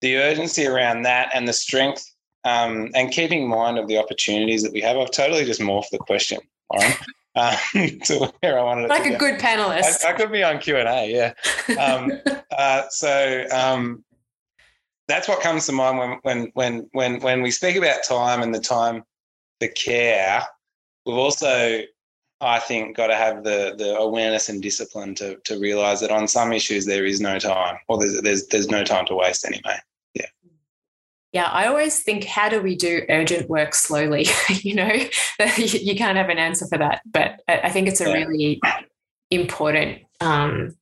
the 0.00 0.16
urgency 0.16 0.66
around 0.66 1.02
that 1.02 1.30
and 1.34 1.48
the 1.48 1.52
strength 1.52 2.04
um, 2.44 2.90
and 2.94 3.10
keeping 3.10 3.48
mind 3.48 3.78
of 3.78 3.88
the 3.88 3.98
opportunities 3.98 4.62
that 4.62 4.72
we 4.72 4.80
have. 4.80 4.96
I've 4.96 5.10
totally 5.10 5.44
just 5.44 5.60
morphed 5.60 5.90
the 5.90 5.98
question, 5.98 6.38
um, 7.38 7.54
to 8.04 8.32
where 8.40 8.58
I 8.58 8.62
wanted 8.62 8.88
like 8.88 9.06
a 9.06 9.10
go. 9.10 9.18
good 9.18 9.40
panelist. 9.40 10.04
I, 10.04 10.10
I, 10.10 10.12
could 10.14 10.32
be 10.32 10.42
on 10.42 10.58
Q 10.58 10.76
and 10.76 10.88
A, 10.88 11.10
yeah. 11.10 11.80
Um, 11.80 12.12
uh, 12.56 12.82
so 12.90 13.44
um, 13.52 14.04
that's 15.06 15.28
what 15.28 15.40
comes 15.40 15.66
to 15.66 15.72
mind 15.72 15.98
when 15.98 16.18
when 16.22 16.50
when 16.54 16.88
when 16.92 17.20
when 17.20 17.42
we 17.42 17.50
speak 17.50 17.76
about 17.76 18.02
time 18.04 18.42
and 18.42 18.54
the 18.54 18.60
time 18.60 19.04
the 19.60 19.68
care. 19.68 20.42
We've 21.06 21.16
also, 21.16 21.82
I 22.40 22.58
think, 22.58 22.96
got 22.96 23.08
to 23.08 23.16
have 23.16 23.44
the 23.44 23.74
the 23.76 23.96
awareness 23.96 24.48
and 24.48 24.62
discipline 24.62 25.14
to 25.16 25.36
to 25.44 25.58
realise 25.58 26.00
that 26.00 26.10
on 26.10 26.28
some 26.28 26.52
issues 26.52 26.86
there 26.86 27.06
is 27.06 27.20
no 27.20 27.38
time, 27.38 27.78
or 27.88 27.98
there's 27.98 28.20
there's 28.22 28.46
there's 28.48 28.68
no 28.68 28.84
time 28.84 29.06
to 29.06 29.14
waste 29.14 29.44
anyway. 29.44 29.78
Yeah, 31.38 31.50
I 31.52 31.68
always 31.68 32.00
think, 32.00 32.24
how 32.24 32.48
do 32.48 32.60
we 32.60 32.74
do 32.74 33.02
urgent 33.08 33.48
work 33.48 33.72
slowly? 33.72 34.26
you 34.48 34.74
know, 34.74 34.90
you 35.56 35.94
can't 35.94 36.16
have 36.16 36.30
an 36.30 36.38
answer 36.38 36.66
for 36.66 36.78
that, 36.78 37.00
but 37.06 37.42
I 37.46 37.70
think 37.70 37.86
it's 37.86 38.00
a 38.00 38.12
really 38.12 38.60
important, 39.30 40.02
um, 40.20 40.74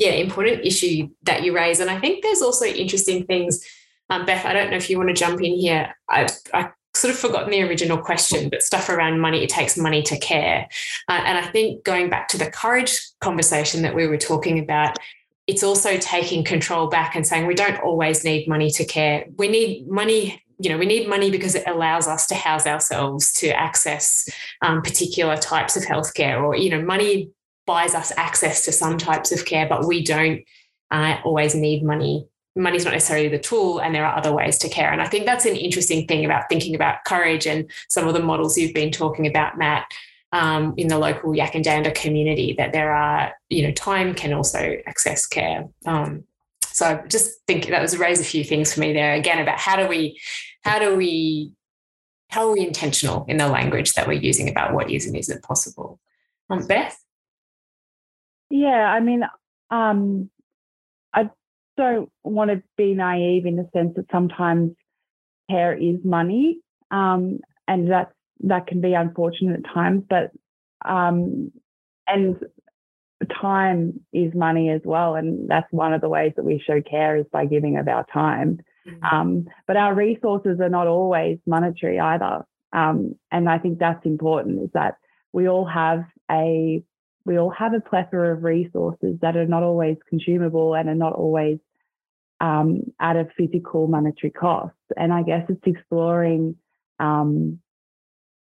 yeah, 0.00 0.14
important 0.14 0.66
issue 0.66 1.10
that 1.22 1.44
you 1.44 1.54
raise. 1.54 1.78
And 1.78 1.90
I 1.90 2.00
think 2.00 2.24
there's 2.24 2.42
also 2.42 2.64
interesting 2.64 3.24
things. 3.24 3.64
Um, 4.10 4.26
Beth, 4.26 4.44
I 4.44 4.52
don't 4.52 4.72
know 4.72 4.76
if 4.76 4.90
you 4.90 4.98
want 4.98 5.10
to 5.10 5.14
jump 5.14 5.40
in 5.40 5.54
here. 5.54 5.94
I, 6.10 6.26
I 6.52 6.70
sort 6.92 7.14
of 7.14 7.20
forgotten 7.20 7.52
the 7.52 7.62
original 7.62 7.98
question, 7.98 8.48
but 8.48 8.64
stuff 8.64 8.88
around 8.88 9.20
money, 9.20 9.44
it 9.44 9.48
takes 9.48 9.78
money 9.78 10.02
to 10.02 10.18
care. 10.18 10.66
Uh, 11.08 11.22
and 11.24 11.38
I 11.38 11.46
think 11.52 11.84
going 11.84 12.10
back 12.10 12.26
to 12.30 12.36
the 12.36 12.50
courage 12.50 13.00
conversation 13.20 13.82
that 13.82 13.94
we 13.94 14.08
were 14.08 14.18
talking 14.18 14.58
about, 14.58 14.98
it's 15.46 15.62
also 15.62 15.96
taking 15.98 16.44
control 16.44 16.88
back 16.88 17.16
and 17.16 17.26
saying 17.26 17.46
we 17.46 17.54
don't 17.54 17.80
always 17.80 18.24
need 18.24 18.48
money 18.48 18.70
to 18.70 18.84
care. 18.84 19.24
We 19.36 19.48
need 19.48 19.88
money 19.88 20.42
you 20.62 20.70
know, 20.70 20.78
we 20.78 20.86
need 20.86 21.08
money 21.08 21.28
because 21.30 21.56
it 21.56 21.66
allows 21.66 22.06
us 22.06 22.26
to 22.28 22.36
house 22.36 22.66
ourselves, 22.68 23.32
to 23.34 23.48
access 23.48 24.28
um, 24.60 24.80
particular 24.80 25.36
types 25.36 25.76
of 25.76 25.82
healthcare, 25.82 26.40
or, 26.40 26.54
you 26.54 26.70
know, 26.70 26.80
money 26.80 27.30
buys 27.66 27.94
us 27.94 28.12
access 28.16 28.64
to 28.64 28.72
some 28.72 28.96
types 28.96 29.32
of 29.32 29.44
care, 29.44 29.68
but 29.68 29.86
we 29.86 30.04
don't 30.04 30.42
uh, 30.92 31.16
always 31.24 31.56
need 31.56 31.82
money. 31.82 32.28
Money's 32.54 32.84
not 32.84 32.92
necessarily 32.92 33.28
the 33.28 33.38
tool, 33.38 33.80
and 33.80 33.94
there 33.94 34.06
are 34.06 34.16
other 34.16 34.32
ways 34.32 34.58
to 34.58 34.68
care. 34.68 34.92
And 34.92 35.02
I 35.02 35.08
think 35.08 35.26
that's 35.26 35.46
an 35.46 35.56
interesting 35.56 36.06
thing 36.06 36.24
about 36.24 36.48
thinking 36.48 36.74
about 36.74 37.04
courage 37.06 37.46
and 37.46 37.68
some 37.88 38.06
of 38.06 38.14
the 38.14 38.20
models 38.20 38.56
you've 38.56 38.74
been 38.74 38.92
talking 38.92 39.26
about, 39.26 39.58
Matt, 39.58 39.86
um, 40.32 40.74
in 40.76 40.88
the 40.88 40.98
local 40.98 41.32
Yackandandah 41.32 41.94
community, 41.94 42.54
that 42.58 42.72
there 42.72 42.92
are, 42.92 43.32
you 43.50 43.62
know, 43.62 43.72
time 43.72 44.14
can 44.14 44.32
also 44.32 44.76
access 44.86 45.26
care. 45.26 45.68
Um, 45.86 46.24
so 46.62 46.86
I 46.86 47.06
just 47.06 47.42
think 47.46 47.66
that 47.66 47.82
was 47.82 47.98
raise 47.98 48.20
a 48.20 48.24
few 48.24 48.42
things 48.42 48.72
for 48.72 48.80
me 48.80 48.92
there 48.92 49.14
again 49.14 49.38
about 49.38 49.58
how 49.58 49.76
do 49.76 49.86
we, 49.86 50.18
how 50.64 50.78
do 50.78 50.96
we, 50.96 51.52
how 52.30 52.48
are 52.48 52.52
we 52.52 52.66
intentional 52.66 53.26
in 53.28 53.36
the 53.36 53.46
language 53.46 53.92
that 53.92 54.06
we're 54.06 54.14
using 54.14 54.48
about 54.48 54.72
what 54.72 54.90
is 54.90 55.06
and 55.06 55.14
isn't 55.16 55.42
possible? 55.42 56.00
Um, 56.48 56.66
Beth? 56.66 56.98
Yeah, 58.48 58.86
I 58.86 59.00
mean, 59.00 59.24
um, 59.70 60.30
I 61.12 61.30
don't 61.76 62.10
want 62.24 62.50
to 62.50 62.62
be 62.76 62.94
naive 62.94 63.44
in 63.44 63.56
the 63.56 63.68
sense 63.74 63.96
that 63.96 64.06
sometimes 64.10 64.72
care 65.50 65.74
is 65.74 66.04
money, 66.04 66.60
um, 66.90 67.40
and 67.68 67.90
that 67.90 68.12
that 68.42 68.66
can 68.66 68.80
be 68.80 68.94
unfortunate 68.94 69.60
at 69.64 69.74
times. 69.74 70.04
But 70.08 70.32
um, 70.84 71.52
and 72.06 72.36
time 73.40 74.00
is 74.12 74.34
money 74.34 74.70
as 74.70 74.80
well, 74.84 75.14
and 75.14 75.48
that's 75.48 75.70
one 75.70 75.92
of 75.92 76.00
the 76.00 76.08
ways 76.08 76.32
that 76.36 76.44
we 76.44 76.62
show 76.66 76.80
care 76.82 77.16
is 77.16 77.26
by 77.32 77.46
giving 77.46 77.76
of 77.76 77.88
our 77.88 78.04
time. 78.12 78.60
Mm-hmm. 78.86 79.04
Um, 79.04 79.44
but 79.66 79.76
our 79.76 79.94
resources 79.94 80.58
are 80.60 80.68
not 80.68 80.88
always 80.88 81.38
monetary 81.46 82.00
either, 82.00 82.44
um, 82.72 83.14
and 83.30 83.48
I 83.48 83.58
think 83.58 83.78
that's 83.78 84.04
important. 84.04 84.62
Is 84.62 84.70
that 84.74 84.96
we 85.32 85.48
all 85.48 85.66
have 85.66 86.04
a 86.30 86.82
we 87.24 87.38
all 87.38 87.50
have 87.50 87.72
a 87.74 87.80
plethora 87.80 88.34
of 88.34 88.42
resources 88.42 89.18
that 89.22 89.36
are 89.36 89.46
not 89.46 89.62
always 89.62 89.96
consumable 90.08 90.74
and 90.74 90.88
are 90.88 90.94
not 90.94 91.12
always 91.12 91.58
um, 92.40 92.92
at 93.00 93.16
a 93.16 93.28
physical 93.36 93.86
monetary 93.86 94.32
cost. 94.32 94.74
And 94.96 95.12
I 95.12 95.22
guess 95.22 95.46
it's 95.48 95.62
exploring 95.64 96.56
um, 96.98 97.60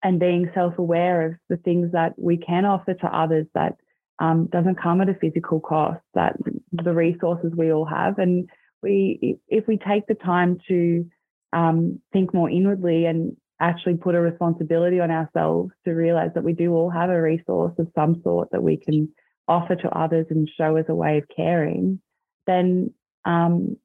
and 0.02 0.20
being 0.20 0.50
self-aware 0.54 1.26
of 1.26 1.34
the 1.48 1.56
things 1.56 1.92
that 1.92 2.14
we 2.16 2.36
can 2.36 2.64
offer 2.64 2.94
to 2.94 3.06
others 3.06 3.46
that 3.54 3.76
um, 4.18 4.46
doesn't 4.46 4.80
come 4.80 5.00
at 5.00 5.08
a 5.08 5.14
physical 5.14 5.60
cost. 5.60 6.00
That 6.14 6.36
the 6.72 6.92
resources 6.92 7.52
we 7.56 7.72
all 7.72 7.84
have, 7.86 8.18
and 8.18 8.48
we 8.82 9.38
if 9.48 9.66
we 9.66 9.78
take 9.78 10.06
the 10.06 10.14
time 10.14 10.58
to 10.68 11.06
um, 11.52 12.00
think 12.12 12.32
more 12.32 12.50
inwardly 12.50 13.06
and 13.06 13.36
actually 13.60 13.96
put 13.96 14.14
a 14.14 14.20
responsibility 14.20 15.00
on 15.00 15.10
ourselves 15.10 15.70
to 15.84 15.92
realize 15.92 16.30
that 16.34 16.44
we 16.44 16.52
do 16.52 16.74
all 16.74 16.90
have 16.90 17.08
a 17.08 17.20
resource 17.20 17.72
of 17.78 17.88
some 17.94 18.20
sort 18.22 18.50
that 18.52 18.62
we 18.62 18.76
can 18.76 19.08
offer 19.48 19.76
to 19.76 19.88
others 19.90 20.26
and 20.30 20.50
show 20.58 20.76
as 20.76 20.84
a 20.88 20.94
way 20.94 21.18
of 21.18 21.24
caring, 21.34 22.00
then 22.46 22.92
um, 23.24 23.76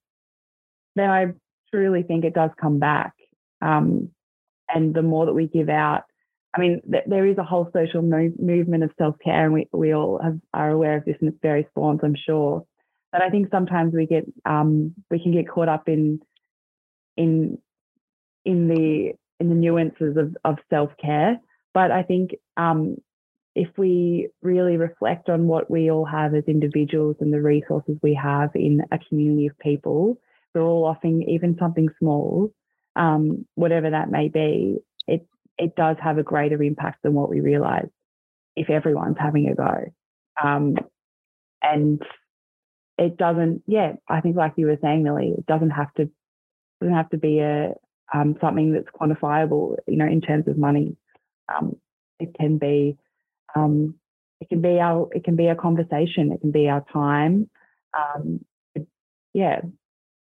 then 0.96 1.10
I 1.10 1.28
truly 1.74 2.04
think 2.04 2.26
it 2.26 2.34
does 2.34 2.52
come 2.60 2.80
back. 2.80 3.14
Um, 3.62 4.10
and 4.74 4.94
the 4.94 5.02
more 5.02 5.26
that 5.26 5.34
we 5.34 5.48
give 5.48 5.70
out, 5.70 6.04
I 6.56 6.60
mean, 6.60 6.82
th- 6.90 7.06
there 7.08 7.26
is 7.26 7.38
a 7.38 7.44
whole 7.44 7.70
social 7.74 8.02
mo- 8.02 8.34
movement 8.40 8.84
of 8.84 8.92
self 8.98 9.16
care, 9.24 9.46
and 9.46 9.54
we 9.54 9.68
we 9.72 9.94
all 9.94 10.20
have, 10.22 10.40
are 10.54 10.70
aware 10.70 10.98
of 10.98 11.06
this 11.06 11.18
in 11.22 11.34
various 11.42 11.68
forms, 11.74 12.02
I'm 12.04 12.16
sure. 12.16 12.66
But 13.12 13.22
I 13.22 13.30
think 13.30 13.50
sometimes 13.52 13.94
we 13.94 14.06
get 14.06 14.26
um, 14.46 14.94
we 15.10 15.22
can 15.22 15.32
get 15.32 15.50
caught 15.50 15.70
up 15.70 15.88
in 15.88 16.20
in 17.18 17.58
in 18.46 18.68
the 18.68 19.14
in 19.40 19.50
the 19.50 19.56
nuances 19.56 20.18
of, 20.18 20.36
of 20.44 20.58
self 20.70 20.92
care. 21.02 21.40
But 21.74 21.92
I 21.92 22.04
think 22.04 22.32
um, 22.58 22.98
if 23.56 23.70
we 23.78 24.30
really 24.42 24.78
reflect 24.78 25.30
on 25.30 25.48
what 25.48 25.70
we 25.70 25.92
all 25.92 26.06
have 26.06 26.36
as 26.36 26.44
individuals 26.48 27.18
and 27.20 27.34
the 27.34 27.42
resources 27.42 27.98
we 28.02 28.14
have 28.14 28.52
in 28.56 28.82
a 28.92 29.00
community 29.00 29.48
of 29.48 29.58
people, 29.60 30.18
we're 30.54 30.62
all 30.62 30.86
offering 30.86 31.24
even 31.24 31.58
something 31.60 31.90
small, 32.00 32.52
um, 32.96 33.46
whatever 33.56 33.90
that 33.90 34.12
may 34.12 34.30
be, 34.30 34.78
it 35.08 35.28
it 35.58 35.76
does 35.76 35.98
have 36.02 36.18
a 36.18 36.24
greater 36.24 36.62
impact 36.62 37.04
than 37.04 37.14
what 37.14 37.30
we 37.30 37.40
realize 37.40 37.90
if 38.56 38.70
everyone's 38.70 39.18
having 39.20 39.48
a 39.48 39.56
go. 39.56 39.92
Um, 40.42 40.76
and 41.62 42.02
it 42.98 43.18
doesn't, 43.18 43.64
yeah, 43.68 43.94
I 44.08 44.22
think 44.22 44.36
like 44.36 44.54
you 44.58 44.68
were 44.68 44.78
saying, 44.82 45.04
Millie, 45.04 45.34
it 45.38 45.46
doesn't 45.46 45.72
have 45.72 45.94
to 45.96 46.10
doesn't 46.80 46.96
have 46.96 47.10
to 47.10 47.18
be 47.18 47.40
a, 47.40 47.74
um, 48.14 48.36
something 48.42 48.74
that's 48.74 48.88
quantifiable, 49.00 49.76
you 49.88 49.98
know, 49.98 50.06
in 50.06 50.20
terms 50.20 50.48
of 50.48 50.58
money. 50.58 50.98
Um, 51.54 51.78
it 52.20 52.34
can 52.40 52.58
be, 52.58 52.98
um, 53.56 53.96
it 54.40 54.50
can 54.50 54.62
be 54.62 54.80
our, 54.80 55.08
it 55.14 55.24
can 55.24 55.36
be 55.36 55.48
a 55.48 55.56
conversation. 55.56 56.32
It 56.32 56.42
can 56.42 56.52
be 56.52 56.68
our 56.68 56.84
time. 56.92 57.50
Um, 57.98 58.44
yeah, 59.34 59.62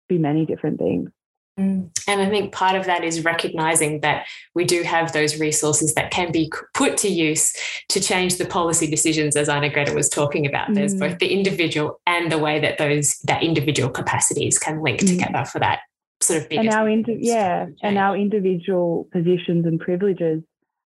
be 0.10 0.18
many 0.18 0.46
different 0.46 0.80
things. 0.80 1.12
Mm. 1.60 1.90
And 2.08 2.22
I 2.22 2.30
think 2.30 2.54
part 2.54 2.76
of 2.76 2.86
that 2.86 3.04
is 3.04 3.26
recognizing 3.26 4.00
that 4.02 4.26
we 4.56 4.64
do 4.64 4.84
have 4.84 5.12
those 5.12 5.40
resources 5.40 5.94
that 5.96 6.12
can 6.12 6.32
be 6.32 6.52
put 6.74 6.98
to 6.98 7.10
use 7.10 7.54
to 7.90 8.00
change 8.00 8.38
the 8.38 8.46
policy 8.46 8.90
decisions, 8.90 9.36
as 9.36 9.50
Arnagretta 9.50 9.94
was 9.94 10.10
talking 10.10 10.46
about. 10.46 10.74
There's 10.74 10.96
mm. 10.96 11.00
both 11.00 11.20
the 11.20 11.34
individual 11.34 12.00
and 12.08 12.32
the 12.32 12.38
way 12.38 12.60
that 12.60 12.78
those 12.78 13.18
that 13.26 13.44
individual 13.44 13.90
capacities 13.90 14.58
can 14.58 14.82
link 14.82 15.02
mm. 15.02 15.08
together 15.08 15.46
for 15.46 15.60
that 15.60 15.80
sort 16.22 16.42
of 16.42 16.48
and 16.52 16.70
our 16.70 16.90
indi- 16.90 17.20
yeah 17.22 17.66
and 17.82 17.98
our 17.98 18.16
individual 18.18 19.08
positions 19.12 19.66
and 19.66 19.80
privileges 19.80 20.44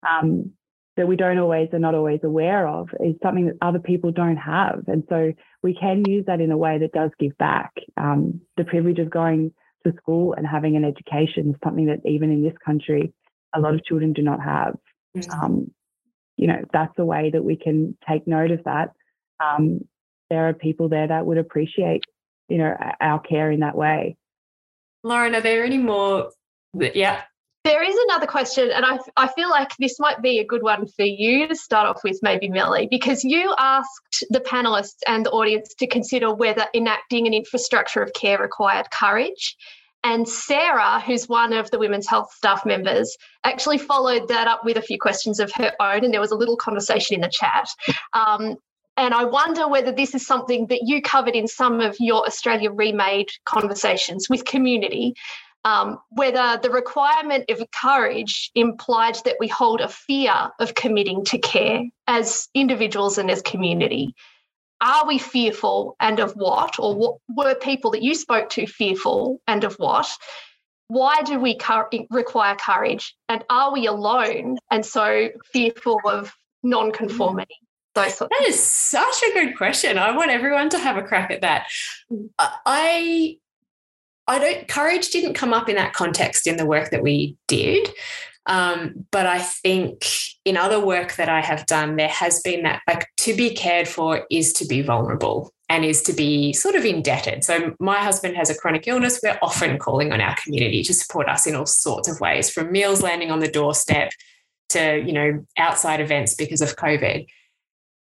um, 0.08 0.52
that 0.96 1.08
we 1.08 1.16
don't 1.16 1.40
always 1.40 1.70
are 1.74 1.80
not 1.80 1.96
always 1.96 2.20
aware 2.24 2.68
of 2.68 2.90
is 3.00 3.16
something 3.24 3.48
that 3.48 3.56
other 3.62 3.80
people 3.80 4.12
don't 4.12 4.38
have 4.38 4.84
and 4.88 5.04
so 5.10 5.34
we 5.64 5.74
can 5.74 6.04
use 6.08 6.26
that 6.28 6.40
in 6.40 6.52
a 6.52 6.58
way 6.58 6.78
that 6.78 6.92
does 6.92 7.10
give 7.20 7.36
back 7.38 7.74
um, 7.98 8.42
the 8.58 8.64
privilege 8.64 9.00
of 9.00 9.10
going 9.10 9.52
to 9.84 9.94
school 9.98 10.34
and 10.34 10.48
having 10.48 10.76
an 10.76 10.86
education 10.86 11.50
is 11.52 11.56
something 11.64 11.88
that 11.88 12.00
even 12.06 12.32
in 12.32 12.44
this 12.44 12.58
country 12.66 13.14
a 13.54 13.60
lot 13.60 13.74
of 13.74 13.84
children 13.84 14.14
do 14.14 14.22
not 14.22 14.42
have 14.42 14.76
mm-hmm. 15.16 15.32
um, 15.32 15.72
you 16.38 16.48
know 16.48 16.62
that's 16.72 16.98
a 16.98 17.06
way 17.06 17.30
that 17.32 17.44
we 17.44 17.56
can 17.56 17.98
take 18.08 18.28
note 18.28 18.52
of 18.52 18.64
that 18.66 18.92
um, 19.44 19.80
there 20.30 20.48
are 20.48 20.54
people 20.54 20.90
there 20.90 21.08
that 21.08 21.26
would 21.26 21.38
appreciate 21.38 22.04
you 22.50 22.58
know 22.58 22.76
our 23.00 23.20
care 23.20 23.52
in 23.52 23.62
that 23.62 23.76
way 23.76 24.18
Lauren, 25.04 25.36
are 25.36 25.42
there 25.42 25.66
any 25.66 25.78
more? 25.78 26.32
Yeah. 26.74 27.22
There 27.64 27.82
is 27.82 27.96
another 28.10 28.28
question, 28.28 28.72
and 28.72 28.86
I, 28.86 29.00
I 29.16 29.30
feel 29.30 29.50
like 29.50 29.72
this 29.78 29.98
might 29.98 30.22
be 30.22 30.40
a 30.40 30.46
good 30.46 30.64
one 30.64 30.86
for 30.86 31.06
you 31.06 31.48
to 31.48 31.56
start 31.56 31.88
off 31.88 32.04
with, 32.04 32.20
maybe 32.22 32.50
Millie, 32.50 32.90
because 32.92 33.24
you 33.24 33.56
asked 33.58 34.26
the 34.30 34.42
panelists 34.42 35.00
and 35.08 35.26
the 35.26 35.32
audience 35.32 35.74
to 35.76 35.88
consider 35.88 36.34
whether 36.34 36.66
enacting 36.74 37.26
an 37.26 37.34
infrastructure 37.34 38.02
of 38.02 38.12
care 38.14 38.38
required 38.38 38.92
courage. 38.92 39.56
And 40.04 40.28
Sarah, 40.28 41.00
who's 41.00 41.30
one 41.30 41.54
of 41.54 41.72
the 41.72 41.80
women's 41.80 42.06
health 42.06 42.34
staff 42.34 42.66
members, 42.66 43.16
actually 43.46 43.78
followed 43.78 44.28
that 44.28 44.50
up 44.50 44.66
with 44.66 44.76
a 44.76 44.82
few 44.82 45.00
questions 45.00 45.40
of 45.40 45.50
her 45.56 45.72
own, 45.80 46.04
and 46.04 46.14
there 46.14 46.20
was 46.20 46.32
a 46.32 46.36
little 46.36 46.58
conversation 46.58 47.16
in 47.16 47.22
the 47.22 47.32
chat. 47.32 47.70
Um, 48.12 48.58
and 48.98 49.14
I 49.14 49.24
wonder 49.24 49.70
whether 49.70 49.94
this 49.94 50.14
is 50.14 50.28
something 50.28 50.68
that 50.68 50.82
you 50.84 51.02
covered 51.02 51.34
in 51.34 51.48
some 51.48 51.80
of 51.80 51.96
your 52.00 52.26
Australia 52.28 52.70
reMADE 52.72 53.30
conversations 53.46 54.30
with 54.30 54.44
community, 54.44 55.16
um, 55.66 56.00
whether 56.10 56.60
the 56.62 56.70
requirement 56.70 57.50
of 57.50 57.64
courage 57.72 58.52
implied 58.56 59.16
that 59.26 59.38
we 59.40 59.48
hold 59.48 59.82
a 59.82 59.88
fear 59.88 60.52
of 60.60 60.76
committing 60.76 61.24
to 61.26 61.38
care 61.38 61.84
as 62.08 62.50
individuals 62.54 63.18
and 63.18 63.32
as 63.32 63.42
community. 63.42 64.14
Are 64.82 65.08
we 65.08 65.18
fearful 65.18 65.96
and 66.00 66.20
of 66.20 66.34
what? 66.34 66.78
Or 66.80 66.94
what 66.94 67.18
were 67.30 67.56
people 67.56 67.92
that 67.92 68.04
you 68.04 68.16
spoke 68.16 68.50
to 68.52 68.68
fearful 68.68 69.40
and 69.48 69.64
of 69.64 69.76
what? 69.76 70.10
Why 70.88 71.22
do 71.22 71.40
we 71.40 71.58
require 72.12 72.56
courage? 72.56 73.16
And 73.30 73.44
are 73.50 73.72
we 73.72 73.88
alone 73.88 74.58
and 74.70 74.86
so 74.86 75.30
fearful 75.54 76.02
of 76.04 76.34
non-conformity? 76.64 77.56
Those 77.96 78.18
that 78.18 78.46
is 78.48 78.62
such 78.62 79.22
a 79.22 79.34
good 79.34 79.56
question. 79.56 80.00
I 80.00 80.16
want 80.16 80.32
everyone 80.32 80.70
to 80.70 80.80
have 80.80 80.98
a 80.98 81.04
crack 81.04 81.30
at 81.30 81.42
that. 81.42 81.68
Mm. 82.12 82.30
I 82.40 83.38
I 84.28 84.40
don't 84.40 84.68
courage 84.68 85.10
didn't 85.10 85.34
come 85.34 85.54
up 85.54 85.70
in 85.70 85.76
that 85.76 85.94
context 85.94 86.48
in 86.48 86.58
the 86.58 86.66
work 86.66 86.92
that 86.92 87.04
we 87.04 87.36
did. 87.48 87.90
Um, 88.46 89.06
but 89.12 89.26
I 89.26 89.40
think 89.40 90.06
in 90.44 90.58
other 90.58 90.80
work 90.80 91.16
that 91.16 91.30
I 91.30 91.42
have 91.42 91.66
done, 91.66 91.96
there 91.96 92.10
has 92.10 92.42
been 92.42 92.64
that 92.64 92.82
like 92.88 93.08
to 93.18 93.36
be 93.36 93.52
cared 93.56 93.88
for 93.88 94.26
is 94.30 94.52
to 94.54 94.66
be 94.66 94.82
vulnerable 94.82 95.54
and 95.70 95.86
is 95.86 96.02
to 96.04 96.14
be 96.14 96.52
sort 96.52 96.76
of 96.76 96.84
indebted. 96.84 97.44
So 97.44 97.74
my 97.80 97.98
husband 98.00 98.36
has 98.36 98.50
a 98.50 98.56
chronic 98.56 98.88
illness. 98.88 99.20
We're 99.24 99.40
often 99.42 99.80
calling 99.80 100.12
on 100.12 100.20
our 100.20 100.36
community 100.36 100.84
to 100.84 100.94
support 100.94 101.30
us 101.30 101.48
in 101.48 101.56
all 101.56 101.66
sorts 101.66 102.10
of 102.10 102.20
ways, 102.20 102.50
from 102.50 102.72
meals 102.72 103.02
landing 103.02 103.32
on 103.32 103.40
the 103.40 103.48
doorstep 103.48 104.12
to, 104.70 105.02
you 105.06 105.14
know, 105.14 105.46
outside 105.58 106.02
events 106.02 106.36
because 106.36 106.62
of 106.62 106.76
COVID 106.76 107.26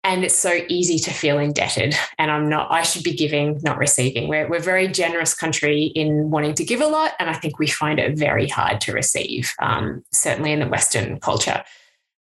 and 0.04 0.24
it's 0.24 0.36
so 0.36 0.60
easy 0.68 0.98
to 0.98 1.12
feel 1.12 1.38
indebted. 1.38 1.94
And 2.18 2.30
i'm 2.30 2.48
not 2.48 2.70
i 2.70 2.82
should 2.82 3.04
be 3.04 3.14
giving 3.14 3.60
not 3.62 3.78
receiving. 3.78 4.28
We're, 4.28 4.48
we're 4.48 4.56
a 4.56 4.62
very 4.62 4.88
generous 4.88 5.34
country 5.34 5.84
in 5.94 6.30
wanting 6.30 6.54
to 6.54 6.64
give 6.64 6.80
a 6.80 6.86
lot. 6.86 7.12
And 7.18 7.30
i 7.30 7.34
think 7.34 7.58
we 7.58 7.66
find 7.66 7.98
it 7.98 8.16
very 8.16 8.48
hard 8.48 8.80
to 8.82 8.92
receive 8.92 9.52
um, 9.60 10.04
certainly 10.12 10.52
in 10.52 10.60
the 10.60 10.68
western 10.68 11.20
culture. 11.20 11.64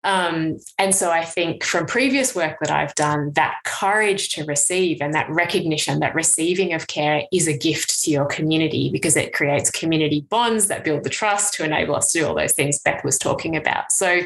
Um, 0.03 0.57
and 0.79 0.95
so 0.95 1.11
i 1.11 1.23
think 1.23 1.63
from 1.63 1.85
previous 1.85 2.33
work 2.33 2.57
that 2.59 2.71
i've 2.71 2.95
done 2.95 3.33
that 3.33 3.57
courage 3.65 4.29
to 4.29 4.43
receive 4.45 4.99
and 4.99 5.13
that 5.13 5.29
recognition 5.29 5.99
that 5.99 6.15
receiving 6.15 6.73
of 6.73 6.87
care 6.87 7.21
is 7.31 7.47
a 7.47 7.55
gift 7.55 8.03
to 8.03 8.09
your 8.09 8.25
community 8.25 8.89
because 8.91 9.15
it 9.15 9.31
creates 9.31 9.69
community 9.69 10.21
bonds 10.21 10.69
that 10.69 10.83
build 10.83 11.03
the 11.03 11.09
trust 11.11 11.53
to 11.53 11.63
enable 11.63 11.95
us 11.95 12.11
to 12.11 12.19
do 12.19 12.25
all 12.25 12.33
those 12.33 12.53
things 12.53 12.79
beth 12.79 13.03
was 13.03 13.19
talking 13.19 13.55
about. 13.55 13.91
So 13.91 14.21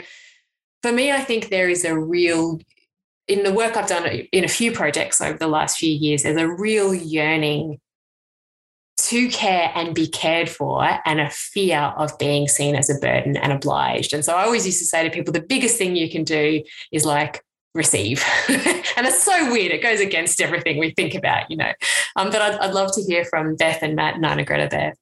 for 0.86 0.91
me, 0.91 1.11
I 1.11 1.19
think 1.19 1.49
there 1.49 1.68
is 1.68 1.84
a 1.84 1.98
real 1.98 2.60
in 3.28 3.44
the 3.44 3.52
work 3.52 3.76
I've 3.76 3.88
done 3.88 4.06
in 4.06 4.44
a 4.44 4.50
few 4.50 4.72
projects 4.72 5.22
over 5.22 5.38
the 5.38 5.48
last 5.48 5.78
few 5.78 5.92
years, 5.92 6.24
there's 6.24 6.40
a 6.40 6.48
real 6.48 6.94
yearning 6.94 7.80
to 8.98 9.30
care 9.30 9.72
and 9.76 9.94
be 9.94 10.08
cared 10.08 10.50
for 10.50 10.88
and 11.06 11.20
a 11.20 11.30
fear 11.30 11.94
of 11.98 12.18
being 12.18 12.48
seen 12.48 12.76
as 12.76 12.90
a 12.90 13.00
burden 13.00 13.36
and 13.36 13.52
obliged. 13.52 14.14
And 14.14 14.24
so 14.24 14.36
I 14.36 14.44
always 14.44 14.66
used 14.66 14.80
to 14.80 14.86
say 14.86 15.04
to 15.04 15.14
people, 15.14 15.34
the 15.34 15.42
biggest 15.42 15.78
thing 15.78 15.96
you 15.96 16.10
can 16.10 16.24
do 16.24 16.64
is 16.92 17.06
like 17.06 17.44
receive. 17.74 18.24
and 18.48 19.06
it's 19.06 19.22
so 19.22 19.52
weird. 19.52 19.72
It 19.72 19.84
goes 19.84 20.00
against 20.00 20.42
everything 20.42 20.80
we 20.80 20.92
think 20.92 21.14
about, 21.14 21.52
you 21.52 21.58
know. 21.58 21.72
Um, 22.16 22.30
but 22.32 22.42
I'd, 22.42 22.56
I'd 22.56 22.74
love 22.74 22.94
to 22.96 23.02
hear 23.02 23.26
from 23.26 23.56
Beth 23.56 23.84
and 23.84 23.96
Matt 23.96 24.16
and 24.16 24.24
Arnagretta 24.24 24.70
there. 24.70 24.96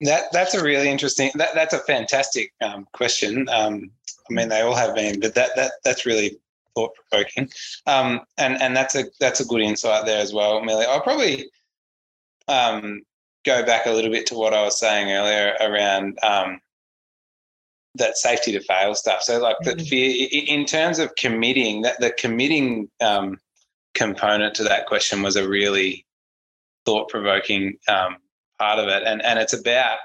That 0.00 0.32
that's 0.32 0.54
a 0.54 0.64
really 0.64 0.88
interesting. 0.88 1.30
That, 1.34 1.50
that's 1.54 1.74
a 1.74 1.80
fantastic 1.80 2.54
um, 2.62 2.86
question. 2.92 3.46
Um, 3.50 3.90
I 4.30 4.32
mean, 4.32 4.48
they 4.48 4.62
all 4.62 4.74
have 4.74 4.94
been, 4.94 5.20
but 5.20 5.34
that 5.34 5.50
that 5.56 5.72
that's 5.84 6.06
really 6.06 6.38
thought 6.80 6.94
provoking. 7.10 7.48
Um, 7.86 8.20
and 8.38 8.60
and 8.60 8.76
that's 8.76 8.94
a 8.94 9.04
that's 9.18 9.40
a 9.40 9.44
good 9.44 9.60
insight 9.60 10.06
there 10.06 10.20
as 10.20 10.32
well, 10.32 10.62
Millie. 10.62 10.86
I'll 10.86 11.00
probably 11.00 11.50
um, 12.48 13.02
go 13.44 13.64
back 13.64 13.86
a 13.86 13.90
little 13.90 14.10
bit 14.10 14.26
to 14.26 14.34
what 14.34 14.54
I 14.54 14.62
was 14.62 14.78
saying 14.78 15.10
earlier 15.10 15.56
around 15.60 16.18
um, 16.22 16.60
that 17.96 18.16
safety 18.16 18.52
to 18.52 18.60
fail 18.60 18.94
stuff. 18.94 19.22
So 19.22 19.40
like 19.40 19.56
mm-hmm. 19.64 19.80
fear 19.80 20.28
in 20.30 20.64
terms 20.64 20.98
of 20.98 21.14
committing 21.16 21.82
that 21.82 22.00
the 22.00 22.12
committing 22.12 22.88
um, 23.00 23.38
component 23.94 24.54
to 24.56 24.64
that 24.64 24.86
question 24.86 25.22
was 25.22 25.36
a 25.36 25.48
really 25.48 26.06
thought 26.86 27.08
provoking 27.08 27.76
um, 27.88 28.16
part 28.58 28.78
of 28.78 28.88
it, 28.88 29.02
and 29.06 29.22
and 29.22 29.38
it's 29.38 29.52
about 29.52 29.98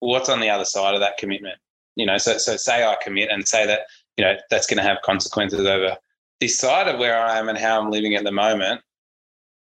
what's 0.00 0.28
on 0.28 0.40
the 0.40 0.50
other 0.50 0.64
side 0.64 0.94
of 0.94 1.00
that 1.00 1.18
commitment. 1.18 1.58
You 1.94 2.06
know, 2.06 2.18
so 2.18 2.38
so 2.38 2.56
say 2.56 2.84
I 2.84 2.96
commit 3.02 3.30
and 3.30 3.46
say 3.46 3.66
that 3.66 3.82
you 4.16 4.24
know 4.24 4.36
that's 4.50 4.66
going 4.66 4.78
to 4.78 4.82
have 4.82 4.98
consequences 5.02 5.66
over 5.66 5.96
this 6.40 6.58
side 6.58 6.88
of 6.88 6.98
where 6.98 7.18
I 7.18 7.38
am 7.38 7.48
and 7.48 7.58
how 7.58 7.80
I'm 7.80 7.90
living 7.90 8.14
at 8.14 8.24
the 8.24 8.32
moment. 8.32 8.80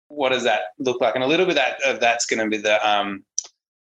What 0.07 0.29
does 0.29 0.43
that 0.43 0.61
look 0.79 1.01
like? 1.01 1.15
And 1.15 1.23
a 1.23 1.27
little 1.27 1.45
bit 1.45 1.55
that, 1.55 1.77
of 1.85 1.99
that's 1.99 2.25
going 2.25 2.43
to 2.43 2.49
be 2.49 2.61
the 2.61 2.85
um, 2.87 3.23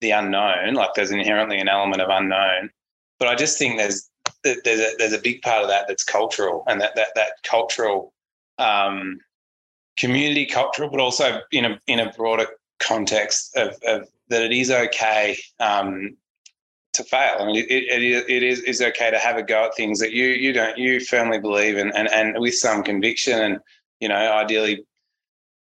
the 0.01 0.11
unknown. 0.11 0.75
Like 0.75 0.91
there's 0.95 1.11
inherently 1.11 1.59
an 1.59 1.69
element 1.69 2.03
of 2.03 2.09
unknown, 2.11 2.71
but 3.19 3.29
I 3.29 3.35
just 3.35 3.59
think 3.59 3.79
there's 3.79 4.09
there's 4.43 4.81
a, 4.81 4.93
there's 4.99 5.13
a 5.13 5.19
big 5.19 5.43
part 5.43 5.63
of 5.63 5.69
that 5.69 5.87
that's 5.89 6.05
cultural, 6.05 6.65
and 6.67 6.81
that 6.81 6.95
that 6.97 7.09
that 7.15 7.33
cultural 7.43 8.13
um, 8.59 9.19
community 9.99 10.47
cultural, 10.47 10.91
but 10.91 11.01
also 11.01 11.41
in 11.53 11.65
a 11.65 11.81
in 11.87 11.99
a 11.99 12.13
broader 12.13 12.47
context 12.79 13.57
of, 13.57 13.75
of 13.87 14.09
that 14.29 14.43
it 14.43 14.53
is 14.53 14.71
okay 14.71 15.37
um, 15.61 16.17
to 16.97 17.05
fail. 17.05 17.37
I 17.41 17.47
mean, 17.47 17.57
it, 17.57 17.71
it, 17.71 18.25
it 18.29 18.43
is, 18.43 18.83
okay 18.83 19.11
to 19.11 19.19
have 19.19 19.37
a 19.37 19.43
go 19.43 19.67
at 19.67 19.75
things 19.75 19.99
that 20.01 20.13
you 20.13 20.27
you 20.27 20.53
don't 20.53 20.77
you 20.77 21.01
firmly 21.01 21.39
believe 21.39 21.77
in, 21.77 21.93
and 21.93 22.09
and 22.09 22.39
with 22.39 22.55
some 22.55 22.83
conviction, 22.83 23.41
and 23.41 23.59
you 24.01 24.09
know, 24.09 24.17
ideally 24.17 24.85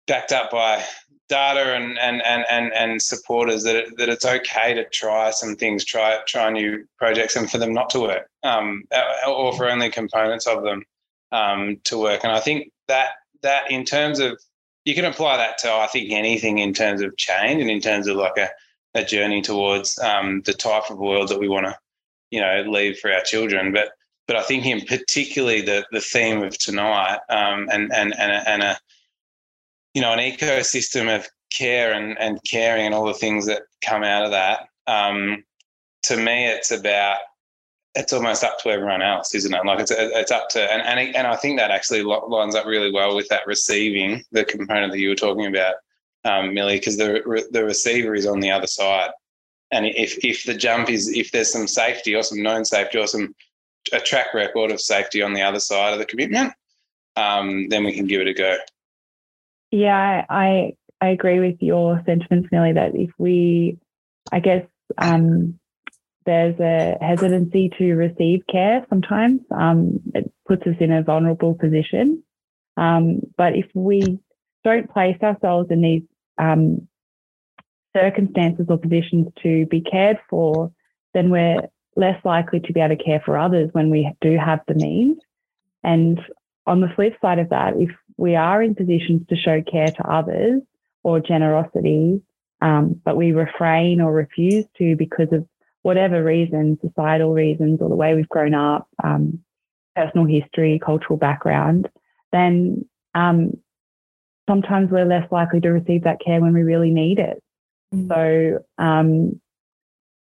backed 0.06 0.32
up 0.32 0.51
by 0.51 0.84
data 1.28 1.74
and 1.74 1.98
and 1.98 2.22
and 2.22 2.44
and, 2.51 2.72
and 2.74 3.01
supporters 3.01 3.62
that 3.62 3.76
it, 3.76 3.97
that 3.97 4.09
it's 4.09 4.24
okay 4.24 4.74
to 4.74 4.84
try 4.90 5.30
some 5.30 5.56
things, 5.56 5.84
try 5.84 6.18
try 6.26 6.51
new 6.51 6.84
projects, 6.98 7.36
and 7.36 7.51
for 7.51 7.59
them 7.59 7.72
not 7.72 7.90
to 7.90 8.01
work, 8.01 8.28
um, 8.42 8.84
or 9.26 9.52
for 9.55 9.70
only 9.70 9.90
components 9.90 10.47
of 10.47 10.62
them 10.62 10.84
um, 11.32 11.78
to 11.84 11.98
work. 11.98 12.24
And 12.24 12.32
I 12.32 12.40
think 12.40 12.70
that 12.88 13.10
that 13.42 13.70
in 13.70 13.84
terms 13.84 14.18
of 14.18 14.38
you 14.84 14.94
can 14.94 15.05
apply 15.05 15.36
that 15.36 15.59
to 15.59 15.72
I 15.72 15.86
think 15.86 16.10
anything 16.10 16.59
in 16.59 16.74
terms 16.74 17.01
of 17.01 17.16
change 17.16 17.60
and 17.60 17.70
in 17.70 17.80
terms 17.80 18.06
of 18.06 18.16
like 18.16 18.36
a 18.36 18.51
a 18.95 19.05
journey 19.05 19.43
towards 19.43 19.99
um, 20.01 20.43
the 20.47 20.53
type 20.53 20.91
of 20.91 20.99
world 20.99 21.29
that 21.29 21.39
we 21.39 21.49
want 21.49 21.67
to, 21.67 21.77
you 22.31 22.41
know, 22.41 22.65
leave 22.67 22.99
for 22.99 23.12
our 23.12 23.23
children. 23.23 23.73
But 23.73 23.91
but 24.27 24.37
I 24.37 24.43
think 24.43 24.67
in 24.67 24.83
particularly 24.83 25.61
the 25.61 25.85
the 25.93 26.01
theme 26.01 26.43
of 26.43 26.57
tonight 26.59 27.19
um, 27.29 27.69
and 27.73 27.93
and 27.93 28.15
and 28.19 28.33
a, 28.33 28.49
and 28.49 28.62
a 28.62 28.79
you 29.95 30.03
know 30.03 30.12
an 30.12 30.19
ecosystem 30.19 31.15
of 31.15 31.29
care 31.53 31.93
and 31.93 32.19
and 32.19 32.39
caring 32.49 32.87
and 32.87 32.95
all 32.95 33.07
the 33.07 33.15
things 33.15 33.47
that 33.47 33.62
come 33.85 34.03
out 34.03 34.25
of 34.25 34.31
that. 34.31 34.69
Um, 34.87 35.45
to 36.05 36.17
me, 36.17 36.47
it's 36.47 36.71
about 36.71 37.19
it's 37.95 38.12
almost 38.12 38.45
up 38.45 38.59
to 38.61 38.71
everyone 38.71 39.03
else, 39.03 39.35
isn't 39.35 39.53
it? 39.53 39.67
Like 39.67 39.81
it's 39.81 39.91
it's 39.91 40.31
up 40.31 40.49
to 40.51 40.73
and 40.73 40.83
and 40.83 41.15
and 41.17 41.27
I 41.27 41.37
think 41.37 41.59
that 41.59 41.71
actually 41.71 42.03
lines 42.03 42.55
up 42.55 42.67
really 42.67 42.93
well 42.93 43.17
with 43.17 43.29
that 43.29 43.47
receiving 43.47 44.23
the 44.33 44.45
component 44.45 44.93
that 44.93 44.99
you 44.99 45.09
were 45.09 45.17
talking 45.17 45.47
about 45.47 45.75
um, 46.24 46.55
Millie, 46.55 46.78
because 46.78 46.97
the 46.97 47.48
the 47.51 47.64
receiver 47.64 48.14
is 48.14 48.26
on 48.26 48.40
the 48.40 48.51
other 48.51 48.66
side. 48.66 49.10
And 49.70 49.86
if 49.86 50.22
if 50.24 50.44
the 50.44 50.55
jump 50.55 50.90
is 50.90 51.09
if 51.09 51.30
there's 51.30 51.52
some 51.52 51.68
safety 51.68 52.14
or 52.14 52.22
some 52.22 52.42
known 52.42 52.64
safety 52.64 52.98
or 52.98 53.06
some 53.06 53.34
a 53.92 54.01
track 54.01 54.34
record 54.34 54.70
of 54.70 54.80
safety 54.80 55.22
on 55.22 55.32
the 55.32 55.42
other 55.42 55.60
side 55.60 55.92
of 55.92 55.98
the 55.98 56.05
commitment, 56.05 56.52
um, 57.16 57.68
then 57.68 57.84
we 57.84 57.92
can 57.92 58.06
give 58.06 58.20
it 58.20 58.28
a 58.28 58.34
go. 58.34 58.56
Yeah, 59.70 60.26
I 60.28 60.74
I 61.01 61.09
agree 61.09 61.40
with 61.40 61.56
your 61.60 62.02
sentiments, 62.05 62.48
Millie. 62.52 62.72
That 62.72 62.94
if 62.94 63.10
we, 63.18 63.78
I 64.32 64.40
guess, 64.40 64.66
um, 64.98 65.59
there's 66.26 66.59
a 66.60 66.97
hesitancy 67.01 67.70
to 67.78 67.94
receive 67.94 68.42
care 68.51 68.84
sometimes. 68.88 69.40
Um, 69.51 70.01
it 70.14 70.30
puts 70.47 70.66
us 70.66 70.76
in 70.80 70.92
a 70.92 71.02
vulnerable 71.02 71.55
position. 71.55 72.22
Um, 72.76 73.20
but 73.36 73.56
if 73.56 73.66
we 73.74 74.18
don't 74.64 74.90
place 74.90 75.16
ourselves 75.22 75.70
in 75.70 75.80
these 75.80 76.02
um, 76.41 76.89
circumstances 77.95 78.67
or 78.69 78.79
positions 78.79 79.29
to 79.43 79.67
be 79.67 79.81
cared 79.81 80.19
for, 80.29 80.73
then 81.15 81.31
we're 81.31 81.62
less 81.97 82.25
likely 82.25 82.61
to 82.61 82.73
be 82.73 82.81
able 82.81 82.97
to 82.97 83.05
care 83.05 83.23
for 83.25 83.37
others 83.37 83.69
when 83.73 83.91
we 83.91 84.11
do 84.21 84.37
have 84.37 84.61
the 84.67 84.75
means. 84.75 85.19
And 85.83 86.21
on 86.67 86.81
the 86.81 86.93
flip 86.95 87.15
side 87.21 87.39
of 87.39 87.51
that, 87.51 87.75
if 87.77 87.91
we 88.17 88.37
are 88.37 88.62
in 88.62 88.75
positions 88.75 89.23
to 89.29 89.37
show 89.37 89.62
care 89.62 89.91
to 89.91 90.11
others 90.11 90.62
or 91.03 91.21
generosity, 91.21 92.23
um, 92.62 93.01
but 93.05 93.17
we 93.17 93.33
refrain 93.33 94.01
or 94.01 94.12
refuse 94.12 94.67
to 94.79 94.95
because 94.97 95.29
of 95.33 95.47
whatever 95.83 96.23
reason, 96.23 96.79
societal 96.83 97.33
reasons, 97.33 97.81
or 97.81 97.89
the 97.89 97.97
way 97.97 98.15
we've 98.15 98.29
grown 98.29 98.55
up, 98.55 98.87
um, 99.03 99.41
personal 99.97 100.27
history, 100.27 100.81
cultural 100.85 101.17
background, 101.17 101.89
then 102.33 102.85
um, 103.15 103.53
sometimes 104.51 104.90
we're 104.90 105.05
less 105.05 105.31
likely 105.31 105.60
to 105.60 105.68
receive 105.68 106.02
that 106.02 106.18
care 106.24 106.40
when 106.40 106.52
we 106.52 106.62
really 106.62 106.90
need 106.90 107.20
it. 107.20 107.40
Mm. 107.94 108.09
So 108.09 108.64
um, 108.82 109.40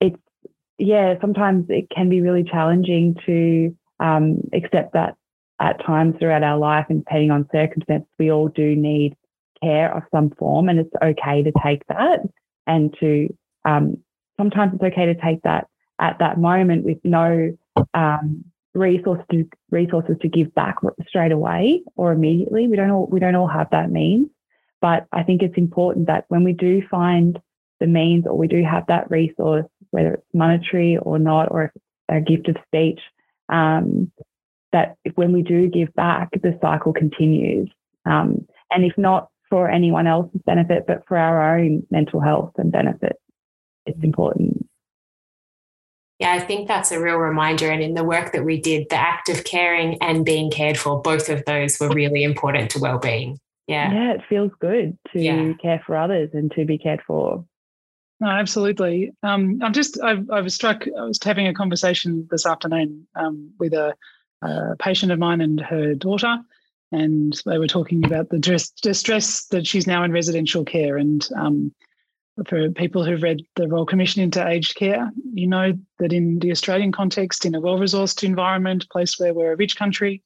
it's 0.01 0.19
yeah, 0.78 1.15
sometimes 1.20 1.66
it 1.69 1.89
can 1.95 2.09
be 2.09 2.20
really 2.20 2.43
challenging 2.43 3.16
to 3.27 3.77
um, 4.01 4.40
accept 4.53 4.95
that 4.95 5.15
at 5.61 5.85
times 5.85 6.16
throughout 6.19 6.43
our 6.43 6.59
life, 6.59 6.86
and 6.89 7.05
depending 7.05 7.31
on 7.31 7.49
circumstances, 7.53 8.09
we 8.19 8.31
all 8.31 8.49
do 8.49 8.74
need 8.74 9.16
care 9.62 9.95
of 9.97 10.03
some 10.12 10.31
form, 10.31 10.69
and 10.69 10.81
it's 10.81 10.95
okay 11.03 11.43
to 11.43 11.53
take 11.65 11.86
that 11.86 12.20
and 12.66 12.95
to 13.01 13.28
um, 13.65 13.97
sometimes 14.39 14.73
it's 14.74 14.82
okay 14.82 15.07
to 15.07 15.15
take 15.15 15.43
that 15.43 15.66
at 16.01 16.19
that 16.20 16.39
moment 16.39 16.85
with 16.85 16.99
no 17.05 17.57
um, 17.95 18.45
resources 18.74 19.24
to, 19.31 19.49
resources 19.70 20.16
to 20.23 20.28
give 20.28 20.55
back 20.55 20.77
straight 21.07 21.32
away 21.32 21.82
or 21.97 22.12
immediately. 22.12 22.69
We 22.69 22.77
don't 22.77 22.90
all 22.90 23.07
we 23.07 23.20
don't 23.20 23.35
all 23.35 23.49
have 23.49 23.70
that 23.70 23.90
means, 23.90 24.28
but 24.81 25.07
I 25.12 25.23
think 25.23 25.43
it's 25.43 25.57
important 25.57 26.07
that 26.07 26.24
when 26.28 26.45
we 26.45 26.53
do 26.53 26.82
find 26.90 27.39
the 27.81 27.86
means 27.86 28.27
or 28.27 28.36
we 28.36 28.49
do 28.49 28.62
have 28.65 28.86
that 28.89 29.11
resource, 29.11 29.66
whether 29.90 30.15
it's 30.15 30.27
monetary 30.35 30.99
or 30.99 31.19
not, 31.19 31.51
or 31.51 31.73
a 32.09 32.20
gift 32.20 32.49
of 32.49 32.57
speech, 32.66 33.01
um, 33.49 34.11
that 34.73 34.97
when 35.15 35.32
we 35.32 35.43
do 35.43 35.69
give 35.69 35.93
back, 35.95 36.31
the 36.32 36.59
cycle 36.61 36.93
continues. 36.93 37.69
Um, 38.05 38.47
and 38.70 38.85
if 38.85 38.97
not 38.99 39.28
for 39.49 39.70
anyone 39.70 40.07
else's 40.07 40.40
benefit, 40.45 40.85
but 40.86 41.05
for 41.07 41.16
our 41.16 41.59
own 41.59 41.86
mental 41.90 42.20
health 42.20 42.53
and 42.59 42.70
benefit, 42.70 43.16
it's 43.86 44.03
important. 44.03 44.68
Yeah, 46.19 46.32
I 46.32 46.40
think 46.40 46.66
that's 46.66 46.90
a 46.90 47.01
real 47.01 47.16
reminder. 47.16 47.70
And 47.70 47.82
in 47.82 47.95
the 47.95 48.03
work 48.03 48.32
that 48.32 48.45
we 48.45 48.61
did, 48.61 48.89
the 48.90 48.97
act 48.97 49.28
of 49.28 49.45
caring 49.45 49.97
and 50.03 50.24
being 50.24 50.51
cared 50.51 50.77
for, 50.77 51.01
both 51.01 51.28
of 51.28 51.45
those 51.45 51.78
were 51.78 51.90
really 51.90 52.24
important 52.24 52.70
to 52.70 52.81
well-being. 52.81 53.39
Yeah. 53.69 53.93
Yeah, 53.93 54.12
it 54.15 54.23
feels 54.28 54.51
good 54.59 54.99
to 55.12 55.20
yeah. 55.20 55.53
care 55.62 55.81
for 55.86 55.97
others 55.97 56.31
and 56.32 56.51
to 56.53 56.65
be 56.65 56.78
cared 56.78 57.03
for. 57.07 57.45
No, 58.20 58.28
absolutely. 58.28 59.12
Um, 59.23 59.61
I'm 59.62 59.73
just, 59.73 60.01
I, 60.03 60.16
I, 60.32 60.40
was 60.40 60.55
struck, 60.55 60.86
I 60.99 61.05
was 61.05 61.20
having 61.23 61.47
a 61.47 61.55
conversation 61.55 62.27
this 62.31 62.47
afternoon 62.47 63.07
um, 63.15 63.53
with 63.61 63.74
a, 63.74 63.95
a, 64.43 64.74
patient 64.81 65.12
of 65.12 65.20
mine 65.20 65.40
and 65.40 65.61
her 65.61 65.95
daughter. 65.95 66.36
and 66.90 67.40
they 67.47 67.59
were 67.59 67.69
talking 67.69 68.05
about 68.05 68.31
the 68.31 68.39
distress 68.40 69.47
that 69.47 69.66
she's 69.69 69.86
now 69.86 70.03
in 70.03 70.11
residential 70.11 70.65
care. 70.65 70.97
And 70.97 71.28
um, 71.36 71.73
for 72.47 72.70
people 72.70 73.05
who've 73.05 73.23
read 73.23 73.43
the 73.56 73.69
Royal 73.69 73.86
Commission 73.86 74.23
into 74.23 74.47
Aged 74.47 74.77
Care, 74.77 75.10
you 75.32 75.47
know 75.47 75.73
that 75.98 76.12
in 76.12 76.39
the 76.39 76.51
Australian 76.51 76.93
context, 76.93 77.44
in 77.44 77.55
a 77.55 77.60
well-resourced 77.60 78.23
environment, 78.23 78.89
place 78.90 79.19
where 79.19 79.35
we're 79.35 79.52
a 79.52 79.56
rich 79.56 79.77
country, 79.77 80.23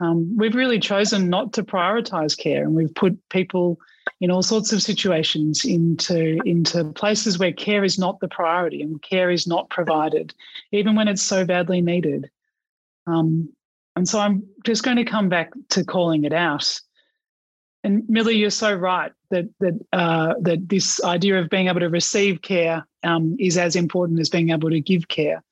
um, 0.00 0.36
we've 0.36 0.54
really 0.54 0.78
chosen 0.78 1.28
not 1.28 1.52
to 1.54 1.62
prioritise 1.62 2.36
care, 2.36 2.64
and 2.64 2.74
we've 2.74 2.94
put 2.94 3.18
people 3.28 3.78
in 4.20 4.30
all 4.30 4.42
sorts 4.42 4.72
of 4.72 4.82
situations 4.82 5.64
into 5.64 6.40
into 6.44 6.84
places 6.92 7.38
where 7.38 7.52
care 7.52 7.84
is 7.84 7.98
not 7.98 8.18
the 8.20 8.28
priority 8.28 8.82
and 8.82 9.02
care 9.02 9.30
is 9.30 9.46
not 9.46 9.68
provided, 9.70 10.34
even 10.72 10.94
when 10.96 11.08
it's 11.08 11.22
so 11.22 11.44
badly 11.44 11.80
needed. 11.80 12.30
Um, 13.06 13.50
and 13.96 14.08
so 14.08 14.20
I'm 14.20 14.42
just 14.64 14.82
going 14.82 14.96
to 14.96 15.04
come 15.04 15.28
back 15.28 15.52
to 15.70 15.84
calling 15.84 16.24
it 16.24 16.32
out. 16.32 16.80
And 17.82 18.08
Millie, 18.08 18.36
you're 18.36 18.50
so 18.50 18.74
right 18.74 19.12
that 19.30 19.48
that 19.60 19.78
uh, 19.92 20.34
that 20.40 20.68
this 20.68 21.02
idea 21.02 21.40
of 21.40 21.48
being 21.48 21.68
able 21.68 21.80
to 21.80 21.88
receive 21.88 22.42
care 22.42 22.86
um, 23.04 23.36
is 23.38 23.56
as 23.56 23.74
important 23.76 24.20
as 24.20 24.28
being 24.28 24.50
able 24.50 24.70
to 24.70 24.80
give 24.80 25.08
care, 25.08 25.42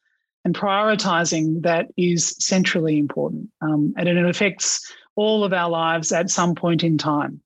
and 0.45 0.55
prioritizing 0.55 1.63
that 1.63 1.89
is 1.97 2.37
centrally 2.39 2.99
important, 2.99 3.49
um, 3.63 3.95
and 3.97 4.09
it 4.09 4.25
affects 4.25 4.93
all 5.17 5.43
of 5.43 5.53
our 5.53 5.71
lives 5.71 6.13
at 6.13 6.31
some 6.31 6.55
point 6.55 6.85
in 6.85 6.99
time. 6.99 7.41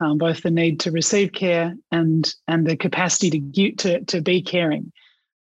Um, 0.00 0.16
both 0.16 0.42
the 0.42 0.50
need 0.52 0.78
to 0.80 0.92
receive 0.92 1.32
care 1.32 1.74
and 1.90 2.32
and 2.46 2.64
the 2.64 2.76
capacity 2.76 3.30
to 3.30 3.38
give, 3.38 3.76
to 3.78 4.04
to 4.04 4.20
be 4.20 4.40
caring. 4.40 4.92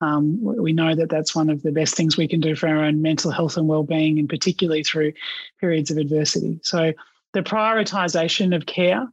Um, 0.02 0.40
we 0.42 0.74
know 0.74 0.96
that 0.96 1.10
that's 1.10 1.36
one 1.36 1.50
of 1.50 1.64
the 1.64 1.72
best 1.72 1.96
things 1.96 2.18
we 2.18 2.28
can 2.28 2.40
do 2.40 2.56
for 2.56 2.68
our 2.68 2.84
own 2.84 3.02
mental 3.02 3.32
health 3.32 3.58
and 3.58 3.68
well-being, 3.68 4.20
and 4.20 4.30
particularly 4.30 4.84
through 4.84 5.14
periods 5.60 5.90
of 5.90 5.98
adversity. 5.98 6.60
So, 6.62 6.94
the 7.38 7.44
prioritization 7.44 8.56
of 8.56 8.66
care 8.66 9.08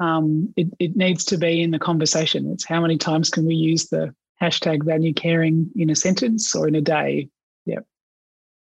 um, 0.00 0.52
it, 0.56 0.68
it 0.80 0.96
needs 0.96 1.24
to 1.26 1.38
be 1.38 1.62
in 1.62 1.70
the 1.70 1.78
conversation. 1.78 2.50
It's 2.50 2.64
how 2.64 2.80
many 2.80 2.98
times 2.98 3.30
can 3.30 3.46
we 3.46 3.54
use 3.54 3.88
the 3.88 4.12
hashtag 4.40 4.84
value 4.84 5.14
caring 5.14 5.70
in 5.76 5.90
a 5.90 5.94
sentence 5.94 6.54
or 6.56 6.66
in 6.66 6.74
a 6.74 6.80
day? 6.80 7.28
Yep. 7.66 7.86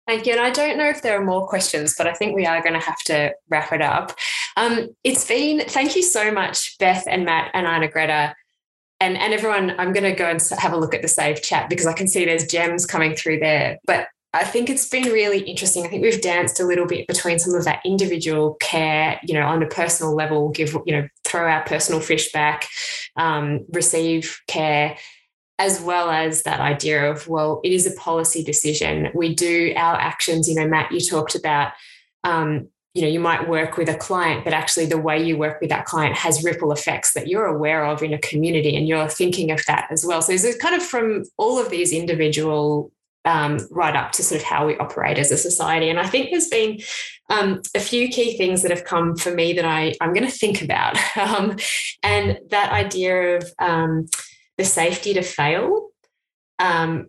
Thank 0.08 0.26
you. 0.26 0.32
And 0.32 0.40
I 0.40 0.50
don't 0.50 0.78
know 0.78 0.88
if 0.88 1.02
there 1.02 1.16
are 1.20 1.24
more 1.24 1.46
questions, 1.46 1.94
but 1.96 2.08
I 2.08 2.12
think 2.12 2.34
we 2.34 2.44
are 2.44 2.60
going 2.60 2.72
to 2.72 2.84
have 2.84 2.98
to 3.04 3.32
wrap 3.48 3.72
it 3.72 3.80
up. 3.80 4.18
Um, 4.56 4.88
it's 5.04 5.24
been, 5.24 5.60
thank 5.68 5.94
you 5.94 6.02
so 6.02 6.32
much, 6.32 6.76
Beth 6.78 7.04
and 7.06 7.24
Matt 7.24 7.52
and 7.54 7.66
Arnagretta 7.66 8.34
and 9.00 9.18
and 9.18 9.34
everyone 9.34 9.74
i'm 9.78 9.92
going 9.92 10.04
to 10.04 10.14
go 10.14 10.26
and 10.26 10.40
have 10.58 10.72
a 10.72 10.76
look 10.76 10.94
at 10.94 11.02
the 11.02 11.08
save 11.08 11.42
chat 11.42 11.68
because 11.68 11.86
i 11.86 11.92
can 11.92 12.06
see 12.06 12.24
there's 12.24 12.46
gems 12.46 12.86
coming 12.86 13.16
through 13.16 13.38
there 13.40 13.78
but 13.84 14.06
i 14.34 14.44
think 14.44 14.70
it's 14.70 14.88
been 14.88 15.04
really 15.04 15.40
interesting. 15.40 15.84
I 15.84 15.88
think 15.88 16.02
we've 16.02 16.20
danced 16.20 16.60
a 16.60 16.64
little 16.64 16.86
bit 16.86 17.06
between 17.06 17.38
some 17.38 17.54
of 17.54 17.64
that 17.64 17.80
individual 17.84 18.54
care 18.54 19.20
you 19.22 19.34
know 19.34 19.46
on 19.46 19.62
a 19.62 19.68
personal 19.68 20.14
level 20.14 20.50
give 20.50 20.76
you 20.86 20.94
know 20.94 21.08
throw 21.24 21.48
our 21.48 21.64
personal 21.64 22.00
fish 22.00 22.32
back 22.32 22.68
um, 23.16 23.64
receive 23.72 24.40
care 24.46 24.96
as 25.58 25.80
well 25.80 26.10
as 26.10 26.42
that 26.42 26.60
idea 26.60 27.10
of 27.10 27.28
well 27.28 27.60
it 27.62 27.72
is 27.72 27.86
a 27.86 27.94
policy 28.00 28.42
decision. 28.42 29.10
We 29.14 29.34
do 29.34 29.72
our 29.76 29.96
actions 29.96 30.48
you 30.48 30.54
know 30.54 30.66
matt 30.66 30.92
you 30.92 31.00
talked 31.00 31.34
about 31.34 31.72
um, 32.24 32.68
you 32.94 33.02
know 33.02 33.08
you 33.08 33.20
might 33.20 33.48
work 33.48 33.76
with 33.76 33.88
a 33.88 33.96
client 33.96 34.44
but 34.44 34.52
actually 34.52 34.86
the 34.86 34.98
way 34.98 35.22
you 35.22 35.36
work 35.36 35.60
with 35.60 35.70
that 35.70 35.86
client 35.86 36.16
has 36.16 36.44
ripple 36.44 36.72
effects 36.72 37.12
that 37.14 37.26
you're 37.28 37.46
aware 37.46 37.84
of 37.84 38.02
in 38.02 38.12
a 38.12 38.18
community 38.18 38.76
and 38.76 38.86
you're 38.86 39.08
thinking 39.08 39.50
of 39.50 39.64
that 39.66 39.86
as 39.90 40.04
well. 40.04 40.22
So 40.22 40.32
it's 40.32 40.56
kind 40.56 40.74
of 40.74 40.82
from 40.82 41.24
all 41.36 41.58
of 41.58 41.70
these 41.70 41.92
individual 41.92 42.92
um, 43.24 43.58
right 43.70 43.94
up 43.94 44.12
to 44.12 44.22
sort 44.22 44.40
of 44.40 44.46
how 44.46 44.66
we 44.66 44.76
operate 44.78 45.18
as 45.18 45.30
a 45.30 45.36
society 45.36 45.88
and 45.88 46.00
i 46.00 46.06
think 46.06 46.30
there's 46.30 46.48
been 46.48 46.80
um, 47.30 47.62
a 47.74 47.80
few 47.80 48.08
key 48.08 48.36
things 48.36 48.62
that 48.62 48.70
have 48.70 48.84
come 48.84 49.16
for 49.16 49.32
me 49.32 49.52
that 49.52 49.64
I, 49.64 49.94
i'm 50.00 50.12
going 50.12 50.26
to 50.26 50.30
think 50.30 50.62
about 50.62 50.96
um, 51.16 51.56
and 52.02 52.38
that 52.50 52.72
idea 52.72 53.36
of 53.36 53.44
um, 53.58 54.06
the 54.58 54.64
safety 54.64 55.14
to 55.14 55.22
fail 55.22 55.88
um, 56.58 57.08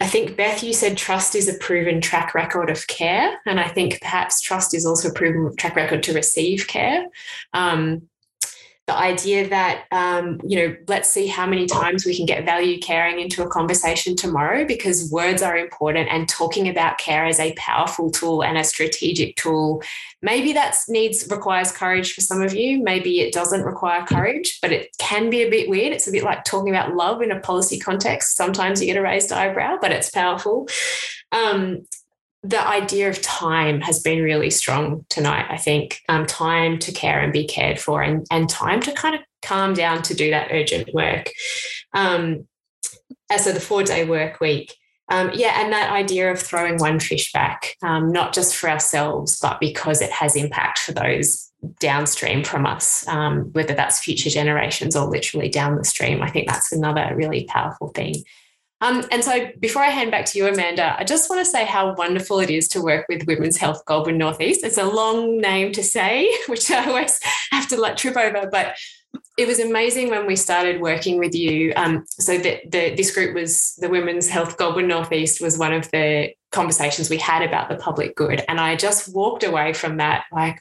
I 0.00 0.06
think, 0.06 0.36
Beth, 0.36 0.62
you 0.62 0.72
said 0.72 0.96
trust 0.96 1.34
is 1.34 1.48
a 1.48 1.58
proven 1.58 2.00
track 2.00 2.32
record 2.34 2.70
of 2.70 2.86
care. 2.86 3.36
And 3.46 3.58
I 3.58 3.66
think 3.66 4.00
perhaps 4.00 4.40
trust 4.40 4.72
is 4.72 4.86
also 4.86 5.08
a 5.08 5.12
proven 5.12 5.54
track 5.56 5.74
record 5.74 6.04
to 6.04 6.12
receive 6.12 6.68
care. 6.68 7.06
Um, 7.52 8.08
the 8.88 8.96
idea 8.96 9.46
that 9.50 9.84
um, 9.92 10.40
you 10.42 10.56
know 10.58 10.74
let's 10.88 11.10
see 11.10 11.26
how 11.26 11.46
many 11.46 11.66
times 11.66 12.06
we 12.06 12.16
can 12.16 12.24
get 12.24 12.46
value 12.46 12.80
caring 12.80 13.20
into 13.20 13.42
a 13.42 13.48
conversation 13.48 14.16
tomorrow 14.16 14.64
because 14.64 15.12
words 15.12 15.42
are 15.42 15.58
important 15.58 16.08
and 16.10 16.26
talking 16.26 16.68
about 16.68 16.96
care 16.96 17.26
as 17.26 17.38
a 17.38 17.52
powerful 17.52 18.10
tool 18.10 18.42
and 18.42 18.56
a 18.56 18.64
strategic 18.64 19.36
tool. 19.36 19.82
Maybe 20.22 20.54
that 20.54 20.74
needs 20.88 21.28
requires 21.30 21.70
courage 21.70 22.14
for 22.14 22.22
some 22.22 22.40
of 22.40 22.54
you. 22.54 22.82
Maybe 22.82 23.20
it 23.20 23.34
doesn't 23.34 23.62
require 23.62 24.06
courage 24.06 24.58
but 24.62 24.72
it 24.72 24.96
can 24.98 25.28
be 25.28 25.42
a 25.42 25.50
bit 25.50 25.68
weird. 25.68 25.92
It's 25.92 26.08
a 26.08 26.12
bit 26.12 26.24
like 26.24 26.44
talking 26.44 26.70
about 26.70 26.94
love 26.94 27.20
in 27.20 27.30
a 27.30 27.40
policy 27.40 27.78
context. 27.78 28.36
Sometimes 28.36 28.80
you 28.80 28.86
get 28.86 28.96
a 28.96 29.02
raised 29.02 29.30
eyebrow 29.30 29.76
but 29.82 29.92
it's 29.92 30.10
powerful. 30.10 30.66
Um, 31.30 31.86
the 32.42 32.66
idea 32.66 33.08
of 33.08 33.20
time 33.20 33.80
has 33.80 34.00
been 34.00 34.22
really 34.22 34.50
strong 34.50 35.04
tonight. 35.08 35.46
I 35.50 35.56
think 35.56 36.00
um, 36.08 36.26
time 36.26 36.78
to 36.80 36.92
care 36.92 37.20
and 37.20 37.32
be 37.32 37.46
cared 37.46 37.80
for, 37.80 38.02
and 38.02 38.26
and 38.30 38.48
time 38.48 38.80
to 38.82 38.92
kind 38.92 39.14
of 39.14 39.20
calm 39.42 39.74
down 39.74 40.02
to 40.02 40.14
do 40.14 40.30
that 40.30 40.48
urgent 40.50 40.92
work. 40.94 41.30
Um, 41.94 42.46
so 43.36 43.52
the 43.52 43.60
four 43.60 43.82
day 43.82 44.04
work 44.04 44.40
week. 44.40 44.74
Um, 45.10 45.30
yeah, 45.32 45.62
and 45.62 45.72
that 45.72 45.90
idea 45.90 46.30
of 46.30 46.38
throwing 46.38 46.76
one 46.76 47.00
fish 47.00 47.32
back, 47.32 47.76
um, 47.82 48.12
not 48.12 48.34
just 48.34 48.54
for 48.54 48.68
ourselves, 48.68 49.38
but 49.40 49.58
because 49.58 50.02
it 50.02 50.10
has 50.10 50.36
impact 50.36 50.80
for 50.80 50.92
those 50.92 51.50
downstream 51.80 52.44
from 52.44 52.66
us, 52.66 53.06
um, 53.08 53.50
whether 53.52 53.74
that's 53.74 54.00
future 54.00 54.30
generations 54.30 54.94
or 54.94 55.06
literally 55.06 55.48
down 55.48 55.76
the 55.76 55.84
stream. 55.84 56.22
I 56.22 56.30
think 56.30 56.48
that's 56.48 56.72
another 56.72 57.14
really 57.16 57.44
powerful 57.44 57.88
thing. 57.88 58.16
Um, 58.80 59.04
and 59.10 59.24
so 59.24 59.48
before 59.58 59.82
I 59.82 59.88
hand 59.88 60.10
back 60.10 60.24
to 60.26 60.38
you, 60.38 60.46
Amanda, 60.46 60.96
I 60.98 61.04
just 61.04 61.28
want 61.28 61.44
to 61.44 61.50
say 61.50 61.64
how 61.64 61.94
wonderful 61.94 62.38
it 62.38 62.50
is 62.50 62.68
to 62.68 62.80
work 62.80 63.06
with 63.08 63.26
Women's 63.26 63.56
Health 63.56 63.84
Goulburn 63.86 64.18
Northeast. 64.18 64.64
It's 64.64 64.78
a 64.78 64.84
long 64.84 65.40
name 65.40 65.72
to 65.72 65.82
say, 65.82 66.32
which 66.46 66.70
I 66.70 66.86
always 66.86 67.18
have 67.50 67.68
to 67.68 67.80
like 67.80 67.96
trip 67.96 68.16
over, 68.16 68.48
but 68.50 68.76
it 69.36 69.46
was 69.46 69.58
amazing 69.58 70.10
when 70.10 70.26
we 70.26 70.36
started 70.36 70.80
working 70.80 71.18
with 71.18 71.34
you. 71.34 71.72
Um, 71.76 72.04
so 72.08 72.38
the, 72.38 72.60
this 72.70 73.14
group 73.14 73.34
was 73.34 73.74
the 73.76 73.88
Women's 73.88 74.28
Health 74.28 74.56
Goulburn 74.56 74.88
Northeast 74.88 75.40
was 75.40 75.58
one 75.58 75.72
of 75.72 75.90
the 75.90 76.32
conversations 76.52 77.08
we 77.08 77.18
had 77.18 77.42
about 77.42 77.68
the 77.68 77.76
public 77.76 78.16
good. 78.16 78.44
And 78.48 78.60
I 78.60 78.76
just 78.76 79.14
walked 79.14 79.44
away 79.44 79.72
from 79.72 79.96
that 79.96 80.24
like, 80.32 80.60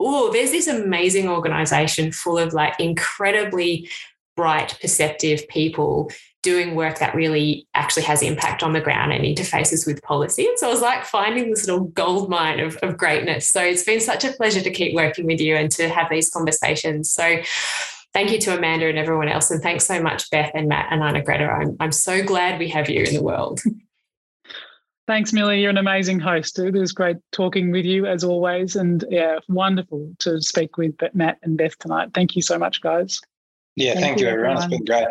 oh, 0.00 0.32
there's 0.32 0.50
this 0.50 0.68
amazing 0.68 1.28
organization 1.28 2.12
full 2.12 2.38
of 2.38 2.52
like 2.52 2.78
incredibly 2.80 3.88
bright, 4.36 4.76
perceptive 4.80 5.46
people 5.48 6.10
doing 6.44 6.74
work 6.74 6.98
that 6.98 7.14
really 7.14 7.66
actually 7.74 8.04
has 8.04 8.22
impact 8.22 8.62
on 8.62 8.74
the 8.74 8.80
ground 8.80 9.12
and 9.12 9.24
interfaces 9.24 9.86
with 9.86 10.02
policy. 10.02 10.46
And 10.46 10.58
so 10.58 10.68
I 10.68 10.70
was 10.70 10.82
like 10.82 11.04
finding 11.04 11.50
this 11.50 11.66
little 11.66 11.86
gold 11.86 12.28
mine 12.28 12.60
of, 12.60 12.76
of 12.76 12.98
greatness. 12.98 13.48
So 13.48 13.62
it's 13.62 13.82
been 13.82 14.00
such 14.00 14.24
a 14.24 14.32
pleasure 14.32 14.60
to 14.60 14.70
keep 14.70 14.94
working 14.94 15.26
with 15.26 15.40
you 15.40 15.56
and 15.56 15.70
to 15.72 15.88
have 15.88 16.08
these 16.10 16.30
conversations. 16.30 17.10
So 17.10 17.38
thank 18.12 18.30
you 18.30 18.38
to 18.40 18.56
Amanda 18.56 18.86
and 18.86 18.98
everyone 18.98 19.28
else. 19.28 19.50
And 19.50 19.62
thanks 19.62 19.86
so 19.86 20.00
much, 20.00 20.30
Beth 20.30 20.52
and 20.54 20.68
Matt 20.68 20.88
and 20.92 21.02
Arnagretta. 21.02 21.48
I'm, 21.48 21.76
I'm 21.80 21.92
so 21.92 22.22
glad 22.22 22.58
we 22.58 22.68
have 22.68 22.88
you 22.88 23.02
in 23.02 23.14
the 23.14 23.22
world. 23.22 23.60
Thanks, 25.06 25.34
Millie. 25.34 25.60
You're 25.60 25.68
an 25.68 25.76
amazing 25.76 26.18
host. 26.18 26.58
It 26.58 26.72
was 26.72 26.92
great 26.92 27.16
talking 27.30 27.70
with 27.70 27.84
you 27.84 28.06
as 28.06 28.24
always. 28.24 28.74
And 28.74 29.04
yeah, 29.10 29.38
wonderful 29.48 30.10
to 30.20 30.40
speak 30.40 30.78
with 30.78 30.94
Matt 31.12 31.36
and 31.42 31.58
Beth 31.58 31.78
tonight. 31.78 32.12
Thank 32.14 32.36
you 32.36 32.40
so 32.40 32.58
much, 32.58 32.80
guys. 32.80 33.20
Yeah, 33.76 33.92
thank, 33.92 34.04
thank 34.04 34.20
you, 34.20 34.28
everyone. 34.28 34.56
everyone. 34.56 34.72
It's 34.72 34.78
been 34.78 34.84
great. 34.86 35.08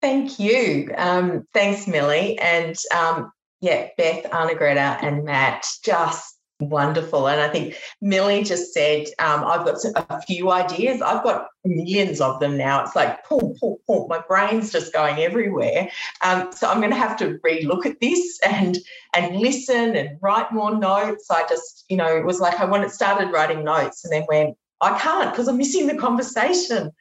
Thank 0.00 0.38
you. 0.38 0.92
Um, 0.96 1.46
thanks, 1.52 1.86
Millie. 1.86 2.38
And 2.38 2.76
um, 2.96 3.32
yeah, 3.60 3.88
Beth, 3.96 4.24
Arnagretta, 4.30 5.02
and 5.02 5.24
Matt, 5.24 5.66
just 5.84 6.38
wonderful. 6.60 7.28
And 7.28 7.40
I 7.40 7.48
think 7.48 7.76
Millie 8.00 8.42
just 8.42 8.72
said, 8.72 9.06
um, 9.18 9.44
I've 9.44 9.64
got 9.64 9.78
a 10.10 10.20
few 10.22 10.50
ideas. 10.50 11.02
I've 11.02 11.22
got 11.22 11.48
millions 11.64 12.20
of 12.20 12.40
them 12.40 12.56
now. 12.56 12.82
It's 12.82 12.96
like, 12.96 13.24
pull, 13.24 13.56
pull, 13.58 13.80
pull. 13.86 14.08
My 14.08 14.22
brain's 14.26 14.72
just 14.72 14.92
going 14.92 15.18
everywhere. 15.18 15.90
Um, 16.22 16.52
so 16.52 16.68
I'm 16.68 16.78
going 16.78 16.90
to 16.90 16.96
have 16.96 17.16
to 17.18 17.38
relook 17.44 17.86
at 17.86 18.00
this 18.00 18.38
and 18.44 18.78
and 19.14 19.36
listen 19.36 19.96
and 19.96 20.18
write 20.20 20.52
more 20.52 20.76
notes. 20.76 21.30
I 21.30 21.44
just, 21.48 21.84
you 21.88 21.96
know, 21.96 22.16
it 22.16 22.24
was 22.24 22.40
like 22.40 22.60
I 22.60 22.64
wanted 22.64 22.90
started 22.90 23.32
writing 23.32 23.64
notes 23.64 24.04
and 24.04 24.12
then 24.12 24.26
went, 24.28 24.56
I 24.80 24.98
can't 24.98 25.32
because 25.32 25.48
I'm 25.48 25.58
missing 25.58 25.86
the 25.86 25.96
conversation. 25.96 26.92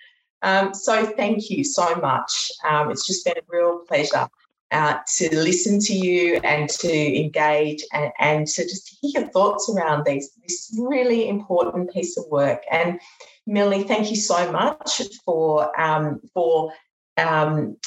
Um, 0.41 0.73
so 0.73 1.05
thank 1.05 1.49
you 1.49 1.63
so 1.63 1.95
much. 1.95 2.51
Um, 2.67 2.91
it's 2.91 3.07
just 3.07 3.25
been 3.25 3.37
a 3.37 3.41
real 3.47 3.79
pleasure 3.87 4.27
uh, 4.71 4.97
to 5.17 5.35
listen 5.35 5.79
to 5.79 5.93
you 5.93 6.39
and 6.43 6.69
to 6.69 6.91
engage 6.91 7.83
and, 7.93 8.11
and 8.19 8.47
to 8.47 8.63
just 8.63 8.97
hear 9.01 9.21
your 9.21 9.31
thoughts 9.31 9.69
around 9.69 10.05
these, 10.05 10.31
this 10.43 10.77
really 10.79 11.29
important 11.29 11.91
piece 11.91 12.17
of 12.17 12.25
work. 12.29 12.63
And 12.71 12.99
Millie, 13.45 13.83
thank 13.83 14.09
you 14.09 14.17
so 14.17 14.51
much 14.51 15.01
for 15.23 15.79
um, 15.79 16.19
for 16.33 16.73
um, 17.15 17.77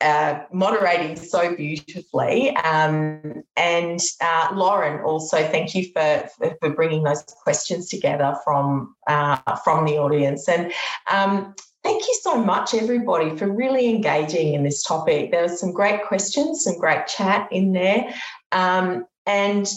uh, 0.00 0.40
moderating 0.52 1.16
so 1.16 1.56
beautifully. 1.56 2.54
Um, 2.56 3.42
and 3.56 4.00
uh, 4.20 4.50
Lauren, 4.52 5.02
also 5.02 5.38
thank 5.48 5.74
you 5.74 5.86
for, 5.92 6.28
for 6.60 6.70
bringing 6.70 7.02
those 7.02 7.22
questions 7.42 7.88
together 7.88 8.36
from 8.44 8.94
uh, 9.06 9.56
from 9.64 9.86
the 9.86 9.98
audience. 9.98 10.48
And 10.48 10.72
um, 11.10 11.54
thank 11.92 12.08
you 12.08 12.18
so 12.22 12.42
much, 12.42 12.72
everybody, 12.72 13.36
for 13.36 13.52
really 13.52 13.90
engaging 13.90 14.54
in 14.54 14.64
this 14.64 14.82
topic. 14.82 15.30
There 15.30 15.42
were 15.42 15.56
some 15.56 15.72
great 15.72 16.04
questions, 16.04 16.64
some 16.64 16.78
great 16.78 17.06
chat 17.06 17.48
in 17.52 17.72
there, 17.72 18.14
um, 18.50 19.06
and 19.26 19.68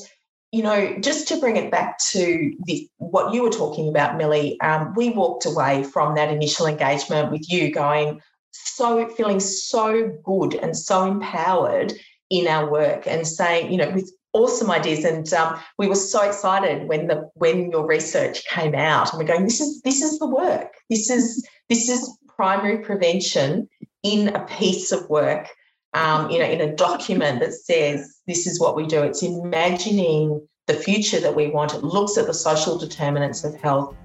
you 0.52 0.64
know, 0.64 0.98
just 1.02 1.28
to 1.28 1.40
bring 1.42 1.58
it 1.58 1.70
back 1.70 1.98
to 1.98 2.56
the, 2.64 2.90
what 2.98 3.34
you 3.34 3.44
were 3.44 3.50
talking 3.50 3.90
about, 3.90 4.16
Millie, 4.16 4.58
um, 4.62 4.94
we 4.96 5.10
walked 5.10 5.46
away 5.46 5.84
from 5.84 6.16
that 6.16 6.32
initial 6.32 6.66
engagement 6.66 7.30
with 7.30 7.52
you 7.52 7.74
going, 7.74 8.22
so 8.52 9.10
feeling 9.10 9.42
so 9.42 10.18
good 10.24 10.56
and 10.56 10.78
so 10.78 11.06
empowered 11.06 11.92
in 12.30 12.48
our 12.48 12.72
work 12.72 13.06
and 13.06 13.28
saying, 13.28 13.70
you 13.70 13.78
know, 13.78 13.90
with 13.90 14.10
awesome 14.32 14.72
ideas. 14.72 15.04
And 15.04 15.32
um, 15.34 15.60
we 15.78 15.88
were 15.88 15.96
so 15.96 16.22
excited 16.22 16.88
when 16.88 17.08
the 17.08 17.30
when 17.34 17.70
your 17.72 17.86
research 17.86 18.46
came 18.46 18.76
out, 18.76 19.12
and 19.12 19.20
we're 19.20 19.28
going, 19.28 19.44
this 19.44 19.60
is 19.60 19.82
this 19.82 20.02
is 20.02 20.20
the 20.20 20.28
work. 20.28 20.76
This 20.90 21.10
is 21.10 21.46
this 21.70 21.90
is 21.90 22.18
primary 22.28 22.80
prevention 22.80 23.70
in 24.04 24.30
a 24.36 24.46
piece 24.46 24.92
of 24.92 25.10
work. 25.10 25.48
Um, 25.94 26.30
you 26.30 26.40
know, 26.40 26.46
in 26.46 26.60
a 26.60 26.76
document 26.76 27.40
that 27.40 27.54
says 27.54 28.20
this 28.28 28.46
is 28.48 28.60
what 28.60 28.76
we 28.76 28.86
do. 28.86 29.02
It's 29.04 29.24
imagining 29.24 30.46
the 30.68 30.74
future 30.74 31.22
that 31.22 31.36
we 31.36 31.48
want. 31.48 31.74
It 31.74 31.84
looks 31.84 32.18
at 32.18 32.28
the 32.28 32.34
social 32.34 32.78
determinants 32.78 33.46
of 33.46 33.56
health, 33.56 33.96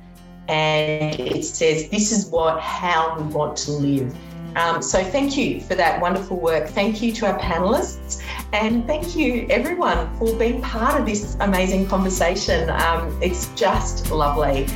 and 0.48 1.18
it 1.18 1.44
says 1.44 1.88
this 1.90 2.12
is 2.12 2.26
what 2.26 2.60
how 2.60 3.16
we 3.18 3.24
want 3.34 3.56
to 3.58 3.72
live. 3.72 4.14
Um, 4.56 4.82
so 4.82 5.02
thank 5.02 5.36
you 5.36 5.60
for 5.60 5.74
that 5.76 6.00
wonderful 6.00 6.38
work. 6.38 6.68
Thank 6.68 7.02
you 7.02 7.12
to 7.12 7.26
our 7.26 7.38
panelists 7.38 8.20
and 8.52 8.84
thank 8.86 9.14
you 9.14 9.46
everyone 9.48 10.12
for 10.16 10.34
being 10.36 10.60
part 10.60 10.98
of 10.98 11.06
this 11.06 11.36
amazing 11.40 11.86
conversation. 11.86 12.68
Um, 12.70 13.16
it's 13.22 13.46
just 13.54 14.10
lovely. 14.10 14.66